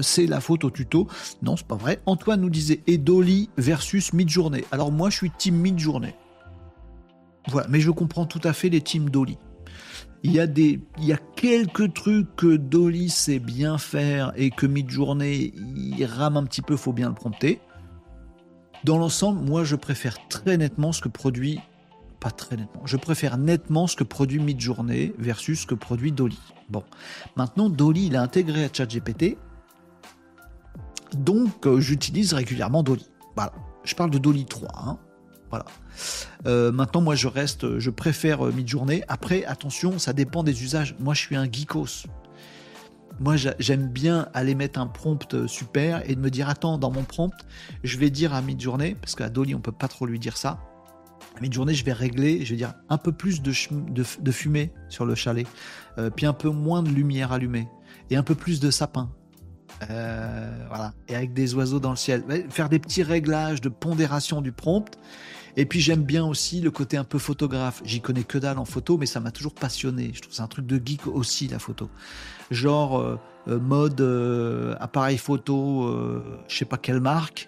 c'est 0.00 0.24
la 0.24 0.40
faute 0.40 0.64
au 0.64 0.70
tuto. 0.70 1.06
Non, 1.42 1.54
c'est 1.54 1.66
pas 1.66 1.76
vrai. 1.76 2.00
Antoine 2.06 2.40
nous 2.40 2.48
disait 2.48 2.80
Edoli 2.86 3.50
versus 3.58 4.14
mid-journée. 4.14 4.64
Alors 4.72 4.90
moi, 4.90 5.10
je 5.10 5.16
suis 5.16 5.30
team 5.30 5.56
mid-journée. 5.56 6.14
Voilà, 7.48 7.68
mais 7.68 7.80
je 7.80 7.90
comprends 7.90 8.24
tout 8.24 8.40
à 8.44 8.54
fait 8.54 8.70
les 8.70 8.80
teams 8.80 9.10
Dolly. 9.10 9.36
Il 10.26 10.32
y, 10.32 10.40
a 10.40 10.48
des, 10.48 10.80
il 10.98 11.04
y 11.04 11.12
a 11.12 11.18
quelques 11.36 11.94
trucs 11.94 12.34
que 12.34 12.56
Dolly 12.56 13.10
sait 13.10 13.38
bien 13.38 13.78
faire 13.78 14.32
et 14.34 14.50
que 14.50 14.66
mid-journée, 14.66 15.54
il 15.76 16.04
rame 16.04 16.36
un 16.36 16.42
petit 16.42 16.62
peu, 16.62 16.76
faut 16.76 16.92
bien 16.92 17.08
le 17.08 17.14
prompter. 17.14 17.60
Dans 18.82 18.98
l'ensemble, 18.98 19.40
moi, 19.48 19.62
je 19.62 19.76
préfère 19.76 20.16
très 20.26 20.56
nettement 20.56 20.90
ce 20.90 21.00
que 21.00 21.08
produit. 21.08 21.60
Pas 22.18 22.32
très 22.32 22.56
nettement. 22.56 22.84
Je 22.86 22.96
préfère 22.96 23.38
nettement 23.38 23.86
ce 23.86 23.94
que 23.94 24.02
produit 24.02 24.40
mid-journée 24.40 25.14
versus 25.16 25.60
ce 25.60 25.66
que 25.68 25.76
produit 25.76 26.10
Dolly. 26.10 26.40
Bon. 26.70 26.82
Maintenant, 27.36 27.70
Dolly, 27.70 28.06
il 28.06 28.16
a 28.16 28.22
intégré 28.22 28.64
à 28.64 28.68
ChatGPT. 28.72 29.38
Donc, 31.16 31.68
euh, 31.68 31.78
j'utilise 31.78 32.32
régulièrement 32.32 32.82
Dolly. 32.82 33.06
Voilà. 33.36 33.52
Je 33.84 33.94
parle 33.94 34.10
de 34.10 34.18
Dolly 34.18 34.44
3. 34.44 34.68
Hein. 34.74 34.98
Voilà. 35.50 35.66
Euh, 36.46 36.72
maintenant, 36.72 37.00
moi, 37.00 37.14
je 37.14 37.28
reste, 37.28 37.78
je 37.78 37.90
préfère 37.90 38.46
euh, 38.46 38.52
mid-journée. 38.52 39.02
Après, 39.08 39.44
attention, 39.44 39.98
ça 39.98 40.12
dépend 40.12 40.42
des 40.42 40.62
usages. 40.62 40.94
Moi, 40.98 41.14
je 41.14 41.20
suis 41.20 41.36
un 41.36 41.50
geekos. 41.50 42.06
Moi, 43.18 43.36
j'aime 43.36 43.88
bien 43.88 44.28
aller 44.34 44.54
mettre 44.54 44.78
un 44.78 44.86
prompt 44.86 45.32
euh, 45.32 45.48
super 45.48 46.08
et 46.08 46.14
de 46.14 46.20
me 46.20 46.30
dire 46.30 46.50
attends, 46.50 46.76
dans 46.76 46.90
mon 46.90 47.02
prompt, 47.02 47.32
je 47.82 47.96
vais 47.96 48.10
dire 48.10 48.34
à 48.34 48.42
mid-journée, 48.42 48.94
parce 49.00 49.14
qu'à 49.14 49.30
Dolly, 49.30 49.54
on 49.54 49.60
peut 49.60 49.72
pas 49.72 49.88
trop 49.88 50.04
lui 50.04 50.18
dire 50.18 50.36
ça. 50.36 50.58
À 51.36 51.40
mid-journée, 51.40 51.72
je 51.72 51.84
vais 51.84 51.94
régler, 51.94 52.44
je 52.44 52.50
vais 52.50 52.56
dire 52.56 52.74
un 52.90 52.98
peu 52.98 53.12
plus 53.12 53.40
de, 53.40 53.52
de, 53.90 54.32
fumée 54.32 54.72
sur 54.88 55.06
le 55.06 55.14
chalet, 55.14 55.46
puis 56.14 56.24
un 56.24 56.32
peu 56.32 56.48
moins 56.48 56.82
de 56.82 56.88
lumière 56.88 57.32
allumée 57.32 57.68
et 58.10 58.16
un 58.16 58.22
peu 58.22 58.34
plus 58.34 58.58
de 58.58 58.70
sapin. 58.70 59.10
voilà, 59.80 60.94
et 61.08 61.16
avec 61.16 61.34
des 61.34 61.54
oiseaux 61.54 61.80
dans 61.80 61.90
le 61.90 61.96
ciel. 61.96 62.22
Faire 62.48 62.70
des 62.70 62.78
petits 62.78 63.02
réglages 63.02 63.60
de 63.60 63.68
pondération 63.68 64.40
du 64.40 64.52
prompt 64.52 64.98
et 65.56 65.64
puis 65.64 65.80
j'aime 65.80 66.02
bien 66.02 66.24
aussi 66.24 66.60
le 66.60 66.70
côté 66.70 66.96
un 66.96 67.04
peu 67.04 67.18
photographe. 67.18 67.80
J'y 67.84 68.00
connais 68.00 68.24
que 68.24 68.36
dalle 68.38 68.58
en 68.58 68.66
photo, 68.66 68.98
mais 68.98 69.06
ça 69.06 69.20
m'a 69.20 69.30
toujours 69.30 69.54
passionné. 69.54 70.10
Je 70.12 70.20
trouve 70.20 70.34
c'est 70.34 70.42
un 70.42 70.48
truc 70.48 70.66
de 70.66 70.80
geek 70.84 71.06
aussi 71.06 71.48
la 71.48 71.58
photo. 71.58 71.88
Genre 72.50 73.00
euh, 73.00 73.18
euh, 73.48 73.58
mode 73.58 74.00
euh, 74.00 74.76
appareil 74.80 75.16
photo, 75.18 75.90
je 76.48 76.56
sais 76.56 76.64
pas 76.64 76.76
quelle 76.76 77.00
marque, 77.00 77.46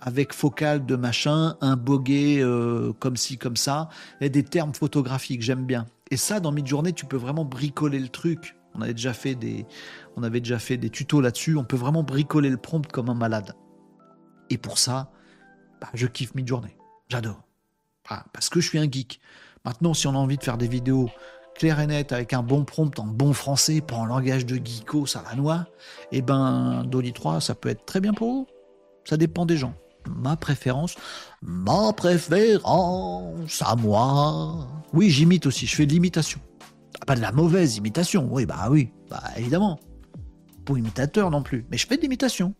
avec 0.00 0.32
focale 0.32 0.84
de 0.84 0.96
machin, 0.96 1.56
un 1.60 1.76
boguet 1.76 2.42
comme 2.98 3.16
ci 3.16 3.38
comme 3.38 3.56
ça, 3.56 3.88
et 4.20 4.30
des 4.30 4.42
termes 4.42 4.74
photographiques. 4.74 5.42
J'aime 5.42 5.64
bien. 5.64 5.86
Et 6.10 6.16
ça, 6.16 6.40
dans 6.40 6.52
Midjourney, 6.52 6.92
tu 6.92 7.06
peux 7.06 7.18
vraiment 7.18 7.44
bricoler 7.44 7.98
le 7.98 8.08
truc. 8.08 8.56
On 8.74 8.80
avait 8.80 8.94
déjà 8.94 9.12
fait 9.12 9.34
des, 9.34 9.66
on 10.16 10.22
avait 10.22 10.40
déjà 10.40 10.58
fait 10.58 10.76
des 10.76 10.90
tutos 10.90 11.20
là-dessus. 11.20 11.56
On 11.56 11.64
peut 11.64 11.76
vraiment 11.76 12.02
bricoler 12.02 12.48
le 12.48 12.56
prompt 12.56 12.86
comme 12.90 13.10
un 13.10 13.14
malade. 13.14 13.54
Et 14.50 14.56
pour 14.56 14.78
ça, 14.78 15.10
bah, 15.80 15.88
je 15.94 16.06
kiffe 16.06 16.34
Midjourney. 16.34 16.77
J'adore. 17.08 17.42
parce 18.32 18.48
que 18.48 18.60
je 18.60 18.68
suis 18.68 18.78
un 18.78 18.90
geek. 18.90 19.20
Maintenant, 19.64 19.94
si 19.94 20.06
on 20.06 20.14
a 20.14 20.18
envie 20.18 20.36
de 20.36 20.44
faire 20.44 20.58
des 20.58 20.68
vidéos 20.68 21.10
claires 21.54 21.80
et 21.80 21.86
nettes 21.86 22.12
avec 22.12 22.32
un 22.32 22.42
bon 22.42 22.64
prompt 22.64 22.98
en 22.98 23.06
bon 23.06 23.32
français, 23.32 23.80
pas 23.80 23.96
en 23.96 24.06
langage 24.06 24.46
de 24.46 24.56
geeko 24.56 25.06
noix, 25.36 25.66
eh 26.12 26.22
ben, 26.22 26.84
Dolly 26.84 27.12
3, 27.12 27.40
ça 27.40 27.54
peut 27.54 27.68
être 27.68 27.84
très 27.84 28.00
bien 28.00 28.12
pour 28.12 28.32
vous. 28.32 28.46
Ça 29.04 29.16
dépend 29.16 29.46
des 29.46 29.56
gens. 29.56 29.74
Ma 30.06 30.36
préférence, 30.36 30.94
ma 31.42 31.92
préférence 31.92 33.62
à 33.62 33.74
moi. 33.76 34.68
Oui, 34.92 35.10
j'imite 35.10 35.46
aussi, 35.46 35.66
je 35.66 35.74
fais 35.74 35.86
de 35.86 35.92
l'imitation. 35.92 36.40
Ah, 37.00 37.04
pas 37.04 37.16
de 37.16 37.20
la 37.20 37.32
mauvaise 37.32 37.76
imitation, 37.76 38.28
oui, 38.30 38.46
bah 38.46 38.68
oui, 38.70 38.92
bah 39.10 39.22
évidemment. 39.36 39.78
Pour 40.64 40.78
imitateur 40.78 41.30
non 41.30 41.42
plus, 41.42 41.66
mais 41.70 41.78
je 41.78 41.86
fais 41.86 41.96
de 41.96 42.02
l'imitation. 42.02 42.54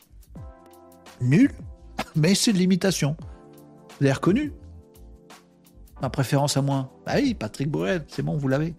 Nul, 1.21 1.53
mais 2.17 2.35
c'est 2.35 2.53
de 2.53 2.59
l'imitation. 2.59 3.17
Vous 3.99 4.07
avez 4.07 4.13
reconnu? 4.13 4.53
Ma 6.01 6.11
préférence 6.11 6.57
à 6.57 6.63
moi 6.63 6.93
Bah 7.05 7.15
oui, 7.17 7.35
Patrick 7.35 7.69
Borel, 7.69 8.05
c'est 8.09 8.23
bon, 8.23 8.37
vous 8.37 8.49
l'avez. 8.49 8.75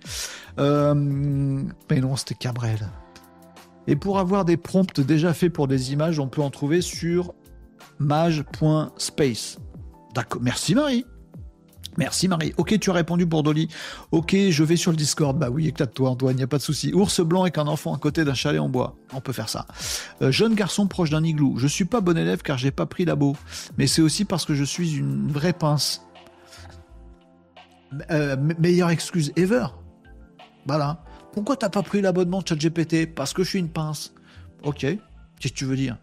Euh, 0.59 0.93
mais 0.93 1.99
non, 1.99 2.15
c'était 2.15 2.35
Cabrel. 2.35 2.89
Et 3.87 3.95
pour 3.95 4.19
avoir 4.19 4.45
des 4.45 4.55
prompts 4.55 5.01
déjà 5.01 5.33
faits 5.33 5.51
pour 5.51 5.67
des 5.67 5.91
images, 5.91 6.19
on 6.19 6.27
peut 6.27 6.41
en 6.41 6.49
trouver 6.49 6.81
sur 6.81 7.33
mage.space. 7.97 9.57
D'accord, 10.13 10.41
merci 10.41 10.75
Marie. 10.75 11.05
Merci 11.99 12.29
Marie. 12.29 12.53
Ok, 12.55 12.79
tu 12.79 12.89
as 12.89 12.93
répondu 12.93 13.27
pour 13.27 13.43
Dolly. 13.43 13.67
Ok, 14.11 14.33
je 14.33 14.63
vais 14.63 14.77
sur 14.77 14.91
le 14.91 14.95
Discord. 14.95 15.37
Bah 15.37 15.49
oui, 15.49 15.67
éclate-toi 15.67 16.09
Antoine, 16.09 16.37
il 16.39 16.43
a 16.43 16.47
pas 16.47 16.57
de 16.57 16.61
souci. 16.61 16.93
Ours 16.93 17.19
blanc 17.19 17.41
avec 17.41 17.57
un 17.57 17.67
enfant 17.67 17.93
à 17.93 17.97
côté 17.97 18.23
d'un 18.23 18.33
chalet 18.33 18.61
en 18.61 18.69
bois. 18.69 18.95
On 19.13 19.19
peut 19.19 19.33
faire 19.33 19.49
ça. 19.49 19.67
Euh, 20.21 20.31
jeune 20.31 20.55
garçon 20.55 20.87
proche 20.87 21.09
d'un 21.09 21.25
igloo. 21.25 21.57
Je 21.57 21.67
suis 21.67 21.83
pas 21.83 21.99
bon 21.99 22.17
élève 22.17 22.41
car 22.41 22.57
j'ai 22.57 22.71
pas 22.71 22.85
pris 22.85 23.03
labo. 23.03 23.35
Mais 23.77 23.85
c'est 23.85 24.01
aussi 24.01 24.23
parce 24.23 24.45
que 24.45 24.55
je 24.55 24.63
suis 24.63 24.95
une 24.95 25.29
vraie 25.29 25.51
pince. 25.51 26.01
Euh, 28.11 28.37
meilleure 28.59 28.91
excuse 28.91 29.33
ever. 29.35 29.65
Voilà. 30.65 31.03
Pourquoi 31.33 31.57
t'as 31.57 31.69
pas 31.69 31.83
pris 31.83 31.99
l'abonnement 31.99 32.41
ChatGPT? 32.47 33.13
Parce 33.13 33.33
que 33.33 33.43
je 33.43 33.49
suis 33.49 33.59
une 33.59 33.69
pince. 33.69 34.13
Ok. 34.63 34.79
Qu'est-ce 34.79 35.51
que 35.51 35.57
tu 35.57 35.65
veux 35.65 35.75
dire? 35.75 35.97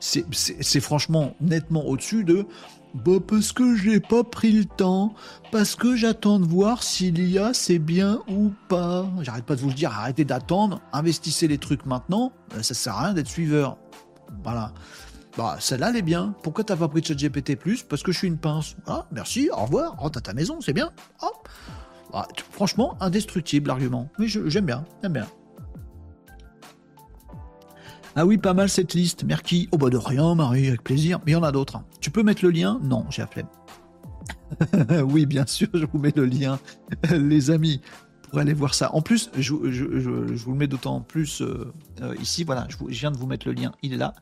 C'est 0.00 0.80
franchement 0.80 1.36
nettement 1.40 1.86
au-dessus 1.86 2.24
de 2.24 2.46
bah 2.94 3.18
parce 3.26 3.52
que 3.52 3.76
j'ai 3.76 4.00
pas 4.00 4.22
pris 4.22 4.52
le 4.52 4.64
temps, 4.64 5.14
parce 5.50 5.74
que 5.74 5.96
j'attends 5.96 6.38
de 6.38 6.46
voir 6.46 6.82
s'il 6.82 7.28
y 7.28 7.38
a 7.38 7.52
c'est 7.52 7.78
bien 7.78 8.20
ou 8.28 8.52
pas. 8.68 9.06
J'arrête 9.20 9.44
pas 9.44 9.56
de 9.56 9.60
vous 9.60 9.68
le 9.68 9.74
dire, 9.74 9.90
arrêtez 9.90 10.24
d'attendre, 10.24 10.80
investissez 10.92 11.48
les 11.48 11.58
trucs 11.58 11.86
maintenant, 11.86 12.32
euh, 12.54 12.62
ça 12.62 12.74
sert 12.74 12.94
à 12.94 13.06
rien 13.06 13.14
d'être 13.14 13.28
suiveur. 13.28 13.76
Voilà. 14.42 14.72
Bah, 15.36 15.56
celle-là, 15.58 15.90
elle 15.90 15.96
est 15.96 16.02
bien. 16.02 16.34
Pourquoi 16.44 16.62
t'as 16.62 16.76
pas 16.76 16.86
pris 16.86 17.00
de 17.00 17.06
ChatGPT 17.06 17.56
Plus? 17.56 17.82
Parce 17.82 18.04
que 18.04 18.12
je 18.12 18.18
suis 18.18 18.28
une 18.28 18.38
pince. 18.38 18.76
Ah, 18.86 19.06
merci, 19.10 19.50
au 19.52 19.64
revoir, 19.64 19.96
rentre 19.98 20.18
à 20.18 20.20
ta 20.20 20.32
maison, 20.32 20.60
c'est 20.60 20.72
bien. 20.72 20.92
Bah, 22.12 22.28
franchement, 22.52 22.96
indestructible 23.00 23.66
l'argument. 23.66 24.08
Mais 24.20 24.28
j'aime 24.28 24.66
bien, 24.66 24.84
j'aime 25.02 25.14
bien. 25.14 25.26
Ah 28.16 28.24
oui, 28.24 28.38
pas 28.38 28.54
mal 28.54 28.68
cette 28.68 28.94
liste. 28.94 29.24
Merci. 29.24 29.68
Oh 29.72 29.78
bah 29.78 29.90
de 29.90 29.96
rien, 29.96 30.34
Marie, 30.34 30.68
avec 30.68 30.84
plaisir. 30.84 31.20
Mais 31.26 31.32
il 31.32 31.34
y 31.34 31.36
en 31.36 31.42
a 31.42 31.50
d'autres. 31.50 31.82
Tu 32.00 32.10
peux 32.10 32.22
mettre 32.22 32.44
le 32.44 32.50
lien? 32.50 32.78
Non, 32.82 33.04
j'ai 33.10 33.22
la 33.22 33.28
flemme. 33.28 33.48
oui, 35.08 35.26
bien 35.26 35.46
sûr, 35.46 35.68
je 35.74 35.84
vous 35.84 35.98
mets 35.98 36.12
le 36.14 36.24
lien, 36.24 36.58
les 37.10 37.50
amis, 37.50 37.80
pour 38.22 38.38
aller 38.38 38.52
voir 38.52 38.74
ça. 38.74 38.94
En 38.94 39.02
plus, 39.02 39.30
je, 39.36 39.52
vous 39.52 40.52
le 40.52 40.56
mets 40.56 40.68
d'autant 40.68 41.00
plus 41.00 41.42
euh, 41.42 41.72
euh, 42.02 42.14
ici. 42.20 42.44
Voilà, 42.44 42.68
je, 42.68 42.76
viens 42.86 43.10
de 43.10 43.16
vous 43.16 43.26
mettre 43.26 43.48
le 43.48 43.54
lien, 43.54 43.72
il 43.82 43.92
est 43.92 43.98
là. 43.98 44.14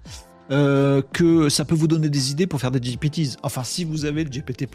Euh, 0.51 1.03
que 1.12 1.49
ça 1.49 1.64
peut 1.64 1.74
vous 1.74 1.86
donner 1.86 2.09
des 2.09 2.30
idées 2.30 2.47
pour 2.47 2.61
faire 2.61 2.70
des 2.70 2.80
GPTs. 2.80 3.36
Enfin, 3.43 3.62
si 3.62 3.84
vous 3.84 4.05
avez 4.07 4.24
le 4.24 4.30
GPT, 4.30 4.68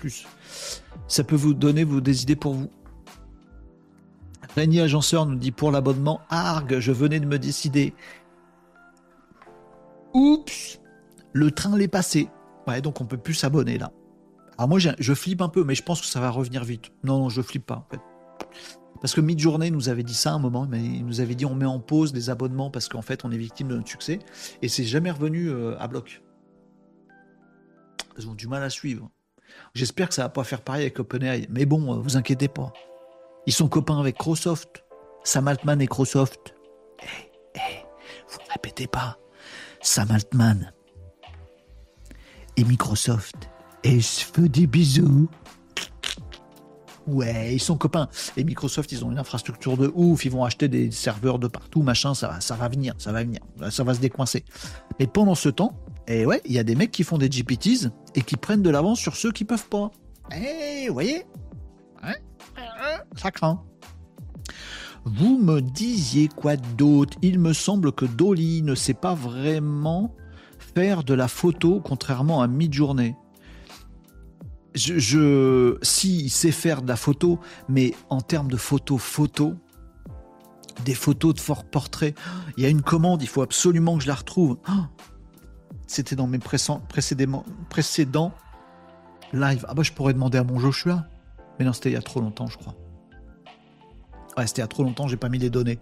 ça 1.08 1.24
peut 1.24 1.36
vous 1.36 1.54
donner 1.54 1.86
des 1.86 2.24
idées 2.24 2.36
pour 2.36 2.54
vous. 2.54 2.70
Régnier 4.56 4.82
Agenceur 4.82 5.26
nous 5.26 5.36
dit 5.36 5.52
pour 5.52 5.72
l'abonnement 5.72 6.22
Arg, 6.30 6.80
je 6.80 6.92
venais 6.92 7.20
de 7.20 7.26
me 7.26 7.38
décider. 7.38 7.94
Oups, 10.14 10.80
le 11.34 11.52
train 11.52 11.78
l'est 11.78 11.88
passé. 11.88 12.30
Ouais, 12.68 12.82
donc 12.82 13.02
on 13.02 13.06
peut 13.06 13.18
plus 13.18 13.34
s'abonner 13.34 13.78
là. 13.78 13.92
Alors 14.58 14.70
moi, 14.70 14.80
je 14.80 15.14
flippe 15.14 15.42
un 15.42 15.50
peu, 15.50 15.64
mais 15.64 15.76
je 15.76 15.84
pense 15.84 16.02
que 16.02 16.08
ça 16.08 16.20
va 16.20 16.32
revenir 16.32 16.64
vite. 16.64 16.92
Non, 17.04 17.20
non, 17.20 17.30
je 17.30 17.42
flippe 17.42 17.68
pas. 17.68 17.88
Parce 19.00 19.14
que 19.14 19.22
Midjourney 19.22 19.70
nous 19.70 19.90
avait 19.90 20.04
dit 20.04 20.16
ça 20.16 20.32
à 20.32 20.34
un 20.34 20.40
moment, 20.40 20.66
mais 20.68 20.84
il 20.84 21.06
nous 21.06 21.22
avait 21.22 21.36
dit 21.36 21.46
on 21.46 21.54
met 21.54 21.66
en 21.66 21.80
pause 21.80 22.14
les 22.14 22.32
abonnements 22.32 22.72
parce 22.72 22.90
qu'en 22.90 23.04
fait 23.04 23.24
on 23.24 23.32
est 23.32 23.38
victime 23.38 23.68
de 23.68 23.76
notre 23.76 23.90
succès. 23.90 24.20
Et 24.64 24.68
c'est 24.68 24.84
jamais 24.84 25.12
revenu 25.12 25.50
euh, 25.50 25.78
à 25.80 25.88
bloc. 25.88 26.24
Ils 28.18 28.28
ont 28.28 28.34
du 28.34 28.48
mal 28.48 28.64
à 28.64 28.72
suivre. 28.72 29.12
J'espère 29.76 30.10
que 30.10 30.16
ça 30.16 30.24
va 30.24 30.30
pas 30.30 30.44
faire 30.44 30.62
pareil 30.62 30.82
avec 30.82 31.00
OpenAI. 31.00 31.48
Mais 31.52 31.66
bon, 31.66 31.94
euh, 31.94 31.98
vous 32.00 32.18
inquiétez 32.18 32.48
pas. 32.48 32.74
Ils 33.46 33.54
sont 33.54 33.70
copains 33.70 34.00
avec 34.00 34.16
Microsoft. 34.16 34.84
Sam 35.24 35.48
Altman 35.48 35.80
et 35.80 35.84
Microsoft. 35.84 36.56
Eh, 37.04 37.32
eh, 37.56 37.86
vous 38.30 38.40
ne 38.48 38.54
répétez 38.54 38.88
pas. 38.88 39.20
Sam 39.82 40.12
Altman 40.12 40.72
et 42.56 42.64
Microsoft. 42.64 43.50
Et 43.84 44.00
je 44.00 44.26
fais 44.34 44.50
des 44.50 44.68
bisous. 44.68 45.30
Ouais, 47.06 47.54
ils 47.54 47.62
sont 47.62 47.78
copains. 47.78 48.10
Et 48.36 48.44
Microsoft, 48.44 48.92
ils 48.92 49.06
ont 49.06 49.12
une 49.12 49.20
infrastructure 49.20 49.78
de 49.78 49.92
ouf. 49.96 50.26
Ils 50.26 50.32
vont 50.32 50.44
acheter 50.44 50.68
des 50.68 50.92
serveurs 50.92 51.40
de 51.40 51.48
partout, 51.48 51.82
machin. 51.82 52.14
Ça 52.14 52.28
va, 52.28 52.42
ça 52.42 52.56
va 52.56 52.68
venir, 52.68 52.96
ça 52.98 53.14
va 53.14 53.24
venir. 53.24 53.40
Ça 53.70 53.84
va 53.84 53.94
se 53.94 54.00
décoincer. 54.00 54.44
Mais 55.00 55.08
pendant 55.08 55.36
ce 55.36 55.48
temps, 55.48 55.72
et 56.08 56.22
eh 56.22 56.26
ouais, 56.26 56.42
il 56.46 56.52
y 56.54 56.60
a 56.60 56.64
des 56.64 56.76
mecs 56.76 56.92
qui 56.92 57.04
font 57.04 57.18
des 57.18 57.30
GPTs 57.30 57.90
et 58.16 58.22
qui 58.22 58.36
prennent 58.36 58.62
de 58.62 58.70
l'avance 58.70 59.00
sur 59.00 59.16
ceux 59.16 59.32
qui 59.32 59.46
peuvent 59.46 59.68
pas. 59.70 59.92
Eh, 60.34 60.88
vous 60.88 60.94
voyez? 60.94 61.26
Ça 63.16 63.32
craint. 63.32 63.64
Vous 65.16 65.38
me 65.38 65.62
disiez 65.62 66.28
quoi 66.28 66.58
d'autre? 66.58 67.18
Il 67.22 67.40
me 67.40 67.54
semble 67.54 67.94
que 67.94 68.06
Dolly 68.06 68.62
ne 68.62 68.76
sait 68.76 68.94
pas 68.94 69.14
vraiment 69.14 70.14
faire 70.60 71.04
de 71.04 71.14
la 71.14 71.30
photo, 71.30 71.82
contrairement 71.84 72.42
à 72.42 72.48
Midjourney. 72.48 73.16
Je, 74.76 75.00
je, 75.00 75.78
si 75.82 76.26
il 76.26 76.30
sait 76.30 76.52
faire 76.52 76.82
de 76.82 76.90
la 76.90 76.98
photo, 76.98 77.40
mais 77.70 77.94
en 78.10 78.20
termes 78.20 78.52
de 78.52 78.58
photo, 78.58 78.98
photo, 78.98 79.54
des 80.84 80.94
photos 80.94 81.34
de 81.34 81.40
fort 81.40 81.64
portrait, 81.64 82.14
il 82.58 82.64
y 82.64 82.66
a 82.66 82.70
une 82.70 82.82
commande, 82.82 83.24
il 83.24 83.30
faut 83.30 83.42
absolument 83.42 83.98
que 83.98 84.04
je 84.04 84.10
la 84.10 84.16
retrouve. 84.16 84.58
C'était 85.88 86.18
dans 86.18 86.28
mes 86.28 86.38
précédents, 86.38 86.84
précédents 87.70 88.34
live. 89.32 89.66
Ah 89.70 89.74
bah 89.74 89.84
je 89.84 89.94
pourrais 89.94 90.14
demander 90.14 90.38
à 90.38 90.44
mon 90.44 90.60
Joshua. 90.60 91.06
Mais 91.60 91.66
non, 91.66 91.72
c'était 91.72 91.90
il 91.90 91.94
y 91.94 91.98
a 91.98 92.02
trop 92.02 92.20
longtemps, 92.20 92.48
je 92.48 92.58
crois. 92.58 92.76
Y 94.44 94.62
a 94.62 94.68
trop 94.68 94.84
longtemps, 94.84 95.08
j'ai 95.08 95.18
pas 95.18 95.30
mis 95.30 95.40
les 95.40 95.50
données. 95.50 95.80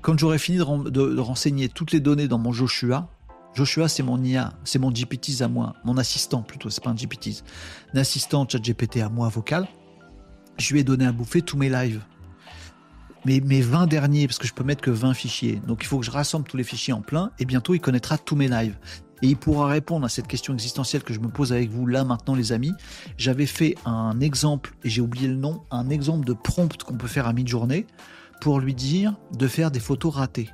Quand 0.00 0.18
j'aurai 0.18 0.38
fini 0.38 0.58
de, 0.58 1.18
renseigner 1.18 1.68
toutes 1.68 1.92
les 1.92 2.00
données 2.00 2.28
dans 2.28 2.38
mon 2.38 2.52
Joshua, 2.52 3.08
Joshua 3.54 3.88
c'est 3.88 4.02
mon 4.02 4.22
IA, 4.22 4.52
c'est 4.64 4.78
mon 4.78 4.90
GPT 4.90 5.40
à 5.40 5.48
moi, 5.48 5.74
mon 5.84 5.96
assistant 5.96 6.42
plutôt, 6.42 6.70
c'est 6.70 6.82
pas 6.82 6.90
un 6.90 6.94
GPT, 6.94 7.42
un 7.94 7.98
assistant 7.98 8.46
chat 8.48 8.58
GPT 8.58 8.98
à 8.98 9.08
moi 9.08 9.28
vocal. 9.28 9.68
Je 10.58 10.72
lui 10.72 10.80
ai 10.80 10.84
donné 10.84 11.06
à 11.06 11.12
bouffer 11.12 11.42
tous 11.42 11.56
mes 11.56 11.68
lives. 11.68 12.02
Mes, 13.24 13.40
mes 13.40 13.62
20 13.62 13.86
derniers, 13.86 14.26
parce 14.26 14.38
que 14.38 14.46
je 14.46 14.52
peux 14.52 14.64
mettre 14.64 14.82
que 14.82 14.90
20 14.90 15.14
fichiers. 15.14 15.60
Donc 15.66 15.82
il 15.82 15.86
faut 15.86 15.98
que 15.98 16.04
je 16.04 16.10
rassemble 16.10 16.46
tous 16.46 16.58
les 16.58 16.64
fichiers 16.64 16.92
en 16.92 17.00
plein 17.00 17.30
et 17.38 17.46
bientôt 17.46 17.74
il 17.74 17.80
connaîtra 17.80 18.18
tous 18.18 18.36
mes 18.36 18.48
lives 18.48 18.76
et 19.22 19.28
il 19.28 19.36
pourra 19.36 19.68
répondre 19.68 20.04
à 20.04 20.08
cette 20.08 20.26
question 20.26 20.52
existentielle 20.52 21.02
que 21.02 21.14
je 21.14 21.20
me 21.20 21.28
pose 21.28 21.52
avec 21.52 21.70
vous 21.70 21.86
là 21.86 22.04
maintenant 22.04 22.34
les 22.34 22.52
amis. 22.52 22.72
J'avais 23.16 23.46
fait 23.46 23.76
un 23.84 24.20
exemple, 24.20 24.74
et 24.84 24.90
j'ai 24.90 25.00
oublié 25.00 25.28
le 25.28 25.36
nom, 25.36 25.62
un 25.70 25.88
exemple 25.88 26.26
de 26.26 26.32
prompt 26.32 26.82
qu'on 26.82 26.96
peut 26.96 27.06
faire 27.06 27.26
à 27.26 27.32
mi-journée 27.32 27.86
pour 28.40 28.60
lui 28.60 28.74
dire 28.74 29.14
de 29.36 29.48
faire 29.48 29.70
des 29.70 29.80
photos 29.80 30.14
ratées. 30.14 30.50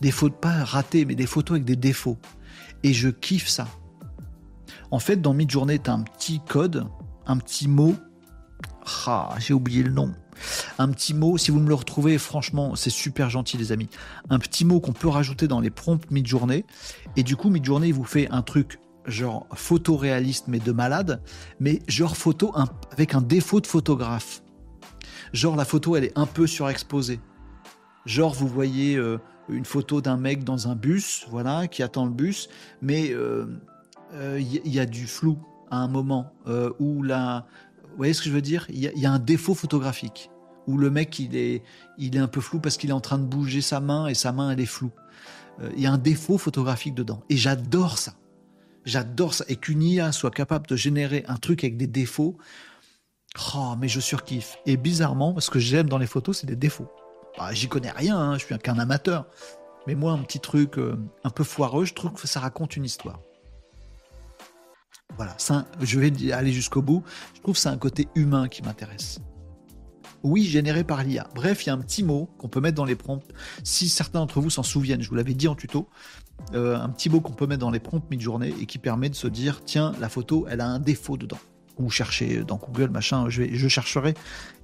Des 0.00 0.10
photos, 0.10 0.38
pas 0.40 0.64
ratées, 0.64 1.04
mais 1.04 1.14
des 1.14 1.26
photos 1.26 1.56
avec 1.56 1.64
des 1.64 1.76
défauts. 1.76 2.18
Et 2.82 2.92
je 2.92 3.08
kiffe 3.08 3.48
ça. 3.48 3.68
En 4.90 4.98
fait, 4.98 5.16
dans 5.16 5.34
mid-journée, 5.34 5.78
tu 5.78 5.90
as 5.90 5.94
un 5.94 6.02
petit 6.02 6.40
code, 6.48 6.86
un 7.26 7.36
petit 7.38 7.68
mot. 7.68 7.94
Ah, 9.06 9.34
j'ai 9.38 9.54
oublié 9.54 9.82
le 9.82 9.90
nom. 9.90 10.14
Un 10.78 10.88
petit 10.90 11.14
mot, 11.14 11.38
si 11.38 11.50
vous 11.50 11.60
me 11.60 11.68
le 11.68 11.74
retrouvez, 11.74 12.18
franchement, 12.18 12.76
c'est 12.76 12.90
super 12.90 13.30
gentil, 13.30 13.56
les 13.56 13.72
amis. 13.72 13.88
Un 14.30 14.38
petit 14.38 14.64
mot 14.64 14.80
qu'on 14.80 14.92
peut 14.92 15.08
rajouter 15.08 15.48
dans 15.48 15.60
les 15.60 15.70
prompts 15.70 16.10
mid-journée. 16.10 16.64
Et 17.16 17.22
du 17.22 17.36
coup, 17.36 17.50
mid-journée, 17.50 17.88
il 17.88 17.94
vous 17.94 18.04
fait 18.04 18.28
un 18.30 18.42
truc 18.42 18.78
genre 19.06 19.46
photoréaliste, 19.54 20.46
mais 20.48 20.58
de 20.58 20.72
malade, 20.72 21.22
mais 21.60 21.80
genre 21.88 22.16
photo 22.16 22.52
avec 22.90 23.14
un 23.14 23.20
défaut 23.20 23.60
de 23.60 23.66
photographe. 23.66 24.42
Genre, 25.32 25.56
la 25.56 25.64
photo, 25.64 25.96
elle 25.96 26.04
est 26.04 26.18
un 26.18 26.26
peu 26.26 26.46
surexposée. 26.46 27.20
Genre, 28.06 28.32
vous 28.32 28.48
voyez 28.48 28.96
euh, 28.96 29.18
une 29.48 29.64
photo 29.64 30.00
d'un 30.00 30.16
mec 30.16 30.44
dans 30.44 30.68
un 30.68 30.76
bus, 30.76 31.26
voilà, 31.28 31.66
qui 31.66 31.82
attend 31.82 32.04
le 32.04 32.12
bus, 32.12 32.48
mais 32.82 33.06
il 33.06 33.14
euh, 33.14 33.46
euh, 34.14 34.40
y, 34.40 34.78
a 34.78 34.86
du 34.86 35.06
flou 35.06 35.38
à 35.70 35.78
un 35.78 35.88
moment 35.88 36.32
où 36.78 37.02
la, 37.02 37.46
vous 37.94 37.98
voyez 37.98 38.12
ce 38.12 38.22
que 38.22 38.28
je 38.28 38.34
veux 38.34 38.42
dire? 38.42 38.66
Il 38.70 38.80
y, 38.80 39.06
a 39.06 39.12
un 39.12 39.20
défaut 39.20 39.54
photographique 39.54 40.28
où 40.66 40.76
le 40.76 40.90
mec 40.90 41.20
il 41.20 41.36
est, 41.36 41.62
un 42.16 42.26
peu 42.26 42.40
flou 42.40 42.58
parce 42.58 42.76
qu'il 42.76 42.90
est 42.90 42.94
en 42.94 43.00
train 43.00 43.18
de 43.18 43.24
bouger 43.24 43.60
sa 43.60 43.78
main 43.78 44.08
et 44.08 44.14
sa 44.14 44.32
main 44.32 44.50
elle 44.50 44.58
est 44.58 44.66
floue. 44.66 44.90
Euh, 45.60 45.70
il 45.76 45.82
y 45.82 45.86
a 45.86 45.92
un 45.92 45.98
défaut 45.98 46.36
photographique 46.36 46.94
dedans 46.94 47.22
et 47.30 47.36
j'adore 47.36 47.98
ça. 47.98 48.14
J'adore 48.84 49.32
ça 49.32 49.44
et 49.46 49.54
qu'une 49.54 49.80
IA 49.80 50.10
soit 50.10 50.32
capable 50.32 50.66
de 50.66 50.74
générer 50.74 51.24
un 51.28 51.36
truc 51.36 51.62
avec 51.62 51.76
des 51.76 51.86
défauts. 51.86 52.36
Oh, 53.54 53.74
mais 53.78 53.86
je 53.86 54.00
surkiffe. 54.00 54.58
Et 54.66 54.76
bizarrement, 54.76 55.38
ce 55.38 55.50
que 55.50 55.60
j'aime 55.60 55.88
dans 55.88 55.98
les 55.98 56.06
photos, 56.08 56.38
c'est 56.38 56.48
des 56.48 56.56
défauts. 56.56 56.90
Bah, 57.38 57.52
J'y 57.52 57.68
connais 57.68 57.92
rien, 57.92 58.18
hein, 58.18 58.38
je 58.38 58.44
suis 58.44 58.58
qu'un 58.58 58.78
amateur. 58.78 59.26
Mais 59.86 59.94
moi, 59.94 60.12
un 60.12 60.18
petit 60.18 60.40
truc 60.40 60.78
euh, 60.78 60.96
un 61.22 61.30
peu 61.30 61.44
foireux, 61.44 61.84
je 61.84 61.94
trouve 61.94 62.12
que 62.12 62.26
ça 62.26 62.40
raconte 62.40 62.76
une 62.76 62.84
histoire. 62.84 63.20
Voilà, 65.16 65.36
je 65.80 66.00
vais 66.00 66.32
aller 66.32 66.52
jusqu'au 66.52 66.82
bout. 66.82 67.04
Je 67.34 67.40
trouve 67.40 67.54
que 67.54 67.60
c'est 67.60 67.68
un 67.68 67.78
côté 67.78 68.08
humain 68.14 68.48
qui 68.48 68.62
m'intéresse. 68.62 69.20
Oui, 70.24 70.44
généré 70.44 70.84
par 70.84 71.04
l'IA. 71.04 71.28
Bref, 71.34 71.64
il 71.64 71.66
y 71.68 71.70
a 71.70 71.74
un 71.74 71.78
petit 71.78 72.02
mot 72.02 72.30
qu'on 72.38 72.48
peut 72.48 72.60
mettre 72.60 72.76
dans 72.76 72.86
les 72.86 72.96
prompts. 72.96 73.22
Si 73.62 73.88
certains 73.88 74.20
d'entre 74.20 74.40
vous 74.40 74.50
s'en 74.50 74.62
souviennent, 74.62 75.02
je 75.02 75.08
vous 75.08 75.14
l'avais 75.14 75.34
dit 75.34 75.48
en 75.48 75.54
tuto, 75.54 75.88
euh, 76.54 76.76
un 76.76 76.88
petit 76.88 77.10
mot 77.10 77.20
qu'on 77.20 77.34
peut 77.34 77.46
mettre 77.46 77.60
dans 77.60 77.70
les 77.70 77.78
prompts 77.78 78.10
mid-journée 78.10 78.54
et 78.60 78.66
qui 78.66 78.78
permet 78.78 79.10
de 79.10 79.14
se 79.14 79.28
dire 79.28 79.60
tiens, 79.64 79.92
la 80.00 80.08
photo, 80.08 80.46
elle 80.48 80.60
a 80.60 80.66
un 80.66 80.78
défaut 80.78 81.16
dedans. 81.16 81.38
Ou 81.78 81.90
chercher 81.90 82.42
dans 82.42 82.56
Google, 82.56 82.90
machin, 82.90 83.28
je, 83.28 83.42
je 83.52 83.68
chercherai 83.68 84.14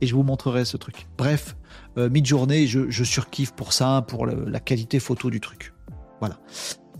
et 0.00 0.06
je 0.06 0.14
vous 0.14 0.22
montrerai 0.22 0.64
ce 0.64 0.76
truc. 0.76 1.08
Bref, 1.18 1.56
euh, 1.98 2.08
mid-journée, 2.08 2.66
je, 2.66 3.04
surkiffe 3.04 3.52
pour 3.52 3.72
ça, 3.72 4.04
pour 4.08 4.26
la 4.26 4.60
qualité 4.60 4.98
photo 4.98 5.28
du 5.28 5.40
truc. 5.40 5.74
Voilà. 6.20 6.38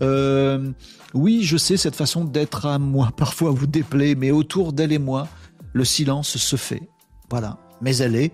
Euh, 0.01 0.71
oui, 1.13 1.43
je 1.43 1.57
sais, 1.57 1.77
cette 1.77 1.95
façon 1.95 2.25
d'être 2.25 2.65
à 2.65 2.79
moi 2.79 3.11
parfois 3.17 3.51
vous 3.51 3.67
déplaît, 3.67 4.15
mais 4.15 4.31
autour 4.31 4.73
d'elle 4.73 4.91
et 4.91 4.99
moi, 4.99 5.27
le 5.73 5.85
silence 5.85 6.37
se 6.37 6.55
fait. 6.55 6.89
Voilà. 7.29 7.57
Mais 7.81 7.97
elle 7.97 8.15
est 8.15 8.31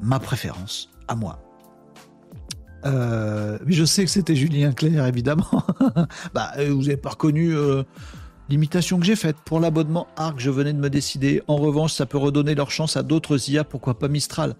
ma 0.00 0.18
préférence, 0.18 0.90
à 1.08 1.14
moi. 1.14 1.40
Euh, 2.86 3.58
je 3.66 3.84
sais 3.84 4.04
que 4.04 4.10
c'était 4.10 4.36
Julien 4.36 4.72
Clerc, 4.72 5.04
évidemment. 5.06 5.64
bah, 6.34 6.52
euh, 6.58 6.70
vous 6.70 6.82
n'avez 6.82 6.96
pas 6.96 7.10
reconnu 7.10 7.52
l'imitation 8.48 8.98
que 8.98 9.04
j'ai 9.04 9.16
faite. 9.16 9.36
Pour 9.44 9.60
l'abonnement 9.60 10.06
ARC, 10.16 10.38
je 10.38 10.50
venais 10.50 10.72
de 10.72 10.78
me 10.78 10.88
décider. 10.88 11.42
En 11.48 11.56
revanche, 11.56 11.92
ça 11.92 12.06
peut 12.06 12.18
redonner 12.18 12.54
leur 12.54 12.70
chance 12.70 12.96
à 12.96 13.02
d'autres 13.02 13.50
IA, 13.50 13.64
pourquoi 13.64 13.98
pas 13.98 14.08
Mistral. 14.08 14.54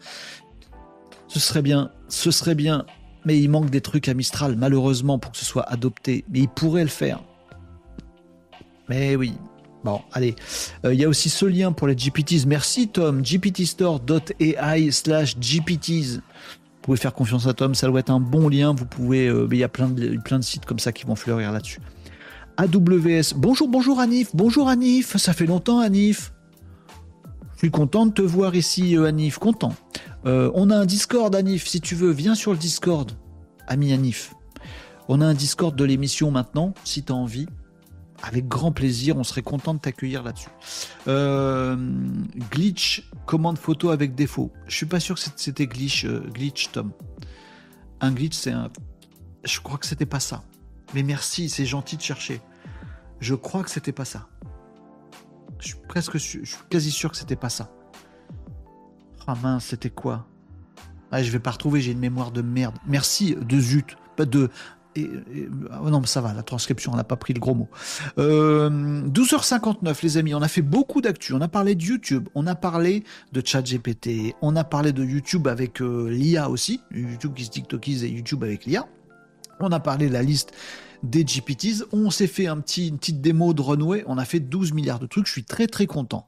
Ce 1.29 1.39
serait 1.39 1.63
bien, 1.63 1.91
ce 2.09 2.31
serait 2.31 2.55
bien 2.55 2.85
mais 3.25 3.39
il 3.39 3.49
manque 3.49 3.71
des 3.71 3.81
trucs 3.81 4.09
à 4.09 4.15
Mistral, 4.15 4.57
malheureusement, 4.57 5.19
pour 5.19 5.33
que 5.33 5.39
ce 5.39 5.45
soit 5.45 5.65
adopté. 5.65 6.25
Mais 6.31 6.41
il 6.41 6.49
pourrait 6.49 6.83
le 6.83 6.89
faire. 6.89 7.23
Mais 8.89 9.17
oui. 9.17 9.35
Bon, 9.85 10.01
allez. 10.13 10.35
Euh, 10.85 10.93
il 10.93 11.01
y 11.01 11.05
a 11.05 11.09
aussi 11.09 11.31
ce 11.31 11.47
lien 11.47 11.73
pour 11.73 11.87
les 11.87 11.97
GPTs. 11.97 12.47
Merci 12.47 12.89
Tom. 12.89 13.23
gptstore.ai 13.23 14.91
slash 14.91 15.39
GPTs. 15.39 16.17
Vous 16.17 16.83
pouvez 16.83 16.97
faire 16.99 17.15
confiance 17.15 17.47
à 17.47 17.53
Tom, 17.53 17.75
ça 17.75 17.87
doit 17.87 18.01
être 18.01 18.11
un 18.11 18.21
bon 18.21 18.49
lien. 18.49 18.75
Vous 18.75 18.87
pouvez, 18.87 19.29
euh, 19.29 19.47
il 19.51 19.59
y 19.59 19.65
a 19.65 19.69
plein 19.69 19.89
de, 19.89 20.17
plein 20.25 20.39
de 20.39 20.45
sites 20.45 20.65
comme 20.65 20.79
ça 20.79 20.93
qui 20.93 21.05
vont 21.05 21.17
fleurir 21.17 21.53
là-dessus. 21.53 21.81
AWS. 22.57 23.35
Bonjour, 23.37 23.69
bonjour 23.69 24.01
Anif. 24.01 24.31
Bonjour 24.35 24.69
Anif. 24.69 25.17
Ça 25.17 25.33
fait 25.33 25.47
longtemps 25.47 25.79
Anif. 25.79 26.33
Je 27.55 27.59
suis 27.59 27.71
content 27.71 28.07
de 28.07 28.13
te 28.13 28.23
voir 28.23 28.55
ici, 28.55 28.97
euh, 28.97 29.05
Anif. 29.05 29.39
Content. 29.39 29.75
On 30.29 30.71
a 30.71 30.77
un 30.77 30.87
Discord, 30.87 31.35
Anif. 31.35 31.67
Si 31.67 31.81
tu 31.81 31.95
veux, 31.95 32.11
viens 32.11 32.35
sur 32.35 32.53
le 32.53 32.59
Discord, 32.59 33.13
ami 33.67 33.93
Anif. 33.93 34.35
On 35.09 35.21
a 35.21 35.27
un 35.27 35.35
Discord 35.35 35.75
de 35.75 35.85
l'émission 35.85 36.31
maintenant, 36.31 36.75
si 36.85 37.03
tu 37.03 37.13
as 37.13 37.17
envie 37.17 37.47
avec 38.23 38.49
grand 38.49 38.73
plaisir, 38.73 39.17
on 39.17 39.25
serait 39.25 39.43
content 39.43 39.75
de 39.75 39.79
t'accueillir 39.79 40.23
là-dessus. 40.23 40.51
Euh, 41.07 41.77
glitch, 42.51 43.09
commande 43.27 43.59
photo 43.59 43.91
avec 43.91 44.15
défaut. 44.15 44.53
Je 44.67 44.75
suis 44.75 44.87
pas 44.87 45.01
sûr 45.01 45.15
que 45.15 45.21
c'était 45.37 45.67
glitch, 45.67 46.05
euh, 46.05 46.21
glitch 46.33 46.71
Tom. 46.73 46.93
Un 48.01 48.13
glitch, 48.13 48.35
c'est 48.35 48.51
un. 48.51 48.71
Je 49.45 49.61
crois 49.61 49.79
que 49.79 49.87
c'était 49.87 50.07
pas 50.07 50.21
ça. 50.21 50.43
Mais 50.95 51.03
merci, 51.03 51.49
c'est 51.49 51.67
gentil 51.67 51.97
de 51.97 52.03
chercher. 52.03 52.41
Je 53.21 53.35
crois 53.35 53.63
que 53.63 53.71
c'était 53.71 53.93
pas 53.93 54.05
ça. 54.05 54.29
Je 55.61 55.69
suis 55.69 55.77
presque, 55.89 56.19
je 56.19 56.19
suis 56.19 56.43
quasi 56.71 56.91
sûr 56.91 57.11
que 57.11 57.17
c'était 57.17 57.37
pas 57.37 57.49
ça. 57.49 57.71
Ah 59.31 59.37
mince, 59.43 59.67
c'était 59.67 59.91
quoi? 59.91 60.27
Ah, 61.13 61.23
Je 61.23 61.31
vais 61.31 61.39
pas 61.39 61.51
retrouver, 61.51 61.83
j'ai 61.83 61.93
une 61.93 61.99
mémoire 61.99 62.31
de 62.31 62.41
merde. 62.41 62.77
Merci 62.87 63.37
de 63.37 63.61
zut, 63.61 63.97
pas 64.17 64.25
de 64.25 64.49
Oh 64.97 65.91
non, 65.91 66.03
ça 66.05 66.21
va, 66.23 66.33
la 66.33 66.43
transcription, 66.43 66.93
on 66.93 66.97
n'a 66.97 67.05
pas 67.05 67.17
pris 67.17 67.35
le 67.35 67.39
gros 67.39 67.55
mot. 67.55 67.69
12h59, 68.17 69.87
euh, 69.87 69.95
les 70.03 70.17
amis, 70.17 70.35
on 70.35 70.41
a 70.43 70.49
fait 70.49 70.63
beaucoup 70.63 71.03
d'actu. 71.03 71.35
On 71.35 71.41
a 71.43 71.47
parlé 71.47 71.75
de 71.75 71.83
YouTube, 71.83 72.29
on 72.35 72.47
a 72.47 72.55
parlé 72.55 73.05
de 73.33 73.43
ChatGPT, 73.45 74.35
on 74.43 74.57
a 74.57 74.65
parlé 74.65 74.93
de 74.93 75.05
YouTube 75.05 75.47
avec 75.47 75.83
euh, 75.83 76.09
l'IA 76.09 76.49
aussi, 76.49 76.81
YouTube 76.91 77.35
qui 77.35 77.45
se 77.45 77.51
TikTokise 77.51 78.03
et 78.05 78.09
YouTube 78.09 78.43
avec 78.43 78.65
l'IA. 78.65 78.89
On 79.61 79.71
a 79.73 79.79
parlé 79.79 80.09
de 80.09 80.15
la 80.15 80.23
liste 80.23 80.53
des 81.03 81.25
GPTs. 81.25 81.85
On 81.93 82.11
s'est 82.11 82.27
fait 82.27 82.47
un 82.47 82.59
petit, 82.61 82.89
une 82.89 82.99
petite 82.99 83.21
démo 83.21 83.53
de 83.53 83.61
Runway. 83.61 84.05
On 84.07 84.19
a 84.19 84.25
fait 84.25 84.41
12 84.41 84.73
milliards 84.73 85.01
de 85.01 85.07
trucs. 85.07 85.27
Je 85.27 85.33
suis 85.33 85.45
très 85.45 85.67
très 85.67 85.87
content. 85.87 86.27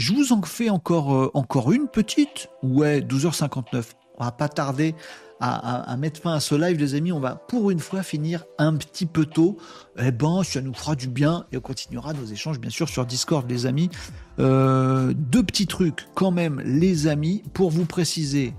Je 0.00 0.14
vous 0.14 0.32
en 0.32 0.40
fais 0.40 0.70
encore, 0.70 1.14
euh, 1.14 1.30
encore 1.34 1.72
une 1.72 1.86
petite. 1.86 2.48
Ouais, 2.62 3.02
12h59. 3.02 3.84
On 4.16 4.24
va 4.24 4.32
pas 4.32 4.48
tarder 4.48 4.94
à, 5.40 5.94
mettre 5.98 6.22
fin 6.22 6.32
à 6.32 6.40
ce 6.40 6.54
live, 6.54 6.78
les 6.78 6.94
amis. 6.94 7.12
On 7.12 7.20
va 7.20 7.34
pour 7.34 7.70
une 7.70 7.80
fois 7.80 8.02
finir 8.02 8.46
un 8.56 8.76
petit 8.76 9.04
peu 9.04 9.26
tôt. 9.26 9.58
Eh 9.98 10.10
ben, 10.10 10.42
ça 10.42 10.62
nous 10.62 10.72
fera 10.72 10.94
du 10.94 11.06
bien 11.06 11.44
et 11.52 11.58
on 11.58 11.60
continuera 11.60 12.14
nos 12.14 12.24
échanges, 12.24 12.58
bien 12.58 12.70
sûr, 12.70 12.88
sur 12.88 13.04
Discord, 13.04 13.48
les 13.50 13.66
amis. 13.66 13.90
Euh, 14.38 15.12
deux 15.14 15.42
petits 15.42 15.66
trucs, 15.66 16.08
quand 16.14 16.30
même, 16.30 16.62
les 16.64 17.06
amis, 17.06 17.42
pour 17.52 17.70
vous 17.70 17.84
préciser. 17.84 18.54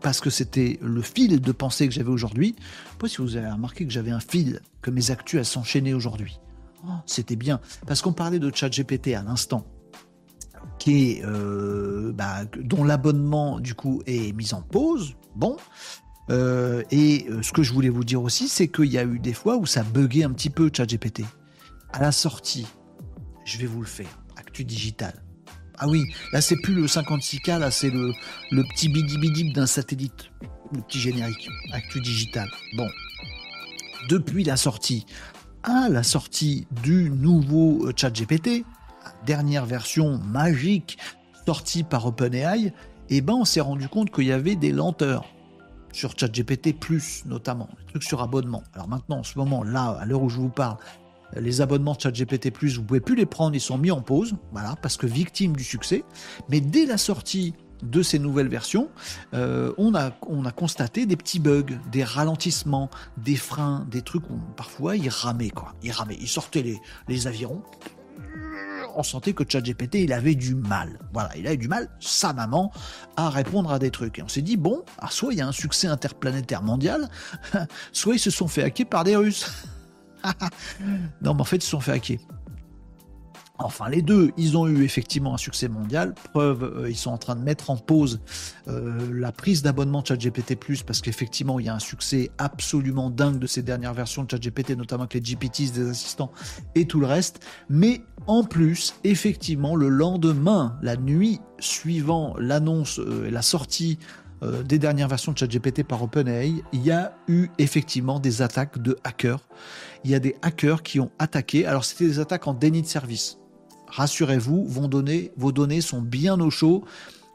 Parce 0.00 0.20
que 0.20 0.30
c'était 0.30 0.80
le 0.82 1.00
fil 1.00 1.40
de 1.40 1.52
pensée 1.52 1.86
que 1.86 1.94
j'avais 1.94 2.10
aujourd'hui. 2.10 2.56
Je 2.58 2.90
sais 2.90 2.98
pas 2.98 3.08
si 3.08 3.18
vous 3.18 3.36
avez 3.36 3.50
remarqué 3.50 3.86
que 3.86 3.92
j'avais 3.92 4.10
un 4.10 4.20
fil, 4.20 4.60
que 4.80 4.90
mes 4.90 5.12
actus 5.12 5.38
elles 5.38 5.46
s'enchaînaient 5.46 5.94
aujourd'hui. 5.94 6.40
Oh, 6.84 6.90
c'était 7.06 7.36
bien. 7.36 7.60
Parce 7.86 8.02
qu'on 8.02 8.12
parlait 8.12 8.40
de 8.40 8.50
ChatGPT 8.52 9.14
à 9.14 9.22
l'instant. 9.22 9.64
Euh, 10.88 12.12
bah, 12.12 12.44
dont 12.58 12.84
l'abonnement 12.84 13.60
du 13.60 13.74
coup 13.74 14.02
est 14.06 14.32
mis 14.32 14.54
en 14.54 14.62
pause. 14.62 15.14
Bon, 15.34 15.56
euh, 16.30 16.82
et 16.90 17.26
euh, 17.30 17.42
ce 17.42 17.52
que 17.52 17.62
je 17.62 17.72
voulais 17.72 17.88
vous 17.88 18.04
dire 18.04 18.22
aussi, 18.22 18.48
c'est 18.48 18.68
qu'il 18.68 18.86
y 18.86 18.98
a 18.98 19.04
eu 19.04 19.18
des 19.18 19.32
fois 19.32 19.56
où 19.56 19.66
ça 19.66 19.82
buguait 19.82 20.24
un 20.24 20.30
petit 20.30 20.50
peu 20.50 20.70
ChatGPT. 20.74 21.22
À 21.92 22.00
la 22.00 22.12
sortie, 22.12 22.66
je 23.44 23.58
vais 23.58 23.66
vous 23.66 23.80
le 23.80 23.86
faire, 23.86 24.18
Actu 24.36 24.64
Digital. 24.64 25.14
Ah 25.78 25.88
oui, 25.88 26.04
là 26.32 26.40
c'est 26.40 26.56
plus 26.56 26.74
le 26.74 26.86
56K, 26.86 27.58
là 27.58 27.70
c'est 27.70 27.90
le, 27.90 28.12
le 28.50 28.62
petit 28.64 28.88
bidi 28.88 29.18
bidi 29.18 29.52
d'un 29.52 29.66
satellite, 29.66 30.30
le 30.72 30.80
petit 30.82 31.00
générique, 31.00 31.48
Actu 31.72 32.00
Digital. 32.00 32.48
Bon, 32.76 32.88
depuis 34.08 34.44
la 34.44 34.56
sortie, 34.56 35.06
à 35.62 35.88
la 35.88 36.02
sortie 36.02 36.66
du 36.82 37.10
nouveau 37.10 37.90
ChatGPT, 37.96 38.64
dernière 39.24 39.66
version 39.66 40.18
magique 40.18 40.98
sortie 41.46 41.82
par 41.82 42.06
OpenAI, 42.06 42.72
eh 43.08 43.20
ben 43.20 43.34
on 43.34 43.44
s'est 43.44 43.60
rendu 43.60 43.88
compte 43.88 44.10
qu'il 44.10 44.24
y 44.24 44.32
avait 44.32 44.56
des 44.56 44.72
lenteurs 44.72 45.24
sur 45.92 46.18
ChatGPT, 46.18 46.74
notamment, 47.26 47.68
les 47.78 47.86
trucs 47.86 48.04
sur 48.04 48.22
abonnement. 48.22 48.62
Alors 48.74 48.88
maintenant, 48.88 49.18
en 49.18 49.22
ce 49.22 49.38
moment, 49.38 49.62
là, 49.62 49.98
à 50.00 50.06
l'heure 50.06 50.22
où 50.22 50.30
je 50.30 50.38
vous 50.38 50.48
parle, 50.48 50.78
les 51.36 51.60
abonnements 51.60 51.94
de 51.94 52.00
ChatGPT, 52.00 52.52
vous 52.76 52.82
pouvez 52.82 53.00
plus 53.00 53.14
les 53.14 53.26
prendre, 53.26 53.54
ils 53.54 53.60
sont 53.60 53.78
mis 53.78 53.90
en 53.90 54.00
pause, 54.00 54.34
voilà, 54.52 54.76
parce 54.80 54.96
que 54.96 55.06
victimes 55.06 55.56
du 55.56 55.64
succès. 55.64 56.04
Mais 56.48 56.60
dès 56.60 56.86
la 56.86 56.98
sortie 56.98 57.54
de 57.82 58.02
ces 58.02 58.18
nouvelles 58.18 58.48
versions, 58.48 58.88
euh, 59.34 59.72
on, 59.76 59.94
a, 59.94 60.12
on 60.28 60.44
a 60.44 60.52
constaté 60.52 61.04
des 61.04 61.16
petits 61.16 61.40
bugs, 61.40 61.78
des 61.90 62.04
ralentissements, 62.04 62.90
des 63.16 63.36
freins, 63.36 63.86
des 63.90 64.02
trucs 64.02 64.28
où 64.30 64.38
parfois 64.56 64.96
ils 64.96 65.08
ramaient, 65.08 65.50
quoi. 65.50 65.74
Ils 65.82 65.90
ramaient, 65.90 66.18
ils 66.20 66.28
sortaient 66.28 66.62
les, 66.62 66.80
les 67.08 67.26
avirons, 67.26 67.62
on 68.96 69.02
sentait 69.02 69.32
que 69.32 69.44
ChatGPT, 69.48 69.96
il 69.96 70.12
avait 70.12 70.34
du 70.34 70.54
mal. 70.54 70.98
Voilà, 71.12 71.30
il 71.36 71.46
avait 71.46 71.56
du 71.56 71.68
mal, 71.68 71.88
sa 72.00 72.32
maman, 72.32 72.72
à 73.16 73.30
répondre 73.30 73.72
à 73.72 73.78
des 73.78 73.90
trucs. 73.90 74.18
Et 74.18 74.22
on 74.22 74.28
s'est 74.28 74.42
dit, 74.42 74.56
bon, 74.56 74.84
ah, 74.98 75.08
soit 75.10 75.32
il 75.32 75.38
y 75.38 75.42
a 75.42 75.46
un 75.46 75.52
succès 75.52 75.86
interplanétaire 75.86 76.62
mondial, 76.62 77.08
soit 77.92 78.14
ils 78.14 78.20
se 78.20 78.30
sont 78.30 78.48
fait 78.48 78.62
hacker 78.62 78.86
par 78.86 79.04
des 79.04 79.16
Russes. 79.16 79.50
non, 81.22 81.34
mais 81.34 81.40
en 81.40 81.44
fait, 81.44 81.56
ils 81.56 81.62
se 81.62 81.70
sont 81.70 81.80
fait 81.80 81.92
hacker. 81.92 82.18
Enfin, 83.58 83.88
les 83.88 84.02
deux, 84.02 84.32
ils 84.36 84.56
ont 84.56 84.66
eu 84.66 84.82
effectivement 84.82 85.34
un 85.34 85.38
succès 85.38 85.68
mondial. 85.68 86.14
Preuve, 86.32 86.64
euh, 86.64 86.90
ils 86.90 86.96
sont 86.96 87.10
en 87.10 87.18
train 87.18 87.36
de 87.36 87.42
mettre 87.42 87.70
en 87.70 87.76
pause 87.76 88.20
euh, 88.68 89.08
la 89.12 89.30
prise 89.30 89.62
d'abonnement 89.62 90.00
de 90.00 90.06
ChatGPT+, 90.06 90.58
parce 90.86 91.00
qu'effectivement, 91.00 91.60
il 91.60 91.66
y 91.66 91.68
a 91.68 91.74
un 91.74 91.78
succès 91.78 92.30
absolument 92.38 93.10
dingue 93.10 93.38
de 93.38 93.46
ces 93.46 93.62
dernières 93.62 93.94
versions 93.94 94.24
de 94.24 94.30
ChatGPT, 94.30 94.70
notamment 94.70 95.02
avec 95.02 95.14
les 95.14 95.20
GPTs, 95.20 95.72
des 95.72 95.90
assistants 95.90 96.32
et 96.74 96.86
tout 96.86 96.98
le 96.98 97.06
reste. 97.06 97.40
Mais 97.68 98.00
en 98.26 98.42
plus, 98.42 98.94
effectivement, 99.04 99.76
le 99.76 99.88
lendemain, 99.88 100.78
la 100.82 100.96
nuit 100.96 101.40
suivant 101.58 102.34
l'annonce 102.38 102.98
euh, 102.98 103.26
et 103.26 103.30
la 103.30 103.42
sortie 103.42 103.98
des 104.64 104.80
dernières 104.80 105.06
versions 105.06 105.30
de 105.30 105.38
ChatGPT 105.38 105.84
par 105.84 106.02
OpenAI, 106.02 106.64
il 106.72 106.82
y 106.82 106.90
a 106.90 107.16
eu 107.28 107.46
effectivement 107.58 108.18
des 108.18 108.42
attaques 108.42 108.82
de 108.82 108.98
hackers. 109.04 109.46
Il 110.02 110.10
y 110.10 110.16
a 110.16 110.18
des 110.18 110.34
hackers 110.42 110.82
qui 110.82 110.98
ont 110.98 111.12
attaqué. 111.20 111.64
Alors, 111.64 111.84
c'était 111.84 112.06
des 112.06 112.18
attaques 112.18 112.48
en 112.48 112.52
déni 112.52 112.82
de 112.82 112.88
service 112.88 113.38
rassurez-vous, 113.92 114.66
vos 114.66 115.52
données, 115.52 115.80
sont 115.80 116.02
bien 116.02 116.40
au 116.40 116.50
chaud 116.50 116.84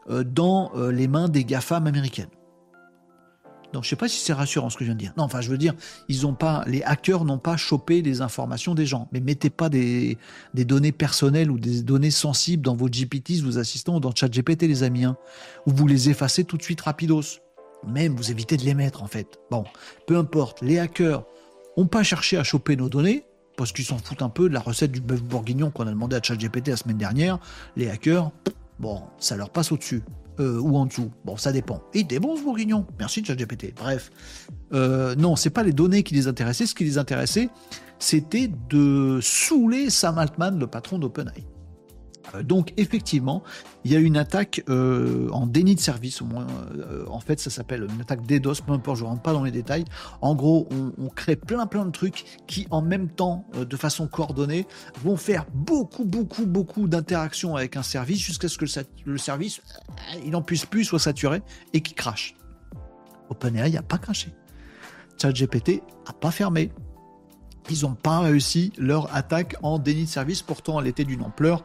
euh, 0.09 0.23
dans 0.23 0.71
euh, 0.75 0.91
les 0.91 1.07
mains 1.07 1.29
des 1.29 1.45
GAFAM 1.45 1.88
américaines. 1.88 2.29
Donc 3.73 3.84
je 3.84 3.89
sais 3.89 3.95
pas 3.95 4.07
si 4.07 4.19
c'est 4.19 4.34
rassurant 4.34 4.69
ce 4.69 4.77
que 4.77 4.84
je 4.84 4.88
viens 4.88 4.95
de 4.95 4.99
dire. 4.99 5.13
Non, 5.17 5.25
enfin 5.25 5.41
je 5.41 5.49
veux 5.49 5.57
dire, 5.57 5.73
les 6.67 6.84
hackers 6.84 7.25
n'ont 7.25 7.38
pas 7.38 7.57
chopé 7.57 8.01
les 8.01 8.21
informations 8.21 8.73
des 8.73 8.85
gens. 8.85 9.09
Mais 9.11 9.19
mettez 9.19 9.49
pas 9.49 9.69
des, 9.69 10.17
données 10.53 10.93
personnelles 10.93 11.51
ou 11.51 11.59
des 11.59 11.84
données 11.84 12.11
sensibles 12.11 12.63
dans 12.63 12.75
vos 12.75 12.88
GPTs, 12.88 13.41
vos 13.43 13.59
assistants 13.59 13.97
ou 13.97 13.99
dans 13.99 14.15
ChatGPT 14.15 14.63
les 14.63 14.84
amis, 14.84 15.03
hein, 15.03 15.17
ou 15.65 15.71
vous 15.71 15.85
les 15.85 16.09
effacez 16.09 16.45
tout 16.45 16.57
de 16.57 16.63
suite 16.63 16.81
rapidos. 16.81 17.41
Même 17.85 18.15
vous 18.15 18.31
évitez 18.31 18.57
de 18.57 18.63
les 18.63 18.73
mettre 18.73 19.03
en 19.03 19.07
fait. 19.07 19.38
Bon, 19.51 19.65
peu 20.07 20.17
importe, 20.17 20.61
les 20.61 20.79
hackers 20.79 21.23
ont 21.75 21.88
pas 21.88 22.03
cherché 22.03 22.38
à 22.38 22.43
choper 22.43 22.77
nos 22.77 22.89
données, 22.89 23.25
parce 23.57 23.73
qu'ils 23.73 23.84
s'en 23.84 23.97
foutent 23.97 24.21
un 24.21 24.29
peu 24.29 24.47
de 24.47 24.53
la 24.53 24.61
recette 24.61 24.91
du 24.91 25.01
bœuf 25.01 25.21
bourguignon 25.21 25.71
qu'on 25.71 25.88
a 25.88 25.91
demandé 25.91 26.15
à 26.15 26.21
ChatGPT 26.21 26.69
la 26.69 26.77
semaine 26.77 26.97
dernière. 26.97 27.39
Les 27.75 27.89
hackers, 27.89 28.31
bon, 28.79 29.01
ça 29.19 29.35
leur 29.35 29.49
passe 29.49 29.73
au-dessus. 29.73 30.03
Euh, 30.39 30.59
ou 30.59 30.77
en 30.77 30.85
dessous. 30.85 31.11
Bon, 31.25 31.35
ça 31.35 31.51
dépend. 31.51 31.81
Et 31.95 32.03
des 32.03 32.19
bons 32.19 32.39
bourguignons. 32.39 32.85
Merci 32.99 33.25
ChatGPT. 33.25 33.73
Bref. 33.75 34.11
Euh, 34.71 35.15
non, 35.15 35.35
c'est 35.35 35.49
pas 35.49 35.63
les 35.63 35.73
données 35.73 36.03
qui 36.03 36.13
les 36.13 36.27
intéressaient. 36.27 36.67
Ce 36.67 36.75
qui 36.75 36.84
les 36.84 36.99
intéressait, 36.99 37.49
c'était 37.97 38.47
de 38.69 39.17
saouler 39.19 39.89
Sam 39.89 40.19
Altman, 40.19 40.59
le 40.59 40.67
patron 40.67 40.99
d'OpenAI. 40.99 41.43
Euh, 42.35 42.43
donc 42.43 42.73
effectivement, 42.77 43.43
il 43.83 43.91
y 43.91 43.95
a 43.95 43.99
une 43.99 44.17
attaque 44.17 44.63
euh, 44.69 45.29
en 45.31 45.47
déni 45.47 45.75
de 45.75 45.79
service, 45.79 46.21
euh, 46.21 47.05
en 47.07 47.19
fait 47.19 47.39
ça 47.39 47.49
s'appelle 47.49 47.87
une 47.93 48.01
attaque 48.01 48.25
DDoS, 48.25 48.61
peu 48.65 48.73
importe, 48.73 48.97
je 48.97 49.03
ne 49.03 49.09
rentre 49.09 49.21
pas 49.21 49.33
dans 49.33 49.43
les 49.43 49.51
détails. 49.51 49.85
En 50.21 50.35
gros, 50.35 50.67
on, 50.97 51.07
crée 51.09 51.35
plein 51.35 51.65
plein 51.65 51.85
de 51.85 51.91
trucs 51.91 52.25
qui 52.47 52.67
en 52.69 52.81
même 52.81 53.09
temps, 53.09 53.45
de 53.57 53.77
façon 53.77 54.07
coordonnée, 54.07 54.67
vont 55.03 55.17
faire 55.17 55.45
beaucoup 55.53 56.05
beaucoup 56.05 56.45
beaucoup 56.45 56.87
d'interactions 56.87 57.55
avec 57.55 57.77
un 57.77 57.83
service 57.83 58.19
jusqu'à 58.19 58.47
ce 58.47 58.57
que 58.57 58.65
le, 59.05 59.17
service, 59.17 59.61
il 60.23 60.31
n'en 60.31 60.41
puisse 60.41 60.65
plus, 60.65 60.83
soit 60.83 60.99
saturé 60.99 61.41
et 61.73 61.81
qui 61.81 61.93
crache. 61.93 62.35
OpenAI 63.29 63.71
n'a 63.71 63.81
pas 63.81 63.97
craché. 63.97 64.33
ChatGPT 65.19 65.81
n'a 66.05 66.13
pas 66.13 66.31
fermé 66.31 66.71
ils 67.69 67.81
n'ont 67.83 67.95
pas 67.95 68.19
réussi 68.19 68.71
leur 68.77 69.13
attaque 69.15 69.55
en 69.61 69.79
déni 69.79 70.05
de 70.05 70.09
service, 70.09 70.41
pourtant 70.41 70.79
elle 70.79 70.87
était 70.87 71.03
d'une 71.03 71.21
ampleur 71.21 71.63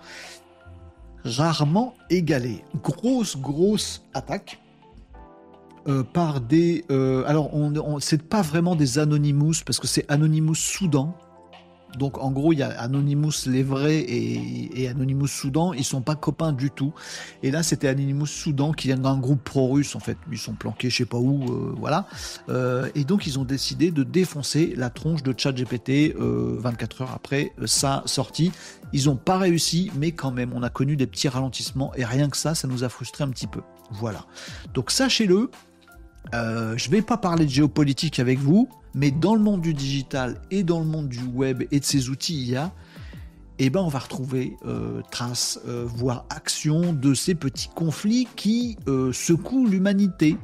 rarement 1.25 1.95
égalé. 2.11 2.65
Grosse, 2.83 3.37
grosse 3.37 4.03
attaque. 4.15 4.59
euh, 5.89 6.03
par 6.05 6.41
des. 6.41 6.85
Euh, 6.91 7.25
alors, 7.27 7.51
c'est 8.01 8.23
pas 8.23 8.43
vraiment 8.43 8.77
des 8.77 8.99
Anonymous 8.99 9.55
parce 9.65 9.81
que 9.81 9.87
c'est 9.87 10.11
Anonymous 10.11 10.55
Soudan. 10.55 11.17
Donc, 11.99 12.19
en 12.19 12.31
gros, 12.31 12.53
il 12.53 12.59
y 12.59 12.63
a 12.63 12.71
Anonymous 12.81 13.47
les 13.47 13.63
vrais 13.63 13.99
et, 13.99 14.89
Anonymous 14.89 15.27
Soudan. 15.27 15.73
Ils 15.73 15.85
sont 15.85 16.03
pas 16.03 16.15
copains 16.15 16.53
du 16.53 16.71
tout. 16.71 16.93
Et 17.43 17.51
là, 17.51 17.63
c'était 17.63 17.89
Anonymous 17.89 18.27
Soudan 18.27 18.73
qui 18.73 18.89
vient 18.89 18.97
d'un 18.97 19.19
groupe 19.19 19.43
pro-russe 19.43 19.95
en 19.95 20.01
fait. 20.01 20.17
Ils 20.31 20.39
sont 20.39 20.55
planqués, 20.55 20.91
je 20.91 20.99
sais 20.99 21.05
pas 21.05 21.19
où, 21.19 21.45
euh, 21.45 21.75
voilà. 21.77 22.07
et 22.95 23.05
donc, 23.05 23.27
ils 23.27 23.39
ont 23.39 23.45
décidé 23.45 23.91
de 23.91 24.03
défoncer 24.03 24.75
la 24.77 24.91
tronche 24.91 25.23
de 25.23 25.35
ChatGPT 25.37 26.15
24 26.17 27.03
heures 27.03 27.13
après 27.15 27.53
sa 27.67 28.03
sortie. 28.07 28.53
Ils 28.93 29.09
ont 29.09 29.17
pas 29.17 29.39
réussi, 29.39 29.91
mais 29.97 30.13
quand 30.13 30.31
même, 30.31 30.53
on 30.55 30.63
a 30.63 30.71
connu 30.71 30.97
des 30.97 31.07
petits 31.07 31.29
ralentissements 31.29 31.95
et 31.95 32.05
rien 32.05 32.29
que 32.29 32.37
ça, 32.37 32.55
ça 32.55 32.69
nous 32.69 32.85
a 32.85 32.89
frustré 32.89 33.25
un 33.25 33.29
petit 33.29 33.47
peu. 33.47 33.61
Voilà. 33.91 34.27
Donc 34.75 34.91
sachez-le, 34.91 35.51
euh, 36.35 36.77
je 36.77 36.89
ne 36.89 36.93
vais 36.93 37.03
pas 37.03 37.17
parler 37.17 37.45
de 37.45 37.51
géopolitique 37.51 38.19
avec 38.19 38.39
vous, 38.39 38.69
mais 38.95 39.11
dans 39.11 39.35
le 39.35 39.41
monde 39.41 39.61
du 39.61 39.75
digital 39.75 40.41
et 40.51 40.63
dans 40.63 40.81
le 40.81 40.87
monde 40.87 41.09
du 41.09 41.23
web 41.23 41.65
et 41.71 41.81
de 41.81 41.85
ces 41.85 42.09
outils 42.09 42.45
IA, 42.45 42.73
eh 43.59 43.71
ben 43.71 43.81
on 43.81 43.89
va 43.89 43.99
retrouver 43.99 44.57
euh, 44.67 45.03
traces, 45.11 45.61
euh, 45.69 45.85
voire 45.87 46.25
actions 46.31 46.93
de 46.93 47.15
ces 47.15 47.35
petits 47.35 47.69
conflits 47.75 48.27
qui 48.35 48.77
secouent 49.13 49.67
l'humanité. 49.67 50.37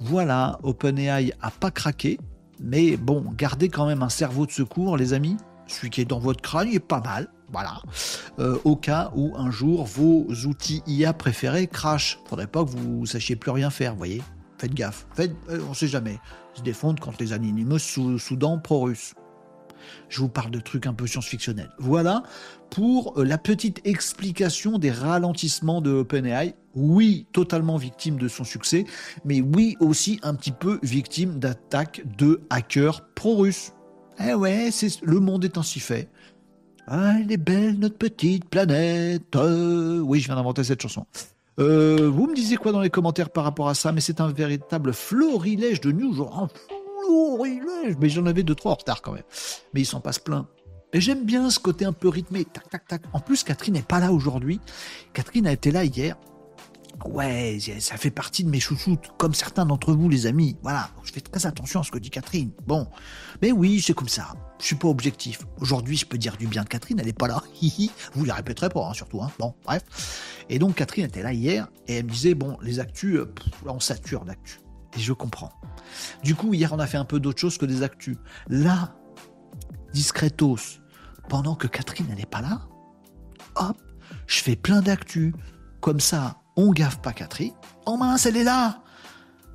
Voilà, 0.00 0.58
OpenAI 0.62 1.32
a 1.40 1.50
pas 1.50 1.70
craqué, 1.70 2.18
mais 2.60 2.96
bon, 2.96 3.24
gardez 3.36 3.68
quand 3.68 3.86
même 3.86 4.02
un 4.02 4.08
cerveau 4.08 4.46
de 4.46 4.52
secours, 4.52 4.96
les 4.96 5.12
amis. 5.12 5.36
Celui 5.66 5.90
qui 5.90 6.00
est 6.00 6.04
dans 6.04 6.18
votre 6.18 6.42
crâne, 6.42 6.68
est 6.68 6.80
pas 6.80 7.00
mal. 7.00 7.28
Voilà. 7.52 7.82
au 8.64 8.76
cas 8.76 9.12
où 9.14 9.36
un 9.36 9.50
jour 9.50 9.84
vos 9.84 10.26
outils 10.46 10.82
IA 10.86 11.12
préférés 11.12 11.66
crachent. 11.66 12.18
Faudrait 12.26 12.46
pas 12.46 12.64
que 12.64 12.70
vous 12.70 13.04
sachiez 13.04 13.36
plus 13.36 13.50
rien 13.50 13.68
faire, 13.68 13.94
voyez. 13.94 14.22
Faites 14.62 14.74
gaffe. 14.74 15.08
Faites, 15.12 15.34
euh, 15.50 15.58
on 15.68 15.74
sait 15.74 15.88
jamais. 15.88 16.20
Se 16.54 16.62
défendent 16.62 17.00
contre 17.00 17.16
les 17.18 17.32
animaux 17.32 17.80
sous 17.80 18.20
Soudan 18.20 18.60
pro-russe. 18.60 19.14
Je 20.08 20.20
vous 20.20 20.28
parle 20.28 20.52
de 20.52 20.60
trucs 20.60 20.86
un 20.86 20.94
peu 20.94 21.08
science-fictionnels. 21.08 21.72
Voilà 21.80 22.22
pour 22.70 23.18
euh, 23.18 23.24
la 23.24 23.38
petite 23.38 23.80
explication 23.82 24.78
des 24.78 24.92
ralentissements 24.92 25.80
de 25.80 25.90
OpenAI. 25.90 26.54
Oui, 26.76 27.26
totalement 27.32 27.76
victime 27.76 28.18
de 28.18 28.28
son 28.28 28.44
succès, 28.44 28.84
mais 29.24 29.40
oui 29.40 29.76
aussi 29.80 30.20
un 30.22 30.36
petit 30.36 30.52
peu 30.52 30.78
victime 30.84 31.40
d'attaques 31.40 32.02
de 32.16 32.42
hackers 32.48 33.04
pro-russes. 33.16 33.72
Eh 34.24 34.34
ouais, 34.34 34.70
le 35.02 35.18
monde 35.18 35.44
est 35.44 35.58
ainsi 35.58 35.80
fait. 35.80 36.08
Ah, 36.86 37.14
elle 37.20 37.32
est 37.32 37.36
belle 37.36 37.80
notre 37.80 37.98
petite 37.98 38.48
planète. 38.48 39.34
Euh, 39.34 39.98
oui, 39.98 40.20
je 40.20 40.26
viens 40.26 40.36
d'inventer 40.36 40.62
cette 40.62 40.82
chanson. 40.82 41.04
Euh, 41.58 42.10
vous 42.10 42.26
me 42.26 42.34
disiez 42.34 42.56
quoi 42.56 42.72
dans 42.72 42.80
les 42.80 42.90
commentaires 42.90 43.30
par 43.30 43.44
rapport 43.44 43.68
à 43.68 43.74
ça 43.74 43.92
Mais 43.92 44.00
c'est 44.00 44.20
un 44.20 44.28
véritable 44.28 44.92
florilège 44.92 45.80
de 45.80 45.92
news. 45.92 46.14
Genre 46.14 46.38
un 46.38 46.48
florilège 47.04 47.96
Mais 48.00 48.08
j'en 48.08 48.26
avais 48.26 48.42
deux, 48.42 48.54
trois 48.54 48.72
en 48.72 48.76
retard 48.76 49.02
quand 49.02 49.12
même. 49.12 49.24
Mais 49.74 49.80
il 49.82 49.86
s'en 49.86 50.00
passe 50.00 50.18
plein. 50.18 50.48
Et 50.92 51.00
j'aime 51.00 51.24
bien 51.24 51.48
ce 51.50 51.58
côté 51.58 51.84
un 51.84 51.92
peu 51.92 52.08
rythmé. 52.08 52.44
Tac, 52.44 52.68
tac, 52.68 52.86
tac. 52.86 53.02
En 53.12 53.20
plus, 53.20 53.44
Catherine 53.44 53.74
n'est 53.74 53.82
pas 53.82 53.98
là 53.98 54.12
aujourd'hui. 54.12 54.60
Catherine 55.14 55.46
a 55.46 55.52
été 55.52 55.70
là 55.70 55.84
hier. 55.84 56.16
Ouais, 57.06 57.58
ça 57.80 57.96
fait 57.96 58.10
partie 58.10 58.44
de 58.44 58.50
mes 58.50 58.60
chouchoutes, 58.60 59.10
comme 59.16 59.34
certains 59.34 59.66
d'entre 59.66 59.92
vous, 59.92 60.08
les 60.08 60.26
amis. 60.26 60.56
Voilà, 60.62 60.90
je 61.02 61.12
fais 61.12 61.20
très 61.20 61.46
attention 61.46 61.80
à 61.80 61.82
ce 61.82 61.90
que 61.90 61.98
dit 61.98 62.10
Catherine. 62.10 62.50
Bon, 62.66 62.86
mais 63.40 63.50
oui, 63.50 63.80
c'est 63.80 63.94
comme 63.94 64.08
ça. 64.08 64.34
Je 64.62 64.68
suis 64.68 64.76
pas 64.76 64.86
objectif. 64.86 65.40
Aujourd'hui, 65.58 65.96
je 65.96 66.06
peux 66.06 66.16
dire 66.16 66.36
du 66.36 66.46
bien 66.46 66.62
de 66.62 66.68
Catherine, 66.68 67.00
elle 67.00 67.08
est 67.08 67.18
pas 67.18 67.26
là. 67.26 67.42
vous 68.14 68.24
la 68.24 68.34
répéterez 68.34 68.68
pas, 68.68 68.86
hein, 68.88 68.94
surtout. 68.94 69.20
Hein. 69.20 69.28
Bon, 69.40 69.54
bref. 69.64 69.82
Et 70.48 70.60
donc, 70.60 70.76
Catherine 70.76 71.04
était 71.04 71.24
là 71.24 71.32
hier, 71.32 71.66
et 71.88 71.96
elle 71.96 72.04
me 72.04 72.10
disait, 72.10 72.34
bon, 72.34 72.56
les 72.62 72.78
actus, 72.78 73.16
euh, 73.16 73.34
on 73.66 73.80
sature 73.80 74.24
d'actu. 74.24 74.60
Et 74.96 75.00
je 75.00 75.12
comprends. 75.12 75.50
Du 76.22 76.36
coup, 76.36 76.54
hier, 76.54 76.72
on 76.72 76.78
a 76.78 76.86
fait 76.86 76.96
un 76.96 77.04
peu 77.04 77.18
d'autre 77.18 77.40
chose 77.40 77.58
que 77.58 77.66
des 77.66 77.82
actus. 77.82 78.16
Là, 78.48 78.94
discretos, 79.92 80.78
pendant 81.28 81.56
que 81.56 81.66
Catherine, 81.66 82.14
n'est 82.14 82.24
pas 82.24 82.40
là, 82.40 82.62
hop, 83.56 83.76
je 84.28 84.44
fais 84.44 84.54
plein 84.54 84.80
d'actus. 84.80 85.34
Comme 85.80 85.98
ça, 85.98 86.36
on 86.54 86.70
gaffe 86.70 87.00
pas 87.00 87.12
Catherine. 87.12 87.54
Oh 87.84 87.96
mince, 87.96 88.26
elle 88.26 88.36
est 88.36 88.44
là 88.44 88.84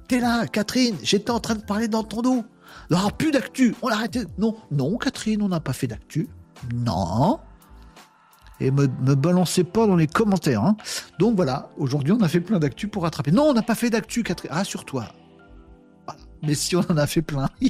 T'es 0.10 0.20
là, 0.20 0.48
Catherine, 0.48 0.98
j'étais 1.02 1.32
en 1.32 1.40
train 1.40 1.56
de 1.56 1.64
parler 1.64 1.88
dans 1.88 2.04
ton 2.04 2.22
dos. 2.22 2.44
Alors, 2.92 3.14
plus 3.14 3.32
d'actu, 3.32 3.76
on 3.82 3.90
l'a 3.90 3.96
arrêté. 3.96 4.22
Non, 4.38 4.56
non, 4.72 4.98
Catherine, 4.98 5.42
on 5.42 5.50
n'a 5.50 5.60
pas 5.60 5.74
fait 5.74 5.88
d'actu. 5.88 6.28
Non. 6.74 7.40
Et 8.60 8.72
me, 8.72 8.88
me 8.88 9.16
balancez 9.16 9.64
pas 9.64 9.86
dans 9.86 9.96
les 9.96 10.08
commentaires. 10.08 10.64
Hein. 10.64 10.78
Donc 11.20 11.36
voilà, 11.36 11.70
aujourd'hui, 11.78 12.14
on 12.14 12.22
a 12.22 12.28
fait 12.28 12.42
plein 12.42 12.60
d'actu 12.60 12.88
pour 12.88 13.04
rattraper. 13.04 13.32
Non, 13.32 13.44
on 13.50 13.54
n'a 13.54 13.62
pas 13.62 13.76
fait 13.76 13.90
d'actu, 13.90 14.24
Catherine. 14.24 14.52
Rassure-toi. 14.52 15.06
Voilà. 16.06 16.22
Mais 16.42 16.56
si 16.56 16.76
on 16.76 16.82
en 16.90 16.98
a 16.98 17.08
fait 17.08 17.22
plein. 17.22 17.50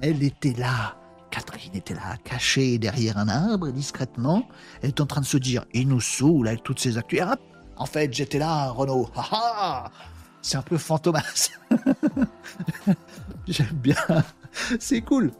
Elle 0.00 0.22
était 0.22 0.54
là. 0.54 0.96
Catherine 1.30 1.74
était 1.74 1.94
là, 1.94 2.18
cachée 2.24 2.76
derrière 2.76 3.16
un 3.16 3.28
arbre, 3.28 3.70
discrètement. 3.70 4.46
Elle 4.82 4.90
est 4.90 5.00
en 5.00 5.06
train 5.06 5.22
de 5.22 5.26
se 5.26 5.38
dire, 5.38 5.64
il 5.72 5.88
nous 5.88 6.00
saoule 6.00 6.46
avec 6.46 6.62
toutes 6.62 6.78
ces 6.78 6.98
actus. 6.98 7.22
En 7.76 7.86
fait, 7.86 8.12
j'étais 8.12 8.38
là, 8.38 8.68
Renaud. 8.68 9.08
C'est 10.42 10.56
un 10.56 10.62
peu 10.62 10.76
fantomas. 10.76 11.50
J'aime 13.48 13.78
bien. 13.82 13.96
C'est 14.78 15.00
cool. 15.00 15.32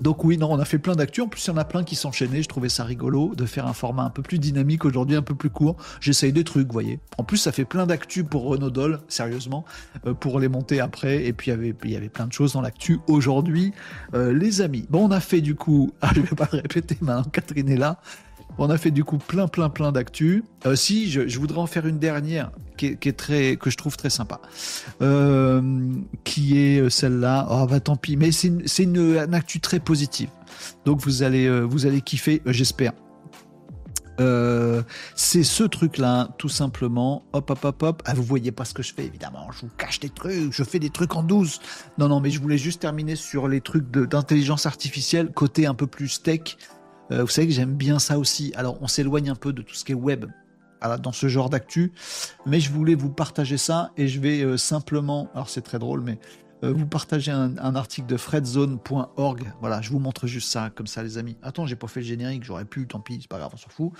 Donc 0.00 0.24
oui, 0.24 0.38
non, 0.38 0.50
on 0.50 0.58
a 0.58 0.64
fait 0.64 0.78
plein 0.78 0.94
d'actu. 0.94 1.20
En 1.20 1.28
plus, 1.28 1.44
il 1.44 1.48
y 1.48 1.52
en 1.52 1.56
a 1.56 1.64
plein 1.64 1.84
qui 1.84 1.96
s'enchaînaient. 1.96 2.42
Je 2.42 2.48
trouvais 2.48 2.68
ça 2.68 2.84
rigolo 2.84 3.34
de 3.36 3.44
faire 3.44 3.66
un 3.66 3.72
format 3.72 4.04
un 4.04 4.10
peu 4.10 4.22
plus 4.22 4.38
dynamique 4.38 4.84
aujourd'hui, 4.84 5.16
un 5.16 5.22
peu 5.22 5.34
plus 5.34 5.50
court. 5.50 5.76
J'essaye 6.00 6.32
des 6.32 6.44
trucs, 6.44 6.66
vous 6.66 6.72
voyez. 6.72 6.98
En 7.18 7.24
plus, 7.24 7.36
ça 7.36 7.52
fait 7.52 7.64
plein 7.64 7.86
d'actu 7.86 8.24
pour 8.24 8.44
Renaud 8.44 8.70
Doll, 8.70 9.00
sérieusement, 9.08 9.64
euh, 10.06 10.14
pour 10.14 10.40
les 10.40 10.48
monter 10.48 10.80
après. 10.80 11.24
Et 11.26 11.32
puis, 11.32 11.50
il 11.50 11.54
y 11.54 11.54
avait, 11.54 11.74
il 11.84 11.90
y 11.90 11.96
avait 11.96 12.08
plein 12.08 12.26
de 12.26 12.32
choses 12.32 12.54
dans 12.54 12.62
l'actu 12.62 13.00
aujourd'hui, 13.06 13.72
euh, 14.14 14.32
les 14.32 14.60
amis. 14.60 14.86
Bon, 14.88 15.06
on 15.06 15.10
a 15.10 15.20
fait 15.20 15.40
du 15.40 15.54
coup, 15.54 15.92
ah, 16.00 16.10
je 16.14 16.20
vais 16.20 16.36
pas 16.36 16.48
le 16.52 16.60
répéter 16.60 16.96
maintenant, 17.00 17.30
Catherine 17.30 17.68
est 17.68 17.76
là. 17.76 18.00
On 18.58 18.70
a 18.70 18.78
fait 18.78 18.90
du 18.90 19.04
coup 19.04 19.18
plein, 19.18 19.48
plein, 19.48 19.70
plein 19.70 19.92
d'actu. 19.92 20.44
Euh, 20.66 20.76
si, 20.76 21.10
je, 21.10 21.38
voudrais 21.38 21.58
en 21.58 21.66
faire 21.66 21.86
une 21.86 21.98
dernière 21.98 22.50
qui 22.76 22.86
est, 22.86 23.16
très, 23.16 23.56
que 23.56 23.70
je 23.70 23.76
trouve 23.76 23.96
très 23.96 24.10
sympa, 24.10 24.40
euh, 25.02 25.62
qui 26.24 26.58
est 26.58 26.80
euh, 26.80 26.90
celle-là. 26.90 27.46
Oh 27.50 27.66
bah 27.66 27.80
tant 27.80 27.96
pis, 27.96 28.16
mais 28.16 28.32
c'est 28.32 28.48
une, 28.82 28.96
une, 28.96 29.34
actu 29.34 29.60
très 29.60 29.78
positive. 29.78 30.28
Donc 30.84 31.00
vous 31.00 31.22
allez, 31.22 31.60
vous 31.62 31.86
allez 31.86 32.00
kiffer, 32.00 32.42
j'espère. 32.46 32.92
c'est 34.18 35.44
ce 35.44 35.64
truc-là, 35.64 36.28
tout 36.38 36.48
simplement. 36.48 37.24
Hop, 37.32 37.50
hop, 37.50 37.64
hop, 37.64 37.82
hop. 37.82 38.02
Ah, 38.04 38.14
vous 38.14 38.22
voyez 38.22 38.52
pas 38.52 38.64
ce 38.64 38.74
que 38.74 38.82
je 38.82 38.92
fais, 38.92 39.04
évidemment. 39.04 39.50
Je 39.52 39.60
vous 39.62 39.70
cache 39.78 40.00
des 40.00 40.10
trucs. 40.10 40.52
Je 40.52 40.62
fais 40.62 40.78
des 40.78 40.90
trucs 40.90 41.16
en 41.16 41.22
douce. 41.22 41.60
Non, 41.98 42.08
non, 42.08 42.20
mais 42.20 42.30
je 42.30 42.40
voulais 42.40 42.58
juste 42.58 42.82
terminer 42.82 43.16
sur 43.16 43.48
les 43.48 43.60
trucs 43.60 43.90
d'intelligence 43.90 44.66
artificielle, 44.66 45.30
côté 45.32 45.66
un 45.66 45.74
peu 45.74 45.86
plus 45.86 46.22
tech. 46.22 46.56
Euh, 47.12 47.22
vous 47.22 47.28
savez 47.28 47.46
que 47.46 47.52
j'aime 47.52 47.74
bien 47.74 47.98
ça 47.98 48.18
aussi. 48.18 48.52
Alors, 48.56 48.78
on 48.80 48.88
s'éloigne 48.88 49.30
un 49.30 49.34
peu 49.34 49.52
de 49.52 49.62
tout 49.62 49.74
ce 49.74 49.84
qui 49.84 49.92
est 49.92 49.96
web 49.96 50.26
dans 51.00 51.12
ce 51.12 51.28
genre 51.28 51.48
d'actu, 51.48 51.92
mais 52.44 52.58
je 52.58 52.72
voulais 52.72 52.96
vous 52.96 53.08
partager 53.08 53.56
ça 53.56 53.92
et 53.96 54.08
je 54.08 54.18
vais 54.18 54.42
euh, 54.42 54.56
simplement, 54.56 55.28
alors 55.32 55.48
c'est 55.48 55.62
très 55.62 55.78
drôle, 55.78 56.00
mais 56.00 56.18
euh, 56.64 56.72
vous 56.72 56.86
partager 56.86 57.30
un, 57.30 57.76
article 57.76 58.08
de 58.08 58.16
fredzone.org. 58.16 59.52
Voilà, 59.60 59.80
je 59.80 59.90
vous 59.90 60.00
montre 60.00 60.26
juste 60.26 60.50
ça, 60.50 60.70
comme 60.74 60.88
ça, 60.88 61.04
les 61.04 61.18
amis. 61.18 61.36
Attends, 61.40 61.66
j'ai 61.66 61.76
pas 61.76 61.86
fait 61.86 62.00
le 62.00 62.06
générique, 62.06 62.42
j'aurais 62.42 62.64
pu, 62.64 62.88
tant 62.88 62.98
pis, 62.98 63.20
c'est 63.20 63.28
pas 63.28 63.38
grave, 63.38 63.52
on 63.54 63.56
s'en 63.56 63.68
fout. 63.68 63.92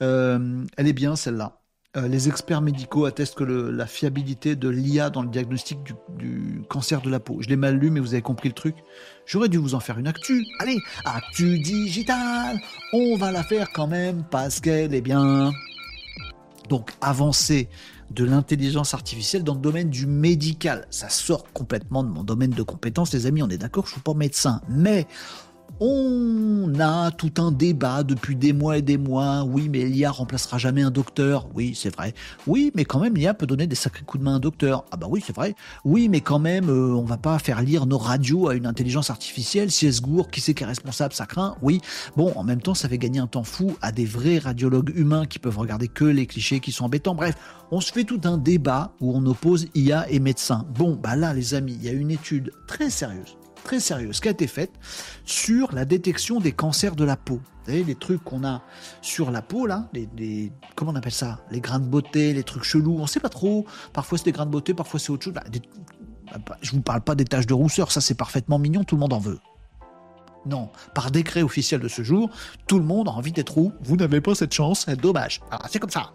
elle 0.00 0.88
est 0.88 0.94
bien, 0.94 1.16
celle-là. 1.16 1.58
Les 1.94 2.28
experts 2.28 2.62
médicaux 2.62 3.04
attestent 3.04 3.34
que 3.34 3.44
la 3.44 3.84
fiabilité 3.84 4.56
de 4.56 4.70
l'IA 4.70 5.10
dans 5.10 5.20
le 5.20 5.28
diagnostic 5.28 5.78
du, 6.16 6.62
cancer 6.70 7.02
de 7.02 7.10
la 7.10 7.20
peau. 7.20 7.42
Je 7.42 7.50
l'ai 7.50 7.56
mal 7.56 7.76
lu, 7.76 7.90
mais 7.90 8.00
vous 8.00 8.14
avez 8.14 8.22
compris 8.22 8.48
le 8.48 8.54
truc. 8.54 8.76
J'aurais 9.26 9.48
dû 9.48 9.58
vous 9.58 9.74
en 9.74 9.80
faire 9.80 9.98
une 9.98 10.08
actu. 10.08 10.44
Allez, 10.58 10.78
actu 11.04 11.58
digitale. 11.58 12.60
On 12.92 13.16
va 13.16 13.30
la 13.30 13.42
faire 13.42 13.70
quand 13.72 13.86
même 13.86 14.24
parce 14.30 14.60
qu'elle 14.60 14.94
est 14.94 15.00
bien. 15.00 15.52
Donc, 16.68 16.90
avancée 17.00 17.68
de 18.10 18.24
l'intelligence 18.24 18.94
artificielle 18.94 19.42
dans 19.42 19.54
le 19.54 19.60
domaine 19.60 19.90
du 19.90 20.06
médical. 20.06 20.86
Ça 20.90 21.08
sort 21.08 21.50
complètement 21.52 22.04
de 22.04 22.08
mon 22.08 22.24
domaine 22.24 22.50
de 22.50 22.62
compétences, 22.62 23.12
les 23.12 23.26
amis. 23.26 23.42
On 23.42 23.48
est 23.48 23.58
d'accord, 23.58 23.84
je 23.86 23.90
ne 23.90 23.94
suis 23.94 24.02
pas 24.02 24.14
médecin. 24.14 24.60
Mais 24.68 25.06
on 25.84 26.78
a 26.78 27.10
tout 27.10 27.32
un 27.38 27.50
débat 27.50 28.04
depuis 28.04 28.36
des 28.36 28.52
mois 28.52 28.78
et 28.78 28.82
des 28.82 28.98
mois. 28.98 29.42
Oui, 29.42 29.68
mais 29.68 29.84
l'IA 29.84 30.12
remplacera 30.12 30.56
jamais 30.56 30.82
un 30.82 30.92
docteur. 30.92 31.48
Oui, 31.56 31.74
c'est 31.74 31.92
vrai. 31.92 32.14
Oui, 32.46 32.70
mais 32.76 32.84
quand 32.84 33.00
même, 33.00 33.14
l'IA 33.14 33.34
peut 33.34 33.48
donner 33.48 33.66
des 33.66 33.74
sacrés 33.74 34.04
coups 34.04 34.20
de 34.20 34.24
main 34.24 34.34
à 34.34 34.36
un 34.36 34.38
docteur. 34.38 34.84
Ah 34.92 34.96
bah 34.96 35.08
oui, 35.10 35.20
c'est 35.26 35.34
vrai. 35.34 35.56
Oui, 35.84 36.08
mais 36.08 36.20
quand 36.20 36.38
même, 36.38 36.68
euh, 36.68 36.94
on 36.94 37.02
va 37.02 37.16
pas 37.16 37.36
faire 37.40 37.62
lire 37.62 37.86
nos 37.86 37.98
radios 37.98 38.48
à 38.48 38.54
une 38.54 38.66
intelligence 38.66 39.10
artificielle. 39.10 39.72
Si 39.72 39.88
Esgour, 39.88 40.30
qui 40.30 40.40
c'est 40.40 40.54
qui 40.54 40.62
est 40.62 40.66
responsable, 40.66 41.14
ça 41.14 41.26
craint. 41.26 41.56
Oui. 41.62 41.80
Bon, 42.16 42.32
en 42.36 42.44
même 42.44 42.62
temps, 42.62 42.74
ça 42.74 42.88
fait 42.88 42.98
gagner 42.98 43.18
un 43.18 43.26
temps 43.26 43.42
fou 43.42 43.76
à 43.82 43.90
des 43.90 44.04
vrais 44.04 44.38
radiologues 44.38 44.92
humains 44.94 45.26
qui 45.26 45.40
peuvent 45.40 45.58
regarder 45.58 45.88
que 45.88 46.04
les 46.04 46.26
clichés 46.26 46.60
qui 46.60 46.70
sont 46.70 46.84
embêtants. 46.84 47.16
Bref, 47.16 47.34
on 47.72 47.80
se 47.80 47.92
fait 47.92 48.04
tout 48.04 48.20
un 48.22 48.38
débat 48.38 48.92
où 49.00 49.16
on 49.16 49.26
oppose 49.26 49.66
IA 49.74 50.08
et 50.10 50.20
médecins. 50.20 50.64
Bon, 50.78 50.94
bah 50.94 51.16
là, 51.16 51.34
les 51.34 51.54
amis, 51.54 51.76
il 51.80 51.84
y 51.84 51.88
a 51.88 51.92
une 51.92 52.12
étude 52.12 52.52
très 52.68 52.88
sérieuse 52.88 53.36
très 53.62 53.80
sérieuse 53.80 54.20
qui 54.20 54.28
a 54.28 54.32
été 54.32 54.46
faite 54.46 54.72
sur 55.24 55.72
la 55.72 55.84
détection 55.84 56.40
des 56.40 56.52
cancers 56.52 56.96
de 56.96 57.04
la 57.04 57.16
peau. 57.16 57.40
Vous 57.64 57.70
savez, 57.70 57.84
les 57.84 57.94
trucs 57.94 58.22
qu'on 58.24 58.44
a 58.44 58.62
sur 59.02 59.30
la 59.30 59.40
peau, 59.40 59.66
là, 59.66 59.88
les, 59.92 60.52
comment 60.74 60.92
on 60.92 60.96
appelle 60.96 61.12
ça 61.12 61.40
Les 61.50 61.60
grains 61.60 61.78
de 61.78 61.86
beauté, 61.86 62.32
les 62.32 62.42
trucs 62.42 62.64
chelous, 62.64 62.96
on 62.98 63.06
sait 63.06 63.20
pas 63.20 63.28
trop. 63.28 63.66
Parfois 63.92 64.18
c'est 64.18 64.24
des 64.24 64.32
grains 64.32 64.46
de 64.46 64.50
beauté, 64.50 64.74
parfois 64.74 64.98
c'est 64.98 65.10
autre 65.10 65.24
chose. 65.24 65.34
Bah, 65.34 65.44
bah, 66.46 66.56
je 66.60 66.72
vous 66.72 66.80
parle 66.80 67.02
pas 67.02 67.14
des 67.14 67.24
taches 67.24 67.46
de 67.46 67.54
rousseur, 67.54 67.92
ça 67.92 68.00
c'est 68.00 68.14
parfaitement 68.14 68.58
mignon, 68.58 68.84
tout 68.84 68.96
le 68.96 69.00
monde 69.00 69.12
en 69.12 69.18
veut. 69.18 69.38
Non, 70.44 70.70
par 70.94 71.12
décret 71.12 71.42
officiel 71.42 71.80
de 71.80 71.88
ce 71.88 72.02
jour, 72.02 72.28
tout 72.66 72.78
le 72.78 72.84
monde 72.84 73.08
a 73.08 73.12
envie 73.12 73.32
d'être 73.32 73.50
roux. 73.54 73.72
Vous 73.82 73.96
n'avez 73.96 74.20
pas 74.20 74.34
cette 74.34 74.52
chance, 74.52 74.84
c'est 74.86 75.00
dommage. 75.00 75.40
Alors 75.50 75.68
c'est 75.70 75.78
comme 75.78 75.90
ça. 75.90 76.12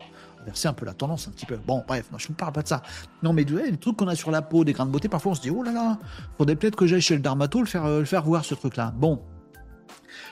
C'est 0.53 0.67
un 0.67 0.73
peu 0.73 0.85
la 0.85 0.93
tendance 0.93 1.27
un 1.27 1.31
petit 1.31 1.45
peu. 1.45 1.57
Bon, 1.57 1.83
bref, 1.87 2.09
je 2.17 2.27
ne 2.29 2.35
parle 2.35 2.53
pas 2.53 2.63
de 2.63 2.67
ça. 2.67 2.81
Non, 3.23 3.33
mais 3.33 3.43
les 3.43 3.77
trucs 3.77 3.97
qu'on 3.97 4.07
a 4.07 4.15
sur 4.15 4.31
la 4.31 4.41
peau, 4.41 4.63
des 4.63 4.73
grains 4.73 4.85
de 4.85 4.91
beauté, 4.91 5.09
parfois 5.09 5.33
on 5.33 5.35
se 5.35 5.41
dit, 5.41 5.49
oh 5.49 5.63
là 5.63 5.71
là, 5.71 5.97
faudrait 6.37 6.55
peut-être 6.55 6.75
que 6.75 6.87
j'aille 6.87 7.01
chez 7.01 7.15
le 7.15 7.21
dermato 7.21 7.59
le 7.59 7.65
faire, 7.65 7.85
euh, 7.85 7.99
le 7.99 8.05
faire 8.05 8.23
voir 8.23 8.45
ce 8.45 8.55
truc-là. 8.55 8.93
Bon, 8.95 9.21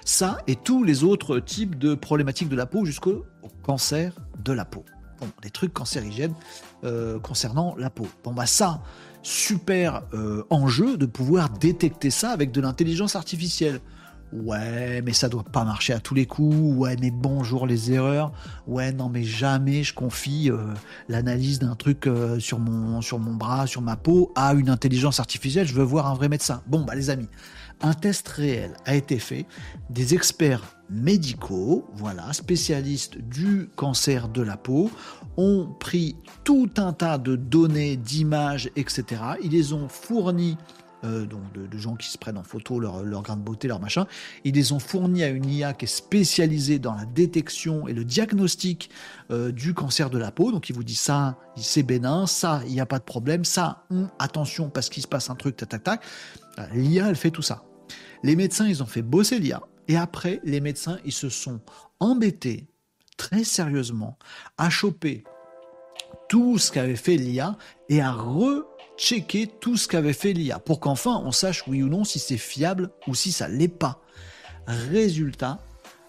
ça 0.06 0.38
et 0.48 0.56
tous 0.56 0.84
les 0.84 1.04
autres 1.04 1.40
types 1.40 1.78
de 1.78 1.96
problématiques 1.96 2.50
de 2.50 2.56
la 2.56 2.66
peau 2.66 2.86
jusqu'au 2.86 3.26
cancer 3.64 4.14
de 4.44 4.54
la 4.54 4.66
peau. 4.66 4.86
Bon, 5.20 5.28
les 5.44 5.50
trucs 5.50 5.74
cancérigènes 5.74 6.34
euh, 6.84 7.20
concernant 7.20 7.76
la 7.78 7.90
peau. 7.90 8.08
Bon, 8.24 8.34
bah 8.34 8.46
ça, 8.46 8.82
super 9.24 10.04
euh, 10.14 10.44
enjeu 10.50 10.98
de 10.98 11.06
pouvoir 11.06 11.50
détecter 11.50 12.12
ça 12.12 12.32
avec 12.32 12.52
de 12.52 12.62
l'intelligence 12.62 13.16
artificielle. 13.16 13.80
Ouais, 14.34 15.02
mais 15.04 15.14
ça 15.14 15.30
doit 15.30 15.44
pas 15.44 15.64
marcher 15.64 15.94
à 15.94 16.00
tous 16.00 16.14
les 16.14 16.26
coups. 16.26 16.78
Ouais, 16.78 16.96
mais 17.00 17.12
bonjour 17.12 17.68
les 17.68 17.92
erreurs. 17.92 18.32
Ouais, 18.68 18.92
non, 18.92 19.08
mais 19.08 19.24
jamais 19.24 19.84
je 19.84 19.94
confie 19.94 20.50
euh, 20.50 20.74
l'analyse 21.08 21.60
d'un 21.60 21.76
truc 21.76 22.08
euh, 22.08 22.40
sur, 22.40 22.60
mon, 22.60 23.02
sur 23.02 23.20
mon 23.20 23.36
bras, 23.36 23.68
sur 23.68 23.82
ma 23.82 23.96
peau, 23.96 24.32
à 24.36 24.54
une 24.54 24.70
intelligence 24.70 25.20
artificielle. 25.20 25.68
Je 25.68 25.74
veux 25.74 25.84
voir 25.84 26.08
un 26.08 26.16
vrai 26.16 26.28
médecin. 26.28 26.62
Bon, 26.68 26.82
bah 26.84 26.96
les 26.96 27.10
amis, 27.10 27.30
un 27.82 27.94
test 27.94 28.28
réel 28.28 28.74
a 28.86 28.96
été 28.96 29.20
fait. 29.20 29.46
Des 29.90 30.16
experts 30.16 30.64
médicaux, 30.90 31.86
voilà, 31.94 32.34
spécialistes 32.34 33.18
du 33.18 33.70
cancer 33.76 34.28
de 34.28 34.42
la 34.42 34.58
peau, 34.58 34.90
ont 35.38 35.68
pris 35.80 36.16
tout 36.44 36.70
un 36.78 36.94
tas 36.94 37.18
de 37.18 37.36
données, 37.36 37.96
d'images, 37.96 38.70
etc. 38.76 39.22
Ils 39.44 39.52
les 39.52 39.74
ont 39.74 39.88
fournis 39.88 40.58
euh, 41.06 41.26
donc 41.26 41.42
de, 41.54 41.78
gens 41.78 41.96
qui 41.96 42.10
se 42.10 42.18
prennent 42.18 42.38
en 42.38 42.44
photo 42.44 42.80
leur, 42.80 43.04
leur 43.04 43.22
grain 43.22 43.38
de 43.38 43.42
beauté, 43.42 43.68
leur 43.68 43.80
machin. 43.80 44.08
Ils 44.44 44.56
les 44.56 44.72
ont 44.72 44.80
fournis 44.80 45.24
à 45.24 45.30
une 45.30 45.46
IA 45.46 45.74
qui 45.74 45.86
est 45.86 45.88
spécialisée 45.88 46.80
dans 46.80 46.94
la 46.94 47.06
détection 47.06 47.88
et 47.88 47.94
le 47.94 48.04
diagnostic 48.04 48.90
euh, 49.32 49.52
du 49.52 49.74
cancer 49.74 50.10
de 50.10 50.18
la 50.18 50.32
peau. 50.32 50.52
Donc 50.52 50.70
il 50.70 50.76
vous 50.76 50.84
dit 50.84 50.96
ça, 50.96 51.38
c'est 51.56 51.84
bénin, 51.84 52.28
ça, 52.28 52.62
il 52.66 52.74
n'y 52.74 52.82
a 52.82 52.86
pas 52.86 53.00
de 53.00 53.04
problème, 53.04 53.46
ça, 53.46 53.86
hum, 53.90 54.10
attention 54.20 54.70
parce 54.70 54.90
qu'il 54.90 55.04
se 55.04 55.08
passe 55.08 55.30
un 55.30 55.36
truc, 55.36 55.58
tac, 55.58 55.70
tac, 55.70 55.84
tac. 55.84 56.02
Euh, 56.60 56.66
L'IA, 56.74 57.10
elle 57.10 57.16
fait 57.16 57.32
tout 57.32 57.42
ça. 57.42 57.64
Les 58.24 58.36
médecins, 58.36 58.68
ils 58.68 58.82
ont 58.82 58.88
fait 58.88 59.02
bosser 59.02 59.40
l'IA. 59.40 59.62
Et 59.88 59.98
après, 59.98 60.40
les 60.44 60.62
médecins, 60.62 60.98
ils 61.06 61.14
se 61.14 61.30
sont 61.30 61.62
embêtés 62.00 62.68
très 63.18 63.44
sérieusement 63.44 64.18
à 64.58 64.70
choper 64.70 65.24
tout 66.28 66.58
ce 66.58 66.72
qu'avait 66.72 66.96
fait 66.96 67.18
l'IA 67.18 67.58
et 67.90 68.02
à 68.02 68.12
re 68.12 68.66
checker 68.98 69.48
tout 69.48 69.78
ce 69.78 69.88
qu'avait 69.88 70.14
fait 70.14 70.34
l'IA 70.34 70.60
pour 70.60 70.80
qu'enfin 70.80 71.22
on 71.26 71.32
sache 71.32 71.64
oui 71.68 71.84
ou 71.84 71.90
non 71.90 72.04
si 72.04 72.20
c'est 72.20 72.38
fiable 72.38 72.92
ou 73.08 73.16
si 73.16 73.32
ça 73.32 73.48
l'est 73.48 73.68
pas. 73.68 74.02
Résultat, 74.68 75.60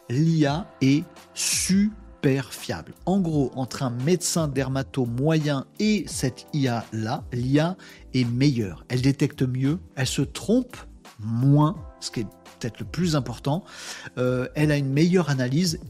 l'IA 0.09 0.67
est 0.81 1.05
super 1.35 2.53
fiable. 2.53 2.95
En 3.05 3.21
gros, 3.21 3.51
entre 3.55 3.83
un 3.83 3.91
médecin 3.91 4.49
dermato 4.49 5.05
moyen 5.05 5.67
et 5.79 6.05
cette 6.07 6.47
IA 6.53 6.85
là, 6.93 7.25
l'IA 7.33 7.77
est 8.15 8.25
meilleure. 8.25 8.85
Elle 8.89 9.03
détecte 9.03 9.43
mieux, 9.43 9.79
elle 9.95 10.07
se 10.07 10.23
trompe 10.23 10.77
moins, 11.21 11.77
ce 12.01 12.11
qui 12.11 12.21
est 12.21 12.27
peut-être 12.59 12.81
le 12.81 12.87
plus 12.87 13.17
important. 13.17 13.65
Euh, 14.19 14.49
elle 14.55 14.71
a 14.71 14.77
une 14.77 14.91
meilleure 14.93 15.29
analyse. 15.29 15.81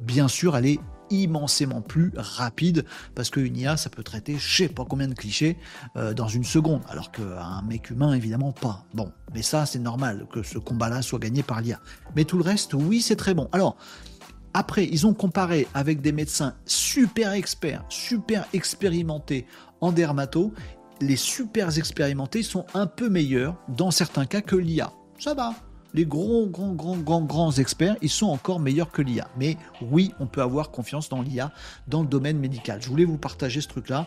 bien 0.00 0.28
sûr, 0.28 0.56
elle 0.56 0.66
est 0.66 0.80
immensément 1.10 1.80
plus 1.80 2.12
rapide 2.16 2.84
parce 3.14 3.30
qu'une 3.30 3.56
IA 3.56 3.76
ça 3.76 3.90
peut 3.90 4.02
traiter 4.02 4.36
je 4.38 4.56
sais 4.56 4.68
pas 4.68 4.84
combien 4.84 5.08
de 5.08 5.14
clichés 5.14 5.56
euh, 5.96 6.14
dans 6.14 6.28
une 6.28 6.44
seconde 6.44 6.82
alors 6.88 7.12
qu'un 7.12 7.62
mec 7.62 7.90
humain 7.90 8.14
évidemment 8.14 8.52
pas. 8.52 8.84
Bon 8.94 9.12
mais 9.34 9.42
ça 9.42 9.66
c'est 9.66 9.78
normal 9.78 10.26
que 10.32 10.42
ce 10.42 10.58
combat 10.58 10.88
là 10.88 11.02
soit 11.02 11.18
gagné 11.18 11.42
par 11.42 11.60
l'IA 11.60 11.80
mais 12.14 12.24
tout 12.24 12.38
le 12.38 12.44
reste 12.44 12.74
oui 12.74 13.02
c'est 13.02 13.16
très 13.16 13.34
bon. 13.34 13.48
Alors 13.52 13.76
après 14.54 14.84
ils 14.84 15.06
ont 15.06 15.14
comparé 15.14 15.66
avec 15.74 16.00
des 16.00 16.12
médecins 16.12 16.54
super 16.64 17.32
experts 17.32 17.84
super 17.88 18.46
expérimentés 18.52 19.46
en 19.80 19.92
dermato. 19.92 20.52
Les 21.02 21.16
super 21.16 21.76
expérimentés 21.76 22.42
sont 22.42 22.64
un 22.72 22.86
peu 22.86 23.10
meilleurs 23.10 23.56
dans 23.68 23.90
certains 23.90 24.24
cas 24.24 24.40
que 24.40 24.56
l'IA 24.56 24.92
ça 25.18 25.34
va 25.34 25.54
les 25.96 26.04
grands, 26.04 26.46
grands, 26.46 26.74
grands, 26.74 26.98
grands, 26.98 27.22
grands 27.22 27.52
experts, 27.52 27.96
ils 28.02 28.10
sont 28.10 28.26
encore 28.26 28.60
meilleurs 28.60 28.92
que 28.92 29.00
l'IA. 29.00 29.28
Mais 29.38 29.56
oui, 29.80 30.12
on 30.20 30.26
peut 30.26 30.42
avoir 30.42 30.70
confiance 30.70 31.08
dans 31.08 31.22
l'IA 31.22 31.50
dans 31.88 32.02
le 32.02 32.06
domaine 32.06 32.38
médical. 32.38 32.80
Je 32.82 32.88
voulais 32.88 33.06
vous 33.06 33.16
partager 33.16 33.60
ce 33.62 33.68
truc-là. 33.68 34.06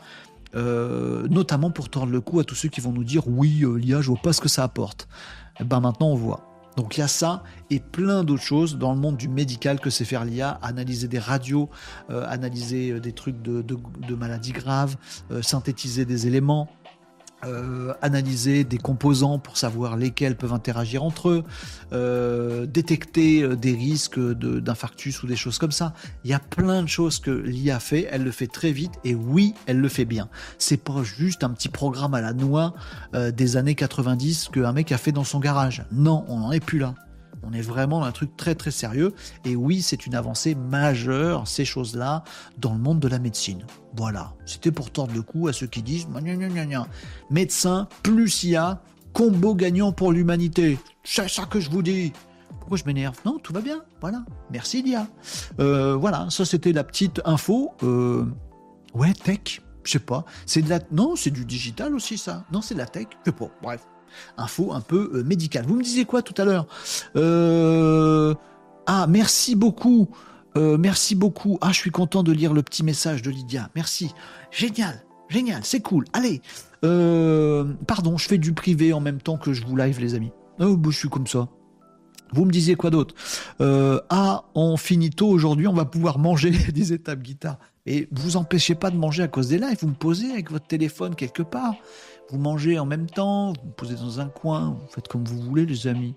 Euh, 0.55 1.27
notamment 1.29 1.69
pour 1.69 1.89
tordre 1.89 2.11
le 2.11 2.21
cou 2.21 2.39
à 2.39 2.43
tous 2.43 2.55
ceux 2.55 2.69
qui 2.69 2.81
vont 2.81 2.91
nous 2.91 3.03
dire 3.03 3.27
oui, 3.27 3.61
euh, 3.63 3.75
l'IA, 3.75 4.01
je 4.01 4.07
vois 4.07 4.21
pas 4.21 4.33
ce 4.33 4.41
que 4.41 4.49
ça 4.49 4.63
apporte. 4.63 5.07
Eh 5.59 5.63
ben 5.63 5.79
maintenant, 5.79 6.07
on 6.07 6.15
voit. 6.15 6.45
Donc 6.75 6.97
il 6.97 7.01
y 7.01 7.03
a 7.03 7.07
ça 7.07 7.43
et 7.69 7.79
plein 7.79 8.23
d'autres 8.23 8.41
choses 8.41 8.77
dans 8.77 8.93
le 8.93 8.99
monde 8.99 9.17
du 9.17 9.27
médical 9.27 9.79
que 9.79 9.89
c'est 9.89 10.05
faire 10.05 10.25
l'IA, 10.25 10.51
analyser 10.61 11.07
des 11.07 11.19
radios, 11.19 11.69
euh, 12.09 12.25
analyser 12.27 12.99
des 12.99 13.11
trucs 13.11 13.41
de 13.41 14.15
maladies 14.15 14.53
graves, 14.53 14.95
synthétiser 15.41 16.05
des 16.05 16.25
éléments, 16.25 16.69
euh, 17.45 17.93
analyser 18.01 18.65
des 18.65 18.77
composants 18.77 19.39
pour 19.39 19.57
savoir 19.57 19.95
lesquels 19.95 20.35
peuvent 20.35 20.51
interagir 20.51 21.03
entre 21.03 21.29
eux, 21.29 21.43
euh, 21.93 22.65
détecter 22.65 23.43
euh, 23.43 23.55
des 23.55 23.73
risques 23.73 24.19
d'infarctus 24.19 25.23
ou 25.23 25.27
des 25.27 25.37
choses 25.37 25.57
comme 25.57 25.71
ça. 25.71 25.93
Il 26.25 26.29
y 26.29 26.33
a 26.33 26.39
plein 26.39 26.83
de 26.83 26.87
choses 26.87 27.19
que 27.19 27.31
l'IA 27.31 27.79
fait, 27.79 28.07
elle 28.11 28.23
le 28.23 28.31
fait 28.31 28.47
très 28.47 28.73
vite 28.73 28.91
et 29.05 29.15
oui, 29.15 29.53
elle 29.67 29.79
le 29.79 29.87
fait 29.87 30.05
bien. 30.05 30.27
C'est 30.57 30.83
pas 30.83 31.01
juste 31.03 31.45
un 31.45 31.51
petit 31.51 31.69
programme 31.69 32.13
à 32.13 32.19
la 32.19 32.33
noix 32.33 32.73
des 33.13 33.57
années 33.57 33.75
90 33.75 34.49
qu'un 34.51 34.73
mec 34.73 34.91
a 34.91 34.97
fait 34.97 35.11
dans 35.11 35.23
son 35.23 35.39
garage. 35.39 35.85
Non, 35.91 36.25
on 36.27 36.39
n'en 36.39 36.51
est 36.51 36.59
plus 36.59 36.79
là. 36.79 36.93
On 37.43 37.53
est 37.53 37.61
vraiment 37.61 37.99
dans 38.01 38.05
un 38.05 38.11
truc 38.11 38.35
très 38.37 38.55
très 38.55 38.71
sérieux. 38.71 39.13
Et 39.45 39.55
oui, 39.55 39.81
c'est 39.81 40.05
une 40.05 40.15
avancée 40.15 40.55
majeure, 40.55 41.47
ces 41.47 41.65
choses-là, 41.65 42.23
dans 42.57 42.73
le 42.73 42.79
monde 42.79 42.99
de 42.99 43.07
la 43.07 43.19
médecine. 43.19 43.65
Voilà. 43.95 44.33
C'était 44.45 44.71
pour 44.71 44.91
tordre 44.91 45.13
le 45.13 45.21
cou 45.21 45.47
à 45.47 45.53
ceux 45.53 45.67
qui 45.67 45.81
disent 45.81 46.07
médecin 47.29 47.87
plus 48.03 48.43
IA, 48.43 48.81
combo 49.13 49.55
gagnant 49.55 49.91
pour 49.91 50.11
l'humanité. 50.11 50.77
C'est 51.03 51.29
ça 51.29 51.45
que 51.45 51.59
je 51.59 51.69
vous 51.69 51.81
dis. 51.81 52.13
Pourquoi 52.59 52.77
je 52.77 52.83
m'énerve? 52.85 53.17
Non, 53.25 53.39
tout 53.39 53.53
va 53.53 53.61
bien. 53.61 53.81
Voilà. 54.01 54.23
Merci 54.51 54.83
l'IA. 54.83 55.07
Euh, 55.59 55.95
voilà, 55.95 56.27
ça 56.29 56.45
c'était 56.45 56.71
la 56.71 56.83
petite 56.83 57.21
info. 57.25 57.71
Euh, 57.83 58.25
ouais, 58.93 59.13
tech. 59.13 59.61
Je 59.83 59.93
sais 59.93 59.99
pas. 59.99 60.25
C'est 60.45 60.61
de 60.61 60.69
la. 60.69 60.79
Non, 60.91 61.15
c'est 61.15 61.31
du 61.31 61.45
digital 61.45 61.95
aussi, 61.95 62.17
ça. 62.17 62.43
Non, 62.51 62.61
c'est 62.61 62.75
de 62.75 62.79
la 62.79 62.85
tech. 62.85 63.07
Je 63.25 63.31
sais 63.31 63.35
pas. 63.35 63.49
Bref 63.63 63.81
info 64.37 64.73
un 64.73 64.81
peu 64.81 65.11
euh, 65.13 65.23
médicale. 65.23 65.65
Vous 65.67 65.75
me 65.75 65.83
disiez 65.83 66.05
quoi 66.05 66.21
tout 66.21 66.39
à 66.41 66.45
l'heure 66.45 66.67
euh, 67.15 68.33
Ah, 68.85 69.07
merci 69.07 69.55
beaucoup. 69.55 70.09
Euh, 70.55 70.77
merci 70.77 71.15
beaucoup. 71.15 71.57
Ah, 71.61 71.71
je 71.71 71.77
suis 71.77 71.91
content 71.91 72.23
de 72.23 72.31
lire 72.31 72.53
le 72.53 72.63
petit 72.63 72.83
message 72.83 73.21
de 73.21 73.29
Lydia. 73.29 73.69
Merci. 73.75 74.13
Génial. 74.51 75.03
Génial. 75.29 75.61
C'est 75.63 75.81
cool. 75.81 76.05
Allez. 76.13 76.41
pardon, 76.81 78.17
je 78.17 78.27
fais 78.27 78.37
du 78.37 78.53
privé 78.53 78.93
en 78.93 78.99
même 78.99 79.21
temps 79.21 79.37
que 79.37 79.53
je 79.53 79.65
vous 79.65 79.75
live, 79.75 79.99
les 79.99 80.15
amis. 80.15 80.31
Oh, 80.59 80.75
bah, 80.75 80.89
je 80.91 80.97
suis 80.97 81.09
comme 81.09 81.27
ça. 81.27 81.47
Vous 82.31 82.45
me 82.45 82.51
disiez 82.51 82.75
quoi 82.75 82.89
d'autre 82.89 83.15
Ah, 83.59 84.43
on 84.55 84.77
finit 84.77 85.09
tôt 85.09 85.29
aujourd'hui, 85.29 85.67
on 85.67 85.73
va 85.73 85.85
pouvoir 85.85 86.19
manger, 86.19 86.51
des 86.73 86.93
étapes 86.93 87.21
guitare. 87.21 87.57
Et 87.85 88.07
vous 88.11 88.37
empêchez 88.37 88.75
pas 88.75 88.91
de 88.91 88.97
manger 88.97 89.23
à 89.23 89.27
cause 89.27 89.47
des 89.49 89.57
lives, 89.57 89.77
vous 89.81 89.87
me 89.87 89.93
posez 89.93 90.31
avec 90.31 90.51
votre 90.51 90.67
téléphone 90.67 91.15
quelque 91.15 91.41
part 91.41 91.73
vous 92.31 92.37
mangez 92.37 92.79
en 92.79 92.85
même 92.85 93.09
temps, 93.09 93.53
vous, 93.53 93.61
vous 93.65 93.71
posez 93.71 93.95
dans 93.95 94.19
un 94.19 94.27
coin, 94.27 94.77
vous 94.81 94.87
faites 94.93 95.07
comme 95.07 95.23
vous 95.23 95.39
voulez, 95.41 95.65
les 95.65 95.87
amis. 95.87 96.15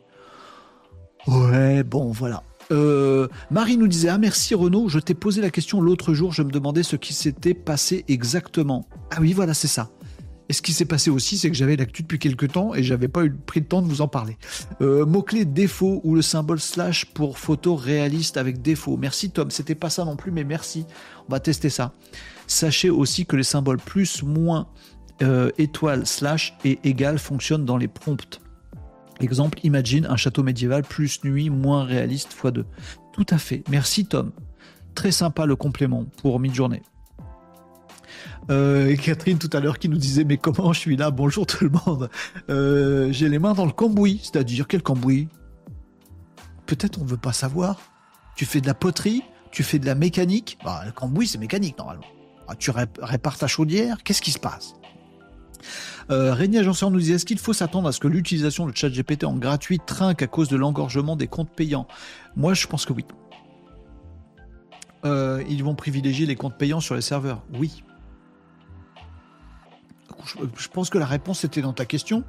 Ouais, 1.26 1.82
bon, 1.82 2.10
voilà. 2.10 2.42
Euh, 2.70 3.28
Marie 3.50 3.76
nous 3.76 3.88
disait 3.88 4.08
Ah 4.08 4.18
merci 4.18 4.54
Renaud, 4.54 4.88
je 4.88 4.98
t'ai 4.98 5.14
posé 5.14 5.40
la 5.40 5.50
question 5.50 5.80
l'autre 5.80 6.14
jour, 6.14 6.32
je 6.32 6.42
me 6.42 6.50
demandais 6.50 6.82
ce 6.82 6.96
qui 6.96 7.12
s'était 7.12 7.54
passé 7.54 8.04
exactement. 8.08 8.86
Ah 9.10 9.16
oui, 9.20 9.32
voilà, 9.32 9.54
c'est 9.54 9.68
ça. 9.68 9.90
Et 10.48 10.52
ce 10.52 10.60
qui 10.60 10.72
s'est 10.72 10.84
passé 10.84 11.08
aussi, 11.08 11.38
c'est 11.38 11.50
que 11.50 11.56
j'avais 11.56 11.76
l'actu 11.76 12.02
depuis 12.02 12.18
quelques 12.18 12.52
temps 12.52 12.74
et 12.74 12.82
j'avais 12.82 13.08
pas 13.08 13.24
eu 13.24 13.32
pris 13.32 13.60
le 13.60 13.66
temps 13.66 13.80
de 13.80 13.86
vous 13.86 14.00
en 14.02 14.08
parler. 14.08 14.36
Euh, 14.80 15.06
Mot-clé 15.06 15.44
défaut 15.44 16.00
ou 16.04 16.14
le 16.14 16.22
symbole 16.22 16.60
slash 16.60 17.06
pour 17.06 17.38
photo 17.38 17.74
réaliste 17.74 18.36
avec 18.36 18.60
défaut. 18.60 18.96
Merci 18.96 19.30
Tom, 19.30 19.50
c'était 19.50 19.74
pas 19.74 19.88
ça 19.88 20.04
non 20.04 20.16
plus, 20.16 20.30
mais 20.30 20.44
merci. 20.44 20.84
On 21.28 21.32
va 21.32 21.40
tester 21.40 21.70
ça. 21.70 21.92
Sachez 22.46 22.90
aussi 22.90 23.24
que 23.24 23.36
les 23.36 23.44
symboles 23.44 23.78
plus, 23.78 24.22
moins 24.22 24.66
euh, 25.22 25.50
étoile 25.58 26.06
slash 26.06 26.54
et 26.64 26.78
égal 26.84 27.18
fonctionne 27.18 27.64
dans 27.64 27.76
les 27.76 27.88
prompts. 27.88 28.40
Exemple, 29.20 29.58
imagine 29.62 30.06
un 30.06 30.16
château 30.16 30.42
médiéval 30.42 30.82
plus 30.82 31.22
nuit, 31.24 31.50
moins 31.50 31.84
réaliste 31.84 32.34
x2. 32.34 32.64
Tout 33.12 33.26
à 33.28 33.38
fait. 33.38 33.62
Merci 33.70 34.06
Tom. 34.06 34.32
Très 34.94 35.12
sympa 35.12 35.46
le 35.46 35.56
complément 35.56 36.04
pour 36.20 36.40
mid-journée. 36.40 36.82
Euh, 38.50 38.96
Catherine 38.96 39.38
tout 39.38 39.50
à 39.52 39.60
l'heure 39.60 39.78
qui 39.78 39.88
nous 39.88 39.98
disait 39.98 40.24
mais 40.24 40.36
comment 40.36 40.72
je 40.72 40.80
suis 40.80 40.96
là? 40.96 41.10
Bonjour 41.10 41.46
tout 41.46 41.64
le 41.64 41.70
monde. 41.70 42.10
Euh, 42.50 43.12
j'ai 43.12 43.28
les 43.28 43.38
mains 43.38 43.54
dans 43.54 43.66
le 43.66 43.72
cambouis, 43.72 44.20
c'est-à-dire 44.22 44.66
quel 44.66 44.82
cambouis? 44.82 45.28
Peut-être 46.66 47.00
on 47.00 47.04
veut 47.04 47.16
pas 47.16 47.32
savoir. 47.32 47.80
Tu 48.34 48.44
fais 48.44 48.60
de 48.60 48.66
la 48.66 48.74
poterie, 48.74 49.22
tu 49.50 49.62
fais 49.62 49.78
de 49.78 49.86
la 49.86 49.94
mécanique? 49.94 50.58
Bah, 50.64 50.82
le 50.84 50.92
cambouis 50.92 51.28
c'est 51.28 51.38
mécanique 51.38 51.78
normalement. 51.78 52.06
Ah, 52.48 52.56
tu 52.56 52.70
répares 52.70 53.38
ta 53.38 53.46
chaudière, 53.46 54.02
qu'est-ce 54.02 54.22
qui 54.22 54.32
se 54.32 54.38
passe? 54.40 54.74
Euh, 56.10 56.34
Régnier 56.34 56.62
nous 56.62 56.98
disait 56.98 57.14
est-ce 57.14 57.26
qu'il 57.26 57.38
faut 57.38 57.52
s'attendre 57.52 57.88
à 57.88 57.92
ce 57.92 58.00
que 58.00 58.08
l'utilisation 58.08 58.66
de 58.66 58.76
ChatGPT 58.76 59.24
en 59.24 59.34
gratuit 59.34 59.78
trinque 59.84 60.22
à 60.22 60.26
cause 60.26 60.48
de 60.48 60.56
l'engorgement 60.56 61.16
des 61.16 61.26
comptes 61.26 61.50
payants? 61.50 61.86
Moi, 62.36 62.54
je 62.54 62.66
pense 62.66 62.86
que 62.86 62.92
oui. 62.92 63.04
Euh, 65.04 65.42
ils 65.48 65.64
vont 65.64 65.74
privilégier 65.74 66.26
les 66.26 66.36
comptes 66.36 66.56
payants 66.56 66.80
sur 66.80 66.94
les 66.94 67.00
serveurs 67.00 67.42
Oui. 67.54 67.84
Je, 70.56 70.68
pense 70.68 70.88
que 70.88 70.98
la 70.98 71.06
réponse 71.06 71.42
était 71.42 71.62
dans 71.62 71.72
ta 71.72 71.84
question. 71.84 72.22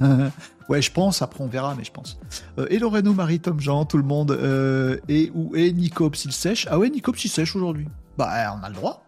ouais, 0.68 0.82
je 0.82 0.90
pense. 0.90 1.22
Après, 1.22 1.44
on 1.44 1.46
verra, 1.46 1.76
mais 1.76 1.84
je 1.84 1.92
pense. 1.92 2.18
Euh, 2.58 2.66
et 2.70 2.78
Loreno, 2.78 3.14
Marie, 3.14 3.38
Tom, 3.38 3.60
Jean, 3.60 3.84
tout 3.84 3.98
le 3.98 4.02
monde. 4.02 4.32
Euh, 4.32 4.98
et 5.08 5.30
où 5.34 5.54
est 5.54 5.70
Nicops? 5.70 6.24
Il 6.24 6.32
sèche? 6.32 6.66
Ah 6.70 6.78
ouais, 6.78 6.90
Nicops, 6.90 7.24
il 7.24 7.28
sèche 7.28 7.54
aujourd'hui. 7.54 7.86
Bah, 8.18 8.58
on 8.58 8.64
a 8.64 8.68
le 8.68 8.74
droit. 8.74 9.04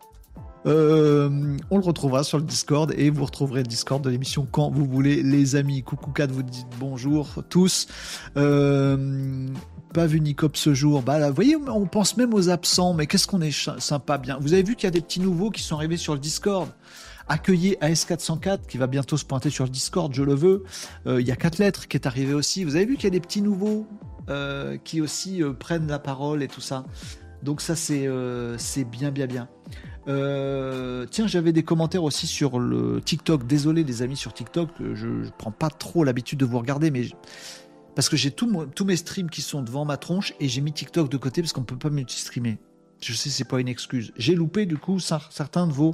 Euh, 0.66 1.56
on 1.70 1.78
le 1.78 1.84
retrouvera 1.84 2.22
sur 2.22 2.39
le 2.39 2.44
Discord 2.44 2.93
et 2.97 3.10
vous 3.10 3.24
retrouverez 3.24 3.62
le 3.62 3.66
Discord 3.66 4.02
de 4.02 4.10
l'émission 4.10 4.47
quand 4.51 4.70
vous 4.70 4.86
voulez, 4.86 5.22
les 5.22 5.56
amis. 5.56 5.82
Coucou 5.82 6.12
Kat, 6.12 6.28
vous 6.28 6.43
dites 6.43 6.66
bonjour 6.78 7.43
tous. 7.48 7.89
Euh, 8.36 9.48
pas 9.93 10.06
vu 10.06 10.20
Nicop 10.20 10.56
ce 10.56 10.72
jour. 10.72 11.02
Bah 11.02 11.18
là, 11.18 11.28
vous 11.28 11.34
voyez, 11.34 11.56
on 11.56 11.86
pense 11.86 12.16
même 12.16 12.32
aux 12.32 12.48
absents, 12.48 12.94
mais 12.94 13.06
qu'est-ce 13.06 13.26
qu'on 13.26 13.40
est 13.40 13.80
sympa 13.80 14.18
bien. 14.18 14.39
Vous 14.40 14.52
avez 14.52 14.62
vu 14.62 14.76
qu'il 14.76 14.84
y 14.84 14.89
a 14.89 14.93
des 14.93 15.01
petits 15.01 15.20
nouveaux 15.20 15.51
qui 15.51 15.62
sont 15.62 15.76
arrivés 15.76 15.97
sur 15.97 16.14
le 16.14 16.20
Discord. 16.20 16.68
Accueillez 17.28 17.78
AS404 17.80 18.66
qui 18.66 18.78
va 18.78 18.86
bientôt 18.86 19.16
se 19.16 19.24
pointer 19.24 19.48
sur 19.51 19.64
le 19.64 19.70
Discord, 19.70 20.12
je 20.14 20.22
le 20.22 20.34
veux. 20.34 20.64
Euh, 21.06 21.20
il 21.20 21.26
y 21.26 21.30
a 21.30 21.36
4 21.36 21.59
lettres 21.59 21.89
qui 21.89 21.97
est 21.97 22.06
arrivé 22.06 22.34
aussi. 22.34 22.64
Vous 22.64 22.76
avez 22.76 22.84
vu 22.84 22.94
qu'il 22.94 23.05
y 23.05 23.06
a 23.09 23.10
des 23.10 23.20
petits 23.20 23.43
nouveaux 23.43 23.86
qui 24.84 25.02
aussi 25.02 25.43
prennent 25.59 25.89
la 25.89 25.98
parole 25.98 26.43
et 26.43 26.48
tout 26.48 26.62
ça. 26.62 26.86
Donc 27.43 27.60
ça 27.60 27.76
c'est 27.76 28.09
c'est 28.56 28.84
bien 28.84 29.10
bien 29.10 29.26
bien. 29.26 29.48
Euh, 30.09 31.07
tiens, 31.11 31.27
j'avais 31.27 31.53
des 31.53 31.62
commentaires 31.62 32.03
aussi 32.03 32.27
sur 32.27 32.59
le 32.59 33.01
TikTok. 33.01 33.47
Désolé 33.47 33.85
les 33.85 34.03
amis 34.03 34.16
sur 34.16 34.33
TikTok, 34.33 34.70
je, 34.95 35.07
ne 35.07 35.31
prends 35.39 35.53
pas 35.53 35.70
trop 35.70 36.05
l'habitude 36.05 36.39
de 36.39 36.45
vous 36.45 36.59
regarder, 36.59 36.91
mais 36.91 37.07
parce 37.95 38.09
que 38.09 38.16
j'ai 38.16 38.31
tous 38.31 38.85
mes 38.85 38.97
streams 38.97 39.31
qui 39.31 39.43
sont 39.43 39.62
devant 39.62 39.85
ma 39.85 39.97
tronche 39.97 40.35
et 40.41 40.49
j'ai 40.49 40.61
mis 40.61 40.73
TikTok 40.73 41.09
de 41.09 41.16
côté 41.16 41.43
parce 41.43 41.53
qu'on 41.53 41.65
peut 41.65 41.79
pas 41.79 41.91
multi-streamer. 41.91 42.59
Je 43.03 43.12
sais, 43.15 43.31
c'est 43.31 43.45
pas 43.45 43.61
une 43.61 43.69
excuse. 43.69 44.12
J'ai 44.16 44.37
loupé 44.37 44.65
du 44.65 44.79
coup 44.79 45.01
certains 45.01 45.66
de 45.66 45.73
vos 45.73 45.93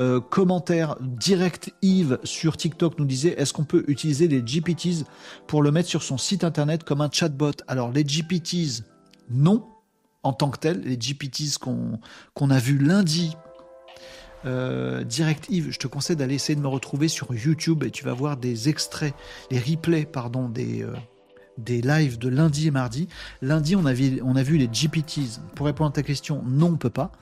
euh, 0.00 0.20
commentaires. 0.20 0.96
Direct 1.00 1.72
Yves 1.80 2.18
sur 2.24 2.56
TikTok 2.56 2.98
nous 2.98 3.04
disait 3.04 3.34
est-ce 3.38 3.52
qu'on 3.52 3.64
peut 3.64 3.84
utiliser 3.86 4.26
les 4.26 4.42
GPTs 4.44 5.04
pour 5.46 5.62
le 5.62 5.70
mettre 5.70 5.88
sur 5.88 6.02
son 6.02 6.18
site 6.18 6.42
internet 6.42 6.82
comme 6.82 7.00
un 7.02 7.10
chatbot? 7.10 7.52
Alors 7.68 7.92
les 7.92 8.04
GPTs, 8.04 8.82
non 9.30 9.64
en 10.22 10.32
tant 10.32 10.50
que 10.50 10.58
tel, 10.58 10.80
les 10.80 10.96
GPTs 10.98 11.58
qu'on 11.58 12.50
a 12.50 12.58
vus 12.58 12.78
lundi. 12.78 13.36
Euh, 14.46 15.04
Direct 15.04 15.46
Yves, 15.50 15.70
je 15.70 15.78
te 15.78 15.86
conseille 15.86 16.16
d'aller 16.16 16.34
essayer 16.34 16.56
de 16.56 16.62
me 16.62 16.68
retrouver 16.68 17.08
sur 17.08 17.34
YouTube 17.34 17.84
et 17.84 17.90
tu 17.90 18.04
vas 18.04 18.14
voir 18.14 18.36
des 18.36 18.68
extraits, 18.68 19.14
les 19.50 19.58
replays, 19.58 20.06
pardon, 20.06 20.48
des, 20.48 20.82
euh, 20.82 20.94
des 21.58 21.82
lives 21.82 22.18
de 22.18 22.28
lundi 22.28 22.66
et 22.66 22.70
mardi. 22.70 23.08
Lundi, 23.42 23.76
on 23.76 23.84
a, 23.84 23.92
vu, 23.92 24.20
on 24.24 24.36
a 24.36 24.42
vu 24.42 24.56
les 24.56 24.68
GPTs. 24.68 25.40
Pour 25.54 25.66
répondre 25.66 25.90
à 25.90 25.92
ta 25.92 26.02
question, 26.02 26.42
non, 26.46 26.68
on 26.68 26.76
peut 26.76 26.90
pas. 26.90 27.12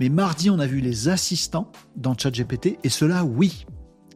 Mais 0.00 0.08
mardi, 0.08 0.50
on 0.50 0.58
a 0.58 0.66
vu 0.66 0.80
les 0.80 1.08
assistants 1.08 1.70
dans 1.96 2.16
ChatGPT 2.16 2.78
et 2.84 2.88
cela, 2.88 3.24
oui. 3.24 3.66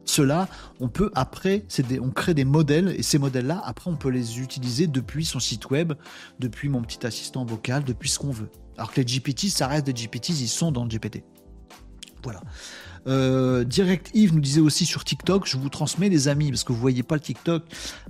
Cela, 0.07 0.47
on 0.79 0.87
peut 0.87 1.11
après, 1.15 1.65
on 2.01 2.09
crée 2.09 2.33
des 2.33 2.45
modèles 2.45 2.95
et 2.97 3.03
ces 3.03 3.19
modèles-là, 3.19 3.61
après, 3.63 3.91
on 3.91 3.97
peut 3.97 4.09
les 4.09 4.39
utiliser 4.39 4.87
depuis 4.87 5.25
son 5.25 5.39
site 5.39 5.69
web, 5.69 5.93
depuis 6.39 6.69
mon 6.69 6.81
petit 6.81 7.05
assistant 7.05 7.45
vocal, 7.45 7.83
depuis 7.83 8.09
ce 8.09 8.17
qu'on 8.17 8.31
veut. 8.31 8.49
Alors 8.77 8.91
que 8.91 9.01
les 9.01 9.05
GPT, 9.05 9.49
ça 9.49 9.67
reste 9.67 9.85
des 9.85 9.93
GPTs, 9.93 10.29
ils 10.29 10.47
sont 10.47 10.71
dans 10.71 10.83
le 10.83 10.89
GPT. 10.89 11.23
Voilà. 12.23 12.41
Euh, 13.07 13.63
Direct 13.63 14.11
Yves 14.13 14.33
nous 14.33 14.39
disait 14.39 14.61
aussi 14.61 14.85
sur 14.85 15.03
TikTok, 15.03 15.45
je 15.45 15.57
vous 15.57 15.69
transmets 15.69 16.09
les 16.09 16.29
amis, 16.29 16.49
parce 16.49 16.63
que 16.63 16.71
vous 16.71 16.79
voyez 16.79 17.03
pas 17.03 17.15
le 17.15 17.21
TikTok, 17.21 17.63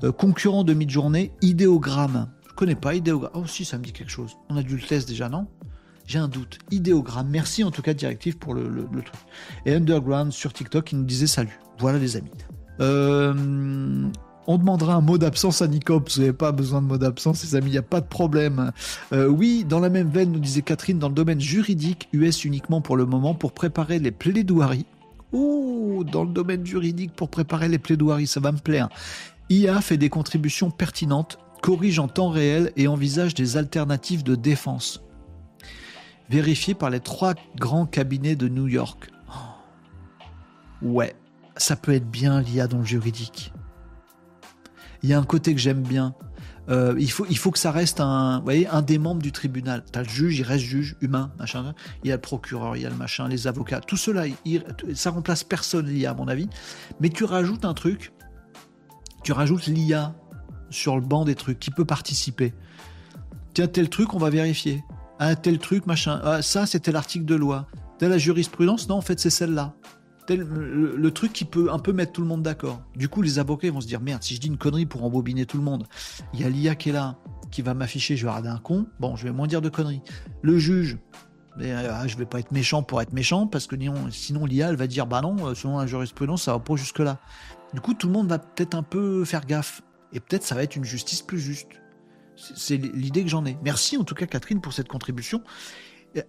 euh, 0.03 0.11
concurrent 0.11 0.63
de 0.63 0.73
mid-journée, 0.73 1.31
idéogramme. 1.41 2.29
Je 2.47 2.53
connais 2.53 2.75
pas 2.75 2.93
idéogramme. 2.93 3.31
Oh 3.35 3.47
si, 3.47 3.65
ça 3.65 3.77
me 3.77 3.83
dit 3.83 3.91
quelque 3.91 4.11
chose. 4.11 4.37
On 4.49 4.57
a 4.57 4.63
dû 4.63 4.75
le 4.77 4.83
test 4.83 5.07
déjà, 5.07 5.29
non? 5.29 5.47
J'ai 6.07 6.19
un 6.19 6.29
doute. 6.29 6.57
Idéogramme. 6.71 7.27
Merci 7.29 7.63
en 7.63 7.69
tout 7.69 7.81
cas, 7.81 7.93
Directive, 7.93 8.37
pour 8.37 8.53
le, 8.53 8.87
truc. 8.93 9.21
Et 9.65 9.73
Underground 9.73 10.31
sur 10.31 10.53
TikTok, 10.53 10.85
qui 10.85 10.95
nous 10.95 11.03
disait 11.03 11.27
salut. 11.27 11.59
Voilà, 11.79 11.99
les 11.99 12.15
amis. 12.15 12.31
Euh, 12.79 14.09
on 14.47 14.57
demandera 14.57 14.95
un 14.95 15.01
mot 15.01 15.17
d'absence 15.17 15.61
à 15.61 15.67
Nicop. 15.67 16.09
Vous 16.09 16.21
n'avez 16.21 16.33
pas 16.33 16.53
besoin 16.53 16.81
de 16.81 16.87
mot 16.87 16.97
d'absence, 16.97 17.43
les 17.43 17.55
amis, 17.55 17.67
il 17.67 17.73
n'y 17.73 17.77
a 17.77 17.83
pas 17.83 17.99
de 17.99 18.07
problème. 18.07 18.71
Euh, 19.11 19.27
oui, 19.27 19.65
dans 19.67 19.81
la 19.81 19.89
même 19.89 20.09
veine, 20.09 20.31
nous 20.31 20.39
disait 20.39 20.61
Catherine, 20.61 20.97
dans 20.97 21.09
le 21.09 21.13
domaine 21.13 21.41
juridique, 21.41 22.07
US 22.13 22.45
uniquement 22.45 22.79
pour 22.79 22.95
le 22.95 23.05
moment, 23.05 23.35
pour 23.35 23.51
préparer 23.51 23.99
les 23.99 24.11
plaidoiries. 24.11 24.85
Oh, 25.33 26.05
dans 26.09 26.23
le 26.23 26.31
domaine 26.31 26.65
juridique, 26.65 27.11
pour 27.13 27.27
préparer 27.27 27.67
les 27.67 27.79
plaidoiries, 27.79 28.27
ça 28.27 28.39
va 28.39 28.53
me 28.53 28.59
plaire. 28.59 28.87
IA 29.49 29.81
fait 29.81 29.97
des 29.97 30.09
contributions 30.09 30.71
pertinentes, 30.71 31.37
corrige 31.61 31.99
en 31.99 32.07
temps 32.07 32.29
réel 32.29 32.71
et 32.77 32.87
envisage 32.87 33.33
des 33.33 33.57
alternatives 33.57 34.23
de 34.23 34.35
défense 34.35 35.01
vérifié 36.29 36.73
par 36.73 36.89
les 36.89 36.99
trois 36.99 37.33
grands 37.55 37.85
cabinets 37.85 38.35
de 38.35 38.47
New 38.47 38.67
York. 38.67 39.09
Ouais, 40.81 41.15
ça 41.55 41.75
peut 41.75 41.93
être 41.93 42.09
bien 42.09 42.41
l'IA 42.41 42.67
dans 42.67 42.79
le 42.79 42.85
juridique. 42.85 43.53
Il 45.03 45.09
y 45.09 45.13
a 45.13 45.19
un 45.19 45.23
côté 45.23 45.53
que 45.53 45.59
j'aime 45.59 45.81
bien. 45.81 46.15
Euh, 46.69 46.95
il, 46.99 47.09
faut, 47.09 47.25
il 47.29 47.37
faut 47.37 47.51
que 47.51 47.59
ça 47.59 47.71
reste 47.71 48.01
un, 48.01 48.41
voyez, 48.41 48.67
un 48.67 48.81
des 48.81 48.97
membres 48.97 49.21
du 49.21 49.31
tribunal. 49.31 49.83
Tu 49.91 49.97
as 49.97 50.03
le 50.03 50.09
juge, 50.09 50.39
il 50.39 50.43
reste 50.43 50.65
juge, 50.65 50.97
humain, 51.01 51.31
machin. 51.39 51.73
Il 52.03 52.09
y 52.09 52.11
a 52.11 52.15
le 52.15 52.21
procureur, 52.21 52.75
il 52.75 52.81
y 52.81 52.85
a 52.85 52.89
le 52.89 52.95
machin, 52.95 53.27
les 53.27 53.47
avocats. 53.47 53.79
Tout 53.79 53.95
cela, 53.95 54.25
ça 54.93 55.11
remplace 55.11 55.43
personne 55.43 55.87
l'IA, 55.87 56.11
à 56.11 56.13
mon 56.13 56.27
avis. 56.27 56.49
Mais 56.99 57.09
tu 57.09 57.23
rajoutes 57.23 57.63
un 57.63 57.73
truc, 57.73 58.11
tu 59.23 59.31
rajoutes 59.31 59.67
l'IA 59.67 60.13
sur 60.69 60.95
le 60.95 61.01
banc 61.01 61.23
des 61.23 61.35
trucs 61.35 61.59
qui 61.59 61.71
peut 61.71 61.85
participer. 61.85 62.53
Tiens, 63.53 63.67
tel 63.67 63.89
truc, 63.89 64.13
on 64.13 64.17
va 64.17 64.29
vérifier 64.29 64.83
un 65.19 65.35
tel 65.35 65.59
truc, 65.59 65.85
machin. 65.85 66.19
Ah, 66.23 66.41
ça, 66.41 66.65
c'était 66.65 66.91
l'article 66.91 67.25
de 67.25 67.35
loi. 67.35 67.67
Telle 67.97 68.09
la 68.09 68.17
jurisprudence, 68.17 68.87
non, 68.89 68.95
en 68.95 69.01
fait, 69.01 69.19
c'est 69.19 69.29
celle-là. 69.29 69.73
le, 70.29 71.09
truc 71.09 71.33
qui 71.33 71.45
peut 71.45 71.71
un 71.71 71.79
peu 71.79 71.93
mettre 71.93 72.11
tout 72.11 72.21
le 72.21 72.27
monde 72.27 72.43
d'accord. 72.43 72.81
Du 72.95 73.09
coup, 73.09 73.21
les 73.21 73.39
avocats 73.39 73.71
vont 73.71 73.81
se 73.81 73.87
dire 73.87 74.01
merde, 74.01 74.23
si 74.23 74.35
je 74.35 74.39
dis 74.39 74.47
une 74.47 74.57
connerie 74.57 74.85
pour 74.85 75.03
embobiner 75.03 75.45
tout 75.45 75.57
le 75.57 75.63
monde, 75.63 75.87
il 76.33 76.41
y 76.41 76.43
a 76.43 76.49
l'IA 76.49 76.75
qui 76.75 76.89
est 76.89 76.93
là, 76.93 77.17
qui 77.49 77.61
va 77.61 77.73
m'afficher, 77.73 78.15
je 78.15 78.25
vais 78.25 78.29
regarder 78.29 78.49
un 78.49 78.59
con. 78.59 78.85
Bon, 78.99 79.15
je 79.15 79.23
vais 79.23 79.31
moins 79.31 79.47
dire 79.47 79.61
de 79.61 79.69
conneries. 79.69 80.01
Le 80.43 80.59
juge, 80.59 80.97
mais, 81.57 81.71
euh, 81.71 82.07
je 82.07 82.17
vais 82.17 82.25
pas 82.25 82.39
être 82.39 82.51
méchant 82.51 82.83
pour 82.83 83.01
être 83.01 83.13
méchant, 83.13 83.47
parce 83.47 83.65
que 83.65 83.75
sinon 84.11 84.45
l'IA, 84.45 84.69
elle 84.69 84.75
va 84.75 84.87
dire 84.87 85.07
bah 85.07 85.21
non, 85.21 85.35
euh, 85.47 85.55
selon 85.55 85.79
la 85.79 85.87
jurisprudence, 85.87 86.43
ça 86.43 86.53
va 86.53 86.59
pas 86.59 86.75
jusque-là. 86.75 87.17
Du 87.73 87.81
coup, 87.81 87.93
tout 87.93 88.07
le 88.07 88.13
monde 88.13 88.27
va 88.27 88.37
peut-être 88.37 88.75
un 88.75 88.83
peu 88.83 89.25
faire 89.25 89.45
gaffe. 89.45 89.81
Et 90.13 90.19
peut-être 90.19 90.43
ça 90.43 90.55
va 90.55 90.63
être 90.63 90.75
une 90.75 90.85
justice 90.85 91.21
plus 91.21 91.39
juste. 91.39 91.67
C'est 92.37 92.77
l'idée 92.77 93.23
que 93.23 93.29
j'en 93.29 93.45
ai. 93.45 93.57
Merci 93.63 93.97
en 93.97 94.03
tout 94.03 94.15
cas 94.15 94.25
Catherine 94.25 94.61
pour 94.61 94.73
cette 94.73 94.87
contribution 94.87 95.41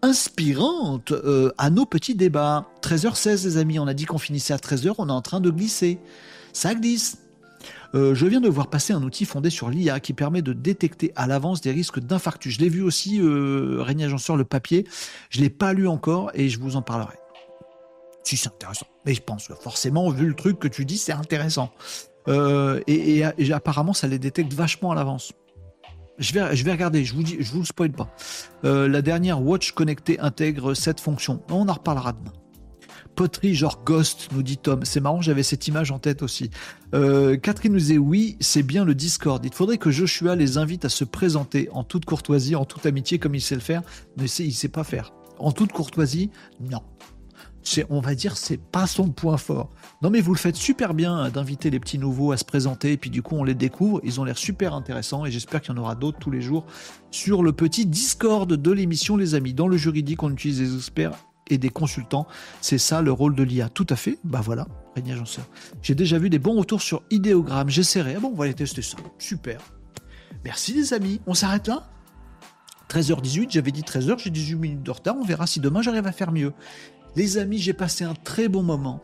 inspirante 0.02 1.12
euh, 1.12 1.52
à 1.56 1.70
nos 1.70 1.86
petits 1.86 2.14
débats. 2.14 2.66
13h16 2.82 3.44
les 3.44 3.56
amis, 3.56 3.78
on 3.78 3.86
a 3.86 3.94
dit 3.94 4.04
qu'on 4.04 4.18
finissait 4.18 4.52
à 4.52 4.58
13h, 4.58 4.94
on 4.98 5.08
est 5.08 5.12
en 5.12 5.22
train 5.22 5.40
de 5.40 5.50
glisser. 5.50 5.98
Ça 6.52 6.74
glisse. 6.74 7.18
Euh, 7.94 8.14
je 8.14 8.26
viens 8.26 8.40
de 8.40 8.48
voir 8.48 8.68
passer 8.68 8.92
un 8.92 9.02
outil 9.02 9.24
fondé 9.24 9.50
sur 9.50 9.70
l'IA 9.70 10.00
qui 10.00 10.12
permet 10.12 10.42
de 10.42 10.52
détecter 10.52 11.12
à 11.16 11.26
l'avance 11.26 11.60
des 11.60 11.72
risques 11.72 12.00
d'infarctus. 12.00 12.54
Je 12.54 12.60
l'ai 12.60 12.68
vu 12.68 12.82
aussi, 12.82 13.20
euh, 13.20 13.78
Régnier 13.80 14.06
Agenceur, 14.06 14.36
le 14.36 14.44
papier. 14.44 14.86
Je 15.30 15.38
ne 15.38 15.44
l'ai 15.44 15.50
pas 15.50 15.72
lu 15.72 15.88
encore 15.88 16.30
et 16.34 16.48
je 16.48 16.58
vous 16.58 16.76
en 16.76 16.82
parlerai. 16.82 17.16
Si 18.24 18.36
c'est 18.36 18.48
intéressant. 18.48 18.86
Mais 19.06 19.14
je 19.14 19.22
pense 19.22 19.48
forcément, 19.60 20.10
vu 20.10 20.26
le 20.26 20.34
truc 20.34 20.58
que 20.58 20.68
tu 20.68 20.84
dis, 20.84 20.98
c'est 20.98 21.12
intéressant. 21.12 21.70
Euh, 22.28 22.80
et, 22.86 23.24
apparemment, 23.52 23.94
ça 23.94 24.06
les 24.06 24.18
détecte 24.18 24.52
vachement 24.52 24.92
à 24.92 24.94
l'avance. 24.94 25.32
Je 26.18 26.32
vais, 26.32 26.72
regarder, 26.72 27.04
je 27.04 27.14
vous 27.14 27.22
vous 27.52 27.64
spoil 27.64 27.92
pas. 27.92 28.14
Euh, 28.64 28.88
la 28.88 29.02
dernière 29.02 29.40
Watch 29.40 29.72
connectée 29.72 30.18
intègre 30.18 30.74
cette 30.74 31.00
fonction. 31.00 31.42
On 31.50 31.68
en 31.68 31.72
reparlera 31.72 32.12
demain. 32.12 32.32
Poterie 33.14 33.54
genre 33.54 33.82
Ghost, 33.84 34.28
nous 34.32 34.42
dit 34.42 34.58
Tom. 34.58 34.84
C'est 34.84 35.00
marrant, 35.00 35.20
j'avais 35.20 35.42
cette 35.42 35.66
image 35.68 35.90
en 35.90 35.98
tête 35.98 36.22
aussi. 36.22 36.50
Euh, 36.94 37.36
Catherine 37.36 37.72
nous 37.72 37.80
dit 37.80 37.98
oui, 37.98 38.36
c'est 38.40 38.62
bien 38.62 38.84
le 38.84 38.94
Discord. 38.94 39.44
Il 39.44 39.52
faudrait 39.52 39.78
que 39.78 39.90
Joshua 39.90 40.36
les 40.36 40.58
invite 40.58 40.84
à 40.84 40.88
se 40.88 41.04
présenter 41.04 41.68
en 41.72 41.84
toute 41.84 42.04
courtoisie, 42.04 42.54
en 42.54 42.64
toute 42.64 42.86
amitié, 42.86 43.18
comme 43.18 43.34
il 43.34 43.40
sait 43.40 43.56
le 43.56 43.60
faire. 43.60 43.82
Mais 44.16 44.26
il 44.26 44.52
sait 44.52 44.68
pas 44.68 44.84
faire. 44.84 45.12
En 45.38 45.52
toute 45.52 45.72
courtoisie, 45.72 46.30
non 46.60 46.82
on 47.90 48.00
va 48.00 48.14
dire, 48.14 48.36
c'est 48.36 48.56
pas 48.56 48.86
son 48.86 49.08
point 49.10 49.36
fort. 49.36 49.70
Non, 50.02 50.10
mais 50.10 50.20
vous 50.20 50.32
le 50.32 50.38
faites 50.38 50.56
super 50.56 50.94
bien 50.94 51.14
hein, 51.14 51.30
d'inviter 51.30 51.70
les 51.70 51.80
petits 51.80 51.98
nouveaux 51.98 52.32
à 52.32 52.36
se 52.36 52.44
présenter, 52.44 52.92
et 52.92 52.96
puis 52.96 53.10
du 53.10 53.22
coup, 53.22 53.36
on 53.36 53.44
les 53.44 53.54
découvre. 53.54 54.00
Ils 54.04 54.20
ont 54.20 54.24
l'air 54.24 54.38
super 54.38 54.74
intéressants, 54.74 55.26
et 55.26 55.30
j'espère 55.30 55.60
qu'il 55.60 55.74
y 55.74 55.78
en 55.78 55.80
aura 55.80 55.94
d'autres 55.94 56.18
tous 56.18 56.30
les 56.30 56.40
jours 56.40 56.66
sur 57.10 57.42
le 57.42 57.52
petit 57.52 57.86
Discord 57.86 58.50
de 58.50 58.70
l'émission, 58.70 59.16
les 59.16 59.34
amis. 59.34 59.54
Dans 59.54 59.68
le 59.68 59.76
juridique, 59.76 60.22
on 60.22 60.30
utilise 60.30 60.58
des 60.58 60.76
experts 60.76 61.12
et 61.50 61.58
des 61.58 61.70
consultants. 61.70 62.26
C'est 62.60 62.78
ça 62.78 63.02
le 63.02 63.12
rôle 63.12 63.34
de 63.34 63.42
l'IA. 63.42 63.68
Tout 63.68 63.86
à 63.90 63.96
fait. 63.96 64.18
Bah 64.24 64.40
voilà, 64.42 64.66
Régnier 64.94 65.12
Agenceur. 65.12 65.46
J'ai 65.82 65.94
déjà 65.94 66.18
vu 66.18 66.30
des 66.30 66.38
bons 66.38 66.56
retours 66.58 66.82
sur 66.82 67.02
Idéogramme. 67.10 67.70
J'essaierai. 67.70 68.14
Ah 68.16 68.20
bon, 68.20 68.30
on 68.32 68.36
va 68.36 68.44
aller 68.44 68.54
tester 68.54 68.82
ça. 68.82 68.98
Super. 69.18 69.60
Merci 70.44 70.74
les 70.74 70.94
amis. 70.94 71.20
On 71.26 71.34
s'arrête 71.34 71.68
là? 71.68 71.88
13h18, 72.88 73.48
j'avais 73.50 73.70
dit 73.70 73.82
13h, 73.82 74.18
j'ai 74.18 74.30
18 74.30 74.54
minutes 74.54 74.82
de 74.82 74.90
retard. 74.90 75.14
On 75.18 75.24
verra 75.24 75.46
si 75.46 75.60
demain 75.60 75.82
j'arrive 75.82 76.06
à 76.06 76.12
faire 76.12 76.32
mieux. 76.32 76.54
Les 77.16 77.38
amis, 77.38 77.58
j'ai 77.58 77.72
passé 77.72 78.04
un 78.04 78.14
très 78.14 78.48
bon 78.48 78.62
moment 78.62 79.02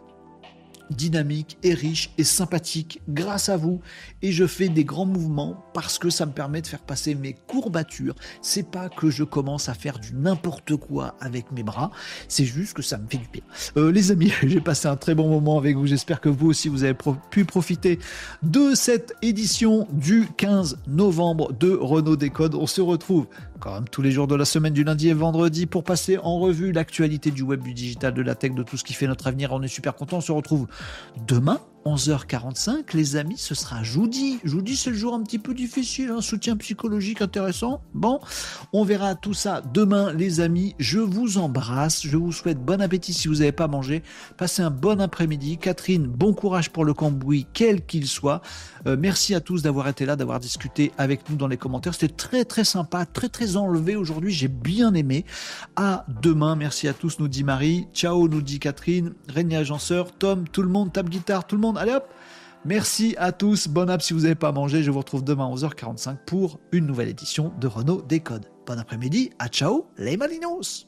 dynamique 0.91 1.59
et 1.63 1.75
riche 1.75 2.11
et 2.19 2.25
sympathique 2.25 3.01
grâce 3.09 3.49
à 3.49 3.57
vous 3.57 3.81
et 4.23 4.33
je 4.33 4.47
fais 4.47 4.69
des 4.69 4.85
grands 4.85 5.07
mouvements 5.07 5.65
parce 5.73 5.99
que 5.99 6.11
ça 6.11 6.27
me 6.27 6.33
permet 6.33 6.61
de 6.61 6.67
faire 6.67 6.83
passer 6.83 7.15
mes 7.15 7.33
courbatures. 7.33 8.15
C'est 8.43 8.71
pas 8.71 8.89
que 8.89 9.11
je 9.11 9.25
commence 9.25 9.69
à 9.69 9.75
faire 9.75 9.99
du 9.99 10.15
n'importe 10.15 10.77
quoi 10.77 11.17
avec 11.21 11.51
mes 11.53 11.63
bras, 11.63 11.91
c'est 12.29 12.45
juste 12.45 12.75
que 12.75 12.83
ça 12.83 12.99
me 12.99 13.07
fait 13.09 13.19
du 13.19 13.29
bien. 13.33 13.43
Euh, 13.77 13.91
les 13.91 14.11
amis, 14.11 14.33
j'ai 14.43 14.61
passé 14.61 14.89
un 14.89 14.97
très 14.97 15.15
bon 15.15 15.29
moment 15.29 15.59
avec 15.59 15.77
vous. 15.77 15.87
J'espère 15.87 16.21
que 16.21 16.29
vous 16.29 16.49
aussi 16.49 16.69
vous 16.69 16.85
avez 16.85 16.97
pu 17.31 17.45
profiter 17.45 17.99
de 18.43 18.75
cette 18.75 19.15
édition 19.23 19.87
du 19.93 20.29
15 20.37 20.79
novembre 20.87 21.53
de 21.53 21.71
Renault 21.73 22.17
Décode. 22.17 22.55
On 22.55 22.67
se 22.67 22.81
retrouve 22.81 23.27
comme 23.65 23.89
tous 23.89 24.03
les 24.03 24.13
jours 24.13 24.27
de 24.27 24.35
la 24.35 24.45
semaine 24.45 24.75
du 24.75 24.85
lundi 24.85 25.09
et 25.09 25.15
vendredi 25.15 25.65
pour 25.65 25.85
passer 25.85 26.19
en 26.19 26.39
revue 26.39 26.71
l'actualité 26.71 27.31
du 27.31 27.41
web, 27.41 27.63
du 27.63 27.73
digital, 27.73 28.13
de 28.13 28.21
la 28.21 28.35
tech, 28.35 28.53
de 28.53 28.63
tout 28.63 28.77
ce 28.77 28.85
qui 28.85 28.93
fait 28.93 29.07
notre 29.07 29.27
avenir. 29.27 29.53
On 29.53 29.63
est 29.63 29.69
super 29.69 29.95
content. 29.95 30.19
On 30.19 30.21
se 30.21 30.33
retrouve 30.33 30.67
demain 31.27 31.61
11h45, 31.87 32.95
les 32.95 33.17
amis, 33.17 33.37
ce 33.37 33.55
sera 33.55 33.83
jeudi. 33.83 34.39
Jeudi, 34.43 34.77
c'est 34.77 34.91
le 34.91 34.97
jour 34.97 35.15
un 35.15 35.23
petit 35.23 35.39
peu 35.39 35.53
difficile, 35.53 36.11
un 36.11 36.23
soutien 36.23 36.57
psychologique 36.57 37.21
intéressant. 37.21 37.83
Bon, 37.93 38.21
on 38.73 38.85
verra 38.85 39.15
tout 39.15 39.35
ça 39.35 39.61
demain, 39.61 40.13
les 40.13 40.41
amis. 40.41 40.75
Je 40.79 40.99
vous 40.99 41.37
embrasse. 41.37 42.07
Je 42.07 42.17
vous 42.17 42.33
souhaite 42.33 42.65
bon 42.65 42.81
appétit 42.81 43.13
si 43.13 43.29
vous 43.29 43.37
n'avez 43.37 43.53
pas 43.53 43.69
mangé. 43.69 44.03
Passez 44.39 44.63
un 44.63 44.71
bon 44.71 45.01
après-midi. 45.01 45.59
Catherine, 45.59 46.07
bon 46.07 46.33
courage 46.33 46.71
pour 46.71 46.85
le 46.85 46.95
cambouis, 46.95 47.47
quel 47.53 47.85
qu'il 47.85 48.09
soit. 48.09 48.41
Euh, 48.87 48.97
merci 48.99 49.35
à 49.35 49.41
tous 49.41 49.63
d'avoir 49.63 49.89
été 49.89 50.07
là, 50.07 50.17
d'avoir 50.17 50.41
discuté 50.41 50.93
avec 50.97 51.29
nous 51.29 51.37
dans 51.37 51.49
les 51.49 51.59
commentaires. 51.59 51.95
C'était 51.95 52.15
très, 52.15 52.45
très 52.45 52.65
sympa, 52.65 53.05
très, 53.05 53.29
très 53.29 53.57
enlevé 53.57 53.95
aujourd'hui. 53.97 54.33
J'ai 54.33 54.49
bien 54.49 54.95
aimé. 54.95 55.25
À 55.77 56.07
demain. 56.23 56.57
Merci 56.57 56.89
à 56.89 56.95
tous, 56.95 57.19
nous 57.19 57.29
dit 57.29 57.45
Marie. 57.45 57.87
Ciao, 57.93 58.27
nous 58.29 58.43
dit 58.43 58.59
Catherine. 58.59 59.13
Régnier 59.29 59.59
Agenceur, 59.59 60.13
Tom, 60.13 60.49
tout 60.49 60.63
le 60.63 60.69
monde, 60.69 60.93
tape 60.93 61.11
guitare, 61.11 61.47
tout 61.47 61.57
le 61.57 61.63
monde. 61.63 61.74
Allez 61.77 61.93
hop. 61.93 62.09
Merci 62.65 63.15
à 63.19 63.31
tous, 63.31 63.69
bon 63.69 63.91
app 63.91 64.01
si 64.01 64.15
vous 64.15 64.21
n'avez 64.21 64.35
pas 64.35 64.51
mangé, 64.51 64.83
je 64.83 64.91
vous 64.91 64.99
retrouve 64.99 65.23
demain 65.23 65.47
à 65.47 65.55
11h45 65.55 66.17
pour 66.25 66.59
une 66.73 66.87
nouvelle 66.87 67.11
édition 67.11 67.53
de 67.61 67.67
Renault 67.67 68.01
Décode. 68.01 68.47
Bon 68.67 68.79
après-midi, 68.79 69.31
à 69.39 69.49
ciao 69.49 69.87
les 69.99 70.17
malinos 70.17 70.87